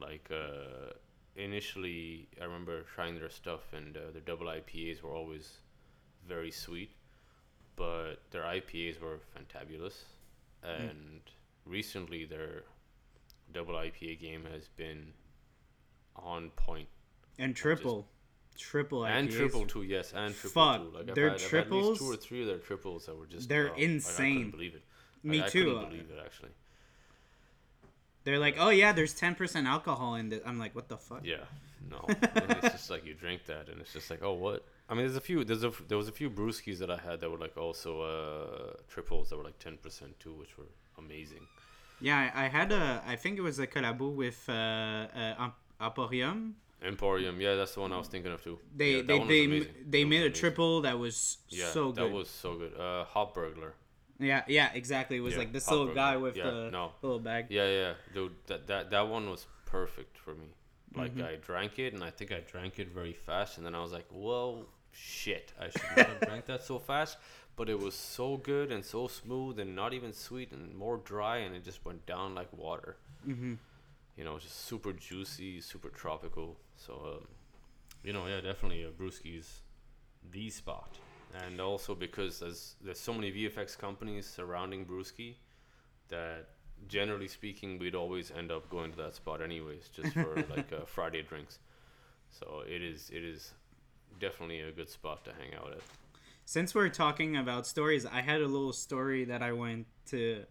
Like 0.00 0.30
uh, 0.30 0.92
initially, 1.36 2.28
I 2.40 2.44
remember 2.44 2.82
trying 2.94 3.18
their 3.18 3.28
stuff, 3.28 3.72
and 3.72 3.96
uh, 3.96 4.00
their 4.12 4.22
double 4.22 4.46
IPAs 4.46 5.02
were 5.02 5.12
always 5.12 5.58
very 6.26 6.50
sweet, 6.50 6.90
but 7.76 8.16
their 8.30 8.44
IPAs 8.44 9.00
were 9.00 9.18
fantabulous, 9.36 10.04
and 10.62 11.20
recently 11.66 12.24
their 12.24 12.64
double 13.52 13.74
IPA 13.74 14.20
game 14.20 14.44
has 14.52 14.68
been 14.68 15.12
on 16.16 16.50
point 16.56 16.88
And 17.38 17.54
triple, 17.54 18.08
triple 18.56 19.04
and 19.06 19.28
IPAs. 19.28 19.32
triple 19.36 19.66
too, 19.66 19.82
yes, 19.82 20.12
and 20.14 20.34
triple 20.34 20.50
Fuck, 20.50 20.82
too. 20.82 20.90
Like 20.96 21.14
their 21.14 21.30
I've 21.30 21.40
had, 21.40 21.46
I've 21.46 21.50
had 21.50 21.66
at 21.66 21.72
least 21.72 22.00
two 22.00 22.10
or 22.12 22.16
three 22.16 22.40
of 22.42 22.46
their 22.46 22.58
triples 22.58 23.06
that 23.06 23.16
were 23.16 23.26
just 23.26 23.48
They're 23.48 23.68
oh, 23.68 23.72
like, 23.72 23.80
I 23.80 23.82
insane. 23.82 24.34
couldn't 24.36 24.50
believe 24.52 24.74
it. 24.74 24.82
Me 25.22 25.38
Like, 25.38 25.46
I 25.46 25.50
too. 25.50 25.64
couldn't 25.64 25.88
believe 25.90 26.10
it 26.10 26.18
actually. 26.24 26.50
They're 28.24 28.38
like, 28.38 28.56
oh 28.58 28.70
yeah, 28.70 28.92
there's 28.92 29.12
ten 29.14 29.34
percent 29.34 29.66
alcohol 29.66 30.14
in 30.14 30.30
this. 30.30 30.40
I'm 30.46 30.58
like, 30.58 30.74
what 30.74 30.88
the 30.88 30.96
fuck? 30.96 31.20
Yeah, 31.24 31.44
no, 31.90 32.04
it's 32.08 32.72
just 32.72 32.90
like 32.90 33.04
you 33.04 33.14
drink 33.14 33.44
that, 33.46 33.68
and 33.68 33.80
it's 33.80 33.92
just 33.92 34.10
like, 34.10 34.22
oh, 34.22 34.32
what? 34.32 34.64
I 34.88 34.94
mean, 34.94 35.04
there's 35.04 35.16
a 35.16 35.20
few. 35.20 35.44
There's 35.44 35.62
a 35.64 35.72
there 35.88 35.98
was 35.98 36.08
a 36.08 36.12
few 36.12 36.30
brewskis 36.30 36.78
that 36.78 36.90
I 36.90 36.96
had 36.96 37.20
that 37.20 37.30
were 37.30 37.38
like 37.38 37.56
also 37.58 38.00
uh, 38.02 38.76
triples 38.88 39.28
that 39.28 39.36
were 39.36 39.44
like 39.44 39.58
ten 39.58 39.76
percent 39.76 40.18
too, 40.20 40.32
which 40.34 40.56
were 40.56 40.64
amazing. 40.98 41.46
Yeah, 42.00 42.30
I, 42.34 42.44
I 42.44 42.48
had 42.48 42.72
a. 42.72 43.02
I 43.06 43.16
think 43.16 43.36
it 43.38 43.42
was 43.42 43.58
a 43.58 43.66
collabo 43.66 44.14
with 44.14 44.42
uh, 44.48 44.52
uh, 44.52 45.50
Emporium. 45.80 46.56
Emporium, 46.84 47.40
yeah, 47.40 47.54
that's 47.54 47.74
the 47.74 47.80
one 47.80 47.92
I 47.92 47.98
was 47.98 48.08
thinking 48.08 48.32
of 48.32 48.42
too. 48.42 48.58
They 48.76 48.96
yeah, 48.96 49.02
they 49.02 49.18
they, 49.18 49.66
they 49.88 50.04
made 50.04 50.22
a 50.22 50.30
triple 50.30 50.82
that 50.82 50.98
was 50.98 51.38
Yeah, 51.48 51.70
so 51.70 51.92
good. 51.92 51.96
that 51.96 52.12
was 52.12 52.28
so 52.28 52.56
good. 52.56 52.74
Uh, 52.78 53.04
Hop 53.04 53.34
Burglar. 53.34 53.74
yeah, 54.18 54.42
yeah, 54.46 54.70
exactly. 54.74 55.16
It 55.16 55.20
was 55.20 55.32
Yeah, 55.32 55.38
like 55.40 55.52
this 55.52 55.70
little 55.70 55.86
Burglar. 55.86 55.94
guy 56.04 56.16
with 56.16 56.36
Yeah, 56.36 56.50
the 56.50 56.70
no. 56.72 56.92
little 57.02 57.18
bag. 57.18 57.46
Yeah, 57.50 57.66
yeah, 57.68 57.94
dude, 58.12 58.32
that 58.46 58.66
that 58.66 58.90
that 58.90 59.08
one 59.08 59.30
was 59.30 59.46
perfect 59.66 60.18
for 60.18 60.34
me. 60.34 60.48
Like 60.96 61.14
Mhm. 61.16 61.24
I 61.26 61.36
drank 61.36 61.78
it, 61.78 61.92
and 61.94 62.04
I 62.04 62.10
think 62.10 62.30
I 62.30 62.40
drank 62.40 62.78
it 62.78 62.88
very 62.88 63.12
fast, 63.14 63.56
and 63.58 63.66
then 63.66 63.74
I 63.74 63.80
was 63.82 63.92
like, 63.92 64.06
"Whoa, 64.10 64.66
shit! 64.92 65.52
I 65.58 65.68
should 65.70 65.90
not 65.96 66.08
have 66.08 66.20
drank 66.24 66.46
that 66.46 66.62
so 66.62 66.78
fast." 66.78 67.18
But 67.56 67.68
it 67.68 67.78
was 67.78 67.94
so 67.94 68.36
good 68.36 68.70
and 68.72 68.84
so 68.84 69.06
smooth, 69.08 69.58
and 69.60 69.74
not 69.76 69.92
even 69.94 70.12
sweet, 70.12 70.52
and 70.52 70.74
more 70.74 70.96
dry, 70.98 71.38
and 71.38 71.54
it 71.54 71.64
just 71.64 71.84
went 71.84 72.04
down 72.06 72.34
like 72.34 72.52
water. 72.52 72.96
hmm 73.24 73.54
You 74.16 74.24
know, 74.24 74.38
just 74.38 74.56
super 74.66 74.92
juicy, 74.92 75.60
super 75.60 75.88
tropical. 75.88 76.56
So, 76.84 77.16
um, 77.16 77.28
you 78.02 78.12
know, 78.12 78.26
yeah, 78.26 78.40
definitely 78.40 78.84
uh, 78.84 78.88
Brewski's 78.90 79.62
the 80.30 80.50
spot, 80.50 80.98
and 81.44 81.60
also 81.60 81.94
because 81.94 82.40
there's 82.40 82.76
there's 82.82 83.00
so 83.00 83.14
many 83.14 83.32
VFX 83.32 83.78
companies 83.78 84.26
surrounding 84.26 84.84
Brewski 84.84 85.36
that 86.08 86.48
generally 86.88 87.28
speaking 87.28 87.78
we'd 87.78 87.94
always 87.94 88.30
end 88.30 88.50
up 88.50 88.68
going 88.68 88.90
to 88.90 88.96
that 88.98 89.14
spot 89.14 89.40
anyways 89.40 89.88
just 89.88 90.12
for 90.12 90.34
like 90.54 90.72
uh, 90.72 90.84
Friday 90.84 91.22
drinks. 91.22 91.58
So 92.30 92.62
it 92.66 92.82
is 92.82 93.10
it 93.10 93.22
is 93.24 93.52
definitely 94.20 94.60
a 94.60 94.72
good 94.72 94.90
spot 94.90 95.24
to 95.24 95.32
hang 95.32 95.54
out 95.54 95.72
at. 95.72 95.80
Since 96.44 96.74
we're 96.74 96.90
talking 96.90 97.36
about 97.36 97.66
stories, 97.66 98.04
I 98.04 98.20
had 98.20 98.42
a 98.42 98.46
little 98.46 98.74
story 98.74 99.24
that 99.24 99.42
I 99.42 99.52
went 99.52 99.86
to 100.06 100.44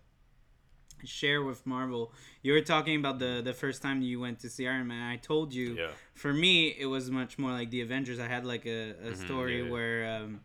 share 1.05 1.43
with 1.43 1.65
Marvel. 1.65 2.11
You 2.41 2.53
were 2.53 2.61
talking 2.61 2.95
about 2.97 3.19
the 3.19 3.41
the 3.43 3.53
first 3.53 3.81
time 3.81 4.01
you 4.01 4.19
went 4.19 4.39
to 4.39 4.49
see 4.49 4.67
Iron 4.67 4.87
Man. 4.87 5.01
I 5.11 5.17
told 5.17 5.53
you 5.53 5.75
Yeah. 5.75 5.91
for 6.13 6.33
me 6.33 6.67
it 6.77 6.85
was 6.87 7.09
much 7.11 7.37
more 7.37 7.51
like 7.51 7.69
the 7.71 7.81
Avengers. 7.81 8.19
I 8.19 8.27
had 8.27 8.45
like 8.45 8.65
a, 8.65 8.91
a 8.91 9.11
Mhm, 9.11 9.25
story 9.25 9.61
yeah, 9.63 9.69
where 9.69 10.15
um 10.17 10.41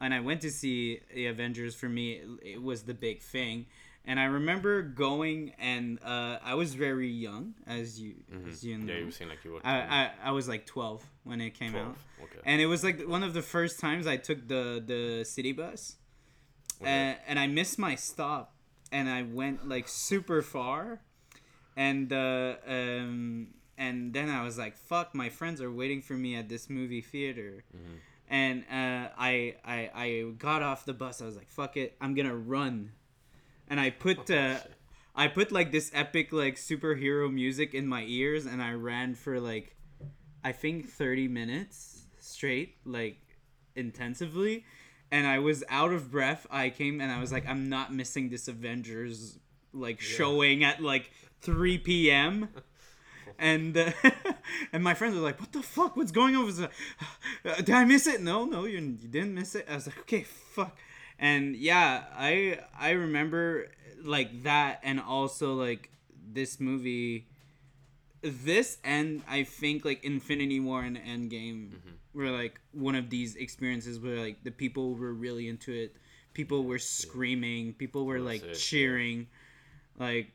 and 0.00 0.12
I 0.12 0.20
went 0.20 0.40
to 0.42 0.50
see 0.50 1.00
the 1.14 1.26
Avengers 1.26 1.74
for 1.74 1.88
me 1.88 2.12
it, 2.12 2.28
it 2.54 2.62
was 2.62 2.82
the 2.82 2.94
big 2.94 3.20
thing. 3.22 3.66
And 4.06 4.20
I 4.20 4.24
remember 4.24 4.82
going 4.82 5.54
and 5.58 5.98
uh, 6.04 6.38
I 6.42 6.54
was 6.54 6.74
very 6.74 7.08
young 7.08 7.54
as 7.66 7.98
you 7.98 8.14
Mhm. 8.30 8.48
as 8.48 8.62
you 8.62 8.76
know. 8.76 8.92
Yeah, 8.92 8.98
you 9.00 9.06
were 9.06 9.10
saying 9.12 9.30
like 9.30 9.44
you 9.44 9.52
were. 9.52 9.60
I, 9.64 9.76
I 10.00 10.10
I 10.24 10.30
was 10.32 10.46
like 10.46 10.66
12 10.66 11.02
when 11.24 11.40
it 11.40 11.54
came 11.54 11.74
out. 11.74 11.96
Okay. 12.22 12.40
And 12.44 12.60
it 12.60 12.66
was 12.66 12.84
like 12.84 13.00
one 13.08 13.22
of 13.22 13.32
the 13.32 13.40
first 13.42 13.80
times 13.80 14.06
I 14.06 14.16
took 14.18 14.46
the 14.46 14.82
the 14.86 15.24
city 15.24 15.52
bus. 15.52 15.96
Okay. 16.82 16.90
And, 16.90 17.16
and 17.28 17.38
I 17.38 17.46
missed 17.46 17.78
my 17.78 17.94
stop 17.94 18.53
and 18.96 19.06
I 19.18 19.20
went 19.40 19.58
like 19.74 19.86
super 19.88 20.40
far 20.54 20.80
and 21.76 22.12
uh, 22.12 22.54
um 22.76 23.48
and 23.76 23.96
then 24.16 24.28
I 24.38 24.40
was 24.46 24.56
like 24.64 24.76
fuck 24.90 25.08
my 25.22 25.28
friends 25.38 25.58
are 25.64 25.72
waiting 25.82 26.00
for 26.08 26.14
me 26.24 26.30
at 26.40 26.46
this 26.48 26.64
movie 26.78 27.04
theater. 27.12 27.52
Mhm. 27.76 27.96
And 28.26 28.56
uh, 28.80 29.04
I, 29.30 29.32
I 29.76 29.78
I 30.04 30.06
got 30.38 30.60
off 30.68 30.80
the 30.90 30.94
bus. 31.02 31.20
I 31.20 31.26
was 31.30 31.36
like, 31.36 31.50
"Fuck 31.60 31.76
it, 31.76 31.90
I'm 32.00 32.14
gonna 32.18 32.34
run," 32.56 32.74
and 33.68 33.78
I 33.86 33.90
put 33.90 34.30
uh. 34.30 34.56
I 35.14 35.28
put 35.28 35.52
like 35.52 35.70
this 35.70 35.90
epic 35.94 36.32
like 36.32 36.56
superhero 36.56 37.30
music 37.42 37.74
in 37.74 37.86
my 37.86 38.02
ears, 38.20 38.46
and 38.46 38.58
I 38.62 38.72
ran 38.90 39.14
for 39.14 39.38
like, 39.38 39.76
I 40.42 40.52
think 40.52 40.88
thirty 40.88 41.28
minutes 41.28 42.06
straight, 42.18 42.70
like 42.84 43.20
intensively, 43.76 44.64
and 45.14 45.28
I 45.28 45.38
was 45.38 45.62
out 45.68 45.92
of 45.92 46.10
breath. 46.10 46.44
I 46.50 46.70
came 46.70 47.00
and 47.00 47.12
I 47.12 47.20
was 47.20 47.30
like, 47.30 47.46
I'm 47.46 47.68
not 47.68 47.94
missing 47.94 48.30
this 48.30 48.48
Avengers 48.48 49.38
like 49.72 50.00
showing 50.00 50.64
at 50.64 50.82
like 50.82 51.12
three 51.40 51.78
p.m. 51.78 52.48
And 53.36 53.76
uh, 53.76 53.90
and 54.72 54.84
my 54.84 54.94
friends 54.94 55.16
were 55.16 55.20
like, 55.20 55.40
"What 55.40 55.50
the 55.50 55.60
fuck? 55.60 55.96
What's 55.96 56.12
going 56.12 56.36
on?" 56.36 56.42
I 56.42 56.44
was 56.44 56.60
like, 56.60 56.70
"Uh, 57.44 57.56
"Did 57.56 57.70
I 57.70 57.84
miss 57.84 58.06
it?" 58.06 58.20
No, 58.22 58.44
no, 58.44 58.64
you, 58.64 58.78
you 58.78 59.08
didn't 59.08 59.34
miss 59.34 59.56
it. 59.56 59.66
I 59.68 59.74
was 59.74 59.88
like, 59.88 59.98
"Okay, 60.00 60.22
fuck." 60.22 60.76
And 61.18 61.56
yeah, 61.56 62.04
I 62.16 62.60
I 62.78 62.90
remember 62.90 63.72
like 64.04 64.44
that, 64.44 64.78
and 64.84 65.00
also 65.00 65.54
like 65.54 65.90
this 66.32 66.60
movie, 66.60 67.26
this 68.22 68.78
and 68.84 69.24
I 69.28 69.42
think 69.42 69.84
like 69.84 70.04
Infinity 70.04 70.60
War 70.60 70.82
and 70.82 70.96
Endgame 70.96 71.72
were 72.14 72.30
like 72.30 72.60
one 72.72 72.94
of 72.94 73.10
these 73.10 73.36
experiences 73.36 73.98
where 73.98 74.16
like 74.16 74.42
the 74.44 74.50
people 74.50 74.94
were 74.94 75.12
really 75.12 75.48
into 75.48 75.72
it. 75.72 75.96
People 76.32 76.64
were 76.64 76.78
screaming. 76.78 77.74
People 77.74 78.06
were 78.06 78.20
like 78.20 78.42
it, 78.42 78.48
yeah. 78.48 78.54
cheering. 78.54 79.26
Like 79.98 80.32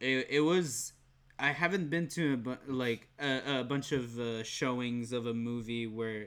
it, 0.00 0.26
it 0.30 0.40
was 0.40 0.92
I 1.38 1.48
haven't 1.48 1.90
been 1.90 2.08
to 2.08 2.34
a 2.34 2.36
bu- 2.36 2.56
like 2.68 3.08
a, 3.18 3.60
a 3.60 3.64
bunch 3.64 3.92
of 3.92 4.18
uh, 4.18 4.42
showings 4.44 5.12
of 5.12 5.26
a 5.26 5.34
movie 5.34 5.86
where 5.86 6.26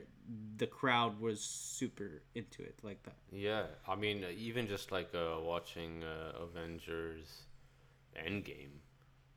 the 0.58 0.66
crowd 0.66 1.20
was 1.20 1.40
super 1.40 2.22
into 2.34 2.62
it 2.62 2.78
like 2.82 3.02
that. 3.04 3.14
Yeah, 3.32 3.64
I 3.86 3.96
mean, 3.96 4.24
even 4.36 4.66
just 4.66 4.92
like 4.92 5.14
uh, 5.14 5.40
watching 5.40 6.04
uh, 6.04 6.42
Avengers 6.42 7.42
Endgame, 8.16 8.80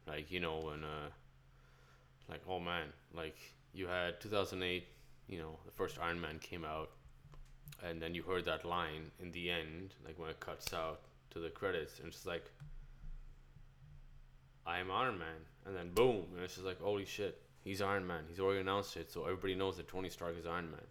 like 0.07 0.31
you 0.31 0.39
know 0.39 0.59
when, 0.59 0.83
uh, 0.83 1.09
like 2.29 2.41
oh 2.47 2.59
man, 2.59 2.87
like 3.15 3.37
you 3.73 3.87
had 3.87 4.19
2008, 4.19 4.85
you 5.31 5.39
know, 5.39 5.57
the 5.65 5.71
first 5.71 5.97
Iron 5.99 6.19
Man 6.21 6.37
came 6.39 6.63
out, 6.63 6.91
and 7.83 7.99
then 8.01 8.13
you 8.13 8.21
heard 8.21 8.45
that 8.45 8.65
line 8.65 9.09
in 9.19 9.31
the 9.31 9.49
end, 9.49 9.95
like 10.05 10.19
when 10.19 10.29
it 10.29 10.39
cuts 10.39 10.73
out 10.73 10.99
to 11.31 11.39
the 11.39 11.49
credits, 11.49 11.97
and 11.99 12.07
it's 12.09 12.17
just 12.17 12.27
like, 12.27 12.51
I 14.65 14.79
am 14.79 14.91
Iron 14.91 15.17
Man, 15.17 15.41
and 15.65 15.75
then 15.75 15.91
boom, 15.93 16.25
and 16.35 16.43
it's 16.43 16.53
just 16.55 16.65
like 16.65 16.79
holy 16.81 17.05
shit, 17.05 17.41
he's 17.63 17.81
Iron 17.81 18.05
Man. 18.05 18.23
He's 18.29 18.39
already 18.39 18.59
announced 18.59 18.95
it, 18.97 19.11
so 19.11 19.23
everybody 19.23 19.55
knows 19.55 19.77
that 19.77 19.87
Tony 19.87 20.09
Stark 20.09 20.37
is 20.37 20.45
Iron 20.45 20.69
Man. 20.69 20.85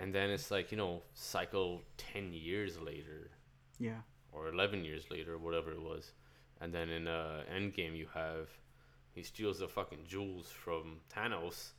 And 0.00 0.14
then 0.14 0.30
it's 0.30 0.50
like, 0.50 0.70
you 0.70 0.76
know, 0.78 1.02
cycle 1.14 1.82
10 1.96 2.32
years 2.32 2.78
later 2.80 3.30
Yeah. 3.80 4.02
or 4.32 4.48
11 4.48 4.84
years 4.84 5.10
later, 5.10 5.38
whatever 5.38 5.72
it 5.72 5.80
was. 5.82 6.12
And 6.60 6.72
then 6.72 6.88
in 6.88 7.08
uh, 7.08 7.42
Endgame, 7.52 7.96
you 7.96 8.06
have 8.14 8.48
he 9.12 9.22
steals 9.24 9.58
the 9.58 9.66
fucking 9.66 10.04
jewels 10.06 10.50
from 10.50 11.00
Thanos. 11.12 11.70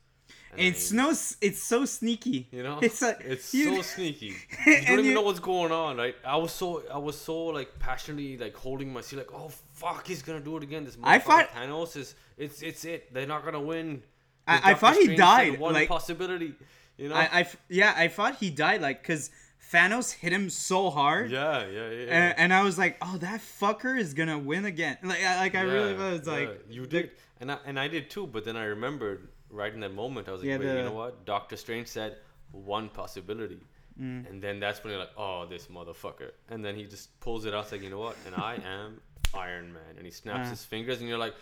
And 0.52 0.60
It's 0.60 0.90
he- 0.90 0.96
no 0.96 1.10
it's 1.40 1.62
so 1.62 1.84
sneaky. 1.84 2.48
you 2.50 2.62
know, 2.62 2.78
it's 2.82 3.00
like 3.02 3.20
it's 3.24 3.52
you- 3.54 3.76
so 3.76 3.82
sneaky. 3.82 4.34
You 4.66 4.82
don't 4.86 4.98
even 5.00 5.14
know 5.14 5.22
what's 5.22 5.40
going 5.40 5.72
on, 5.72 5.96
right? 5.96 6.14
I 6.24 6.36
was 6.36 6.52
so 6.52 6.82
I 6.92 6.98
was 6.98 7.18
so 7.20 7.36
like 7.46 7.78
passionately 7.78 8.36
like 8.36 8.54
holding 8.56 8.92
my 8.92 9.00
seat, 9.00 9.16
like, 9.16 9.32
oh 9.34 9.50
fuck, 9.72 10.06
he's 10.06 10.22
gonna 10.22 10.40
do 10.40 10.56
it 10.56 10.62
again. 10.62 10.84
This 10.84 10.96
I 11.02 11.18
thought- 11.18 11.50
Thanos 11.50 11.96
is 11.96 12.14
it's 12.36 12.62
it's 12.62 12.84
it. 12.84 13.12
They're 13.14 13.26
not 13.26 13.44
gonna 13.44 13.60
win. 13.60 14.02
I- 14.46 14.70
I 14.70 14.74
thought 14.74 14.94
he 14.94 15.02
Strange 15.02 15.18
said 15.20 15.24
died, 15.36 15.60
One 15.60 15.74
like- 15.74 15.88
possibility, 15.88 16.54
you 16.96 17.08
know. 17.08 17.14
I 17.14 17.46
yeah, 17.68 17.94
I 17.96 18.08
thought 18.08 18.36
he 18.36 18.50
died 18.50 18.80
like 18.82 19.04
cuz 19.04 19.30
Thanos 19.72 20.12
hit 20.12 20.32
him 20.32 20.50
so 20.50 20.90
hard. 20.90 21.30
yeah, 21.30 21.64
yeah, 21.66 21.70
yeah. 21.70 21.90
yeah. 21.90 22.06
And, 22.30 22.38
and 22.38 22.52
I 22.52 22.62
was 22.64 22.76
like, 22.76 22.96
"Oh, 23.00 23.16
that 23.18 23.40
fucker 23.40 23.96
is 23.96 24.14
gonna 24.14 24.36
win 24.38 24.64
again!" 24.64 24.98
Like, 25.04 25.22
I, 25.22 25.36
like 25.38 25.54
I 25.54 25.60
really 25.60 25.92
Yeah, 25.92 26.10
was 26.12 26.26
like, 26.26 26.64
you 26.68 26.86
did, 26.86 27.12
and 27.40 27.52
I 27.52 27.58
and 27.64 27.78
I 27.78 27.86
did 27.86 28.10
too. 28.10 28.26
But 28.26 28.44
then 28.44 28.56
I 28.56 28.64
remembered 28.64 29.28
right 29.50 29.72
in 29.72 29.80
that 29.80 29.94
moment, 29.94 30.28
I 30.28 30.32
was 30.32 30.40
like, 30.40 30.48
Yeah, 30.48 30.56
wait, 30.58 30.66
the- 30.66 30.76
you 30.78 30.82
know 30.84 30.92
what? 30.92 31.24
Doctor 31.24 31.56
Strange 31.56 31.88
said 31.88 32.16
one 32.52 32.88
possibility, 32.88 33.60
Mm. 34.00 34.28
and 34.30 34.40
then 34.42 34.60
that's 34.60 34.82
when 34.82 34.92
you're 34.92 35.00
like, 35.00 35.16
oh, 35.18 35.46
this 35.46 35.66
motherfucker, 35.66 36.30
and 36.48 36.64
then 36.64 36.74
he 36.76 36.84
just 36.84 37.18
pulls 37.20 37.44
it 37.44 37.54
out, 37.54 37.70
like, 37.72 37.82
you 37.82 37.90
know 37.90 37.98
what? 37.98 38.16
And 38.26 38.34
I 38.34 38.54
am 38.64 39.00
Iron 39.34 39.72
Man, 39.72 39.96
and 39.96 40.04
he 40.06 40.10
snaps 40.12 40.46
Uh. 40.46 40.50
his 40.50 40.64
fingers, 40.64 41.00
and 41.00 41.08
you're 41.08 41.18
like, 41.18 41.34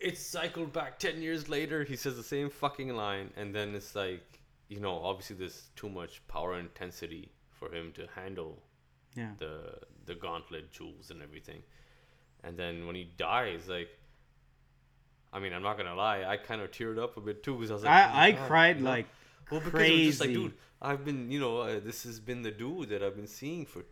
it's 0.00 0.20
cycled 0.20 0.72
back 0.72 0.98
ten 0.98 1.22
years 1.22 1.48
later. 1.48 1.84
He 1.84 1.94
says 1.96 2.16
the 2.16 2.22
same 2.22 2.50
fucking 2.50 2.94
line, 2.96 3.32
and 3.36 3.54
then 3.54 3.74
it's 3.74 3.94
like. 3.94 4.22
you 4.68 4.80
know, 4.80 4.94
obviously 5.04 5.36
there's 5.36 5.68
too 5.76 5.90
much 5.90 6.26
power 6.28 6.58
intensity 6.58 7.30
for 7.50 7.70
him 7.74 7.92
to 7.92 8.06
handle 8.14 8.62
Yeah. 9.14 9.34
the 9.36 9.78
the 10.06 10.14
gauntlet 10.14 10.72
jewels 10.72 11.10
and 11.10 11.20
everything. 11.20 11.62
And 12.42 12.56
then 12.58 12.86
when 12.86 12.96
he 12.96 13.04
dies, 13.04 13.68
like, 13.68 13.90
I 15.32 15.38
mean, 15.40 15.52
I'm 15.52 15.62
not 15.62 15.76
gonna 15.78 15.94
lie, 15.94 16.24
I 16.24 16.36
kind 16.36 16.60
of 16.60 16.70
teared 16.70 16.98
up 17.02 17.16
a 17.16 17.20
bit 17.20 17.42
too 17.42 17.54
because 17.54 17.70
I 17.70 17.74
was 17.74 17.82
like, 17.84 17.90
oh 17.92 18.14
I, 18.16 18.26
I 18.26 18.30
God, 18.32 18.48
cried 18.48 18.76
you 18.78 18.84
know? 18.84 18.90
like 18.90 19.06
well 19.50 19.60
because 19.60 19.72
crazy. 19.72 19.94
it 20.02 20.06
was 20.06 20.16
just 20.18 20.20
like, 20.20 20.30
dude, 20.34 20.54
I've 20.80 21.04
been, 21.04 21.30
you 21.30 21.40
know, 21.40 21.58
uh, 21.58 21.80
this 21.80 22.02
has 22.04 22.18
been 22.20 22.42
the 22.42 22.50
dude 22.50 22.88
that 22.90 23.02
I've 23.02 23.16
been 23.16 23.26
seeing 23.26 23.64
for 23.66 23.84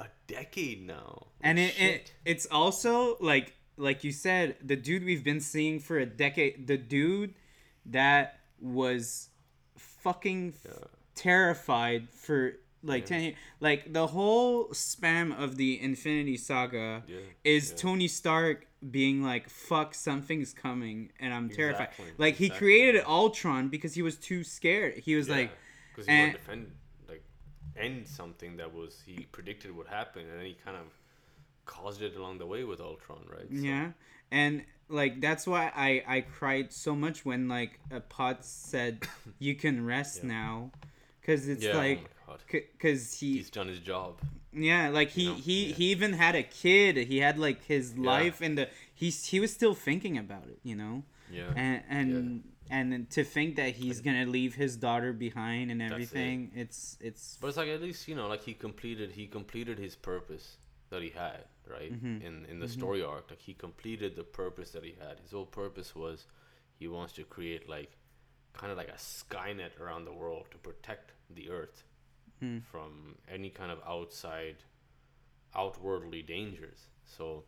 a 0.00 0.06
decade 0.26 0.86
now. 0.86 1.26
and 1.40 1.58
it, 1.58 1.78
it 1.80 2.12
it's 2.24 2.46
also 2.50 3.16
like 3.20 3.54
like 3.76 4.02
you 4.04 4.12
said 4.12 4.56
the 4.64 4.76
dude 4.76 5.04
we've 5.04 5.24
been 5.24 5.40
seeing 5.40 5.78
for 5.80 5.98
a 5.98 6.06
decade 6.06 6.66
the 6.66 6.76
dude 6.76 7.34
that 7.86 8.38
was 8.60 9.28
fucking 9.76 10.54
f- 10.64 10.72
Yeah. 10.72 10.84
terrified 11.14 12.08
for 12.10 12.54
like 12.82 13.02
Yeah. 13.02 13.08
10 13.16 13.20
years 13.22 13.34
like 13.60 13.92
the 13.92 14.06
whole 14.08 14.68
spam 14.68 15.36
of 15.38 15.56
the 15.56 15.80
infinity 15.80 16.36
saga 16.36 17.02
Yeah, 17.08 17.18
is 17.44 17.70
yeah. 17.70 17.76
tony 17.76 18.08
stark 18.08 18.66
being 18.90 19.22
like 19.22 19.48
fuck 19.50 19.94
something's 19.94 20.52
coming 20.54 21.10
and 21.18 21.34
i'm 21.34 21.48
terrified 21.48 21.88
Exactly, 21.90 22.12
like 22.18 22.36
he 22.36 22.48
created 22.50 23.02
ultron 23.04 23.68
because 23.68 23.94
he 23.94 24.02
was 24.02 24.16
too 24.16 24.44
scared 24.44 24.94
he 24.98 25.16
was 25.16 25.28
like 25.28 25.50
because 25.90 26.06
he 26.06 26.16
wanted 26.16 26.32
to 26.32 26.38
defend, 26.38 26.72
like, 27.08 27.24
end 27.76 28.06
something 28.06 28.56
that 28.58 28.72
was 28.72 29.02
he 29.04 29.26
predicted 29.32 29.74
would 29.76 29.88
happen, 29.88 30.22
and 30.22 30.38
then 30.38 30.46
he 30.46 30.56
kind 30.64 30.76
of 30.76 30.86
caused 31.64 32.00
it 32.02 32.14
along 32.16 32.38
the 32.38 32.46
way 32.46 32.62
with 32.62 32.80
Ultron, 32.80 33.24
right? 33.28 33.48
So- 33.50 33.56
Yeah, 33.70 33.90
and 34.30 34.64
like 34.88 35.20
that's 35.20 35.44
why 35.44 35.72
I 35.74 36.04
I 36.16 36.20
cried 36.20 36.72
so 36.72 36.94
much 36.94 37.24
when 37.24 37.48
like 37.48 37.80
a 37.90 37.98
pot 38.00 38.44
said 38.44 39.02
you 39.40 39.56
can 39.56 39.84
rest 39.84 40.22
now, 40.22 40.70
because 41.20 41.48
it's 41.48 41.64
like 41.74 42.08
God. 42.28 42.38
because 42.50 43.18
he 43.20 43.36
he's 43.38 43.50
done 43.50 43.68
his 43.68 43.80
job. 43.80 44.20
yeah 44.52 44.88
like 44.88 45.10
he 45.10 45.22
you 45.24 45.28
know, 45.30 45.34
he 45.36 45.66
yeah. 45.66 45.74
he 45.78 45.84
even 45.96 46.12
had 46.12 46.34
a 46.34 46.42
kid 46.42 46.96
he 46.96 47.18
had 47.18 47.38
like 47.38 47.64
his 47.64 47.96
life 47.98 48.40
and 48.40 48.56
the 48.58 48.68
he's 48.94 49.26
he 49.26 49.40
was 49.40 49.52
still 49.52 49.74
thinking 49.74 50.16
about 50.18 50.46
it 50.48 50.58
you 50.62 50.76
know 50.76 51.02
Yeah, 51.30 51.52
and 51.56 51.82
and 51.88 52.42
and 52.70 53.10
to 53.16 53.22
think 53.24 53.56
that 53.56 53.70
he's 53.80 54.00
gonna 54.06 54.26
leave 54.26 54.54
his 54.54 54.76
daughter 54.76 55.12
behind 55.12 55.70
and 55.70 55.80
That's 55.80 55.90
it. 55.90 55.94
everything 55.94 56.50
it's 56.54 56.80
it's 57.00 57.38
but 57.40 57.48
it's 57.48 57.56
like 57.56 57.68
at 57.68 57.82
least 57.82 58.08
you 58.08 58.14
know, 58.18 58.28
like 58.28 58.42
he 58.42 58.54
completed 58.54 59.12
he 59.12 59.26
completed 59.26 59.78
his 59.78 59.94
purpose 59.96 60.56
that 60.90 61.02
he 61.02 61.10
had, 61.10 61.44
right? 61.76 61.92
Mhm. 61.92 62.22
In 62.28 62.34
in 62.52 62.56
the 62.60 62.68
story 62.68 63.02
arc, 63.02 63.24
like 63.30 63.42
he 63.50 63.54
completed 63.66 64.10
the 64.16 64.24
purpose 64.24 64.70
that 64.74 64.84
he 64.84 64.94
had. 65.04 65.14
His 65.24 65.32
whole 65.36 65.46
purpose 65.62 65.94
was 66.04 66.26
he 66.80 66.86
wants 66.88 67.12
to 67.18 67.24
create 67.24 67.68
like 67.76 67.90
kind 68.60 68.70
of 68.72 68.76
like 68.82 68.88
a 68.88 69.00
skynet 69.16 69.72
around 69.82 70.02
the 70.06 70.12
world 70.22 70.44
to 70.52 70.58
protect 70.68 71.12
the 71.38 71.50
earth 71.50 71.84
Hmm. 72.40 72.58
from 72.70 73.16
any 73.28 73.50
kind 73.50 73.72
of 73.72 73.80
outside 73.86 74.56
outwardly 75.56 76.22
dangers. 76.22 76.86
So 77.04 77.44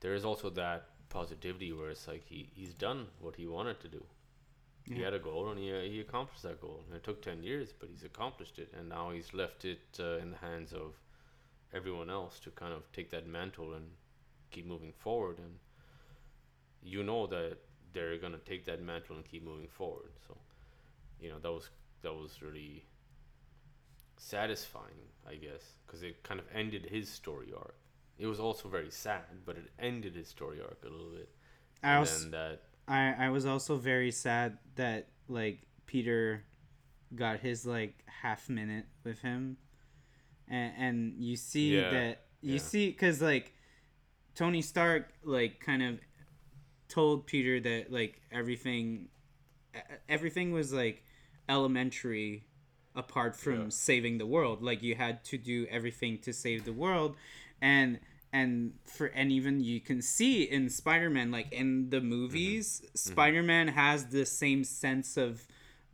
there 0.00 0.14
is 0.14 0.24
also 0.24 0.50
that 0.50 0.86
positivity 1.08 1.72
where 1.72 1.90
it's 1.90 2.06
like 2.06 2.24
he, 2.24 2.48
he's 2.54 2.74
done 2.74 3.06
what 3.20 3.34
he 3.36 3.46
wanted 3.46 3.80
to 3.80 3.88
do. 3.88 4.04
He 4.84 5.02
had 5.02 5.12
a 5.12 5.18
goal 5.18 5.50
and 5.50 5.58
he, 5.58 5.70
uh, 5.70 5.80
he 5.80 6.00
accomplished 6.00 6.42
that 6.44 6.62
goal. 6.62 6.80
And 6.86 6.96
it 6.96 7.04
took 7.04 7.20
10 7.20 7.42
years, 7.42 7.74
but 7.78 7.90
he's 7.90 8.04
accomplished 8.04 8.58
it. 8.58 8.72
And 8.78 8.88
now 8.88 9.10
he's 9.10 9.34
left 9.34 9.66
it 9.66 9.80
uh, 10.00 10.16
in 10.16 10.30
the 10.30 10.38
hands 10.38 10.72
of 10.72 10.94
everyone 11.74 12.08
else 12.08 12.40
to 12.40 12.50
kind 12.50 12.72
of 12.72 12.90
take 12.92 13.10
that 13.10 13.26
mantle 13.26 13.74
and 13.74 13.84
keep 14.50 14.66
moving 14.66 14.92
forward. 14.96 15.38
And 15.38 15.56
you 16.82 17.02
know 17.02 17.26
that 17.26 17.58
they're 17.92 18.16
going 18.16 18.32
to 18.32 18.38
take 18.38 18.64
that 18.64 18.82
mantle 18.82 19.16
and 19.16 19.24
keep 19.26 19.44
moving 19.44 19.68
forward. 19.68 20.12
So, 20.26 20.36
you 21.20 21.28
know, 21.28 21.38
that 21.38 21.52
was, 21.52 21.68
that 22.00 22.14
was 22.14 22.40
really 22.40 22.84
satisfying, 24.18 25.08
I 25.28 25.36
guess, 25.36 25.74
because 25.86 26.02
it 26.02 26.22
kind 26.22 26.40
of 26.40 26.46
ended 26.54 26.86
his 26.86 27.08
story 27.10 27.52
arc. 27.56 27.76
It 28.18 28.26
was 28.26 28.40
also 28.40 28.68
very 28.68 28.90
sad, 28.90 29.24
but 29.46 29.56
it 29.56 29.70
ended 29.78 30.16
his 30.16 30.28
story 30.28 30.60
arc 30.60 30.82
a 30.84 30.88
little 30.90 31.10
bit. 31.12 31.30
I 31.82 31.98
and 31.98 32.04
then 32.04 32.30
that 32.32 32.62
I 32.86 33.26
I 33.26 33.30
was 33.30 33.46
also 33.46 33.76
very 33.76 34.10
sad 34.10 34.58
that 34.76 35.08
like 35.28 35.60
Peter 35.86 36.44
got 37.14 37.40
his 37.40 37.66
like 37.66 37.94
half 38.06 38.48
minute 38.48 38.86
with 39.04 39.20
him, 39.20 39.58
and 40.48 40.74
and 40.78 41.14
you 41.24 41.36
see 41.36 41.82
Yeah, 41.82 41.90
that 41.90 42.26
you 42.42 42.58
yeah. 42.58 42.60
see 42.60 42.88
because 42.90 43.22
like 43.22 43.54
Tony 44.36 44.62
Stark 44.62 45.12
like 45.24 45.60
kind 45.60 45.82
of 45.82 46.00
told 46.88 47.26
Peter 47.26 47.60
that 47.60 47.92
like 47.92 48.22
everything 48.32 49.08
everything 50.08 50.52
was 50.52 50.72
like 50.72 51.04
elementary 51.48 52.44
apart 53.02 53.32
from 53.36 53.58
Yeah. 53.64 53.68
saving 53.86 54.14
the 54.18 54.26
world 54.26 54.56
like 54.68 54.80
you 54.82 54.94
had 55.04 55.14
to 55.30 55.36
do 55.38 55.58
everything 55.76 56.18
to 56.26 56.30
save 56.44 56.60
the 56.70 56.72
world 56.84 57.12
and 57.72 57.90
and 58.40 58.52
for 58.94 59.06
and 59.20 59.30
even 59.38 59.54
you 59.70 59.80
can 59.88 60.00
see 60.02 60.34
in 60.42 60.68
spider-man 60.68 61.30
like 61.30 61.48
in 61.62 61.68
the 61.94 62.00
movies 62.00 62.66
Mm-hmm. 62.84 63.12
spider-man 63.12 63.66
has 63.68 63.98
the 64.18 64.26
same 64.26 64.64
sense 64.64 65.16
of 65.16 65.46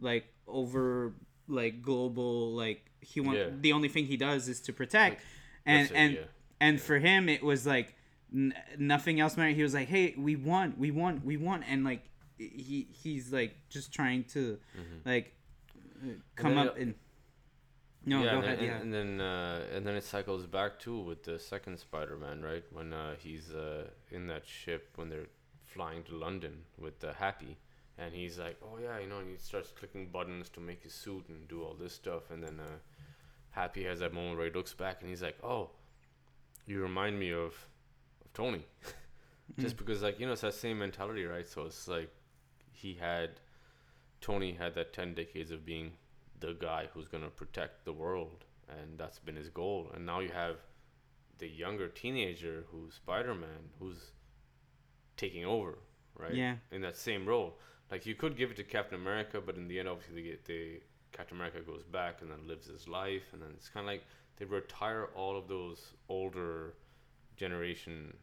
like 0.09 0.26
over 0.60 1.12
like 1.60 1.74
global 1.82 2.52
like 2.64 2.81
he 3.01 3.20
want 3.20 3.39
Yeah. 3.39 3.51
the 3.66 3.72
only 3.76 3.89
thing 3.94 4.06
he 4.06 4.16
does 4.16 4.48
is 4.48 4.60
to 4.62 4.72
protect 4.72 5.22
and 5.66 5.90
it, 5.90 5.94
and 6.02 6.12
yeah. 6.14 6.20
and 6.66 6.81
for 6.81 6.98
him 6.98 7.28
it 7.28 7.43
was 7.51 7.66
like 7.66 7.89
n- 8.35 8.55
nothing 8.78 9.20
else 9.20 9.36
mattered 9.36 9.56
he 9.56 9.62
was 9.62 9.74
like 9.81 9.89
hey 9.89 10.14
we 10.16 10.35
won 10.36 10.74
we 10.85 10.90
won 10.90 11.20
we 11.24 11.36
won 11.36 11.62
and 11.70 11.85
like 11.85 12.02
he 12.39 12.89
he's 13.02 13.32
like 13.32 13.52
just 13.68 13.93
trying 13.93 14.24
to 14.24 14.59
like 15.05 15.26
uh, 15.28 15.31
come 16.37 16.59
up 16.59 16.77
it- 16.77 16.83
and 16.83 16.95
no 18.07 18.23
yeah, 18.23 18.33
go 18.33 18.37
and, 18.39 18.45
ahead 18.45 18.59
then, 18.59 18.66
yeah. 18.66 18.81
and 18.81 18.93
then 18.95 19.21
uh, 19.21 19.62
and 19.75 19.87
then 19.87 19.95
it 19.95 20.05
cycles 20.05 20.47
back 20.47 20.79
too 20.79 20.99
with 21.01 21.25
the 21.25 21.39
second 21.39 21.79
Spider-Man, 21.79 22.43
right? 22.43 22.65
When 22.71 22.93
uh, 22.93 23.15
he's 23.19 23.51
uh, 23.53 23.85
in 24.11 24.27
that 24.27 24.47
ship 24.47 24.91
when 24.97 25.09
they're 25.09 25.29
flying 25.65 26.03
to 26.05 26.15
London 26.15 26.65
with 26.79 27.03
uh, 27.03 27.15
Happy, 27.15 27.57
and 27.99 28.12
he's 28.15 28.39
like, 28.39 28.59
"Oh 28.62 28.79
yeah, 28.83 28.99
you 28.99 29.07
know," 29.09 29.19
and 29.21 29.31
he 29.31 29.37
starts 29.39 29.71
clicking 29.71 30.09
buttons 30.11 30.51
to 30.51 30.61
make 30.61 30.83
his 30.83 30.93
suit 30.93 31.25
and 31.29 31.49
do 31.49 31.62
all 31.62 31.75
this 31.75 31.95
stuff, 31.95 32.31
and 32.31 32.43
then 32.43 32.61
uh, 32.61 32.77
Happy 33.51 33.85
has 33.85 34.01
that 34.01 34.12
moment 34.12 34.37
where 34.37 34.47
he 34.47 34.53
looks 34.53 34.75
back 34.75 35.01
and 35.01 35.09
he's 35.09 35.23
like, 35.23 35.39
"Oh, 35.43 35.71
you 36.66 36.81
remind 36.83 37.19
me 37.19 37.33
of 37.33 37.55
of 38.23 38.33
Tony," 38.35 38.66
just 39.59 39.77
because 39.77 40.03
like 40.03 40.21
you 40.21 40.27
know 40.27 40.33
it's 40.33 40.43
that 40.43 40.55
same 40.55 40.79
mentality, 40.79 41.25
right? 41.25 41.49
So 41.49 41.62
it's 41.65 41.89
like 41.89 42.11
he 42.73 42.95
had 42.95 43.41
Tony 44.25 44.55
had 44.55 44.75
that 44.75 44.95
ten 44.95 45.13
decades 45.13 45.51
of 45.51 45.67
being 45.67 45.93
the 46.41 46.55
guy 46.55 46.89
who's 46.95 47.09
gonna 47.09 47.29
protect 47.29 47.85
the 47.85 47.93
world, 47.93 48.47
and 48.71 48.97
that's 48.97 49.19
been 49.19 49.37
his 49.37 49.51
goal. 49.51 49.91
And 49.93 50.07
now 50.07 50.21
you 50.21 50.31
have 50.31 50.57
the 51.37 51.47
younger 51.47 51.89
teenager 51.89 52.65
who's 52.71 52.95
Spider 52.95 53.35
Man, 53.35 53.69
who's 53.79 54.13
taking 55.19 55.45
over, 55.45 55.77
right? 56.19 56.33
Yeah. 56.33 56.55
In 56.73 56.81
that 56.81 56.97
same 56.97 57.27
role, 57.27 57.59
like 57.91 58.07
you 58.07 58.15
could 58.15 58.35
give 58.35 58.51
it 58.51 58.57
to 58.57 58.65
Captain 58.65 58.99
America, 58.99 59.43
but 59.45 59.57
in 59.57 59.69
the 59.69 59.79
end, 59.79 59.89
obviously, 59.89 60.23
they 60.23 60.29
get 60.29 60.45
the 60.47 60.81
Captain 61.13 61.37
America 61.37 61.61
goes 61.61 61.85
back 61.85 62.23
and 62.23 62.31
then 62.31 62.49
lives 62.49 62.67
his 62.67 62.89
life, 62.89 63.25
and 63.35 63.43
then 63.43 63.51
it's 63.55 63.69
kind 63.69 63.85
of 63.85 63.93
like 63.93 64.05
they 64.39 64.47
retire 64.47 65.11
all 65.15 65.37
of 65.37 65.49
those 65.49 65.93
older 66.09 66.73
generation 67.37 68.17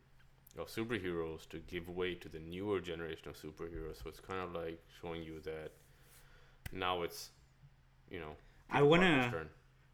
of 0.57 0.67
superheroes 0.67 1.47
to 1.49 1.59
give 1.59 1.87
way 1.89 2.15
to 2.15 2.27
the 2.27 2.39
newer 2.39 2.81
generation 2.81 3.27
of 3.29 3.37
superheroes. 3.37 4.01
So 4.01 4.09
it's 4.09 4.19
kind 4.19 4.39
of 4.39 4.51
like 4.51 4.81
showing 4.99 5.21
you 5.21 5.39
that 5.41 5.71
now 6.71 7.01
it's, 7.03 7.29
you 8.09 8.19
know, 8.19 8.35
I 8.69 8.81
wanna- 8.81 9.29
turn. 9.31 9.49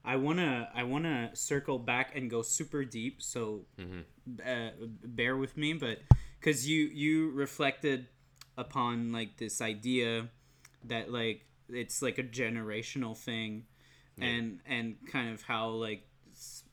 I 0.05 0.15
wanna 0.15 0.71
I 0.73 0.83
wanna 0.83 1.31
circle 1.35 1.79
back 1.79 2.15
and 2.15 2.29
go 2.29 2.41
super 2.41 2.85
deep. 2.85 3.21
So 3.21 3.65
Mhm. 3.77 4.05
uh, 4.45 4.71
bear 5.03 5.35
with 5.35 5.57
me, 5.57 5.73
but 5.73 5.99
because 6.39 6.67
you 6.69 6.85
you 6.85 7.31
reflected 7.31 8.07
upon 8.55 9.11
like 9.11 9.37
this 9.37 9.59
idea 9.61 10.29
that 10.85 11.11
like 11.11 11.45
it's 11.69 12.01
like 12.01 12.17
a 12.19 12.23
generational 12.23 13.17
thing, 13.17 13.65
and 14.19 14.61
and 14.65 14.95
kind 15.07 15.29
of 15.33 15.41
how 15.41 15.69
like 15.69 16.07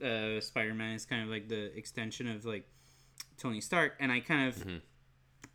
uh, 0.01 0.41
Spider 0.41 0.75
Man 0.75 0.95
is 0.95 1.05
kind 1.07 1.23
of 1.23 1.29
like 1.29 1.49
the 1.49 1.77
extension 1.77 2.29
of 2.29 2.45
like 2.45 2.69
Tony 3.37 3.61
Stark, 3.61 3.97
and 3.99 4.13
I 4.13 4.21
kind 4.21 4.49
of 4.49 4.57
Mhm. 4.65 4.81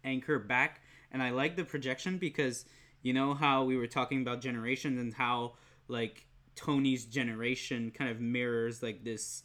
anchor 0.04 0.40
back, 0.40 0.82
and 1.12 1.22
I 1.24 1.30
like 1.30 1.56
the 1.56 1.64
projection 1.64 2.18
because 2.18 2.66
you 3.02 3.14
know 3.14 3.34
how 3.34 3.64
we 3.64 3.78
were 3.78 3.88
talking 3.88 4.22
about 4.22 4.42
generations 4.42 5.00
and 5.00 5.14
how 5.14 5.54
like 5.88 6.26
Tony's 6.56 7.06
generation 7.06 7.92
kind 7.92 8.10
of 8.12 8.20
mirrors 8.20 8.84
like 8.84 9.04
this 9.04 9.44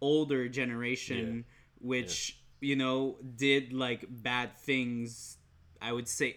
older 0.00 0.48
generation 0.48 1.44
which 1.80 2.38
you 2.60 2.76
know 2.76 3.16
did 3.36 3.72
like 3.72 4.04
bad 4.08 4.56
things 4.56 5.38
i 5.80 5.92
would 5.92 6.08
say 6.08 6.36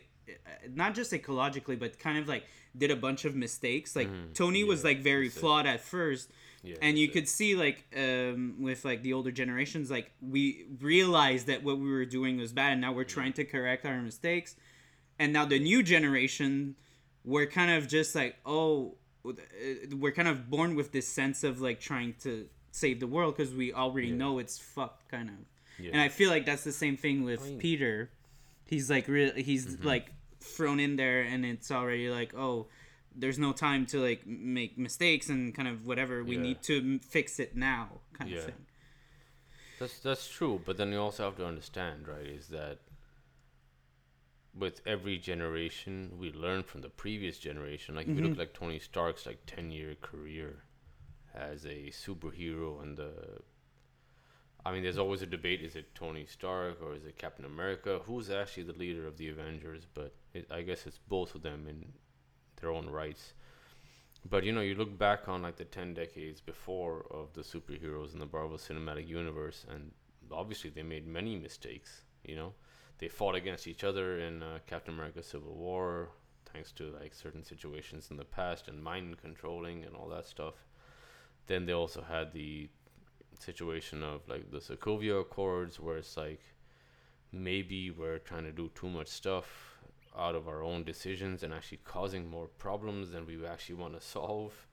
not 0.73 0.93
just 0.95 1.11
ecologically 1.11 1.77
but 1.77 1.97
kind 1.99 2.17
of 2.17 2.27
like 2.27 2.43
did 2.77 2.91
a 2.91 2.95
bunch 2.95 3.25
of 3.25 3.35
mistakes 3.35 3.95
like 3.95 4.09
tony 4.33 4.63
was 4.63 4.79
Mm-hmm. 4.79 4.87
Yeah, 4.87 4.93
like 4.93 5.03
very 5.03 5.27
it. 5.27 5.33
flawed 5.33 5.65
at 5.65 5.81
first 5.81 6.29
Yeah, 6.63 6.75
and 6.81 6.97
you 6.97 7.07
it. 7.07 7.13
could 7.13 7.27
see 7.29 7.55
like 7.55 7.85
um, 7.95 8.55
with 8.59 8.85
like 8.85 9.01
the 9.03 9.13
older 9.13 9.31
generations 9.31 9.89
like 9.91 10.11
we 10.21 10.65
realized 10.79 11.47
that 11.47 11.63
what 11.63 11.77
we 11.79 11.89
were 11.89 12.05
doing 12.05 12.37
was 12.37 12.53
bad 12.53 12.71
and 12.73 12.81
now 12.81 12.91
we're 12.91 13.03
trying 13.03 13.33
to 13.33 13.45
correct 13.45 13.85
our 13.85 14.01
mistakes 14.01 14.55
and 15.19 15.31
now 15.33 15.45
the 15.45 15.59
new 15.59 15.81
generation 15.83 16.75
we're 17.23 17.45
kind 17.47 17.71
of 17.71 17.87
just 17.87 18.13
like 18.15 18.35
oh 18.45 18.95
uh, 19.27 19.31
we're 19.97 20.11
kind 20.11 20.27
of 20.27 20.49
born 20.49 20.75
with 20.75 20.91
this 20.91 21.07
sense 21.07 21.43
of 21.43 21.61
like 21.61 21.79
trying 21.79 22.13
to 22.21 22.47
save 22.71 22.99
the 22.99 23.07
world 23.07 23.35
because 23.35 23.53
we 23.53 23.73
already 23.73 24.07
Yeah. 24.09 24.15
know 24.15 24.39
it's 24.39 24.57
fucked 24.59 25.09
kind 25.09 25.29
of 25.29 25.35
Yeah. 25.79 25.91
and 25.93 26.01
i 26.01 26.09
feel 26.09 26.29
like 26.29 26.45
that's 26.45 26.63
the 26.63 26.71
same 26.71 26.97
thing 26.97 27.23
with 27.23 27.41
I 27.41 27.47
mean- 27.49 27.59
peter 27.59 28.09
he's 28.65 28.89
like 28.89 29.07
really 29.07 29.41
he's 29.43 29.65
Mm-hmm. 29.65 29.87
like 29.87 30.11
thrown 30.41 30.79
in 30.79 30.95
there 30.95 31.21
and 31.21 31.43
it's 31.45 31.71
already 31.71 32.09
like 32.09 32.35
oh 32.35 32.67
there's 33.15 33.39
no 33.39 33.51
time 33.53 33.85
to 33.87 33.99
like 34.01 34.27
make 34.27 34.77
mistakes 34.77 35.29
and 35.29 35.55
kind 35.55 35.67
of 35.69 35.87
whatever 35.87 36.23
we 36.23 36.35
Yeah. 36.35 36.41
need 36.47 36.61
to 36.63 36.77
m- 36.79 36.99
fix 36.99 37.39
it 37.39 37.55
now 37.55 37.89
kind 38.13 38.31
of 38.33 38.43
thing 38.43 38.65
That's 39.79 39.99
that's 39.99 40.27
true, 40.29 40.61
but 40.65 40.77
then 40.77 40.91
you 40.93 40.99
also 40.99 41.23
have 41.25 41.35
to 41.37 41.45
understand, 41.45 42.07
right? 42.07 42.25
Is 42.39 42.47
that 42.47 42.77
with 44.57 44.81
every 44.85 45.17
generation, 45.17 46.11
we 46.17 46.31
learn 46.31 46.63
from 46.63 46.81
the 46.81 46.89
previous 46.89 47.37
generation. 47.37 47.95
Like 47.95 48.07
if 48.07 48.15
you 48.15 48.21
look 48.21 48.31
mm-hmm. 48.31 48.39
like 48.39 48.53
Tony 48.53 48.79
Stark's 48.79 49.25
like 49.25 49.39
ten 49.45 49.71
year 49.71 49.95
career 50.01 50.63
as 51.33 51.65
a 51.65 51.91
superhero, 51.91 52.81
and 52.81 52.97
the 52.97 53.41
I 54.65 54.71
mean, 54.71 54.81
there's 54.81 54.97
always 54.97 55.21
a 55.21 55.27
debate: 55.27 55.61
is 55.61 55.75
it 55.75 55.93
Tony 55.93 56.25
Stark 56.25 56.81
or 56.81 56.95
is 56.95 57.05
it 57.05 57.17
Captain 57.17 57.45
America? 57.45 57.99
Who's 58.05 58.29
actually 58.29 58.63
the 58.63 58.73
leader 58.73 59.05
of 59.05 59.17
the 59.17 59.29
Avengers? 59.29 59.85
But 59.93 60.13
it, 60.33 60.49
I 60.51 60.61
guess 60.61 60.87
it's 60.87 60.99
both 61.07 61.35
of 61.35 61.43
them 61.43 61.67
in 61.67 61.93
their 62.61 62.71
own 62.71 62.89
rights. 62.89 63.33
But 64.27 64.43
you 64.43 64.53
know, 64.53 64.61
you 64.61 64.75
look 64.75 64.97
back 64.97 65.27
on 65.27 65.43
like 65.43 65.57
the 65.57 65.65
ten 65.65 65.93
decades 65.93 66.39
before 66.39 67.05
of 67.11 67.33
the 67.33 67.41
superheroes 67.41 68.13
in 68.13 68.19
the 68.19 68.27
Marvel 68.31 68.57
Cinematic 68.57 69.07
Universe, 69.07 69.65
and 69.69 69.91
obviously 70.31 70.69
they 70.69 70.83
made 70.83 71.05
many 71.05 71.35
mistakes. 71.35 72.03
You 72.23 72.37
know, 72.37 72.53
they 72.99 73.07
fought 73.07 73.35
against 73.35 73.67
each 73.67 73.83
other 73.83 74.19
in 74.19 74.43
uh, 74.43 74.59
Captain 74.67 74.93
America: 74.93 75.23
Civil 75.23 75.55
War, 75.55 76.09
thanks 76.51 76.71
to 76.73 76.95
like 76.99 77.13
certain 77.13 77.43
situations 77.43 78.09
in 78.11 78.17
the 78.17 78.25
past 78.25 78.67
and 78.67 78.83
mind 78.83 79.17
controlling 79.21 79.83
and 79.83 79.95
all 79.95 80.09
that 80.09 80.25
stuff. 80.25 80.55
Then 81.47 81.65
they 81.65 81.73
also 81.73 82.01
had 82.01 82.33
the 82.33 82.69
situation 83.39 84.03
of 84.03 84.27
like 84.27 84.51
the 84.51 84.59
Sokovia 84.59 85.21
Accords, 85.21 85.79
where 85.79 85.97
it's 85.97 86.17
like 86.17 86.41
maybe 87.31 87.91
we're 87.91 88.19
trying 88.19 88.45
to 88.45 88.51
do 88.51 88.71
too 88.75 88.89
much 88.89 89.07
stuff 89.07 89.77
out 90.17 90.35
of 90.35 90.47
our 90.47 90.63
own 90.63 90.83
decisions 90.83 91.43
and 91.43 91.53
actually 91.53 91.79
causing 91.83 92.29
more 92.29 92.47
problems 92.47 93.11
than 93.11 93.25
we 93.25 93.45
actually 93.45 93.75
want 93.75 93.93
to 93.93 94.01
solve. 94.01 94.67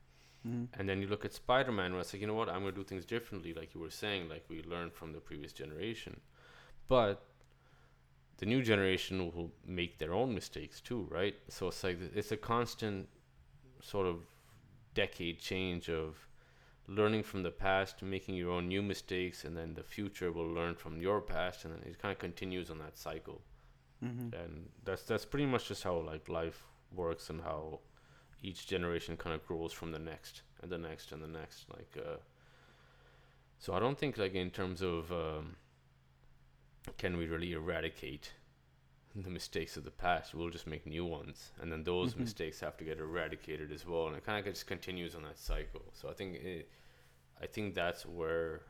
And 0.79 0.89
then 0.89 1.01
you 1.01 1.07
look 1.07 1.25
at 1.25 1.33
Spider 1.33 1.71
Man, 1.71 1.91
where 1.91 2.01
it's 2.01 2.13
like, 2.13 2.21
you 2.21 2.27
know 2.27 2.33
what, 2.33 2.49
I'm 2.49 2.61
going 2.61 2.73
to 2.73 2.79
do 2.79 2.83
things 2.83 3.05
differently, 3.05 3.53
like 3.53 3.73
you 3.73 3.81
were 3.81 3.89
saying, 3.89 4.29
like 4.29 4.45
we 4.49 4.61
learned 4.63 4.93
from 4.93 5.13
the 5.13 5.19
previous 5.19 5.53
generation. 5.53 6.19
But 6.87 7.23
the 8.37 8.45
new 8.45 8.61
generation 8.61 9.31
will 9.33 9.51
make 9.65 9.97
their 9.99 10.13
own 10.13 10.33
mistakes 10.33 10.81
too, 10.81 11.07
right? 11.09 11.35
So 11.49 11.67
it's 11.67 11.83
like 11.83 11.99
it's 12.15 12.31
a 12.31 12.37
constant 12.37 13.07
sort 13.81 14.07
of 14.07 14.17
decade 14.93 15.39
change 15.39 15.89
of 15.89 16.27
learning 16.87 17.23
from 17.23 17.43
the 17.43 17.51
past, 17.51 18.01
making 18.01 18.35
your 18.35 18.51
own 18.51 18.67
new 18.67 18.81
mistakes, 18.81 19.45
and 19.45 19.55
then 19.55 19.73
the 19.73 19.83
future 19.83 20.31
will 20.31 20.47
learn 20.47 20.75
from 20.75 21.01
your 21.01 21.21
past, 21.21 21.63
and 21.65 21.73
then 21.73 21.81
it 21.85 21.97
kind 22.01 22.11
of 22.11 22.19
continues 22.19 22.69
on 22.69 22.79
that 22.79 22.97
cycle. 22.97 23.41
And 24.33 24.69
that's 24.83 25.03
that's 25.03 25.25
pretty 25.25 25.45
much 25.45 25.67
just 25.67 25.83
how 25.83 25.95
like 25.97 26.27
life 26.27 26.65
works, 26.93 27.29
and 27.29 27.41
how 27.41 27.79
each 28.41 28.67
generation 28.67 29.15
kind 29.15 29.33
of 29.35 29.45
grows 29.47 29.71
from 29.71 29.91
the 29.91 29.99
next 29.99 30.41
and 30.61 30.71
the 30.71 30.77
next 30.77 31.11
and 31.13 31.21
the 31.23 31.27
next. 31.27 31.65
Like, 31.69 31.95
uh, 31.97 32.17
so 33.59 33.73
I 33.73 33.79
don't 33.79 33.97
think 33.97 34.17
like 34.17 34.33
in 34.33 34.49
terms 34.49 34.81
of 34.81 35.11
um, 35.11 35.55
can 36.97 37.17
we 37.17 37.27
really 37.27 37.53
eradicate 37.53 38.31
the 39.15 39.29
mistakes 39.29 39.77
of 39.77 39.83
the 39.83 39.91
past? 39.91 40.33
We'll 40.33 40.49
just 40.49 40.67
make 40.67 40.85
new 40.85 41.05
ones, 41.05 41.51
and 41.61 41.71
then 41.71 41.83
those 41.83 42.11
mm-hmm. 42.11 42.21
mistakes 42.21 42.59
have 42.59 42.77
to 42.77 42.83
get 42.83 42.99
eradicated 42.99 43.71
as 43.71 43.85
well, 43.85 44.07
and 44.07 44.15
it 44.15 44.25
kind 44.25 44.45
of 44.45 44.53
just 44.53 44.67
continues 44.67 45.15
on 45.15 45.23
that 45.23 45.37
cycle. 45.37 45.85
So 45.93 46.09
I 46.09 46.13
think 46.13 46.35
it, 46.35 46.69
I 47.41 47.45
think 47.45 47.75
that's 47.75 48.05
where 48.05 48.61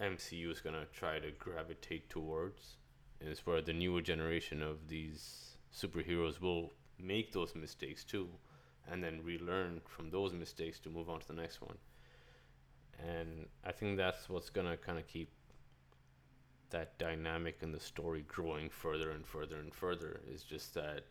MCU 0.00 0.50
is 0.50 0.60
gonna 0.60 0.86
try 0.92 1.18
to 1.18 1.30
gravitate 1.32 2.10
towards, 2.10 2.76
is 3.20 3.46
where 3.46 3.62
the 3.62 3.72
newer 3.72 4.02
generation 4.02 4.62
of 4.62 4.88
these 4.88 5.56
superheroes 5.74 6.40
will 6.40 6.72
make 6.98 7.32
those 7.32 7.54
mistakes 7.54 8.04
too, 8.04 8.28
and 8.90 9.02
then 9.02 9.20
relearn 9.22 9.80
from 9.86 10.10
those 10.10 10.32
mistakes 10.32 10.78
to 10.80 10.90
move 10.90 11.08
on 11.08 11.20
to 11.20 11.28
the 11.28 11.34
next 11.34 11.60
one. 11.60 11.78
And 12.98 13.46
I 13.64 13.72
think 13.72 13.96
that's 13.96 14.28
what's 14.28 14.50
gonna 14.50 14.76
kind 14.76 14.98
of 14.98 15.06
keep 15.06 15.30
that 16.72 16.98
dynamic 16.98 17.58
in 17.62 17.72
the 17.72 17.80
story 17.80 18.24
growing 18.26 18.68
further 18.70 19.10
and 19.10 19.26
further 19.26 19.56
and 19.58 19.72
further. 19.74 20.20
Is 20.30 20.42
just 20.42 20.74
that 20.74 21.04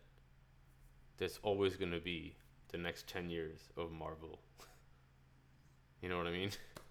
there's 1.18 1.38
always 1.42 1.76
gonna 1.76 2.00
be 2.00 2.36
the 2.68 2.78
next 2.78 3.06
ten 3.08 3.30
years 3.30 3.68
of 3.76 3.90
Marvel. 3.92 4.40
you 6.02 6.08
know 6.08 6.18
what 6.18 6.26
I 6.26 6.32
mean? 6.32 6.50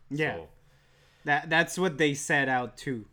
Yeah. 0.09 0.35
So, 0.35 0.47
That 1.25 1.49
that's 1.49 1.77
what 1.77 1.97
they 1.97 2.13
set 2.13 2.49
out 2.49 2.77
to. 2.79 3.05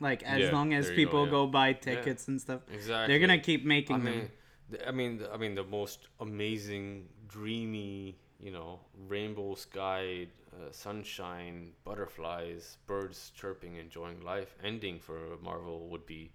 Like 0.00 0.22
as 0.22 0.40
Yeah, 0.40 0.52
long 0.52 0.74
as 0.74 0.88
you 0.88 0.92
go, 0.92 0.96
people 0.96 1.24
yeah. 1.24 1.30
go 1.30 1.46
buy 1.46 1.72
tickets 1.72 2.28
and 2.28 2.40
stuff, 2.40 2.60
exactly. 2.72 3.08
they're 3.12 3.20
gonna 3.26 3.38
keep 3.40 3.64
making 3.64 3.96
I 3.96 3.98
them. 4.00 4.04
mean, 4.04 4.28
th- 4.70 4.82
I 4.86 4.90
mean, 4.90 5.22
I 5.32 5.36
mean, 5.36 5.54
the 5.54 5.64
most 5.64 6.08
amazing, 6.20 7.08
dreamy, 7.28 8.18
you 8.40 8.50
know, 8.50 8.80
rainbow 9.08 9.54
sky, 9.54 10.26
uh, 10.54 10.70
sunshine, 10.72 11.72
butterflies, 11.84 12.78
birds 12.86 13.32
chirping, 13.34 13.76
enjoying 13.76 14.20
life. 14.22 14.54
Ending 14.64 14.98
for 14.98 15.18
Marvel 15.42 15.88
would 15.88 16.06
be 16.06 16.32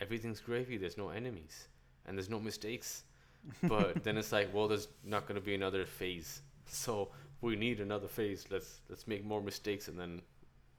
everything's 0.00 0.40
gravy. 0.40 0.76
There's 0.78 0.98
no 0.98 1.10
enemies 1.10 1.68
and 2.06 2.16
there's 2.16 2.30
no 2.30 2.40
mistakes. 2.40 3.04
But 3.62 4.04
then 4.04 4.16
it's 4.18 4.30
like, 4.30 4.54
well, 4.54 4.68
there's 4.68 4.88
not 5.04 5.26
going 5.26 5.34
to 5.34 5.44
be 5.44 5.54
another 5.54 5.84
phase, 5.84 6.42
so 6.66 7.10
we 7.40 7.56
need 7.56 7.80
another 7.80 8.06
phase. 8.08 8.46
Let's 8.50 8.80
let's 8.88 9.06
make 9.08 9.24
more 9.24 9.40
mistakes 9.42 9.88
and 9.88 9.98
then 9.98 10.22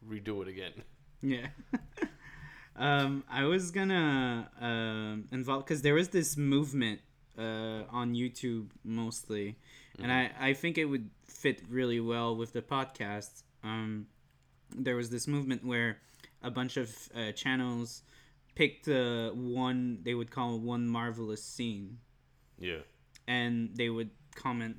redo 0.08 0.42
it 0.42 0.48
again. 0.48 0.74
Yeah. 1.22 1.48
um, 2.76 3.24
I 3.30 3.44
was 3.46 3.72
gonna 3.72 4.50
um 4.62 5.26
involve 5.32 5.66
because 5.66 5.82
there 5.82 5.94
was 5.94 6.10
this 6.10 6.38
movement 6.38 7.02
uh 7.38 7.84
on 7.90 8.14
YouTube 8.14 8.70
mostly, 8.84 9.58
and 10.02 10.12
I 10.12 10.32
I 10.40 10.54
think 10.54 10.78
it 10.78 10.86
would 10.86 11.10
fit 11.26 11.62
really 11.70 12.00
well 12.00 12.36
with 12.36 12.54
the 12.54 12.62
podcast. 12.62 13.44
Um, 13.64 14.08
there 14.76 14.96
was 14.96 15.10
this 15.10 15.28
movement 15.28 15.64
where 15.66 15.98
a 16.42 16.50
bunch 16.52 16.78
of 16.78 16.90
uh, 17.16 17.32
channels 17.32 18.02
picked 18.56 18.88
uh, 18.88 19.30
one 19.32 20.00
they 20.04 20.14
would 20.14 20.30
call 20.32 20.60
one 20.60 20.88
marvelous 20.88 21.44
scene 21.44 21.98
Yeah. 22.60 22.82
and 23.28 23.70
they 23.76 23.90
would 23.90 24.10
comment 24.36 24.78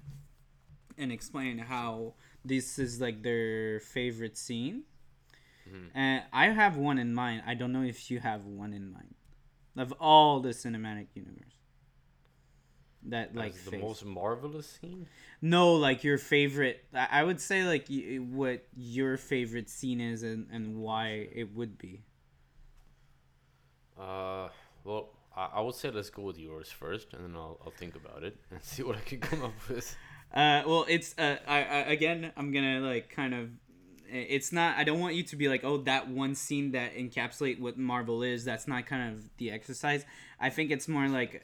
and 0.99 1.11
explain 1.11 1.59
how 1.59 2.15
this 2.45 2.79
is 2.79 3.01
like 3.01 3.23
their 3.23 3.81
favorite 3.81 4.37
scene. 4.39 4.83
And 5.95 6.23
I 6.33 6.51
have 6.51 6.77
one 6.77 6.99
in 6.99 7.15
mind. 7.15 7.43
I 7.47 7.55
don't 7.55 7.73
know 7.73 7.83
if 7.83 8.11
you 8.11 8.21
have 8.21 8.45
one 8.45 8.73
in 8.75 8.93
mind 8.93 9.15
of 9.77 9.93
all 9.99 10.41
the 10.41 10.51
cinematic 10.51 11.07
universe. 11.15 11.57
That 13.07 13.35
like 13.37 13.55
the 13.65 13.79
most 13.79 14.05
marvelous 14.05 14.79
scene. 14.81 15.07
no, 15.43 15.75
like 15.75 16.05
your 16.05 16.17
favorite. 16.19 16.85
I 16.95 17.23
would 17.23 17.41
say 17.41 17.65
like 17.65 17.87
y- 17.91 18.17
what 18.17 18.67
your 18.75 19.17
favorite 19.19 19.69
scene 19.69 20.01
is 20.01 20.23
and 20.23 20.47
and 20.51 20.77
why 20.77 21.29
it 21.33 21.55
would 21.55 21.77
be. 21.77 22.03
Uh, 23.99 24.49
well, 24.85 25.11
I, 25.37 25.51
I 25.55 25.61
would 25.61 25.75
say 25.75 25.91
let's 25.91 26.11
go 26.11 26.23
with 26.23 26.39
yours 26.39 26.69
first, 26.71 27.13
and 27.13 27.25
then 27.25 27.35
I'll 27.37 27.59
I'll 27.65 27.73
think 27.73 27.95
about 27.97 28.25
it 28.25 28.37
and 28.51 28.63
see 28.73 28.83
what 28.83 28.97
I 28.97 29.01
can 29.01 29.21
come 29.21 29.43
up 29.43 29.69
with. 29.69 29.97
Uh, 30.33 30.63
well, 30.67 30.85
it's 30.89 31.15
uh, 31.19 31.37
I, 31.47 31.59
I 31.63 31.79
again, 31.93 32.33
I'm 32.37 32.53
gonna 32.53 32.81
like 32.81 33.11
kind 33.11 33.35
of. 33.35 33.51
It's 34.11 34.53
not. 34.53 34.77
I 34.77 34.85
don't 34.85 35.01
want 35.01 35.15
you 35.15 35.23
to 35.25 35.37
be 35.37 35.49
like, 35.49 35.65
oh, 35.65 35.79
that 35.79 36.09
one 36.09 36.35
scene 36.35 36.73
that 36.73 36.95
encapsulate 36.95 37.59
what 37.59 37.77
Marvel 37.79 38.23
is. 38.23 38.45
That's 38.45 38.69
not 38.69 38.87
kind 38.87 39.13
of 39.15 39.25
the 39.39 39.51
exercise. 39.51 40.05
I 40.39 40.51
think 40.51 40.71
it's 40.71 40.87
more 40.87 41.09
like, 41.09 41.43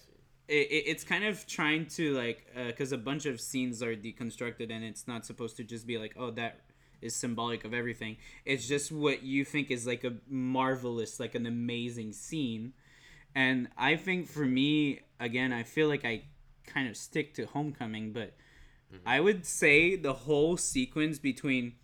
it, 0.50 0.68
it- 0.70 0.84
it's 0.90 1.04
kind 1.04 1.24
of 1.24 1.46
trying 1.46 1.86
to 1.98 2.14
like, 2.16 2.46
because 2.66 2.92
a 2.92 2.98
bunch 2.98 3.26
of 3.26 3.40
scenes 3.40 3.82
are 3.82 3.94
deconstructed, 3.96 4.70
and 4.70 4.84
it's 4.84 5.06
not 5.08 5.24
supposed 5.26 5.56
to 5.58 5.64
just 5.64 5.86
be 5.86 5.98
like, 5.98 6.14
oh, 6.18 6.30
that 6.32 6.60
is 7.00 7.14
symbolic 7.16 7.64
of 7.64 7.72
everything. 7.72 8.16
It's 8.44 8.68
just 8.68 8.92
what 8.92 9.22
you 9.22 9.44
think 9.44 9.70
is 9.70 9.86
like 9.86 10.04
a 10.04 10.14
marvelous, 10.28 11.18
like 11.20 11.34
an 11.34 11.46
amazing 11.46 12.12
scene. 12.12 12.74
And 13.34 13.68
I 13.78 13.96
think 13.96 14.28
for 14.28 14.44
me, 14.44 15.00
again, 15.18 15.52
I 15.52 15.62
feel 15.62 15.88
like 15.88 16.04
I 16.04 16.24
kind 16.66 16.88
of 16.88 16.96
stick 16.96 17.34
to 17.34 17.46
Homecoming, 17.46 18.12
but 18.12 18.34
I 19.06 19.20
would 19.20 19.46
say 19.46 19.94
the 19.96 20.12
whole 20.12 20.56
sequence 20.56 21.18
between 21.20 21.74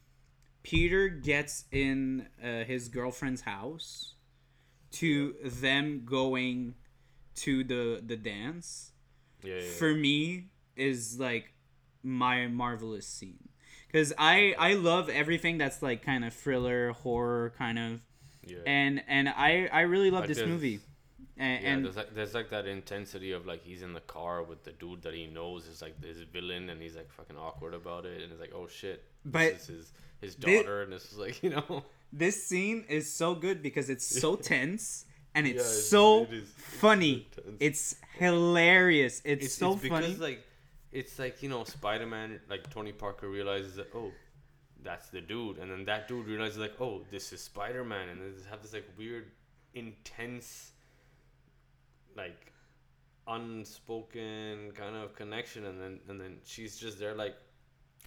Peter 0.65 1.09
gets 1.09 1.65
in 1.71 2.27
uh, 2.43 2.65
his 2.65 2.89
girlfriend's 2.89 3.43
house 3.43 4.15
to 4.93 5.37
them 5.45 6.03
going 6.05 6.75
to 7.37 7.65
the 7.65 8.03
the 8.05 8.17
dance 8.17 8.93
Yeah, 9.43 9.55
yeah, 9.57 9.71
for 9.79 9.95
me 9.95 10.49
is 10.77 11.19
like 11.19 11.53
my 12.03 12.47
marvelous 12.47 13.07
scene. 13.07 13.49
Because 13.87 14.13
I 14.19 14.55
I 14.59 14.75
love 14.75 15.09
everything 15.09 15.59
that's 15.59 15.83
like 15.83 16.03
kind 16.03 16.25
of 16.25 16.35
thriller 16.35 16.93
horror 16.93 17.53
kind 17.57 17.79
of. 17.79 18.01
Yeah. 18.45 18.59
and 18.67 19.03
and 19.09 19.29
I 19.29 19.69
I 19.73 19.81
really 19.83 20.11
love 20.11 20.23
Like 20.27 20.29
this 20.35 20.47
movie. 20.47 20.81
and, 21.37 21.63
Yeah, 21.63 21.71
and 21.71 21.85
there's 21.85 21.97
like 21.97 22.15
there's 22.15 22.35
like 22.35 22.51
that 22.51 22.67
intensity 22.67 23.33
of 23.33 23.47
like 23.47 23.63
he's 23.65 23.83
in 23.83 23.93
the 23.93 24.01
car 24.01 24.43
with 24.43 24.63
the 24.65 24.73
dude 24.73 25.03
that 25.03 25.15
he 25.15 25.27
knows 25.27 25.67
is 25.67 25.83
like 25.83 26.03
his 26.05 26.21
villain, 26.33 26.69
and 26.71 26.81
he's 26.81 26.97
like 26.97 27.11
fucking 27.11 27.37
awkward 27.37 27.75
about 27.75 28.05
it, 28.07 28.23
and 28.23 28.31
it's 28.33 28.41
like, 28.41 28.53
oh 28.55 28.67
shit, 28.69 29.05
But 29.25 29.55
this 29.55 29.69
is 29.69 29.69
his 29.69 29.93
his 30.21 30.35
daughter, 30.37 30.83
and 30.83 30.93
this 30.93 31.11
is 31.13 31.19
like 31.19 31.43
you 31.45 31.51
know, 31.51 31.85
this 32.13 32.47
scene 32.47 32.85
is 32.89 33.13
so 33.13 33.35
good 33.35 33.63
because 33.63 33.91
it's 33.91 34.07
so 34.07 34.37
tense 34.53 35.06
and 35.37 35.47
it's 35.47 35.63
Yeah, 35.65 35.91
so 35.99 36.23
it 36.25 36.33
is- 36.33 36.49
funny. 36.57 37.29
so. 37.37 37.43
It's 37.61 37.95
hilarious. 38.19 39.23
It's, 39.25 39.45
it's 39.47 39.55
so 39.55 39.73
it's 39.75 39.83
because 39.83 40.05
funny. 40.07 40.17
like 40.29 40.41
it's 40.93 41.19
like 41.19 41.43
you 41.43 41.49
know 41.49 41.63
Spider 41.65 42.07
Man, 42.07 42.41
like 42.51 42.69
Tony 42.71 42.93
Parker 42.93 43.29
realizes 43.29 43.77
that 43.77 43.89
oh. 43.95 44.11
That's 44.83 45.09
the 45.09 45.21
dude, 45.21 45.59
and 45.59 45.69
then 45.69 45.85
that 45.87 46.07
dude 46.07 46.27
realizes 46.29 46.59
like, 46.59 46.75
oh, 46.81 47.03
this 47.11 47.33
is 47.33 47.41
Spider 47.41 47.83
Man, 47.85 48.09
and 48.09 48.21
they 48.23 48.31
just 48.37 48.47
have 48.47 48.63
this 48.63 48.73
like 48.73 48.87
weird, 48.97 49.25
intense, 49.75 50.71
like, 52.17 52.53
unspoken 53.27 54.71
kind 54.75 54.97
of 54.97 55.15
connection, 55.15 55.67
and 55.67 55.81
then 55.81 55.99
and 56.09 56.21
then 56.21 56.37
she's 56.45 56.77
just 56.79 56.99
there 56.99 57.15
like, 57.15 57.35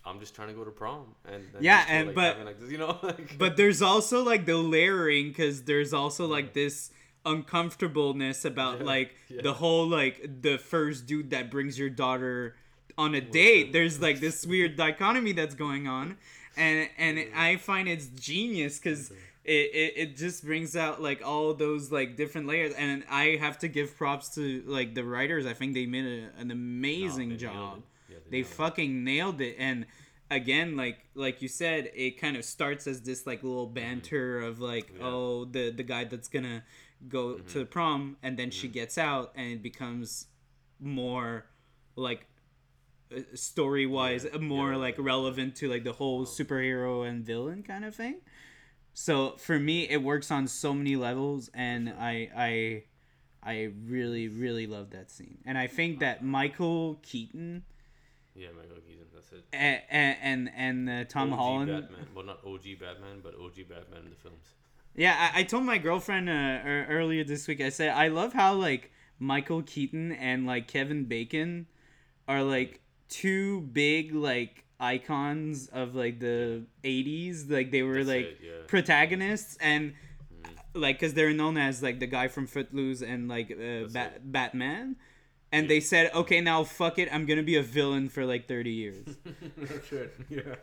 I'm 0.05 0.19
just 0.19 0.33
trying 0.35 0.47
to 0.49 0.53
go 0.53 0.63
to 0.63 0.71
prom, 0.71 1.15
and 1.25 1.43
then 1.53 1.61
Yeah, 1.63 1.85
and- 1.89 2.07
like, 2.07 2.15
but- 2.15 2.45
like 2.45 2.59
this, 2.59 2.71
you 2.71 2.77
know, 2.77 2.97
like, 3.03 3.37
but 3.37 3.57
there's 3.57 3.81
also 3.81 4.23
like 4.23 4.45
the 4.45 4.55
layering 4.55 5.29
because 5.29 5.63
there's 5.63 5.93
also 5.93 6.27
like 6.27 6.53
this 6.53 6.91
uncomfortableness 7.25 8.45
about 8.45 8.79
Yeah, 8.79 8.85
like 8.85 9.15
yeah. 9.29 9.41
the 9.41 9.53
whole 9.53 9.87
like 9.87 10.41
the 10.41 10.57
first 10.57 11.05
dude 11.05 11.31
that 11.31 11.51
brings 11.51 11.77
your 11.77 11.89
daughter 11.89 12.55
on 12.97 13.15
a 13.15 13.21
date 13.21 13.71
there's 13.73 14.01
like 14.01 14.19
this 14.19 14.45
weird 14.45 14.75
dichotomy 14.75 15.31
that's 15.31 15.55
going 15.55 15.87
on 15.87 16.17
and 16.57 16.89
and 16.97 17.19
i 17.35 17.55
find 17.55 17.87
it's 17.87 18.07
genius 18.07 18.77
because 18.79 19.11
it, 19.45 19.51
it, 19.73 19.93
it 19.95 20.17
just 20.17 20.43
brings 20.43 20.75
out 20.75 21.01
like 21.01 21.21
all 21.25 21.53
those 21.53 21.91
like 21.91 22.17
different 22.17 22.45
layers 22.47 22.73
and 22.73 23.03
i 23.09 23.37
have 23.39 23.57
to 23.57 23.67
give 23.67 23.95
props 23.97 24.33
to 24.35 24.63
like 24.67 24.95
the 24.95 25.03
writers 25.03 25.45
i 25.45 25.53
think 25.53 25.73
they 25.73 25.85
made 25.85 26.05
a, 26.05 26.41
an 26.41 26.51
amazing 26.51 27.29
they 27.29 27.35
nailed 27.37 27.39
job. 27.55 27.81
Yeah, 28.09 28.17
they 28.29 28.39
it. 28.39 28.47
fucking 28.47 29.03
nailed 29.03 29.39
it 29.39 29.55
and 29.57 29.85
again 30.29 30.75
like 30.75 30.99
like 31.15 31.41
you 31.41 31.47
said 31.47 31.89
it 31.95 32.19
kind 32.19 32.35
of 32.35 32.43
starts 32.43 32.85
as 32.85 33.01
this 33.01 33.25
like 33.25 33.43
little 33.43 33.65
banter 33.67 34.41
of 34.41 34.59
like 34.59 34.87
Mm-hmm. 34.87 34.97
Yeah. 34.97 35.03
Mm-hmm. 35.05 35.13
oh 35.15 35.45
the 35.45 35.71
the 35.71 35.83
guy 35.83 36.03
that's 36.03 36.27
gonna 36.27 36.63
go 37.07 37.35
to 37.37 37.59
the 37.59 37.65
prom 37.65 38.17
and 38.21 38.37
then 38.37 38.51
she 38.51 38.67
mm-hmm. 38.67 38.73
gets 38.73 38.97
out 38.97 39.31
and 39.35 39.53
it 39.53 39.63
becomes 39.63 40.27
more 40.79 41.45
like 41.95 42.25
uh, 43.15 43.21
story 43.33 43.85
wise 43.85 44.25
Yeah, 44.31 44.39
more 44.39 44.71
yeah, 44.71 44.77
like 44.77 44.95
relevant 44.97 45.55
to 45.57 45.69
like 45.69 45.83
the 45.83 45.93
whole 45.93 46.21
oh. 46.21 46.25
superhero 46.25 47.07
and 47.07 47.25
villain 47.25 47.63
kind 47.63 47.85
of 47.85 47.95
thing. 47.95 48.21
So 48.93 49.37
for 49.37 49.57
me 49.59 49.87
it 49.87 50.03
works 50.03 50.31
on 50.31 50.47
so 50.47 50.73
many 50.73 50.95
levels 50.95 51.49
and 51.53 51.87
mm-hmm. 51.87 52.01
i 52.01 52.29
i 52.35 52.83
i 53.41 53.71
really 53.85 54.27
really 54.27 54.67
love 54.67 54.89
that 54.91 55.09
scene. 55.09 55.37
And 55.45 55.57
i 55.57 55.67
think 55.67 55.99
that 55.99 56.17
uh-huh. 56.17 56.25
michael 56.25 56.99
keaton 57.01 57.63
yeah, 58.39 58.47
Michael 58.55 58.81
Keaton, 58.87 59.05
that's 59.13 59.31
it. 59.33 59.43
and 59.51 60.17
and, 60.21 60.51
and 60.55 60.89
uh, 60.89 61.03
Tom 61.09 61.33
OG 61.33 61.39
Holland. 61.39 61.71
Batman, 61.71 62.07
well, 62.15 62.25
not 62.25 62.39
OG 62.45 62.79
Batman, 62.79 63.19
but 63.21 63.35
OG 63.35 63.67
Batman 63.67 64.03
in 64.05 64.09
the 64.11 64.15
films. 64.15 64.53
Yeah, 64.99 65.31
I, 65.33 65.39
I 65.39 65.43
told 65.43 65.63
my 65.63 65.77
girlfriend 65.77 66.27
uh, 66.27 66.33
er, 66.33 66.85
earlier 66.89 67.23
this 67.23 67.47
week. 67.47 67.61
I 67.61 67.69
said 67.69 67.89
I 67.95 68.09
love 68.09 68.33
how 68.33 68.53
like 68.55 68.91
Michael 69.17 69.61
Keaton 69.61 70.11
and 70.11 70.45
like 70.45 70.67
Kevin 70.67 71.05
Bacon 71.05 71.67
are 72.27 72.43
like 72.43 72.81
two 73.07 73.61
big 73.61 74.13
like 74.13 74.65
icons 74.77 75.69
of 75.69 75.95
like 75.95 76.19
the 76.19 76.63
80s 76.83 77.49
like 77.49 77.71
they 77.71 77.81
were 77.81 78.03
That's 78.03 78.09
like 78.09 78.25
it, 78.25 78.37
yeah. 78.43 78.51
protagonists 78.67 79.57
and 79.61 79.93
like 80.73 80.99
because 80.99 81.13
they're 81.13 81.33
known 81.33 81.57
as 81.57 81.81
like 81.81 82.01
the 82.01 82.07
guy 82.07 82.27
from 82.27 82.45
Footloose 82.45 83.01
and 83.01 83.29
like 83.29 83.51
uh, 83.51 83.55
it. 83.57 84.31
Batman 84.31 84.97
and 85.51 85.69
they 85.69 85.79
said 85.79 86.11
okay 86.13 86.41
now 86.41 86.65
fuck 86.65 86.99
it 86.99 87.07
I'm 87.13 87.25
gonna 87.25 87.43
be 87.43 87.55
a 87.55 87.63
villain 87.63 88.09
for 88.09 88.25
like 88.25 88.49
30 88.49 88.69
years 88.69 89.05
shit. 89.89 90.13
Yeah. 90.29 90.55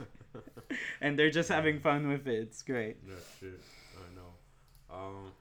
and 1.00 1.18
they're 1.18 1.30
just 1.30 1.48
having 1.48 1.80
fun 1.80 2.08
with 2.08 2.26
it 2.26 2.34
it's 2.34 2.62
great 2.62 2.96
No 3.06 3.14
shit. 3.40 3.60
I 3.96 4.14
know. 4.14 4.30
Um, 4.96 5.32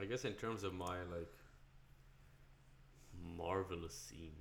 I 0.00 0.04
guess 0.04 0.24
in 0.24 0.32
terms 0.34 0.64
of 0.64 0.72
my 0.74 0.96
like 1.14 1.32
marvelous 3.36 3.94
scene, 3.94 4.34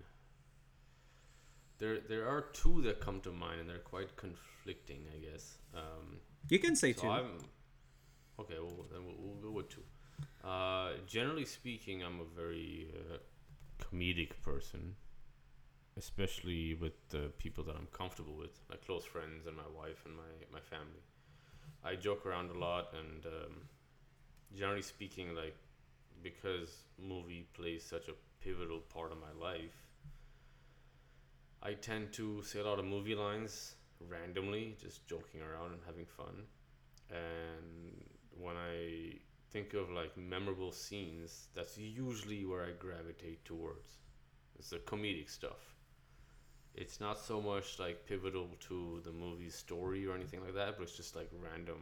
there 1.77 1.99
there 2.07 2.27
are 2.27 2.41
two 2.53 2.81
that 2.83 2.99
come 3.01 3.19
to 3.21 3.31
mind, 3.31 3.61
and 3.61 3.69
they're 3.69 3.79
quite 3.79 4.15
conflicting. 4.15 5.01
I 5.13 5.31
guess. 5.31 5.57
Um, 5.75 6.17
you 6.49 6.59
can 6.59 6.75
say 6.75 6.93
so 6.93 7.01
two 7.01 7.09
I'm 7.09 7.37
okay. 8.39 8.55
Well, 8.59 8.85
then 8.91 9.01
we'll, 9.05 9.15
we'll 9.17 9.41
go 9.41 9.51
with 9.51 9.69
two. 9.69 9.83
Uh, 10.43 10.91
generally 11.07 11.45
speaking, 11.45 12.03
I'm 12.03 12.19
a 12.19 12.41
very 12.41 12.87
uh, 12.93 13.17
comedic 13.83 14.31
person, 14.41 14.95
especially 15.99 16.73
with 16.73 16.93
the 17.09 17.31
people 17.37 17.63
that 17.65 17.75
I'm 17.75 17.87
comfortable 17.91 18.35
with, 18.35 18.59
my 18.69 18.77
close 18.77 19.03
friends 19.03 19.45
and 19.45 19.55
my 19.55 19.69
wife 19.77 20.01
and 20.05 20.15
my, 20.15 20.31
my 20.51 20.61
family. 20.61 21.03
I 21.83 21.95
joke 21.95 22.25
around 22.25 22.49
a 22.51 22.57
lot, 22.57 22.93
and 22.97 23.25
um, 23.25 23.53
generally 24.55 24.81
speaking, 24.81 25.35
like 25.35 25.55
because 26.23 26.83
movie 26.97 27.47
plays 27.53 27.83
such 27.83 28.07
a 28.07 28.13
pivotal 28.41 28.79
part 28.79 29.11
of 29.11 29.17
my 29.19 29.33
life, 29.39 29.77
I 31.61 31.73
tend 31.73 32.13
to 32.13 32.41
say 32.43 32.59
a 32.59 32.65
lot 32.65 32.79
of 32.79 32.85
movie 32.85 33.15
lines 33.15 33.75
randomly, 33.99 34.77
just 34.81 35.05
joking 35.07 35.41
around 35.41 35.73
and 35.73 35.81
having 35.85 36.05
fun. 36.05 36.43
And 37.09 38.03
when 38.39 38.55
I 38.55 39.19
think 39.51 39.73
of 39.73 39.89
like 39.89 40.15
memorable 40.17 40.71
scenes, 40.71 41.49
that's 41.53 41.77
usually 41.77 42.45
where 42.45 42.63
I 42.63 42.71
gravitate 42.79 43.43
towards. 43.43 43.97
It's 44.57 44.69
the 44.69 44.77
comedic 44.77 45.29
stuff. 45.29 45.75
It's 46.83 46.99
not 46.99 47.17
so 47.19 47.41
much 47.41 47.77
like 47.79 47.97
pivotal 48.05 48.47
to 48.69 49.01
the 49.03 49.11
movie's 49.11 49.55
story 49.65 50.01
or 50.07 50.15
anything 50.15 50.41
like 50.45 50.55
that, 50.55 50.77
but 50.77 50.83
it's 50.83 50.95
just 50.97 51.13
like 51.15 51.29
random 51.47 51.81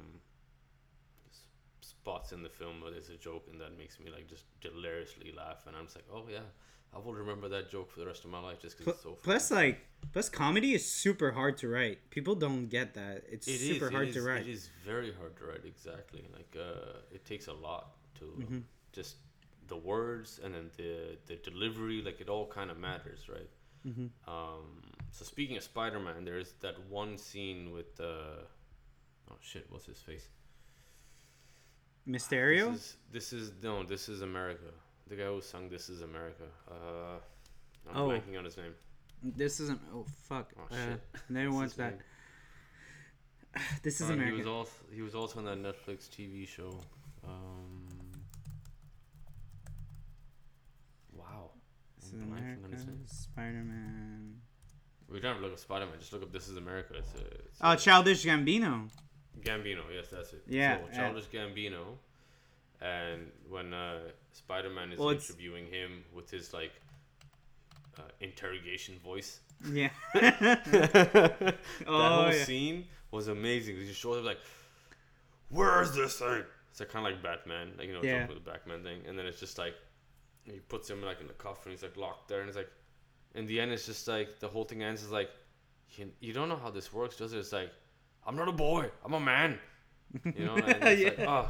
s- 1.30 1.42
spots 1.82 2.32
in 2.32 2.42
the 2.44 2.50
film 2.50 2.82
where 2.82 2.92
there's 2.92 3.10
a 3.10 3.18
joke 3.18 3.46
and 3.52 3.62
that 3.62 3.78
makes 3.78 4.00
me 4.00 4.10
like 4.12 4.28
just 4.28 4.46
deliriously 4.62 5.32
laugh, 5.38 5.62
and 5.68 5.76
I'm 5.76 5.86
just 5.86 5.96
like, 6.00 6.10
oh 6.12 6.24
yeah, 6.32 6.48
I 6.96 7.00
will 7.00 7.14
remember 7.14 7.48
that 7.50 7.70
joke 7.70 7.92
for 7.92 8.00
the 8.00 8.08
rest 8.08 8.24
of 8.26 8.32
my 8.32 8.40
life 8.40 8.60
just 8.62 8.78
because 8.78 8.94
it's 8.96 9.04
so. 9.04 9.10
Pl- 9.12 9.20
plus 9.24 9.52
like 9.52 9.78
plus 10.14 10.30
comedy 10.30 10.74
is 10.74 10.84
super 11.04 11.32
hard 11.32 11.58
to 11.58 11.68
write 11.68 11.98
people 12.10 12.34
don't 12.36 12.68
get 12.68 12.94
that 12.94 13.24
it's 13.30 13.48
It 13.48 13.52
is, 13.62 13.68
super 13.70 13.88
it 13.88 13.94
hard 13.94 14.08
is- 14.10 14.16
to 14.16 14.22
write 14.22 14.42
It 14.48 14.50
is 14.50 14.70
very 14.86 15.14
hard 15.20 15.36
to 15.38 15.44
write. 15.46 15.64
Exactly. 15.66 16.24
Like 16.34 16.56
uh, 16.60 17.00
it 17.12 17.24
takes 17.26 17.48
a 17.48 17.54
lot 17.54 17.84
to 18.20 18.26
Mm-hmm. 18.26 18.60
just 18.94 19.18
the 19.68 19.78
words 19.78 20.40
and 20.44 20.56
then 20.56 20.72
the 20.78 21.18
the 21.30 21.36
delivery. 21.50 22.02
Like 22.02 22.20
it 22.22 22.30
all 22.30 22.48
kind 22.48 22.72
of 22.72 22.78
matters, 22.80 23.28
right? 23.30 23.50
Mm-hmm. 23.88 24.08
Um, 24.30 24.82
so 25.12 25.24
speaking 25.24 25.56
of 25.58 25.64
Spider-Man, 25.64 26.26
there's 26.26 26.54
that 26.62 26.76
one 26.90 27.18
scene 27.18 27.72
with 27.72 28.00
uh, 28.00 28.44
oh 29.32 29.36
shit, 29.42 29.66
what's 29.70 29.86
his 29.86 30.00
face? 30.00 30.28
mysterio 32.08 32.72
This 32.72 32.80
is, 32.82 32.98
this 33.12 33.34
is 33.34 33.52
no, 33.64 33.84
this 33.84 34.10
is 34.10 34.22
America. 34.22 34.72
The 35.08 35.16
guy 35.16 35.26
who 35.26 35.42
sung 35.42 35.70
"This 35.70 35.90
Is 35.90 36.02
America." 36.02 36.44
Uh, 36.70 37.18
I'm 37.90 37.96
Oh. 38.02 38.10
blanking 38.10 38.38
on 38.38 38.44
his 38.46 38.58
name. 38.58 38.74
this 39.24 39.60
isn't 39.62 39.80
oh 39.94 40.06
fuck 40.24 40.52
Oh, 40.60 40.64
uh, 40.72 40.76
shit. 40.76 41.02
never 41.30 41.50
What's 41.52 41.78
watched 41.78 41.78
that 41.78 41.94
name? 43.56 43.64
this 43.84 44.02
is 44.02 44.10
Uh, 44.10 44.14
america 44.14 44.32
He 44.34 44.38
was 44.40 44.48
also 44.48 44.72
he 44.94 45.02
was 45.02 45.16
also 45.16 45.40
on 45.40 45.46
that 45.46 45.62
Netflix 45.64 46.10
TV 46.10 46.46
show. 46.48 46.80
Um, 47.24 47.88
wow. 51.14 51.50
this 51.96 52.04
I'm 52.04 52.06
is 52.18 52.24
america 52.24 52.98
spider-man 53.06 54.34
We 55.10 55.20
don't 55.20 55.32
have 55.34 55.38
to 55.38 55.44
look 55.44 55.54
up 55.54 55.60
Spider 55.60 55.86
Man. 55.86 55.96
Just 56.00 56.12
look 56.14 56.24
up 56.24 56.32
This 56.34 56.50
Is 56.50 56.58
America. 56.58 56.94
It's 56.98 57.14
a, 57.16 57.26
it's 57.48 57.60
oh 57.62 57.72
a- 57.72 57.78
childish 57.78 58.26
gambino 58.26 58.90
Gambino. 59.40 59.84
Yes, 59.94 60.08
that's 60.12 60.34
it. 60.34 60.44
Yeah, 60.48 60.78
So, 60.78 60.84
yeah. 60.92 60.98
Childish 60.98 61.26
Gambino. 61.28 61.84
And 62.82 63.32
when 63.50 63.74
uh, 63.74 64.00
Spider 64.34 64.70
Man 64.70 64.92
is 64.92 65.00
Well, 65.00 65.12
it's- 65.12 65.30
interviewing 65.30 65.68
him 65.68 66.04
with 66.14 66.30
his 66.30 66.54
like 66.54 66.74
uh, 67.98 68.02
interrogation 68.20 68.96
voice, 69.04 69.40
yeah 69.72 69.90
that 70.14 71.56
oh 71.88 72.14
whole 72.24 72.32
yeah. 72.34 72.44
scene 72.44 72.86
was 73.12 73.28
amazing. 73.28 73.78
He 73.78 73.86
just 73.88 74.00
shows 74.00 74.18
up 74.18 74.26
like, 74.26 74.40
"Where 75.50 75.82
is 75.82 75.96
this 75.96 76.20
thing?" 76.20 76.44
It's 76.70 76.80
like 76.80 76.90
kind 76.90 77.08
of 77.08 77.14
like 77.14 77.24
Batman, 77.24 77.72
like 77.78 77.88
you 77.88 77.94
know, 77.94 78.02
Yeah. 78.04 78.28
with 78.28 78.44
the 78.44 78.52
Batman 78.52 78.84
thing, 78.84 79.00
and 79.08 79.18
then 79.18 79.26
it's 79.26 79.40
just 79.40 79.58
like 79.58 79.74
he 80.52 80.60
puts 80.60 80.90
him 80.90 81.02
like 81.02 81.22
in 81.22 81.28
the 81.28 81.34
coffin. 81.34 81.72
He's 81.72 81.84
like 81.84 81.98
locked 81.98 82.30
there, 82.30 82.40
and 82.40 82.48
it's 82.48 82.58
like, 82.58 82.70
in 83.36 83.46
the 83.46 83.60
end, 83.60 83.72
it's 83.72 83.86
just 83.86 84.08
like 84.08 84.40
the 84.40 84.48
whole 84.48 84.64
thing 84.64 84.84
ends 84.84 85.04
is 85.04 85.12
like, 85.12 85.30
you, 85.92 86.10
you 86.20 86.34
don't 86.34 86.50
know 86.50 86.58
how 86.58 86.70
this 86.70 86.92
works, 86.92 87.18
does 87.18 87.34
it? 87.34 87.40
It's 87.40 87.54
like, 87.54 87.72
I'm 88.26 88.36
not 88.36 88.48
a 88.48 88.54
boy, 88.54 88.90
I'm 89.06 89.14
a 89.14 89.20
man, 89.20 89.60
you 90.36 90.46
know, 90.46 90.56
and 90.56 90.68
it's 90.84 91.18
like, 91.18 91.28
oh. 91.28 91.50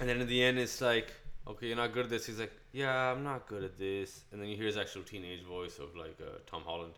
And 0.00 0.08
then 0.08 0.20
in 0.20 0.28
the 0.28 0.42
end, 0.42 0.58
it's 0.58 0.80
like, 0.80 1.12
okay, 1.46 1.66
you're 1.66 1.76
not 1.76 1.92
good 1.92 2.04
at 2.04 2.10
this. 2.10 2.26
He's 2.26 2.38
like, 2.38 2.52
yeah, 2.72 3.10
I'm 3.10 3.24
not 3.24 3.48
good 3.48 3.64
at 3.64 3.76
this. 3.76 4.24
And 4.30 4.40
then 4.40 4.48
you 4.48 4.56
hear 4.56 4.66
his 4.66 4.76
actual 4.76 5.02
teenage 5.02 5.42
voice 5.42 5.78
of 5.78 5.96
like 5.96 6.18
uh, 6.20 6.38
Tom 6.46 6.62
Holland. 6.64 6.94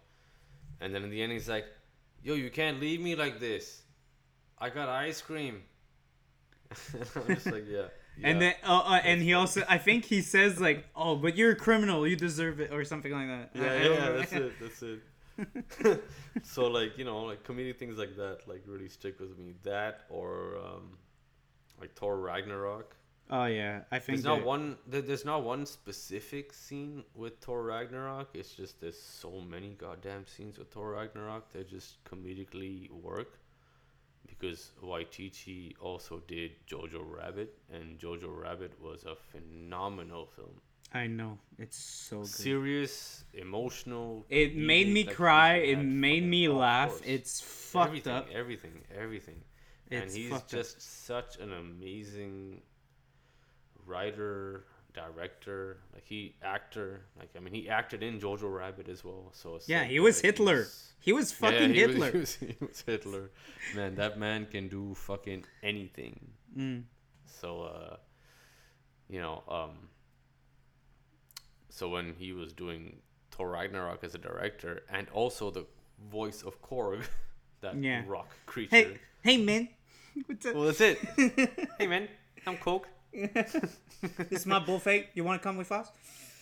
And 0.81 0.95
then 0.95 1.03
in 1.05 1.11
the 1.11 1.23
end, 1.23 1.33
he's 1.33 1.49
like, 1.49 1.67
yo, 2.23 2.35
you 2.35 2.51
can't 2.51 2.81
leave 2.81 3.01
me 3.01 3.15
like 3.15 3.41
this. 3.41 3.83
I 4.59 4.69
got 4.69 4.89
ice 4.89 5.23
cream. 5.23 5.63
and 6.93 7.09
I'm 7.17 7.35
just 7.35 7.47
like, 7.47 7.65
yeah. 7.69 7.87
And 8.23 8.41
then, 8.41 8.55
uh, 8.65 8.83
uh, 8.85 9.01
and 9.05 9.23
he 9.23 9.35
also, 9.35 9.63
I 9.69 9.79
think 9.79 10.05
he 10.05 10.21
says 10.23 10.61
like, 10.61 10.87
"Oh, 10.95 11.17
but 11.17 11.37
you're 11.37 11.53
a 11.53 11.57
criminal. 11.57 12.07
You 12.07 12.17
deserve 12.17 12.61
it," 12.61 12.73
or 12.73 12.85
something 12.85 13.13
like 13.13 13.29
that. 13.29 13.51
yeah, 13.55 13.73
I- 13.73 13.83
yeah, 13.83 14.11
that's 14.13 14.33
it, 14.33 14.53
that's 14.61 14.83
it. 14.83 15.01
so 16.43 16.67
like 16.67 16.99
you 16.99 17.05
know, 17.05 17.23
like 17.23 17.43
comedic 17.45 17.79
things 17.79 17.99
like 17.99 18.17
that, 18.17 18.41
like 18.47 18.63
really 18.67 18.89
stick 18.89 19.19
with 19.21 19.39
me. 19.39 19.55
That 19.63 20.03
or 20.11 20.59
um, 20.65 20.99
like 21.81 21.95
Thor 21.95 22.19
Ragnarok. 22.19 22.97
Oh 23.33 23.47
yeah, 23.47 23.83
I 23.93 24.01
think 24.01 24.19
There's 24.19 24.25
not 24.25 24.45
one. 24.45 24.77
There's 24.87 25.25
not 25.25 25.45
one 25.45 25.65
specific 25.65 26.53
scene 26.53 27.05
with 27.15 27.39
Thor 27.39 27.63
Ragnarok. 27.63 28.31
It's 28.35 28.53
just 28.55 28.81
there's 28.81 29.01
so 29.01 29.41
many 29.41 29.77
goddamn 29.79 30.27
scenes 30.27 30.59
with 30.59 30.71
Thor 30.73 30.91
Ragnarok 30.93 31.53
that 31.53 31.69
just 31.71 32.03
comedically 32.05 32.91
work. 32.91 33.39
Because 34.39 34.73
Waititi 34.83 35.75
also 35.81 36.23
did 36.27 36.53
Jojo 36.67 37.03
Rabbit, 37.05 37.59
and 37.73 37.99
Jojo 37.99 38.31
Rabbit 38.31 38.73
was 38.81 39.05
a 39.05 39.15
phenomenal 39.15 40.27
film. 40.35 40.61
I 40.93 41.07
know 41.07 41.39
it's 41.59 41.77
so 41.77 42.19
good. 42.19 42.27
Serious, 42.27 43.25
emotional. 43.35 44.27
It 44.29 44.57
made 44.57 44.89
me 44.89 45.05
cry. 45.05 45.57
It 45.57 45.77
made 45.77 46.25
me 46.25 46.49
laugh. 46.49 47.01
It's 47.05 47.41
fucked 47.41 47.89
everything, 47.89 48.13
up. 48.13 48.29
Everything, 48.35 48.73
everything. 48.99 49.43
It's 49.89 50.03
and 50.03 50.17
he's 50.17 50.31
fucked 50.31 50.55
up. 50.55 50.59
just 50.59 51.07
such 51.07 51.39
an 51.39 51.53
amazing 51.53 52.63
writer, 53.87 54.65
director, 54.95 55.79
like 55.93 56.05
he 56.05 56.35
actor. 56.43 57.03
Like 57.19 57.31
I 57.37 57.41
mean, 57.41 57.55
he 57.55 57.69
acted 57.69 58.03
in 58.03 58.19
Jojo 58.21 58.53
Rabbit 58.55 58.89
as 58.89 59.05
well. 59.05 59.31
So 59.33 59.59
Yeah, 59.67 59.81
like, 59.83 59.91
he 59.91 60.01
was 60.01 60.21
Hitler. 60.21 60.67
He 61.01 61.13
was 61.13 61.31
Yeah, 61.33 61.51
fucking 61.51 61.75
he 61.75 61.87
was- 61.87 61.95
Hitler. 61.97 62.11
he, 62.13 62.19
was, 62.19 62.35
he 62.37 62.57
was 62.61 62.81
Hitler. 62.87 63.31
Man, 63.75 63.95
that 63.97 64.19
man 64.19 64.47
can 64.47 64.69
do 64.69 64.95
fucking 64.95 65.45
anything. 65.63 66.33
Mm. 66.57 66.83
So, 67.27 67.63
uh, 67.63 67.97
you 69.09 69.21
know, 69.21 69.43
um, 69.49 69.89
so 71.69 71.89
when 71.89 72.15
he 72.19 72.33
was 72.33 72.53
doing 72.53 72.97
Thor 73.31 73.51
Ragnarok 73.51 74.05
as 74.05 74.15
a 74.15 74.19
director 74.19 74.83
and 74.91 75.09
also 75.11 75.51
the 75.51 75.65
voice 76.11 76.43
of 76.43 76.61
Korg, 76.63 77.05
that 77.61 77.77
Yeah. 77.77 78.03
rock 78.07 78.29
creature. 78.47 78.77
Hey, 78.77 78.99
hey, 79.23 79.37
man. 79.39 79.69
What's 80.27 80.45
up? 80.47 80.55
Well, 80.55 80.65
that's 80.65 80.81
it. 80.81 80.99
hey, 81.79 81.87
man, 81.87 82.09
I'm 82.47 82.57
Korg. 82.57 82.83
This 83.13 83.57
is 84.31 84.47
my 84.47 84.59
bullfight. 84.67 85.09
You 85.15 85.25
want 85.25 85.41
to 85.41 85.45
come 85.45 85.57
with 85.57 85.73
us? 85.73 85.91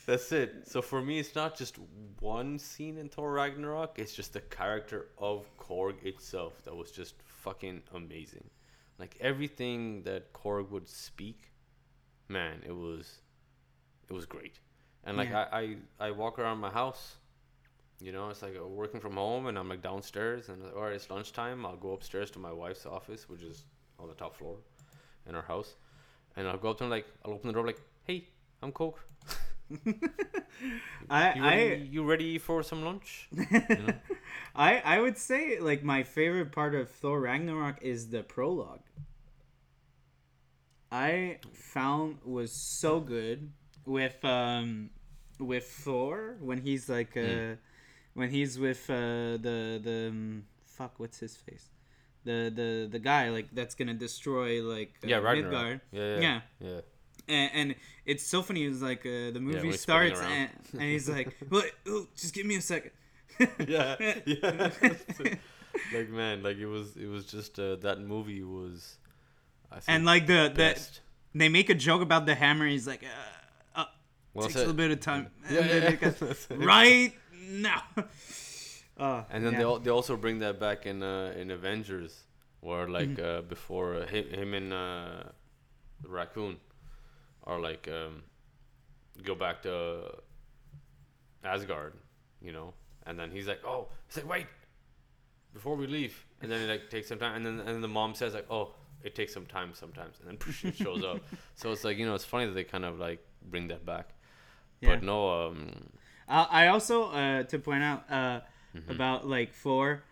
That's 0.07 0.33
it. 0.33 0.67
So 0.67 0.81
for 0.81 1.03
me, 1.03 1.19
it's 1.19 1.35
not 1.35 1.57
just 1.57 1.79
one 2.21 2.59
scene 2.59 2.97
in 2.97 3.09
Thor 3.09 3.33
Ragnarok. 3.33 3.99
It's 3.99 4.15
just 4.15 4.33
the 4.33 4.41
character 4.41 5.09
of 5.19 5.47
Korg 5.59 6.03
itself 6.05 6.63
that 6.65 6.75
was 6.75 6.91
just 6.91 7.15
fucking 7.25 7.83
amazing. 7.95 8.49
Like 8.99 9.17
everything 9.21 10.03
that 10.05 10.33
Korg 10.33 10.71
would 10.71 10.89
speak, 10.89 11.53
man, 12.29 12.63
it 12.67 12.73
was, 12.75 13.21
it 14.09 14.13
was 14.13 14.27
great. 14.27 14.59
And 15.05 15.17
like 15.17 15.31
Yeah. 15.31 15.47
I, 15.53 15.59
I, 16.01 16.09
I 16.09 16.11
walk 16.11 16.39
around 16.39 16.59
my 16.59 16.71
house, 16.71 17.17
you 18.01 18.13
know, 18.13 18.31
it's 18.31 18.43
like 18.43 18.57
uh, 18.61 18.67
working 18.67 19.01
from 19.01 19.15
home, 19.15 19.47
and 19.47 19.59
I'm 19.59 19.69
like 19.69 19.83
downstairs, 19.83 20.49
and 20.49 20.63
or 20.75 20.91
it's 20.93 21.11
lunchtime. 21.11 21.67
I'll 21.67 21.77
go 21.77 21.93
upstairs 21.93 22.31
to 22.33 22.39
my 22.39 22.53
wife's 22.53 22.87
office, 22.87 23.29
which 23.29 23.43
is 23.43 23.65
on 23.99 24.09
the 24.09 24.15
top 24.15 24.37
floor, 24.37 24.57
in 25.29 25.35
our 25.35 25.43
house, 25.43 25.75
and 26.39 26.49
I'll 26.49 26.57
go 26.57 26.71
up 26.71 26.79
to 26.79 26.85
her 26.85 26.91
like 26.91 27.07
I'll 27.25 27.33
open 27.35 27.49
the 27.49 27.53
door 27.53 27.67
like, 27.67 27.81
hey, 28.07 28.29
I'm 28.63 28.73
Korg. 28.73 28.95
I, 31.11 31.35
You 31.35 31.45
I, 31.45 31.57
ready, 31.57 31.89
you 31.91 32.05
ready 32.05 32.39
for 32.39 32.63
some 32.63 32.85
lunch? 32.85 33.29
You 33.37 33.77
know? 33.87 33.95
I, 34.55 34.79
I 34.85 35.01
would 35.01 35.19
say 35.19 35.59
like 35.61 35.83
my 35.85 36.03
favorite 36.03 36.53
part 36.53 36.75
of 36.75 36.89
Thor 36.91 37.21
Ragnarok 37.21 37.83
is 37.83 38.09
the 38.09 38.23
prologue. 38.23 38.81
I 40.91 41.39
found 41.53 42.19
was 42.25 42.51
so 42.53 43.01
good 43.01 43.53
with 43.85 44.25
um 44.25 44.91
with 45.39 45.67
Thor 45.67 46.37
when 46.41 46.59
he's 46.63 46.89
like 46.89 47.17
uh 47.17 47.21
Mm. 47.21 47.59
when 48.15 48.31
he's 48.31 48.59
with 48.59 48.89
uh 48.91 49.37
the 49.47 49.79
the 49.83 50.09
um, 50.11 50.45
fuck 50.65 50.95
what's 50.99 51.19
his 51.21 51.37
face 51.37 51.69
the 52.25 52.53
the 52.55 52.89
the 52.91 52.99
guy 52.99 53.31
like 53.31 53.49
that's 53.53 53.75
gonna 53.75 53.95
destroy 53.95 54.63
like 54.63 54.93
uh, 55.05 55.09
yeah, 55.09 55.17
Ragnarok. 55.19 55.45
Midgard. 55.53 55.81
Yeah, 55.93 56.03
yeah, 56.03 56.21
Yeah. 56.21 56.41
yeah. 56.69 56.81
and, 57.29 57.51
and 57.55 57.75
it's 58.07 58.25
so 58.27 58.43
funny. 58.43 58.65
It's 58.65 58.81
like 58.83 59.01
uh, 59.07 59.31
the 59.33 59.41
movie 59.41 59.59
spinning 59.73 60.17
starts, 60.17 60.21
and, 60.21 60.51
and 60.73 60.83
he's 60.83 61.09
like, 61.09 61.37
"Well, 61.51 61.63
oh, 61.89 62.07
just 62.17 62.35
give 62.35 62.47
me 62.47 62.57
a 62.57 62.61
second. 62.63 62.91
yeah, 63.69 63.97
yeah. 64.27 64.71
like 65.95 66.09
man, 66.11 66.43
like 66.43 66.57
it 66.57 66.67
was, 66.67 66.97
it 66.97 67.07
was 67.07 67.25
just 67.27 67.59
uh, 67.59 67.77
that 67.77 68.01
movie 68.01 68.43
was. 68.43 68.97
I 69.71 69.75
think, 69.77 69.85
and 69.89 70.05
like 70.07 70.27
the 70.27 70.49
the 70.49 70.55
best. 70.55 71.01
they 71.35 71.49
make 71.49 71.69
a 71.71 71.75
joke 71.75 72.03
about 72.03 72.27
the 72.27 72.35
hammer. 72.35 72.67
He's 72.67 72.87
like, 72.87 73.05
uh, 73.05 73.81
uh, 73.81 73.85
Well, 74.35 74.47
takes 74.47 74.57
a 74.57 74.61
little 74.61 74.75
bit 74.75 74.91
of 74.91 75.01
time. 75.01 75.29
Yeah, 75.51 75.61
yeah, 75.61 75.67
yeah. 75.67 75.89
it 75.91 76.01
goes, 76.01 76.19
That's 76.19 76.47
it. 76.51 76.59
right 76.59 77.13
now. 77.49 77.83
Uh, 78.99 79.23
And 79.31 79.45
then 79.45 79.53
yeah. 79.53 79.59
they 79.59 79.65
al- 79.65 79.79
they 79.81 79.91
also 79.91 80.17
bring 80.17 80.41
that 80.41 80.59
back 80.59 80.87
in 80.87 81.03
uh, 81.03 81.33
in 81.41 81.51
Avengers, 81.51 82.25
where 82.61 82.89
like 82.89 83.09
Mm-hmm. 83.17 83.39
uh, 83.39 83.43
before 83.43 83.95
uh, 83.95 84.07
him, 84.07 84.25
him 84.31 84.55
and 84.55 84.73
uh, 84.73 85.23
the 86.03 86.09
raccoon 86.09 86.57
are 87.45 87.61
like 87.61 87.89
um, 87.89 88.23
go 89.23 89.35
back 89.35 89.63
to 89.63 89.73
Asgard, 91.45 91.95
you 92.41 92.53
know, 92.53 92.75
and 93.07 93.19
then 93.19 93.31
he's 93.31 93.47
like, 93.47 93.61
oh, 93.65 93.89
he's 94.07 94.17
like, 94.17 94.29
wait, 94.29 94.47
before 95.55 95.77
we 95.77 95.87
leave, 95.87 96.27
and 96.43 96.51
then 96.51 96.61
it 96.63 96.69
like 96.69 96.91
takes 96.91 97.09
some 97.09 97.19
time, 97.19 97.35
and 97.37 97.47
then 97.47 97.59
and 97.61 97.69
then 97.69 97.81
the 97.81 97.89
mom 97.89 98.15
says 98.15 98.35
like, 98.35 98.47
oh, 98.51 98.75
it 99.03 99.15
takes 99.15 99.33
some 99.33 99.47
time 99.47 99.71
sometimes, 99.75 100.19
and 100.21 100.29
then 100.29 100.39
it 100.65 100.75
shows 100.75 101.05
up. 101.05 101.21
So 101.55 101.71
it's 101.73 101.85
like 101.85 101.97
you 101.99 102.07
know, 102.07 102.15
it's 102.15 102.25
funny 102.25 102.47
that 102.47 102.53
they 102.53 102.65
kind 102.65 102.85
of 102.85 102.99
like 102.99 103.25
bring 103.43 103.69
that 103.69 103.87
back, 103.87 104.11
Yeah. 104.81 104.91
but 104.97 105.03
no, 105.05 105.47
um, 105.47 105.71
Uh, 106.29 106.47
I 106.51 106.67
also 106.69 107.11
uh, 107.11 107.45
to 107.45 107.59
point 107.59 107.83
out 107.83 108.05
uh, 108.11 108.41
Mm-hmm. 108.81 108.91
about 108.91 109.27
like 109.29 109.53
Thor. 109.55 110.03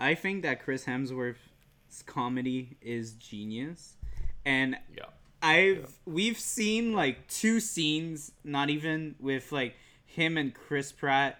I 0.00 0.14
think 0.14 0.42
that 0.42 0.62
Chris 0.62 0.84
Hemsworth's 0.84 2.02
comedy 2.04 2.76
is 2.82 3.12
genius, 3.12 3.94
and 4.44 4.76
yeah, 4.96 5.04
I've 5.42 5.98
we've 6.06 6.38
seen 6.38 6.92
like 6.92 7.26
two 7.28 7.60
scenes, 7.60 8.32
not 8.44 8.68
even 8.70 9.14
with 9.20 9.52
like 9.52 9.74
him 10.04 10.36
and 10.36 10.52
Chris 10.54 10.92
Pratt, 10.92 11.38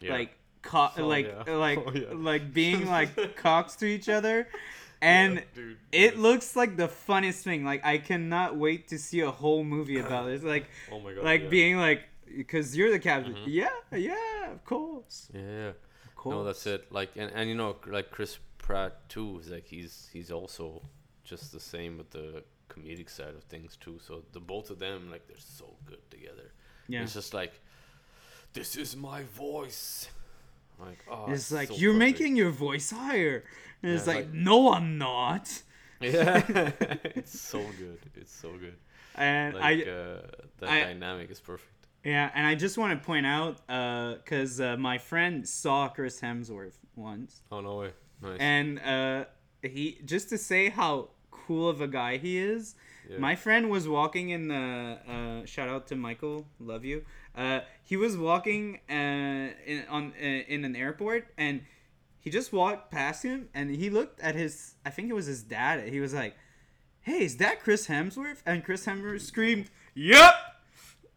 yeah. 0.00 0.12
like 0.12 0.36
co- 0.62 0.90
Oh, 0.98 1.06
like 1.06 1.26
yeah. 1.46 1.54
like 1.54 1.78
Oh, 1.86 1.92
yeah. 1.92 2.06
like 2.12 2.52
being 2.52 2.86
like 2.86 3.36
cocks 3.42 3.76
to 3.76 3.86
each 3.86 4.08
other, 4.10 4.46
and 5.00 5.42
dude, 5.54 5.78
it 5.92 6.18
looks 6.18 6.54
like 6.56 6.76
the 6.76 6.88
funniest 6.88 7.44
thing. 7.44 7.64
Like 7.64 7.84
I 7.84 7.96
cannot 7.98 8.56
wait 8.56 8.88
to 8.88 8.98
see 8.98 9.20
a 9.20 9.30
whole 9.30 9.64
movie 9.64 9.98
about 10.00 10.26
this. 10.26 10.42
Like 10.42 10.66
oh 10.92 11.00
my 11.00 11.14
god, 11.14 11.24
like 11.24 11.44
yeah. 11.44 11.48
being 11.48 11.76
like 11.78 12.02
because 12.36 12.76
you're 12.76 12.90
the 12.90 12.98
captain. 12.98 13.34
Mhm. 13.34 13.44
Yeah, 13.46 13.68
yeah, 13.92 14.50
of 14.52 14.64
course. 14.66 15.28
yeah. 15.34 15.72
Course. 16.22 16.34
No, 16.34 16.44
that's 16.44 16.66
it. 16.66 16.92
Like, 16.92 17.10
and, 17.16 17.30
and 17.34 17.48
you 17.48 17.54
know, 17.56 17.76
like 17.86 18.10
Chris 18.10 18.38
Pratt 18.58 19.08
too 19.08 19.38
is 19.40 19.48
like 19.48 19.66
he's 19.66 20.08
he's 20.12 20.30
also 20.30 20.82
just 21.24 21.50
the 21.52 21.60
same 21.60 21.96
with 21.96 22.10
the 22.10 22.42
comedic 22.68 23.08
side 23.08 23.34
of 23.38 23.42
things 23.44 23.76
too. 23.84 23.98
So 24.06 24.22
the 24.32 24.40
both 24.40 24.68
of 24.70 24.78
them, 24.78 25.10
like, 25.10 25.26
they're 25.28 25.36
so 25.60 25.68
good 25.86 26.02
together. 26.10 26.52
Yeah. 26.88 27.02
It's 27.02 27.14
just 27.14 27.32
like, 27.32 27.54
this 28.52 28.76
is 28.76 28.94
my 28.96 29.22
voice. 29.34 30.10
Like, 30.78 30.98
oh, 31.10 31.30
It's 31.32 31.50
like 31.52 31.68
so 31.68 31.74
you're 31.76 31.94
perfect. 31.94 32.20
making 32.20 32.36
your 32.36 32.50
voice 32.50 32.90
higher. 32.90 33.44
And 33.82 33.90
Yeah, 33.90 33.94
it's 33.96 34.02
it's 34.02 34.06
like, 34.08 34.26
like- 34.26 34.34
no, 34.34 34.72
I'm 34.74 34.98
not. 34.98 35.46
Yeah, 36.00 36.42
it's 37.20 37.38
so 37.40 37.60
good. 37.78 37.98
It's 38.14 38.34
so 38.34 38.50
good. 38.58 38.76
And 39.14 39.54
Like, 39.54 39.86
I 39.86 39.90
uh, 39.90 40.20
that 40.58 40.70
I- 40.70 40.80
dynamic 40.84 41.30
is 41.30 41.40
perfect. 41.40 41.79
Yeah, 42.04 42.30
and 42.34 42.46
I 42.46 42.54
just 42.54 42.78
want 42.78 42.98
to 42.98 43.04
point 43.06 43.26
out 43.26 43.58
because 43.66 44.60
uh, 44.60 44.76
my 44.78 44.98
friend 44.98 45.46
saw 45.48 45.88
Chris 45.88 46.20
Hemsworth 46.20 46.74
once, 46.96 47.42
Oh 47.52 47.60
no 47.60 47.76
way. 47.76 47.90
Nice. 48.22 48.36
and 48.40 48.78
uh, 48.80 49.24
he 49.62 49.98
just 50.04 50.28
to 50.30 50.38
say 50.38 50.68
how 50.68 51.08
cool 51.30 51.68
of 51.68 51.80
a 51.80 51.88
guy 51.88 52.16
he 52.18 52.38
is. 52.38 52.74
Yeah. 53.08 53.18
My 53.18 53.34
friend 53.34 53.70
was 53.70 53.88
walking 53.88 54.30
in 54.30 54.48
the 54.48 54.98
uh, 55.42 55.46
shout 55.46 55.68
out 55.68 55.86
to 55.88 55.96
Michael, 55.96 56.46
love 56.60 56.84
you. 56.84 57.04
Uh, 57.34 57.60
he 57.82 57.96
was 57.96 58.16
walking 58.16 58.80
uh, 58.88 58.92
in 59.66 59.84
on 59.88 60.12
uh, 60.20 60.24
in 60.24 60.64
an 60.64 60.76
airport 60.76 61.28
and 61.38 61.62
he 62.20 62.28
just 62.30 62.52
walked 62.52 62.90
past 62.90 63.22
him 63.24 63.48
and 63.54 63.70
he 63.74 63.88
looked 63.90 64.20
at 64.20 64.34
his 64.34 64.74
I 64.84 64.90
think 64.90 65.08
it 65.10 65.14
was 65.14 65.26
his 65.26 65.42
dad. 65.42 65.88
He 65.88 65.98
was 66.00 66.12
like, 66.14 66.36
"Hey, 67.00 67.24
is 67.24 67.38
that 67.38 67.60
Chris 67.62 67.86
Hemsworth?" 67.88 68.42
And 68.46 68.62
Chris 68.64 68.84
Hemsworth 68.86 69.22
screamed, 69.22 69.70
"Yep!" 69.94 70.34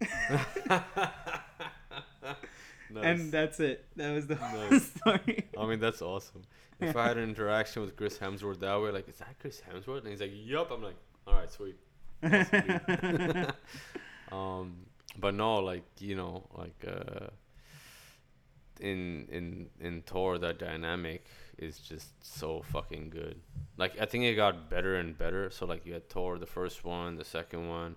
Nice. 2.90 3.06
And 3.06 3.32
that's 3.32 3.60
it. 3.60 3.86
That 3.96 4.14
was 4.14 4.28
the 4.28 4.36
Nice. 4.36 4.92
story. 4.92 5.46
I 5.58 5.66
mean, 5.66 5.80
that's 5.80 6.02
awesome. 6.02 6.44
If 6.80 6.96
I 6.96 7.08
had 7.08 7.18
an 7.18 7.24
interaction 7.24 7.82
with 7.82 7.96
Chris 7.96 8.20
Hemsworth 8.20 8.60
that 8.60 8.80
way, 8.82 8.92
like, 8.92 9.10
is 9.10 9.16
that 9.16 9.40
Chris 9.40 9.62
Hemsworth? 9.68 10.00
And 10.00 10.10
he's 10.10 10.22
like, 10.22 10.32
yup. 10.34 10.70
I'm 10.70 10.84
like, 10.84 10.96
all 11.26 11.34
right, 11.34 11.52
sweet. 11.52 11.76
um, 14.32 14.76
but 15.18 15.34
no, 15.34 15.58
like, 15.58 15.84
you 16.00 16.16
know, 16.16 16.48
like, 16.56 16.86
uh, 16.88 17.28
in 18.80 19.28
in 19.32 19.70
in 19.80 20.02
Thor 20.02 20.38
that 20.40 20.60
dynamic 20.60 21.26
is 21.58 21.80
just 21.80 22.08
so 22.26 22.62
fucking 22.62 23.10
good. 23.10 23.40
Like 23.78 24.00
I 24.02 24.06
think 24.06 24.26
it 24.26 24.36
got 24.36 24.70
better 24.70 24.96
and 24.96 25.18
better. 25.18 25.50
So 25.52 25.66
like 25.66 25.86
you 25.86 25.94
had 25.94 26.10
Thor 26.10 26.38
the 26.38 26.46
first 26.46 26.84
one, 26.84 27.16
the 27.16 27.24
second 27.24 27.70
one, 27.70 27.96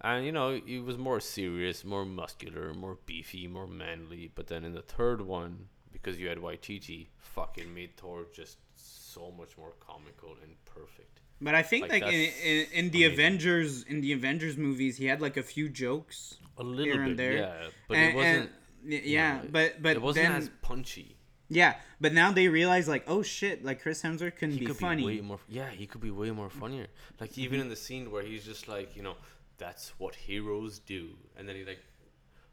and 0.00 0.24
you 0.24 0.32
know 0.32 0.60
he 0.64 0.78
was 0.78 0.96
more 0.98 1.20
serious, 1.20 1.84
more 1.84 2.04
muscular, 2.04 2.72
more 2.74 2.98
beefy, 3.06 3.46
more 3.46 3.66
manly. 3.66 4.30
But 4.34 4.46
then 4.48 4.64
in 4.64 4.74
the 4.74 4.82
third 4.82 5.20
one, 5.20 5.68
because 5.92 6.18
you 6.18 6.28
had 6.28 6.38
Waititi, 6.38 7.08
fucking 7.18 7.72
made 7.74 7.96
Thor 7.96 8.26
just 8.34 8.58
so 8.76 9.32
much 9.36 9.56
more 9.58 9.72
comical 9.80 10.36
and 10.42 10.52
perfect. 10.64 11.20
But 11.42 11.54
I 11.54 11.62
think 11.62 11.88
Like, 11.88 12.02
like, 12.02 12.12
in, 12.12 12.30
in, 12.44 12.66
in 12.72 12.90
the 12.90 13.04
amazing. 13.04 13.12
Avengers 13.12 13.82
in 13.84 14.00
the 14.02 14.12
Avengers 14.12 14.56
movies, 14.58 14.98
he 14.98 15.06
had 15.06 15.20
like 15.22 15.36
a 15.38 15.42
few 15.42 15.68
jokes. 15.68 16.36
A 16.58 16.62
little 16.62 16.84
Here 16.84 16.96
bit, 16.98 17.06
and 17.08 17.18
there. 17.18 17.32
yeah, 17.38 17.52
but 17.88 17.96
and, 17.96 18.08
it 18.10 18.14
wasn't. 18.14 18.36
and- 18.36 18.50
y- 18.84 18.90
you 19.04 19.12
yeah, 19.14 19.36
know, 19.42 19.48
but 19.50 19.82
but 19.82 19.96
it 19.96 20.02
wasn't 20.02 20.26
then, 20.28 20.36
as 20.36 20.50
punchy. 20.60 21.16
yeah, 21.48 21.76
but 22.00 22.12
now 22.12 22.30
they 22.32 22.48
realize 22.48 22.86
like, 22.88 23.04
oh 23.08 23.22
shit, 23.22 23.64
like 23.64 23.80
Chris 23.82 24.02
Hemsworth 24.02 24.36
can 24.36 24.50
he 24.50 24.58
be 24.60 24.66
could 24.66 24.76
funny. 24.76 25.02
be 25.06 25.16
way 25.16 25.20
more 25.22 25.38
yeah 25.48 25.70
he 25.70 25.86
could 25.86 26.02
be 26.02 26.10
way 26.10 26.30
more 26.30 26.50
funnier 26.50 26.86
like 27.20 27.36
even 27.38 27.58
in 27.60 27.68
the 27.70 27.76
scene 27.76 28.10
where 28.10 28.22
he's 28.22 28.44
just 28.44 28.68
like 28.68 28.94
you 28.94 29.02
know 29.02 29.16
that's 29.60 29.92
what 29.98 30.14
heroes 30.16 30.78
do 30.80 31.10
and 31.36 31.48
then 31.48 31.54
he 31.56 31.64
like 31.64 31.78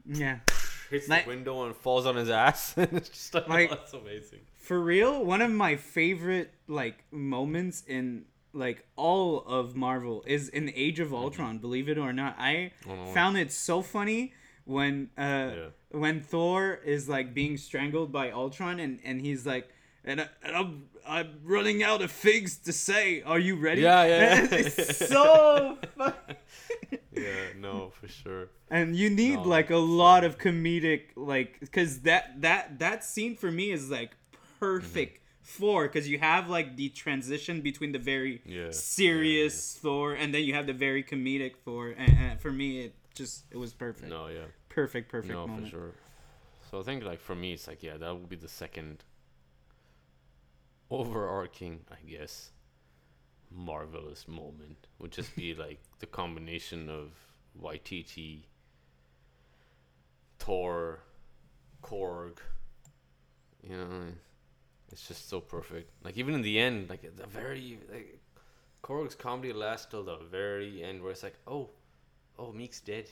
yeah, 0.09 0.39
hits 0.89 1.09
Like- 1.09 1.25
the 1.25 1.29
window 1.29 1.65
and 1.65 1.75
falls 1.75 2.05
on 2.05 2.15
his 2.15 2.29
ass 2.29 2.73
it's 2.77 3.09
just 3.09 3.33
like, 3.33 3.47
Like- 3.49 3.71
oh, 3.71 3.75
that's 3.75 3.93
amazing 3.93 4.39
for 4.67 4.79
real. 4.81 5.23
One 5.23 5.41
of 5.41 5.49
my 5.51 5.77
favorite 5.77 6.53
like 6.67 6.97
moments 7.11 7.83
in 7.87 8.25
like 8.53 8.85
all 8.97 9.39
of 9.47 9.75
Marvel 9.75 10.23
is 10.27 10.49
in 10.49 10.71
Age 10.75 10.99
of 10.99 11.13
Ultron. 11.13 11.57
Believe 11.59 11.87
it 11.87 11.97
or 11.97 12.11
not, 12.11 12.35
I 12.37 12.71
Oh, 12.89 13.05
found 13.13 13.37
it 13.37 13.51
so 13.53 13.81
funny 13.81 14.33
when 14.65 15.09
uh 15.17 15.21
Yeah. 15.21 15.65
when 15.91 16.19
Thor 16.21 16.79
is 16.85 17.07
like 17.07 17.33
being 17.33 17.55
strangled 17.57 18.11
by 18.11 18.29
Ultron 18.31 18.79
and 18.81 18.99
and 19.05 19.21
he's 19.21 19.45
like 19.45 19.69
and, 20.03 20.21
I, 20.21 20.27
and 20.43 20.55
I'm 20.55 20.83
I'm 21.07 21.29
running 21.45 21.83
out 21.83 22.01
of 22.01 22.11
things 22.11 22.57
to 22.67 22.73
say. 22.73 23.21
Are 23.23 23.39
you 23.39 23.55
ready? 23.55 23.81
Yeah, 23.81 24.03
yeah, 24.05 24.41
yeah. 24.41 24.47
it's 24.51 25.07
so 25.07 25.77
fun. 25.97 26.13
Yeah 27.21 27.59
no 27.59 27.89
for 27.89 28.07
sure. 28.07 28.49
And 28.69 28.95
you 28.95 29.09
need 29.09 29.37
No, 29.37 29.43
like 29.57 29.69
a 29.69 29.77
lot 29.77 30.23
of 30.23 30.37
comedic 30.37 31.01
like 31.15 31.59
because 31.59 32.01
that 32.01 32.41
that 32.41 32.79
that 32.79 33.03
scene 33.03 33.35
for 33.35 33.51
me 33.51 33.71
is 33.71 33.89
like 33.89 34.11
perfect 34.59 35.15
Mm-hmm. 35.17 35.23
for 35.63 35.87
because 35.87 36.09
you 36.09 36.19
have 36.19 36.49
like 36.49 36.75
the 36.75 36.89
transition 36.89 37.61
between 37.61 37.91
the 37.93 37.99
very 37.99 38.41
Yeah. 38.45 38.71
serious 38.71 39.75
Thor 39.81 40.13
and 40.13 40.33
then 40.33 40.43
you 40.43 40.53
have 40.53 40.67
the 40.67 40.73
very 40.87 41.03
comedic 41.03 41.53
Thor 41.63 41.89
and, 41.97 42.13
and 42.25 42.39
for 42.41 42.51
me 42.51 42.67
it 42.85 42.93
just 43.15 43.45
it 43.51 43.57
was 43.57 43.73
perfect. 43.73 44.09
No 44.09 44.27
yeah. 44.27 44.47
Perfect 44.69 45.09
perfect 45.09 45.33
no 45.33 45.47
moment. 45.47 45.65
for 45.65 45.71
sure. 45.71 45.91
So 46.69 46.79
i 46.81 46.83
think 46.83 47.03
like 47.03 47.21
for 47.21 47.35
me 47.35 47.53
it's 47.53 47.67
like 47.67 47.81
yeah 47.81 47.95
that 47.97 48.13
would 48.15 48.27
be 48.29 48.35
the 48.35 48.49
second 48.49 49.03
overarching 50.89 51.81
i 51.91 51.99
guess 52.09 52.51
marvelous 53.51 54.27
moment 54.27 54.87
would 54.99 55.11
just 55.11 55.35
be 55.35 55.53
like 55.65 55.79
the 55.99 56.05
combination 56.05 56.89
of 56.89 57.11
Waititi, 57.61 58.43
Thor, 60.39 60.99
Korg. 61.81 62.37
You 63.63 63.77
know, 63.77 64.03
it's 64.91 65.07
just 65.07 65.29
so 65.29 65.41
perfect. 65.41 65.91
Like 66.03 66.17
even 66.17 66.35
in 66.35 66.41
the 66.41 66.59
end, 66.59 66.89
like 66.89 67.01
the 67.01 67.27
very 67.27 67.79
like, 67.91 68.19
Korg's 68.83 69.15
comedy 69.15 69.53
lasts 69.53 69.87
till 69.89 70.03
the 70.03 70.17
very 70.31 70.83
end, 70.83 71.01
where 71.01 71.11
it's 71.11 71.23
like, 71.23 71.37
oh, 71.47 71.69
oh, 72.39 72.53
Miek's 72.53 72.79
dead. 72.79 73.09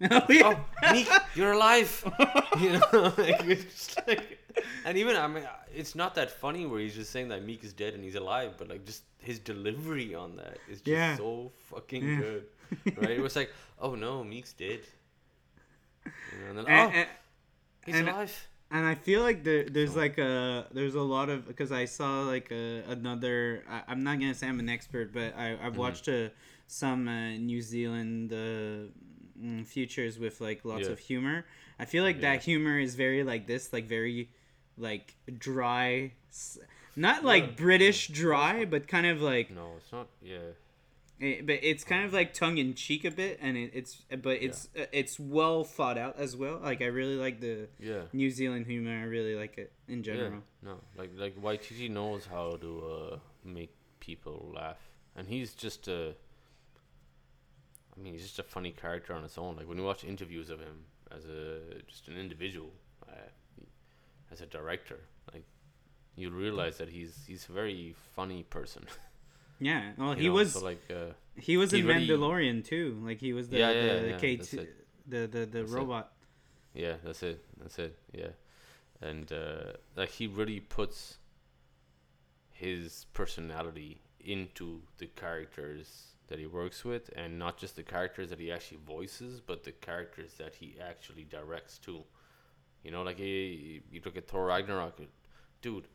oh 0.10 0.26
yeah 0.28 0.42
Oh, 0.44 0.64
Miek, 0.86 1.36
you're 1.36 1.52
alive. 1.52 2.04
you 2.60 2.72
know, 2.72 3.12
like, 3.16 3.44
it's 3.44 3.64
just 3.64 4.06
like, 4.06 4.38
and 4.84 4.98
even 4.98 5.16
I 5.16 5.26
mean, 5.28 5.46
it's 5.74 5.94
not 5.94 6.14
that 6.16 6.30
funny 6.30 6.66
where 6.66 6.80
he's 6.80 6.94
just 6.94 7.10
saying 7.10 7.28
that 7.28 7.46
Miek 7.46 7.64
is 7.64 7.72
dead 7.72 7.94
and 7.94 8.02
he's 8.04 8.14
alive, 8.14 8.52
but 8.58 8.68
like 8.68 8.84
just 8.84 9.02
his 9.18 9.38
delivery 9.38 10.14
on 10.14 10.36
that 10.36 10.58
is 10.68 10.78
just 10.78 10.86
Yeah. 10.88 11.16
so 11.16 11.52
fucking 11.70 12.04
Yeah. 12.08 12.18
good, 12.20 12.44
right? 12.96 13.10
It 13.10 13.20
was 13.20 13.36
like, 13.36 13.50
oh 13.80 13.94
no, 13.94 14.22
Miek's 14.24 14.52
dead. 14.52 14.80
You 16.04 16.10
know, 16.44 16.48
and 16.50 16.58
then 16.58 16.66
and, 16.66 16.92
oh, 16.94 16.98
and, 16.98 17.08
he's 17.86 17.94
and- 17.96 18.08
alive. 18.08 18.48
and 18.70 18.86
I 18.86 18.94
feel 18.94 19.22
like 19.22 19.44
there, 19.44 19.64
there's 19.64 19.92
So- 19.92 20.00
like 20.00 20.18
a 20.18 20.66
there's 20.72 20.94
a 20.94 21.02
lot 21.02 21.28
of 21.28 21.46
because 21.46 21.70
I 21.72 21.84
saw 21.84 22.22
like 22.22 22.50
a, 22.50 22.82
another 22.88 23.64
I, 23.68 23.82
I'm 23.88 24.02
not 24.02 24.18
gonna 24.18 24.34
say 24.34 24.48
I'm 24.48 24.58
an 24.60 24.68
expert 24.68 25.12
but 25.12 25.36
I 25.36 25.52
I've 25.52 25.74
Mhm. 25.74 25.76
watched 25.76 26.08
uh, 26.08 26.28
some 26.66 27.06
uh, 27.06 27.30
New 27.36 27.60
Zealand 27.62 28.32
uh, 28.32 28.88
mm, 29.40 29.66
futures 29.66 30.18
with 30.18 30.40
like 30.40 30.64
lots 30.64 30.86
Yeah. 30.86 30.92
of 30.92 30.98
humor. 30.98 31.44
I 31.78 31.84
feel 31.84 32.02
like 32.02 32.16
Yeah. 32.16 32.32
that 32.34 32.42
humor 32.44 32.78
is 32.78 32.94
very 32.96 33.22
like 33.24 33.46
this 33.46 33.72
like 33.72 33.86
very 33.86 34.30
like 34.78 35.14
dry, 35.38 36.12
not 36.96 37.24
like 37.24 37.44
Yeah. 37.44 37.52
British 37.56 38.08
dry 38.08 38.64
but 38.64 38.88
kind 38.88 39.06
of 39.06 39.20
like 39.20 39.50
No, 39.50 39.74
it's 39.78 39.92
not. 39.92 40.08
Yeah, 40.22 40.38
it, 41.20 41.46
but 41.46 41.60
it's 41.62 41.84
kind 41.84 42.04
of 42.04 42.12
like 42.12 42.34
tongue 42.34 42.58
in 42.58 42.74
cheek 42.74 43.04
a 43.04 43.10
bit 43.10 43.38
and 43.40 43.56
it, 43.56 43.70
it's 43.74 44.02
but 44.22 44.42
it's 44.42 44.68
uh, 44.78 44.86
it's 44.92 45.20
well 45.20 45.62
thought 45.64 45.96
out 45.96 46.18
as 46.18 46.36
well. 46.36 46.58
Like 46.62 46.82
I 46.82 46.86
really 46.86 47.16
like 47.16 47.40
the 47.40 47.68
yeah. 47.78 48.02
New 48.12 48.30
Zealand 48.30 48.66
humor. 48.66 48.98
I 48.98 49.04
really 49.04 49.34
like 49.36 49.56
it 49.58 49.72
in 49.88 50.02
general. 50.02 50.42
Yeah, 50.62 50.70
no, 50.70 50.74
like 50.96 51.10
like 51.16 51.40
Waititi 51.40 51.88
knows 51.90 52.26
how 52.26 52.56
to 52.56 52.84
uh, 53.12 53.16
make 53.44 53.72
people 54.00 54.52
laugh, 54.54 54.78
and 55.16 55.28
he's 55.28 55.54
just 55.54 55.86
a. 55.88 56.14
I 57.96 58.00
mean, 58.00 58.14
he's 58.14 58.22
just 58.22 58.38
a 58.38 58.42
funny 58.42 58.72
character 58.72 59.12
on 59.14 59.22
his 59.22 59.36
own. 59.36 59.56
Like 59.56 59.68
when 59.68 59.78
you 59.78 59.84
watch 59.84 60.02
interviews 60.02 60.48
of 60.50 60.58
him 60.60 60.86
as 61.14 61.26
a 61.26 61.60
just 61.86 62.08
an 62.08 62.16
individual, 62.16 62.70
uh, 63.06 63.28
as 64.32 64.40
a 64.40 64.46
director, 64.46 64.98
like 65.32 65.44
you 66.16 66.30
realize 66.30 66.78
that 66.78 66.88
he's 66.88 67.24
he's 67.26 67.48
a 67.48 67.52
very 67.52 67.94
funny 68.16 68.42
person. 68.42 68.84
Yeah. 69.60 69.92
Well, 69.96 70.14
he 70.14 70.26
know? 70.26 70.34
was 70.34 70.54
so 70.54 70.64
like 70.64 70.82
uh, 70.90 71.12
he 71.36 71.56
was 71.56 71.70
he 71.70 71.80
in 71.80 71.86
really- 71.86 72.08
Mandalorian 72.08 72.64
too. 72.64 72.98
Like 73.04 73.18
he 73.20 73.32
was 73.32 73.48
the 73.48 73.58
Yeah, 73.58 73.70
yeah, 73.70 74.00
the, 74.00 74.08
yeah, 74.08 74.18
K 74.18 74.36
that's 74.36 74.50
two 74.50 74.60
it. 74.60 74.74
the 75.06 75.18
the 75.34 75.46
the 75.46 75.60
That's 75.60 75.72
it. 75.72 75.76
robot. 75.76 76.12
Yeah, 76.74 76.94
that's 77.04 77.22
it. 77.22 77.44
That's 77.60 77.78
it. 77.78 77.96
Yeah, 78.12 78.32
and 79.00 79.30
uh, 79.32 79.74
like 79.94 80.08
he 80.08 80.26
really 80.26 80.58
puts 80.58 81.18
his 82.50 83.06
personality 83.12 84.00
into 84.20 84.80
the 84.98 85.06
characters 85.06 86.06
that 86.28 86.38
he 86.38 86.46
works 86.46 86.84
with, 86.84 87.10
and 87.16 87.38
not 87.38 87.56
just 87.58 87.76
the 87.76 87.82
characters 87.82 88.30
that 88.30 88.40
he 88.40 88.50
actually 88.50 88.80
voices, 88.86 89.40
but 89.40 89.62
the 89.64 89.72
characters 89.72 90.34
that 90.38 90.54
he 90.56 90.76
actually 90.80 91.24
directs 91.24 91.78
too. 91.78 92.02
You 92.84 92.90
know, 92.90 93.02
like 93.02 93.18
he, 93.18 93.82
you 93.90 94.00
look 94.04 94.16
at 94.16 94.26
Thor 94.28 94.46
Ragnarok, 94.46 95.00
dude. 95.60 95.86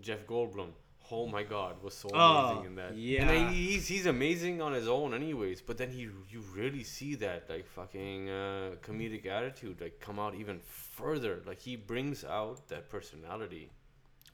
Jeff 0.00 0.26
Goldblum. 0.26 0.70
Oh 1.12 1.26
my 1.26 1.42
God, 1.42 1.82
was 1.82 1.94
so 1.94 2.08
Oh, 2.14 2.50
amazing 2.52 2.66
in 2.66 2.74
that. 2.76 2.96
yeah. 2.96 3.28
and 3.28 3.50
he, 3.52 3.72
he's 3.72 3.88
he's 3.88 4.06
amazing 4.06 4.62
on 4.62 4.72
his 4.72 4.86
own, 4.86 5.12
anyways. 5.12 5.60
But 5.60 5.76
then 5.76 5.90
he 5.90 6.02
you 6.02 6.40
really 6.54 6.84
see 6.84 7.16
that 7.16 7.50
like 7.50 7.66
fucking 7.66 8.30
uh, 8.30 8.70
comedic 8.80 9.26
attitude 9.26 9.80
like 9.80 9.98
come 9.98 10.20
out 10.20 10.36
even 10.36 10.60
further. 10.60 11.42
Like 11.44 11.60
he 11.60 11.74
brings 11.74 12.24
out 12.24 12.68
that 12.68 12.88
personality 12.88 13.70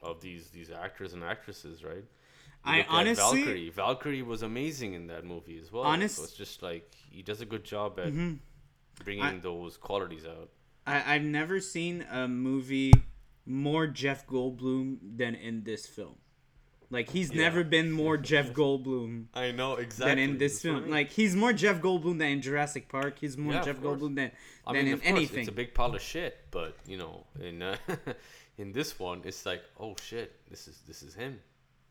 of 0.02 0.20
these 0.20 0.50
these 0.50 0.70
actors 0.70 1.14
and 1.14 1.24
actresses, 1.24 1.82
right? 1.82 2.04
You 2.66 2.72
I 2.72 2.86
honestly- 2.90 3.42
Valkyrie. 3.44 3.70
Valkyrie 3.70 4.22
was 4.22 4.42
amazing 4.42 4.92
in 4.92 5.06
that 5.06 5.24
movie 5.24 5.58
as 5.58 5.72
well. 5.72 5.84
Honest- 5.84 6.16
so 6.16 6.24
it's 6.24 6.32
just 6.34 6.62
like 6.62 6.92
he 7.10 7.22
does 7.22 7.40
a 7.40 7.46
good 7.46 7.64
job 7.64 7.98
at 7.98 8.12
Mhm. 8.12 8.38
bringing 9.02 9.24
I- 9.24 9.38
those 9.38 9.78
qualities 9.78 10.26
out. 10.26 10.50
I 10.86 11.14
I've 11.14 11.22
never 11.22 11.60
seen 11.60 12.04
a 12.10 12.26
movie 12.28 12.92
more 13.44 13.86
Jeff 13.86 14.26
Goldblum 14.26 14.98
than 15.16 15.34
in 15.34 15.64
this 15.64 15.86
film. 15.86 16.16
Like 16.90 17.10
he's 17.10 17.32
Yeah. 17.32 17.42
never 17.42 17.64
been 17.64 17.90
more 17.90 18.16
Jeff 18.16 18.52
Goldblum 18.60 19.26
I 19.34 19.50
know 19.50 19.74
exactly. 19.74 20.06
than 20.14 20.18
in 20.30 20.38
this 20.38 20.62
film. 20.62 20.88
Like 20.90 21.10
he's 21.10 21.34
more 21.34 21.52
Jeff 21.52 21.80
Goldblum 21.80 22.18
than 22.18 22.28
in 22.28 22.42
Jurassic 22.42 22.88
Park. 22.88 23.18
He's 23.20 23.36
more 23.36 23.54
Yeah, 23.54 23.62
Jeff. 23.62 23.78
Goldblum 23.80 24.14
than 24.14 24.30
I 24.66 24.72
than 24.72 24.84
mean, 24.84 24.94
in 24.94 25.00
anything. 25.02 25.40
it's 25.40 25.48
a 25.48 25.52
big 25.52 25.74
pile 25.74 25.94
of 25.94 26.00
shit, 26.02 26.36
but 26.50 26.76
you 26.86 26.96
know, 26.96 27.24
in 27.40 27.62
uh, 27.62 27.76
in 28.58 28.72
this 28.72 28.98
one, 28.98 29.22
it's 29.24 29.44
like, 29.44 29.62
oh 29.80 29.94
shit, 30.00 30.32
this 30.50 30.68
is 30.68 30.80
this 30.86 31.02
is 31.02 31.14
him, 31.14 31.40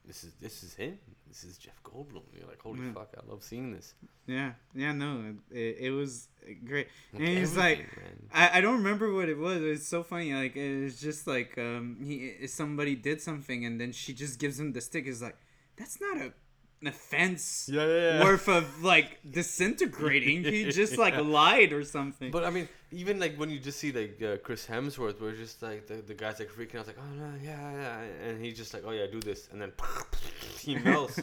this 0.07 0.23
is 0.23 0.33
this 0.41 0.63
is 0.63 0.73
him, 0.75 0.97
this 1.27 1.43
is 1.43 1.57
Jeff 1.57 1.81
Goldblum. 1.83 2.23
You're 2.37 2.47
like, 2.47 2.61
holy 2.61 2.81
Yeah. 2.81 2.93
fuck, 2.93 3.13
I 3.17 3.29
love 3.29 3.43
seeing 3.43 3.71
this. 3.73 3.93
Yeah, 4.27 4.53
yeah, 4.73 4.91
no, 4.91 5.35
it, 5.51 5.77
it 5.79 5.91
was 5.91 6.27
great. 6.65 6.87
Like, 7.13 7.21
And 7.21 7.37
he's 7.37 7.55
like. 7.57 7.85
I, 8.33 8.57
I 8.57 8.61
don't 8.61 8.77
remember 8.77 9.13
what 9.13 9.29
it 9.29 9.37
was. 9.37 9.61
It's 9.61 9.87
so 9.87 10.03
funny. 10.03 10.33
Like 10.33 10.55
it 10.55 10.83
was 10.83 10.99
just 10.99 11.27
like 11.27 11.57
um 11.57 11.97
he 12.03 12.47
somebody 12.47 12.95
did 12.95 13.21
something 13.21 13.65
and 13.65 13.79
then 13.79 13.91
she 13.91 14.13
just 14.13 14.39
gives 14.39 14.59
him 14.59 14.73
the 14.73 14.81
stick. 14.81 15.05
Is 15.07 15.21
like 15.21 15.37
that's 15.77 15.99
not 16.01 16.17
a 16.17 16.33
an 16.85 16.91
offense 16.93 17.69
yeah, 17.71 17.85
yeah, 17.85 18.17
yeah. 18.19 18.23
worth 18.23 18.47
of 18.47 18.83
like 18.83 19.19
disintegrating. 19.29 20.43
he 20.43 20.65
just 20.81 20.97
like 20.97 21.15
lied 21.17 21.73
or 21.73 21.83
something. 21.83 22.31
But 22.31 22.43
I 22.43 22.49
mean, 22.49 22.67
even 22.91 23.19
like 23.19 23.35
when 23.37 23.49
you 23.49 23.59
just 23.59 23.79
see 23.79 23.91
like 23.91 24.21
uh, 24.21 24.37
Chris 24.37 24.65
Hemsworth, 24.67 25.19
where 25.19 25.31
just 25.33 25.61
like 25.61 25.87
the, 25.87 25.95
the 25.95 26.13
guy's 26.13 26.39
like 26.39 26.49
freaking 26.49 26.79
out, 26.79 26.87
like, 26.87 26.97
oh 26.99 27.15
no, 27.17 27.31
yeah, 27.43 27.71
yeah, 27.73 28.27
and 28.29 28.43
he's 28.43 28.57
just 28.57 28.73
like, 28.73 28.83
oh 28.85 28.91
yeah, 28.91 29.05
do 29.11 29.19
this, 29.19 29.49
and 29.51 29.61
then 29.61 29.71
he 30.59 30.75
melts, 30.77 31.19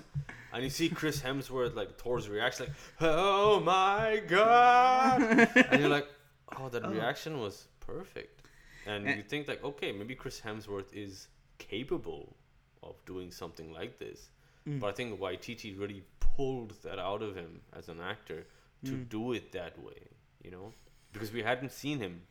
and 0.53 0.63
you 0.65 0.71
see 0.71 0.89
Chris 0.89 1.21
Hemsworth 1.21 1.75
like 1.77 1.97
Thor's 1.99 2.29
reaction, 2.29 2.67
like, 2.67 2.75
oh 3.01 3.61
my 3.61 4.23
god, 4.29 5.23
and 5.71 5.81
you're 5.81 5.89
like, 5.89 6.09
oh, 6.59 6.69
that 6.69 6.85
Oh. 6.87 6.91
reaction 6.91 7.41
was 7.41 7.69
perfect. 7.81 8.43
and 8.87 9.07
And- 9.07 9.17
you 9.17 9.23
think 9.23 9.47
like, 9.49 9.63
okay, 9.65 9.93
maybe 9.93 10.15
Chris 10.15 10.41
Hemsworth 10.41 10.93
is 10.93 11.29
capable 11.59 12.35
of 12.83 12.97
doing 13.07 13.31
something 13.31 13.73
like 13.73 13.99
this, 14.01 14.31
Mm. 14.67 14.81
but 14.81 14.89
I 14.89 14.93
think 14.93 15.19
Waititi 15.19 15.79
really 15.79 16.05
pulled 16.21 16.73
that 16.83 16.99
out 16.99 17.23
of 17.23 17.35
him 17.35 17.61
as 17.73 17.89
an 17.89 18.01
actor 18.01 18.47
to 18.85 18.93
Mm. 18.93 19.09
do 19.09 19.33
it 19.33 19.53
that 19.53 19.79
way, 19.83 20.09
you 20.43 20.51
know, 20.51 20.73
because 21.13 21.33
we 21.33 21.43
hadn't 21.43 21.73
seen 21.73 21.99
him 21.99 22.23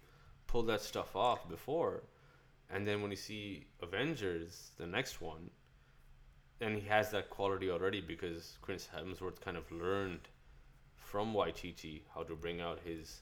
pull 0.47 0.63
that 0.63 0.81
stuff 0.81 1.15
off 1.15 1.47
before, 1.49 2.03
and 2.69 2.87
then 2.87 3.01
when 3.01 3.11
you 3.11 3.17
see 3.17 3.65
Avengers, 3.81 4.71
the 4.77 4.87
next 4.87 5.21
one, 5.21 5.49
and 6.61 6.75
he 6.75 6.87
has 6.87 7.11
that 7.11 7.29
quality 7.29 7.69
already 7.69 8.01
because 8.01 8.57
Chris 8.61 8.87
Hemsworth 8.95 9.41
kind 9.41 9.57
of 9.57 9.69
learned 9.71 10.29
from 10.95 11.33
Waititi 11.33 12.01
how 12.13 12.23
to 12.23 12.35
bring 12.35 12.61
out 12.61 12.79
his 12.85 13.21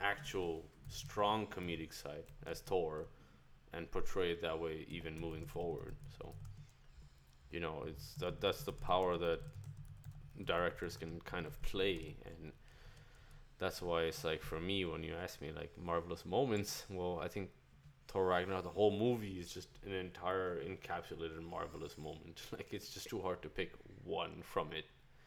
actual 0.00 0.64
strong 0.88 1.46
comedic 1.46 1.92
side 1.92 2.24
as 2.46 2.60
Thor 2.60 3.06
and 3.72 3.90
portray 3.90 4.32
it 4.32 4.42
that 4.42 4.58
way 4.58 4.84
even 4.88 5.18
moving 5.18 5.46
forward. 5.46 5.96
So 6.18 6.34
you 7.52 7.60
know, 7.60 7.84
it's 7.86 8.14
that 8.14 8.40
that's 8.40 8.62
the 8.62 8.72
power 8.72 9.16
that 9.18 9.40
directors 10.44 10.96
can 10.96 11.20
kind 11.20 11.46
of 11.46 11.60
play 11.62 12.16
and 12.26 12.52
that's 13.58 13.80
why 13.80 14.02
it's 14.02 14.24
like 14.24 14.42
for 14.42 14.58
me 14.58 14.84
when 14.84 15.04
you 15.04 15.14
ask 15.14 15.40
me 15.40 15.52
like 15.54 15.70
marvelous 15.78 16.24
moments, 16.26 16.84
well, 16.90 17.20
I 17.22 17.28
think 17.28 17.50
Thor 18.08 18.26
Ragnarok, 18.26 18.64
the 18.64 18.70
whole 18.70 18.90
movie 18.90 19.38
is 19.38 19.52
just 19.54 19.68
an 19.86 19.92
entire 19.92 20.58
encapsulated 20.60 21.40
marvelous 21.48 21.96
moment. 21.96 22.40
Like 22.52 22.72
it's 22.72 22.88
just 22.90 23.08
too 23.08 23.20
hard 23.20 23.40
to 23.42 23.48
pick 23.48 23.72
one 24.04 24.42
from 24.42 24.72
it. 24.72 24.86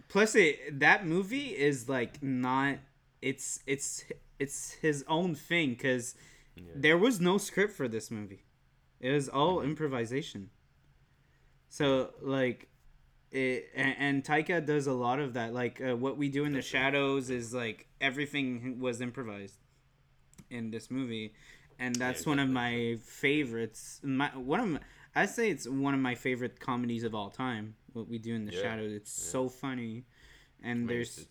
Plus, 0.09 0.35
it 0.35 0.79
that 0.81 1.05
movie 1.05 1.49
is 1.57 1.87
like 1.89 2.21
not. 2.21 2.77
It's 3.21 3.61
it's 3.65 4.03
it's 4.37 4.71
his 4.73 5.03
own 5.07 5.33
thing 5.35 5.69
because 5.69 6.15
Yeah. 6.55 6.63
there 6.75 6.97
was 6.97 7.19
no 7.19 7.37
script 7.37 7.73
for 7.73 7.87
this 7.87 8.11
movie. 8.11 8.43
It 8.99 9.11
was 9.11 9.29
all 9.29 9.57
Mhm. 9.57 9.65
improvisation. 9.69 10.49
So 11.69 12.11
like, 12.21 12.67
it 13.31 13.69
and, 13.75 13.95
and 13.99 14.23
Taika 14.23 14.65
does 14.65 14.87
a 14.87 14.93
lot 14.93 15.19
of 15.19 15.33
that. 15.33 15.53
Like 15.53 15.81
uh, 15.81 15.95
what 15.95 16.17
we 16.17 16.29
do 16.29 16.45
in 16.45 16.53
the 16.53 16.61
shadows 16.61 17.29
is 17.29 17.53
like 17.53 17.87
everything 17.99 18.79
was 18.79 19.01
improvised 19.01 19.55
in 20.49 20.71
this 20.71 20.89
movie, 20.91 21.33
and 21.79 21.95
that's 21.95 22.25
Yeah, 22.25 22.29
one 22.31 22.39
of 22.39 22.49
my 22.49 22.97
favorites. 23.03 23.99
My 24.03 24.27
one 24.35 24.59
of 24.59 24.67
my, 24.69 24.79
I 25.15 25.25
say 25.25 25.49
it's 25.49 25.67
one 25.67 25.93
of 25.93 25.99
my 25.99 26.15
favorite 26.15 26.59
comedies 26.59 27.03
of 27.03 27.13
all 27.15 27.29
time. 27.29 27.75
What 27.93 28.07
we 28.07 28.17
do 28.17 28.35
in 28.35 28.45
the 28.45 28.51
Yeah, 28.51 28.61
shadows, 28.61 28.91
it's 28.93 29.11
yeah. 29.25 29.31
so 29.31 29.49
funny, 29.49 30.05
I 30.63 30.67
and 30.69 30.79
mean, 30.79 30.87
there's 30.89 31.17
it's- 31.17 31.27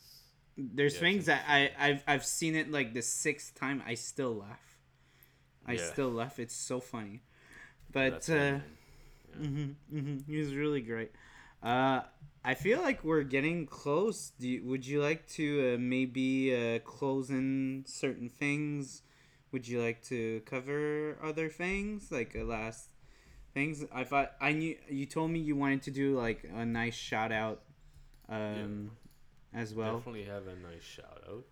there's 0.56 0.96
things 0.98 1.26
that 1.26 1.44
I 1.48 1.70
I've 1.78 2.04
I've 2.06 2.24
seen 2.24 2.54
it 2.54 2.70
like 2.70 2.94
the 2.94 3.02
sixth 3.02 3.54
time. 3.54 3.82
I 3.86 3.94
still 3.94 4.34
laugh. 4.34 4.78
I 5.66 5.76
still 5.76 6.10
laugh. 6.10 6.38
It's 6.38 6.54
so 6.54 6.78
funny. 6.80 7.22
But 7.92 8.28
uh, 8.30 8.58
amazing. 9.38 9.76
Yeah. 9.92 9.98
hmm 9.98 9.98
hmm 10.00 10.18
he 10.26 10.36
was 10.38 10.54
really 10.54 10.80
great. 10.80 11.12
Uh, 11.62 12.02
I 12.44 12.54
feel 12.54 12.80
like 12.80 13.02
we're 13.04 13.22
getting 13.22 13.66
close. 13.66 14.32
Do 14.38 14.48
you, 14.48 14.64
would 14.64 14.86
you 14.86 15.00
like 15.02 15.26
to 15.30 15.74
uh, 15.74 15.78
maybe 15.78 16.54
uh, 16.54 16.78
close 16.80 17.30
in 17.30 17.84
certain 17.86 18.28
things? 18.28 19.02
Would 19.52 19.66
you 19.68 19.80
like 19.80 20.02
to 20.04 20.42
cover 20.46 21.18
other 21.22 21.48
things 21.48 22.10
like 22.12 22.36
uh, 22.38 22.44
last 22.44 22.90
things? 23.54 23.84
I 23.92 24.04
thought 24.04 24.32
I 24.40 24.52
knew 24.52 24.76
you 24.90 25.06
told 25.06 25.30
me 25.30 25.40
you 25.40 25.56
wanted 25.56 25.82
to 25.84 25.90
do 25.90 26.18
like 26.18 26.44
a 26.54 26.64
nice 26.66 26.94
shout 26.94 27.32
out, 27.32 27.62
um, 28.28 28.90
as 29.54 29.74
well. 29.74 29.98
Definitely 29.98 30.24
have 30.24 30.46
a 30.46 30.56
nice 30.56 30.82
shout 30.82 31.22
out. 31.28 31.44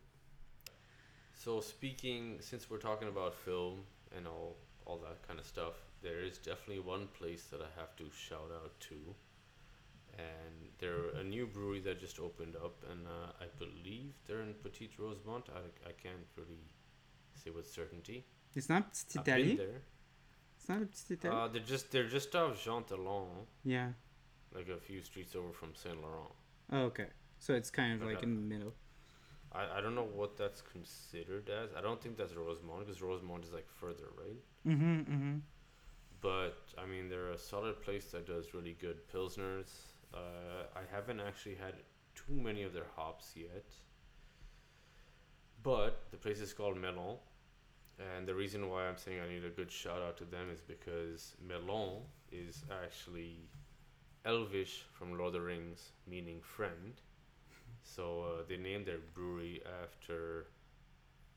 So 1.34 1.60
speaking, 1.60 2.38
since 2.40 2.70
we're 2.70 2.78
talking 2.78 3.08
about 3.08 3.34
film 3.34 3.84
and 4.16 4.26
all 4.26 4.56
all 4.86 4.98
that 4.98 5.26
kind 5.26 5.38
of 5.38 5.46
stuff, 5.46 5.74
there 6.02 6.20
is 6.20 6.38
definitely 6.38 6.80
one 6.80 7.06
place 7.18 7.44
that 7.50 7.60
I 7.60 7.70
have 7.80 7.94
to 7.96 8.04
shout 8.10 8.50
out 8.62 8.78
to, 8.88 9.14
and 10.18 10.70
they're 10.78 11.10
a 11.20 11.24
new 11.24 11.46
brewery 11.46 11.80
that 11.80 12.00
just 12.00 12.18
opened 12.18 12.56
up, 12.56 12.82
and 12.90 13.06
uh, 13.06 13.32
I 13.40 13.46
believe 13.58 14.12
they're 14.26 14.42
in 14.42 14.54
Petite 14.62 14.98
Rosemont. 14.98 15.46
I 15.54 15.62
I 15.88 15.92
can't 15.92 16.26
really 16.36 16.64
say 17.34 17.50
with 17.50 17.68
certainty. 17.70 18.24
It's 18.54 18.68
not 18.68 18.92
Petite 18.92 19.56
there. 19.56 19.82
It's 20.58 20.68
not 20.68 20.80
Petite 20.92 21.24
Uh, 21.30 21.48
they're 21.48 21.62
just 21.74 21.90
they're 21.90 22.08
just 22.08 22.34
off 22.36 22.62
Jean 22.62 22.84
Talon, 22.84 23.46
Yeah. 23.64 23.92
like 24.54 24.68
a 24.68 24.78
few 24.78 25.02
streets 25.02 25.34
over 25.34 25.52
from 25.52 25.74
Saint 25.74 26.00
Laurent. 26.02 26.32
Oh, 26.72 26.82
okay. 26.90 27.08
So 27.38 27.54
it's 27.54 27.70
kind 27.70 28.00
of 28.00 28.06
like 28.08 28.22
in 28.22 28.34
the 28.34 28.40
middle. 28.54 28.74
I, 29.54 29.78
I 29.78 29.80
don't 29.82 29.94
know 29.94 30.08
what 30.20 30.36
that's 30.36 30.62
considered 30.62 31.50
as. 31.50 31.70
I 31.76 31.80
don't 31.80 32.00
think 32.02 32.16
that's 32.16 32.34
Rosemont 32.34 32.86
because 32.86 33.02
Rosemont 33.02 33.44
is 33.44 33.52
like 33.52 33.68
further, 33.68 34.08
right? 34.16 34.40
Mm-hmm. 34.66 34.96
Mm-hmm. 35.12 35.36
But 36.22 36.56
I 36.78 36.86
mean, 36.86 37.08
they're 37.08 37.32
a 37.32 37.38
solid 37.38 37.82
place 37.82 38.06
that 38.12 38.26
does 38.26 38.54
really 38.54 38.76
good 38.80 39.06
pilsners. 39.12 39.66
Uh, 40.14 40.64
I 40.74 40.82
haven't 40.94 41.20
actually 41.20 41.56
had 41.56 41.74
too 42.14 42.40
many 42.40 42.62
of 42.62 42.72
their 42.72 42.86
hops 42.96 43.32
yet. 43.34 43.66
But 45.62 46.04
the 46.10 46.16
place 46.16 46.40
is 46.40 46.52
called 46.52 46.76
Mellon, 46.76 47.16
and 47.98 48.26
the 48.26 48.34
reason 48.34 48.68
why 48.68 48.88
I'm 48.88 48.96
saying 48.96 49.20
I 49.20 49.32
need 49.32 49.44
a 49.44 49.50
good 49.50 49.70
shout 49.70 50.00
out 50.02 50.16
to 50.18 50.24
them 50.24 50.48
is 50.52 50.60
because 50.60 51.34
Mellon 51.46 52.02
is 52.32 52.64
actually 52.84 53.48
Elvish 54.24 54.84
from 54.92 55.16
Lord 55.16 55.28
of 55.28 55.32
the 55.34 55.40
Rings, 55.40 55.92
meaning 56.06 56.40
friend. 56.40 56.94
So 57.82 58.22
uh, 58.22 58.42
they 58.48 58.56
named 58.56 58.86
their 58.86 58.98
brewery 59.14 59.62
after 59.82 60.46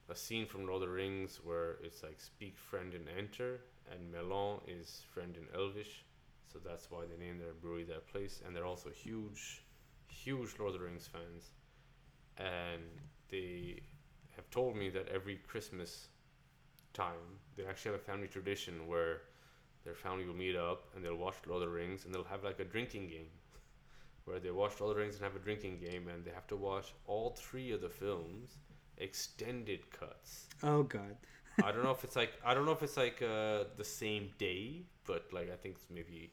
a 0.10 0.16
scene 0.16 0.46
from 0.46 0.68
Lord 0.68 0.82
of 0.84 0.90
the 0.90 0.94
Rings 0.94 1.40
where 1.44 1.78
it's 1.84 2.04
like 2.04 2.20
speak 2.20 2.58
friend 2.58 2.94
and 2.94 3.08
enter, 3.18 3.60
and 3.92 4.12
Mellon 4.12 4.60
is 4.68 5.04
friend 5.14 5.38
in 5.38 5.46
Elvish, 5.60 6.04
so 6.52 6.60
that's 6.66 6.90
why 6.90 7.02
they 7.06 7.24
named 7.24 7.42
their 7.42 7.54
brewery 7.54 7.84
that 7.86 8.08
place. 8.08 8.42
And 8.46 8.56
they're 8.56 8.66
also 8.66 8.90
huge, 8.90 9.64
huge 10.08 10.56
Lord 10.60 10.74
of 10.74 10.80
the 10.80 10.86
Rings 10.86 11.08
fans, 11.08 11.52
and 12.38 12.84
they 13.30 13.82
have 14.36 14.50
told 14.50 14.76
me 14.76 14.90
that 14.90 15.08
every 15.10 15.38
Christmas 15.48 16.08
time 16.94 17.40
they 17.56 17.66
actually 17.66 17.92
have 17.92 18.02
a 18.02 18.04
family 18.04 18.28
tradition 18.28 18.88
where 18.88 19.22
their 19.84 19.96
family 19.96 20.26
will 20.26 20.34
meet 20.34 20.56
up 20.56 20.86
and 20.96 21.04
they'll 21.04 21.16
watch 21.16 21.36
Lord 21.48 21.62
of 21.62 21.70
the 21.70 21.76
Rings 21.76 22.06
and 22.06 22.14
they'll 22.14 22.24
have 22.24 22.44
like 22.44 22.60
a 22.60 22.66
drinking 22.66 23.08
game 23.08 23.30
where 24.26 24.40
they 24.40 24.52
watch 24.52 24.80
Lord 24.80 24.92
of 24.92 24.98
the 24.98 25.02
Rings 25.04 25.16
and 25.16 25.24
have 25.24 25.36
a 25.36 25.40
drinking 25.40 25.80
game 25.80 26.08
and 26.08 26.26
they 26.26 26.32
have 26.32 26.48
to 26.48 26.56
watch 26.56 26.94
all 27.06 27.36
three 27.38 27.72
of 27.72 27.82
the 27.82 27.90
films 27.90 28.58
extended 28.98 29.90
cuts. 29.92 30.46
Oh 30.64 30.84
God. 30.84 31.18
I 31.64 31.72
don't 31.72 31.84
know 31.84 31.92
if 31.92 32.04
it's 32.04 32.16
like 32.16 32.34
I 32.46 32.54
don't 32.54 32.66
know 32.66 32.72
if 32.72 32.84
it's 32.84 32.98
like 32.98 33.22
uh, 33.22 33.66
the 33.78 33.84
same 33.84 34.30
day, 34.38 34.84
but 35.06 35.26
like 35.32 35.52
I 35.52 35.56
think 35.56 35.76
it's 35.76 35.88
maybe 35.90 36.32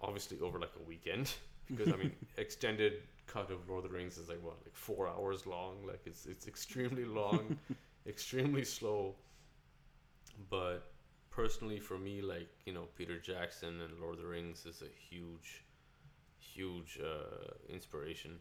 obviously 0.00 0.38
over 0.40 0.58
like 0.58 0.72
a 0.78 0.82
weekend 0.82 1.32
because 1.68 1.92
I 1.92 1.96
mean 1.96 2.12
extended 2.36 2.94
cut 3.26 3.50
of 3.50 3.68
Lord 3.68 3.84
of 3.84 3.90
the 3.90 3.96
Rings 3.96 4.18
is 4.18 4.28
like 4.28 4.42
what 4.42 4.56
like 4.64 4.74
four 4.74 5.08
hours 5.08 5.46
long. 5.46 5.76
Like 5.86 6.02
it's 6.04 6.26
it's 6.26 6.46
extremely 6.46 7.04
long, 7.04 7.56
extremely 8.06 8.64
slow. 8.64 9.14
But 10.50 10.92
personally, 11.30 11.78
for 11.78 11.98
me, 11.98 12.20
like 12.20 12.48
you 12.66 12.72
know, 12.72 12.88
Peter 12.96 13.18
Jackson 13.18 13.80
and 13.80 13.98
Lord 14.00 14.16
of 14.16 14.22
the 14.22 14.26
Rings 14.26 14.66
is 14.66 14.82
a 14.82 14.90
huge, 15.10 15.64
huge 16.38 16.98
uh, 17.02 17.54
inspiration 17.68 18.40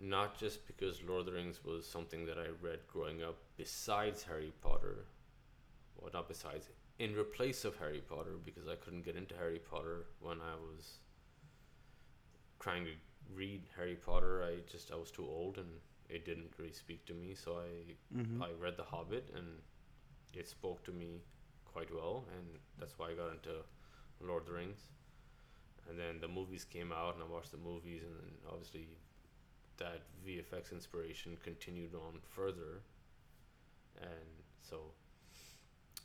not 0.00 0.38
just 0.38 0.66
because 0.66 1.02
Lord 1.02 1.20
of 1.20 1.26
the 1.26 1.32
Rings 1.32 1.64
was 1.64 1.86
something 1.86 2.26
that 2.26 2.38
I 2.38 2.46
read 2.60 2.80
growing 2.92 3.22
up 3.22 3.36
besides 3.56 4.22
Harry 4.24 4.52
Potter. 4.62 5.06
Well, 5.96 6.10
not 6.12 6.28
besides, 6.28 6.68
in 6.98 7.14
replace 7.16 7.64
of 7.64 7.76
Harry 7.78 8.02
Potter, 8.06 8.32
because 8.44 8.68
I 8.68 8.74
couldn't 8.76 9.04
get 9.04 9.16
into 9.16 9.34
Harry 9.36 9.58
Potter 9.60 10.06
when 10.20 10.38
I 10.40 10.54
was 10.54 10.98
trying 12.60 12.84
to 12.84 12.92
read 13.34 13.62
Harry 13.76 13.96
Potter. 13.96 14.42
I 14.44 14.56
just, 14.70 14.90
I 14.92 14.96
was 14.96 15.10
too 15.10 15.24
old 15.24 15.58
and 15.58 15.68
it 16.08 16.24
didn't 16.24 16.52
really 16.58 16.72
speak 16.72 17.06
to 17.06 17.14
me. 17.14 17.34
So 17.34 17.58
I, 17.58 17.94
Mm-hmm. 18.14 18.42
I 18.42 18.48
read 18.60 18.76
The 18.76 18.84
Hobbit 18.84 19.30
and 19.36 19.46
it 20.34 20.48
spoke 20.48 20.84
to 20.84 20.92
me 20.92 21.22
quite 21.64 21.92
well. 21.94 22.24
And 22.36 22.46
that's 22.78 22.98
why 22.98 23.10
I 23.10 23.14
got 23.14 23.32
into 23.32 23.62
Lord 24.20 24.42
of 24.42 24.48
the 24.48 24.54
Rings. 24.54 24.78
And 25.88 25.98
then 25.98 26.20
the 26.20 26.28
movies 26.28 26.64
came 26.64 26.92
out 26.92 27.14
and 27.14 27.22
I 27.22 27.26
watched 27.26 27.50
the 27.52 27.58
movies 27.58 28.02
and 28.02 28.14
then 28.16 28.32
obviously 28.50 28.88
that 29.78 30.00
VFX 30.26 30.72
inspiration 30.72 31.36
continued 31.42 31.94
on 31.94 32.20
further, 32.34 32.82
and 34.00 34.42
so 34.60 34.78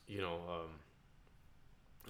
you 0.10 0.22
know, 0.22 0.40
um, 0.50 0.70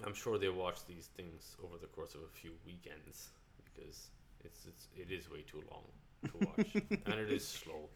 I'm 0.04 0.14
sure 0.14 0.38
they 0.38 0.48
watch 0.48 0.86
these 0.86 1.08
things 1.16 1.56
over 1.62 1.76
the 1.78 1.86
course 1.86 2.14
of 2.14 2.22
a 2.22 2.32
few 2.32 2.52
weekends 2.66 3.28
because 3.62 4.08
it's 4.42 4.66
it's 4.66 4.88
it 4.96 5.12
is 5.12 5.30
way 5.30 5.42
too 5.42 5.62
long 5.70 5.84
to 6.24 6.46
watch 6.46 6.74
and 7.06 7.20
it 7.20 7.30
is 7.30 7.46
slow. 7.46 7.88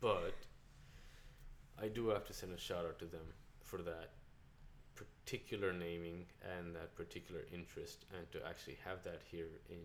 But 0.00 0.34
I 1.82 1.88
do 1.88 2.08
have 2.08 2.26
to 2.26 2.34
send 2.34 2.52
a 2.52 2.58
shout 2.58 2.84
out 2.84 2.98
to 2.98 3.06
them 3.06 3.26
for 3.62 3.78
that 3.82 4.10
particular 4.94 5.72
naming 5.72 6.26
and 6.58 6.74
that 6.76 6.94
particular 6.94 7.40
interest, 7.52 8.04
and 8.16 8.30
to 8.32 8.46
actually 8.46 8.78
have 8.84 9.02
that 9.04 9.22
here 9.30 9.48
in 9.70 9.78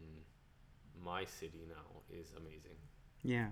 my 1.04 1.26
city 1.26 1.66
now 1.68 2.02
is 2.12 2.34
amazing. 2.38 2.78
Yeah. 3.24 3.48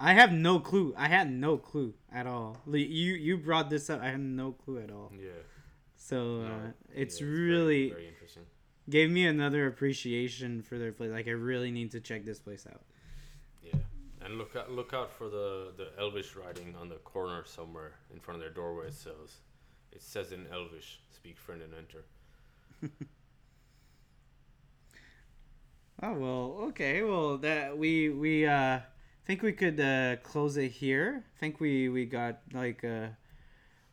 I 0.00 0.14
have 0.14 0.32
no 0.32 0.58
clue. 0.58 0.94
I 0.96 1.08
had 1.08 1.30
no 1.30 1.56
clue 1.56 1.94
at 2.12 2.26
all. 2.26 2.56
Like, 2.66 2.88
you 2.88 3.12
you 3.14 3.36
brought 3.38 3.70
this 3.70 3.88
up. 3.88 4.00
I 4.02 4.06
had 4.10 4.20
no 4.20 4.52
clue 4.52 4.78
at 4.80 4.90
all. 4.90 5.12
Yeah. 5.16 5.30
So 5.96 6.40
uh, 6.42 6.48
No, 6.48 6.72
it's 6.92 7.20
yeah, 7.20 7.26
really 7.28 7.88
very, 7.90 8.00
very 8.02 8.08
interesting. 8.08 8.42
gave 8.90 9.10
me 9.10 9.26
another 9.26 9.66
appreciation 9.68 10.62
for 10.62 10.76
their 10.78 10.90
place. 10.92 11.12
Like 11.12 11.28
I 11.28 11.32
really 11.32 11.70
need 11.70 11.92
to 11.92 12.00
check 12.00 12.24
this 12.24 12.40
place 12.40 12.66
out. 12.66 12.82
Yeah, 13.62 13.76
and 14.24 14.38
look 14.38 14.56
out 14.56 14.72
look 14.72 14.92
out 14.92 15.12
for 15.12 15.28
the 15.28 15.72
the 15.76 15.92
Elvish 16.00 16.34
writing 16.34 16.74
on 16.80 16.88
the 16.88 16.96
corner 16.96 17.44
somewhere 17.44 17.92
in 18.12 18.18
front 18.18 18.36
of 18.36 18.40
their 18.42 18.52
doorway. 18.52 18.88
It 18.88 18.94
says 18.94 19.40
it 19.92 20.02
says 20.02 20.32
in 20.32 20.46
Elvish, 20.52 20.98
"Speak, 21.10 21.38
friend, 21.38 21.62
and 21.62 21.72
enter." 21.74 22.02
Oh 26.02 26.12
well, 26.14 26.66
okay. 26.68 27.02
Well, 27.02 27.38
that 27.38 27.78
we 27.78 28.08
we 28.08 28.44
uh 28.46 28.80
think 29.24 29.42
we 29.42 29.52
could 29.52 29.78
uh 29.78 30.16
close 30.16 30.56
it 30.56 30.72
here. 30.72 31.24
I 31.36 31.38
think 31.38 31.60
we 31.60 31.88
we 31.88 32.06
got 32.06 32.40
like 32.52 32.82
a 32.82 33.16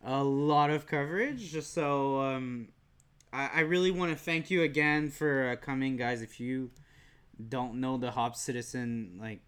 a 0.04 0.24
lot 0.24 0.72
of 0.72 0.88
coverage. 0.88 1.52
Just 1.52 1.74
so 1.74 2.20
um, 2.22 2.70
I 3.32 3.50
I 3.56 3.60
really 3.62 3.92
want 3.92 4.12
to 4.12 4.18
thank 4.18 4.50
you 4.50 4.64
again 4.64 5.10
for 5.12 5.50
uh, 5.52 5.56
coming, 5.56 5.98
guys. 5.98 6.22
If 6.22 6.40
you 6.40 6.72
don't 7.48 7.76
know 7.80 7.98
the 7.98 8.12
Hop 8.12 8.36
Citizen, 8.36 9.20
like, 9.22 9.42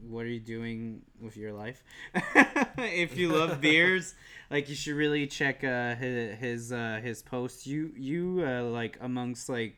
what 0.00 0.24
are 0.24 0.28
you 0.28 0.40
doing 0.40 1.02
with 1.20 1.36
your 1.36 1.52
life? 1.52 1.84
if 2.78 3.18
you 3.18 3.30
love 3.32 3.60
beers, 3.62 4.14
like, 4.50 4.68
you 4.70 4.74
should 4.74 4.96
really 4.96 5.26
check 5.26 5.62
uh 5.62 5.94
his 5.96 6.38
his 6.38 6.72
uh 6.72 7.00
his 7.02 7.22
posts. 7.22 7.66
You 7.66 7.92
you 7.96 8.44
uh 8.46 8.62
like 8.62 8.96
amongst 9.00 9.50
like 9.50 9.76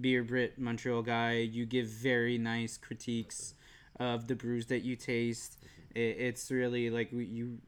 beer 0.00 0.22
Brit 0.22 0.58
Montreal 0.58 1.02
guy. 1.02 1.38
You 1.38 1.66
give 1.66 1.86
very 1.86 2.38
nice 2.38 2.76
critiques 2.76 3.54
of 3.98 4.28
the 4.28 4.34
brews 4.34 4.66
that 4.66 4.80
you 4.80 4.96
taste. 4.96 5.58
It, 5.94 6.16
it's 6.18 6.50
really 6.50 6.90
like 6.90 7.10
you. 7.12 7.58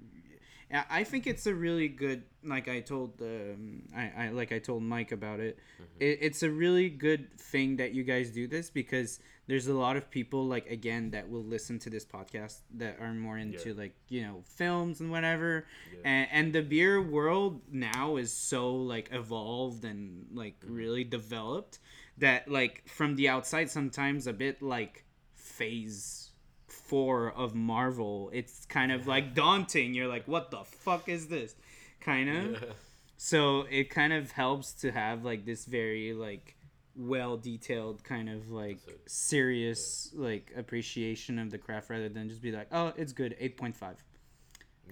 I 0.70 1.02
think 1.04 1.26
it's 1.26 1.46
a 1.46 1.54
really 1.54 1.88
good. 1.88 2.24
Like 2.44 2.68
I 2.68 2.80
told, 2.80 3.22
um, 3.22 3.84
I, 3.96 4.12
I 4.26 4.28
like 4.30 4.52
I 4.52 4.58
told 4.58 4.82
Mike 4.82 5.12
about 5.12 5.40
it. 5.40 5.58
it. 5.98 6.18
It's 6.20 6.42
a 6.42 6.50
really 6.50 6.90
good 6.90 7.32
thing 7.38 7.76
that 7.76 7.94
you 7.94 8.04
guys 8.04 8.30
do 8.30 8.46
this 8.46 8.68
because 8.68 9.18
there's 9.46 9.66
a 9.66 9.72
lot 9.72 9.96
of 9.96 10.10
people 10.10 10.46
like 10.46 10.70
again 10.70 11.10
that 11.12 11.30
will 11.30 11.42
listen 11.42 11.78
to 11.80 11.88
this 11.90 12.04
podcast 12.04 12.58
that 12.74 12.98
are 13.00 13.14
more 13.14 13.38
into 13.38 13.70
Yeah. 13.70 13.74
like 13.78 13.94
you 14.10 14.20
know 14.22 14.42
films 14.44 15.00
and 15.00 15.10
whatever 15.10 15.64
Yeah. 15.94 16.00
and, 16.04 16.28
and 16.32 16.52
the 16.52 16.60
beer 16.60 17.00
world 17.00 17.62
now 17.72 18.16
is 18.16 18.30
so 18.30 18.74
like 18.76 19.08
evolved 19.10 19.86
and 19.86 20.26
like 20.34 20.56
really 20.66 21.02
developed 21.02 21.78
that 22.18 22.50
like 22.50 22.86
from 22.88 23.16
the 23.16 23.28
outside 23.28 23.70
sometimes 23.70 24.26
a 24.26 24.32
bit 24.32 24.60
like 24.62 25.04
phase 25.34 26.30
four 26.66 27.32
of 27.32 27.54
marvel 27.54 28.30
it's 28.32 28.64
kind 28.66 28.92
of 28.92 29.06
like 29.06 29.34
daunting. 29.34 29.94
You're 29.94 30.08
like 30.08 30.26
what 30.28 30.50
the 30.50 30.64
fuck 30.64 31.08
is 31.08 31.28
this? 31.28 31.54
Kind 32.00 32.28
of 32.30 32.62
Yeah. 32.62 32.68
so 33.16 33.62
it 33.70 33.90
kind 33.90 34.12
of 34.12 34.32
helps 34.32 34.72
to 34.82 34.90
have 34.92 35.24
like 35.24 35.44
this 35.44 35.64
very 35.64 36.12
like 36.12 36.56
well 36.96 37.36
detailed 37.36 38.02
kind 38.02 38.28
of 38.28 38.50
like 38.50 38.78
serious 39.06 40.10
like 40.14 40.52
appreciation 40.56 41.38
of 41.38 41.50
the 41.50 41.58
craft 41.58 41.90
rather 41.90 42.08
than 42.08 42.28
just 42.28 42.42
be 42.42 42.50
like 42.52 42.68
oh 42.72 42.92
it's 42.96 43.12
good 43.12 43.36
8.5 43.40 43.74
kind 43.80 43.96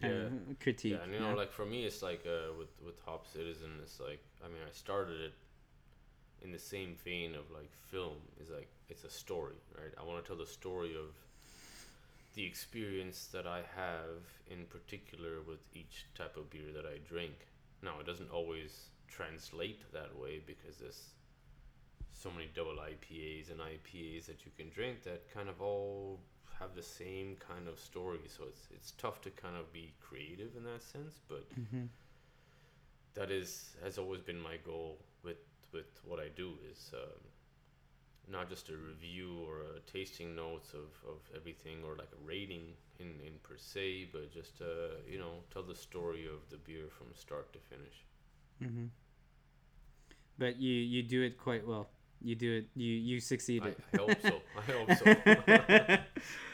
Yeah. 0.03 0.11
of 0.11 0.59
critique 0.61 0.93
Yeah, 0.93 1.03
and 1.05 1.13
you 1.13 1.21
know, 1.21 1.35
like 1.35 1.51
for 1.53 1.65
me, 1.65 1.85
it's 1.87 2.03
like 2.03 2.23
uh, 2.27 2.53
with 2.59 2.69
with 2.85 2.99
Hop 3.07 3.27
Citizen, 3.27 3.71
it's 3.83 3.99
like 3.99 4.21
I 4.45 4.49
mean, 4.49 4.59
I 4.69 4.71
started 4.73 5.21
it 5.23 5.33
in 6.43 6.53
the 6.53 6.59
same 6.59 6.95
vein 7.05 7.35
of 7.35 7.51
like 7.51 7.71
film. 7.91 8.17
Is 8.41 8.51
like 8.51 8.69
it's 8.89 9.05
a 9.05 9.11
story, 9.11 9.57
right? 9.77 9.93
I 9.99 10.05
want 10.05 10.23
to 10.23 10.27
tell 10.29 10.37
the 10.39 10.47
story 10.47 10.95
of 10.95 11.15
the 12.35 12.45
experience 12.45 13.29
that 13.33 13.47
I 13.47 13.63
have 13.75 14.21
in 14.51 14.67
particular 14.67 15.41
with 15.47 15.61
each 15.75 16.07
type 16.15 16.37
of 16.37 16.51
beer 16.51 16.71
that 16.75 16.85
I 16.85 16.99
drink. 17.09 17.47
Now, 17.83 17.99
it 18.01 18.07
doesn't 18.07 18.31
always 18.31 18.89
translate 19.09 19.81
that 19.93 20.15
way 20.19 20.43
because 20.47 20.77
there's 20.77 21.01
so 22.13 22.31
many 22.31 22.49
double 22.55 22.77
IPAs 22.77 23.51
and 23.51 23.61
IPAs 23.61 24.27
that 24.27 24.45
you 24.45 24.53
can 24.57 24.69
drink 24.71 25.03
that 25.05 25.33
kind 25.33 25.49
of 25.49 25.61
all 25.63 26.19
have 26.59 26.75
the 26.75 26.83
same 26.83 27.37
kind 27.37 27.69
of 27.69 27.79
story. 27.79 28.21
So 28.29 28.45
it's 28.49 28.69
it's 28.75 28.93
tough 28.93 29.21
to 29.23 29.31
kind 29.31 29.57
of 29.57 29.73
be 29.73 29.93
creative 30.01 30.57
in 30.57 30.65
that 30.65 30.83
sense, 30.83 31.21
but 31.29 31.47
Mhm. 31.55 31.89
that 33.15 33.31
is 33.31 33.77
has 33.83 33.99
always 33.99 34.21
been 34.21 34.41
my 34.41 34.57
goal 34.59 34.99
with 35.23 35.37
with 35.77 35.93
what 36.05 36.19
I 36.21 36.29
do 36.35 36.49
is 36.73 36.91
um, 36.95 37.21
not 38.31 38.49
just 38.49 38.69
a 38.71 38.77
review 38.77 39.45
or 39.47 39.63
a 39.77 39.81
tasting 39.91 40.35
notes 40.35 40.75
of, 40.75 40.91
of 41.09 41.21
everything 41.35 41.79
or 41.85 41.97
like 41.97 42.11
a 42.13 42.25
rating 42.27 42.75
in, 42.99 43.09
in 43.27 43.35
per 43.43 43.57
se, 43.57 44.09
but 44.13 44.33
just 44.33 44.61
uh, 44.61 44.97
you 45.09 45.19
know 45.19 45.35
tell 45.53 45.63
the 45.63 45.75
story 45.75 46.27
of 46.27 46.49
the 46.51 46.57
beer 46.57 46.87
from 46.91 47.09
start 47.15 47.53
to 47.53 47.59
finish. 47.71 48.05
hmm 48.61 48.87
But 50.39 50.61
you 50.61 50.73
you 50.73 51.03
do 51.03 51.23
it 51.23 51.39
quite 51.39 51.67
well. 51.67 51.89
You 52.21 52.35
do 52.35 52.53
it. 52.59 52.67
You 52.75 52.93
you 52.93 53.17
I, 53.17 53.21
succeeded. 53.21 53.77
I 53.95 53.97
hope 53.97 54.21
so. 54.23 54.43
I 54.57 54.63
hope 54.63 54.93
so. 54.93 55.99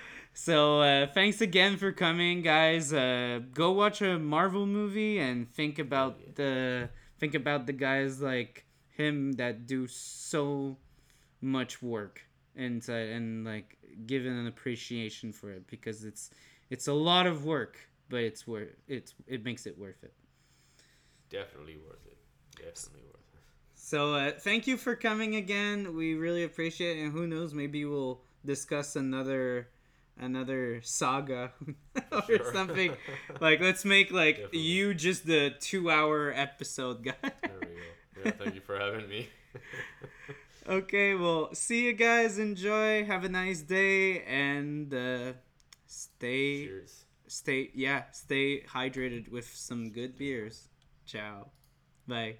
so 0.34 0.80
uh, 0.80 1.06
thanks 1.12 1.40
again 1.40 1.76
for 1.76 1.92
coming, 1.92 2.42
guys. 2.42 2.92
Uh, 2.92 3.40
go 3.52 3.72
watch 3.72 4.02
a 4.02 4.18
Marvel 4.18 4.66
movie 4.66 5.18
and 5.18 5.52
think 5.52 5.78
about 5.78 6.34
the 6.36 6.90
think 7.18 7.34
about 7.34 7.66
the 7.66 7.72
guys 7.72 8.20
like 8.20 8.66
him 8.96 9.32
that 9.32 9.66
do 9.66 9.86
so 9.86 10.76
much 11.40 11.82
work 11.82 12.22
inside 12.54 13.08
and 13.08 13.44
like 13.44 13.78
give 14.06 14.24
it 14.26 14.30
an 14.30 14.46
appreciation 14.46 15.32
for 15.32 15.50
it 15.50 15.66
because 15.66 16.04
it's 16.04 16.30
it's 16.70 16.88
a 16.88 16.92
lot 16.92 17.26
of 17.26 17.44
work, 17.44 17.78
but 18.08 18.20
it's 18.20 18.46
worth 18.46 18.68
it's 18.88 19.14
it 19.26 19.44
makes 19.44 19.66
it 19.66 19.78
worth 19.78 20.02
it. 20.04 20.12
Definitely 21.30 21.76
worth 21.76 22.06
it. 22.06 22.18
Definitely 22.56 23.02
worth 23.06 23.16
it. 23.34 23.40
So 23.74 24.14
uh, 24.14 24.32
thank 24.38 24.66
you 24.66 24.76
for 24.76 24.94
coming 24.94 25.34
again. 25.36 25.96
We 25.96 26.14
really 26.14 26.44
appreciate 26.44 26.98
it, 26.98 27.02
and 27.02 27.12
who 27.12 27.26
knows, 27.26 27.52
maybe 27.54 27.84
we'll 27.84 28.20
discuss 28.44 28.96
another 28.96 29.68
another 30.18 30.80
saga 30.82 31.52
or 32.12 32.22
Sure. 32.26 32.52
something. 32.52 32.94
like 33.40 33.60
let's 33.60 33.84
make 33.84 34.12
like 34.12 34.36
Definitely. 34.36 34.58
you 34.60 34.94
just 34.94 35.26
the 35.26 35.54
two 35.58 35.90
hour 35.90 36.32
episode 36.36 37.02
guy. 37.04 37.32
There 38.22 38.30
we 38.30 38.30
go. 38.30 38.36
Yeah, 38.38 38.44
thank 38.44 38.54
you 38.54 38.60
for 38.60 38.78
having 38.78 39.08
me. 39.08 39.28
okay, 40.68 41.14
well, 41.14 41.54
see 41.54 41.84
you 41.86 41.92
guys. 41.92 42.38
Enjoy. 42.38 43.04
Have 43.04 43.24
a 43.24 43.28
nice 43.28 43.60
day, 43.62 44.22
and 44.24 44.92
uh, 44.92 45.32
stay 45.86 46.66
Cheers. 46.66 47.04
stay 47.26 47.70
yeah 47.74 48.04
stay 48.12 48.62
hydrated 48.62 49.28
with 49.30 49.46
some 49.54 49.90
good 49.90 50.16
beers. 50.16 50.68
Ciao. 51.06 51.48
Bye. 52.06 52.38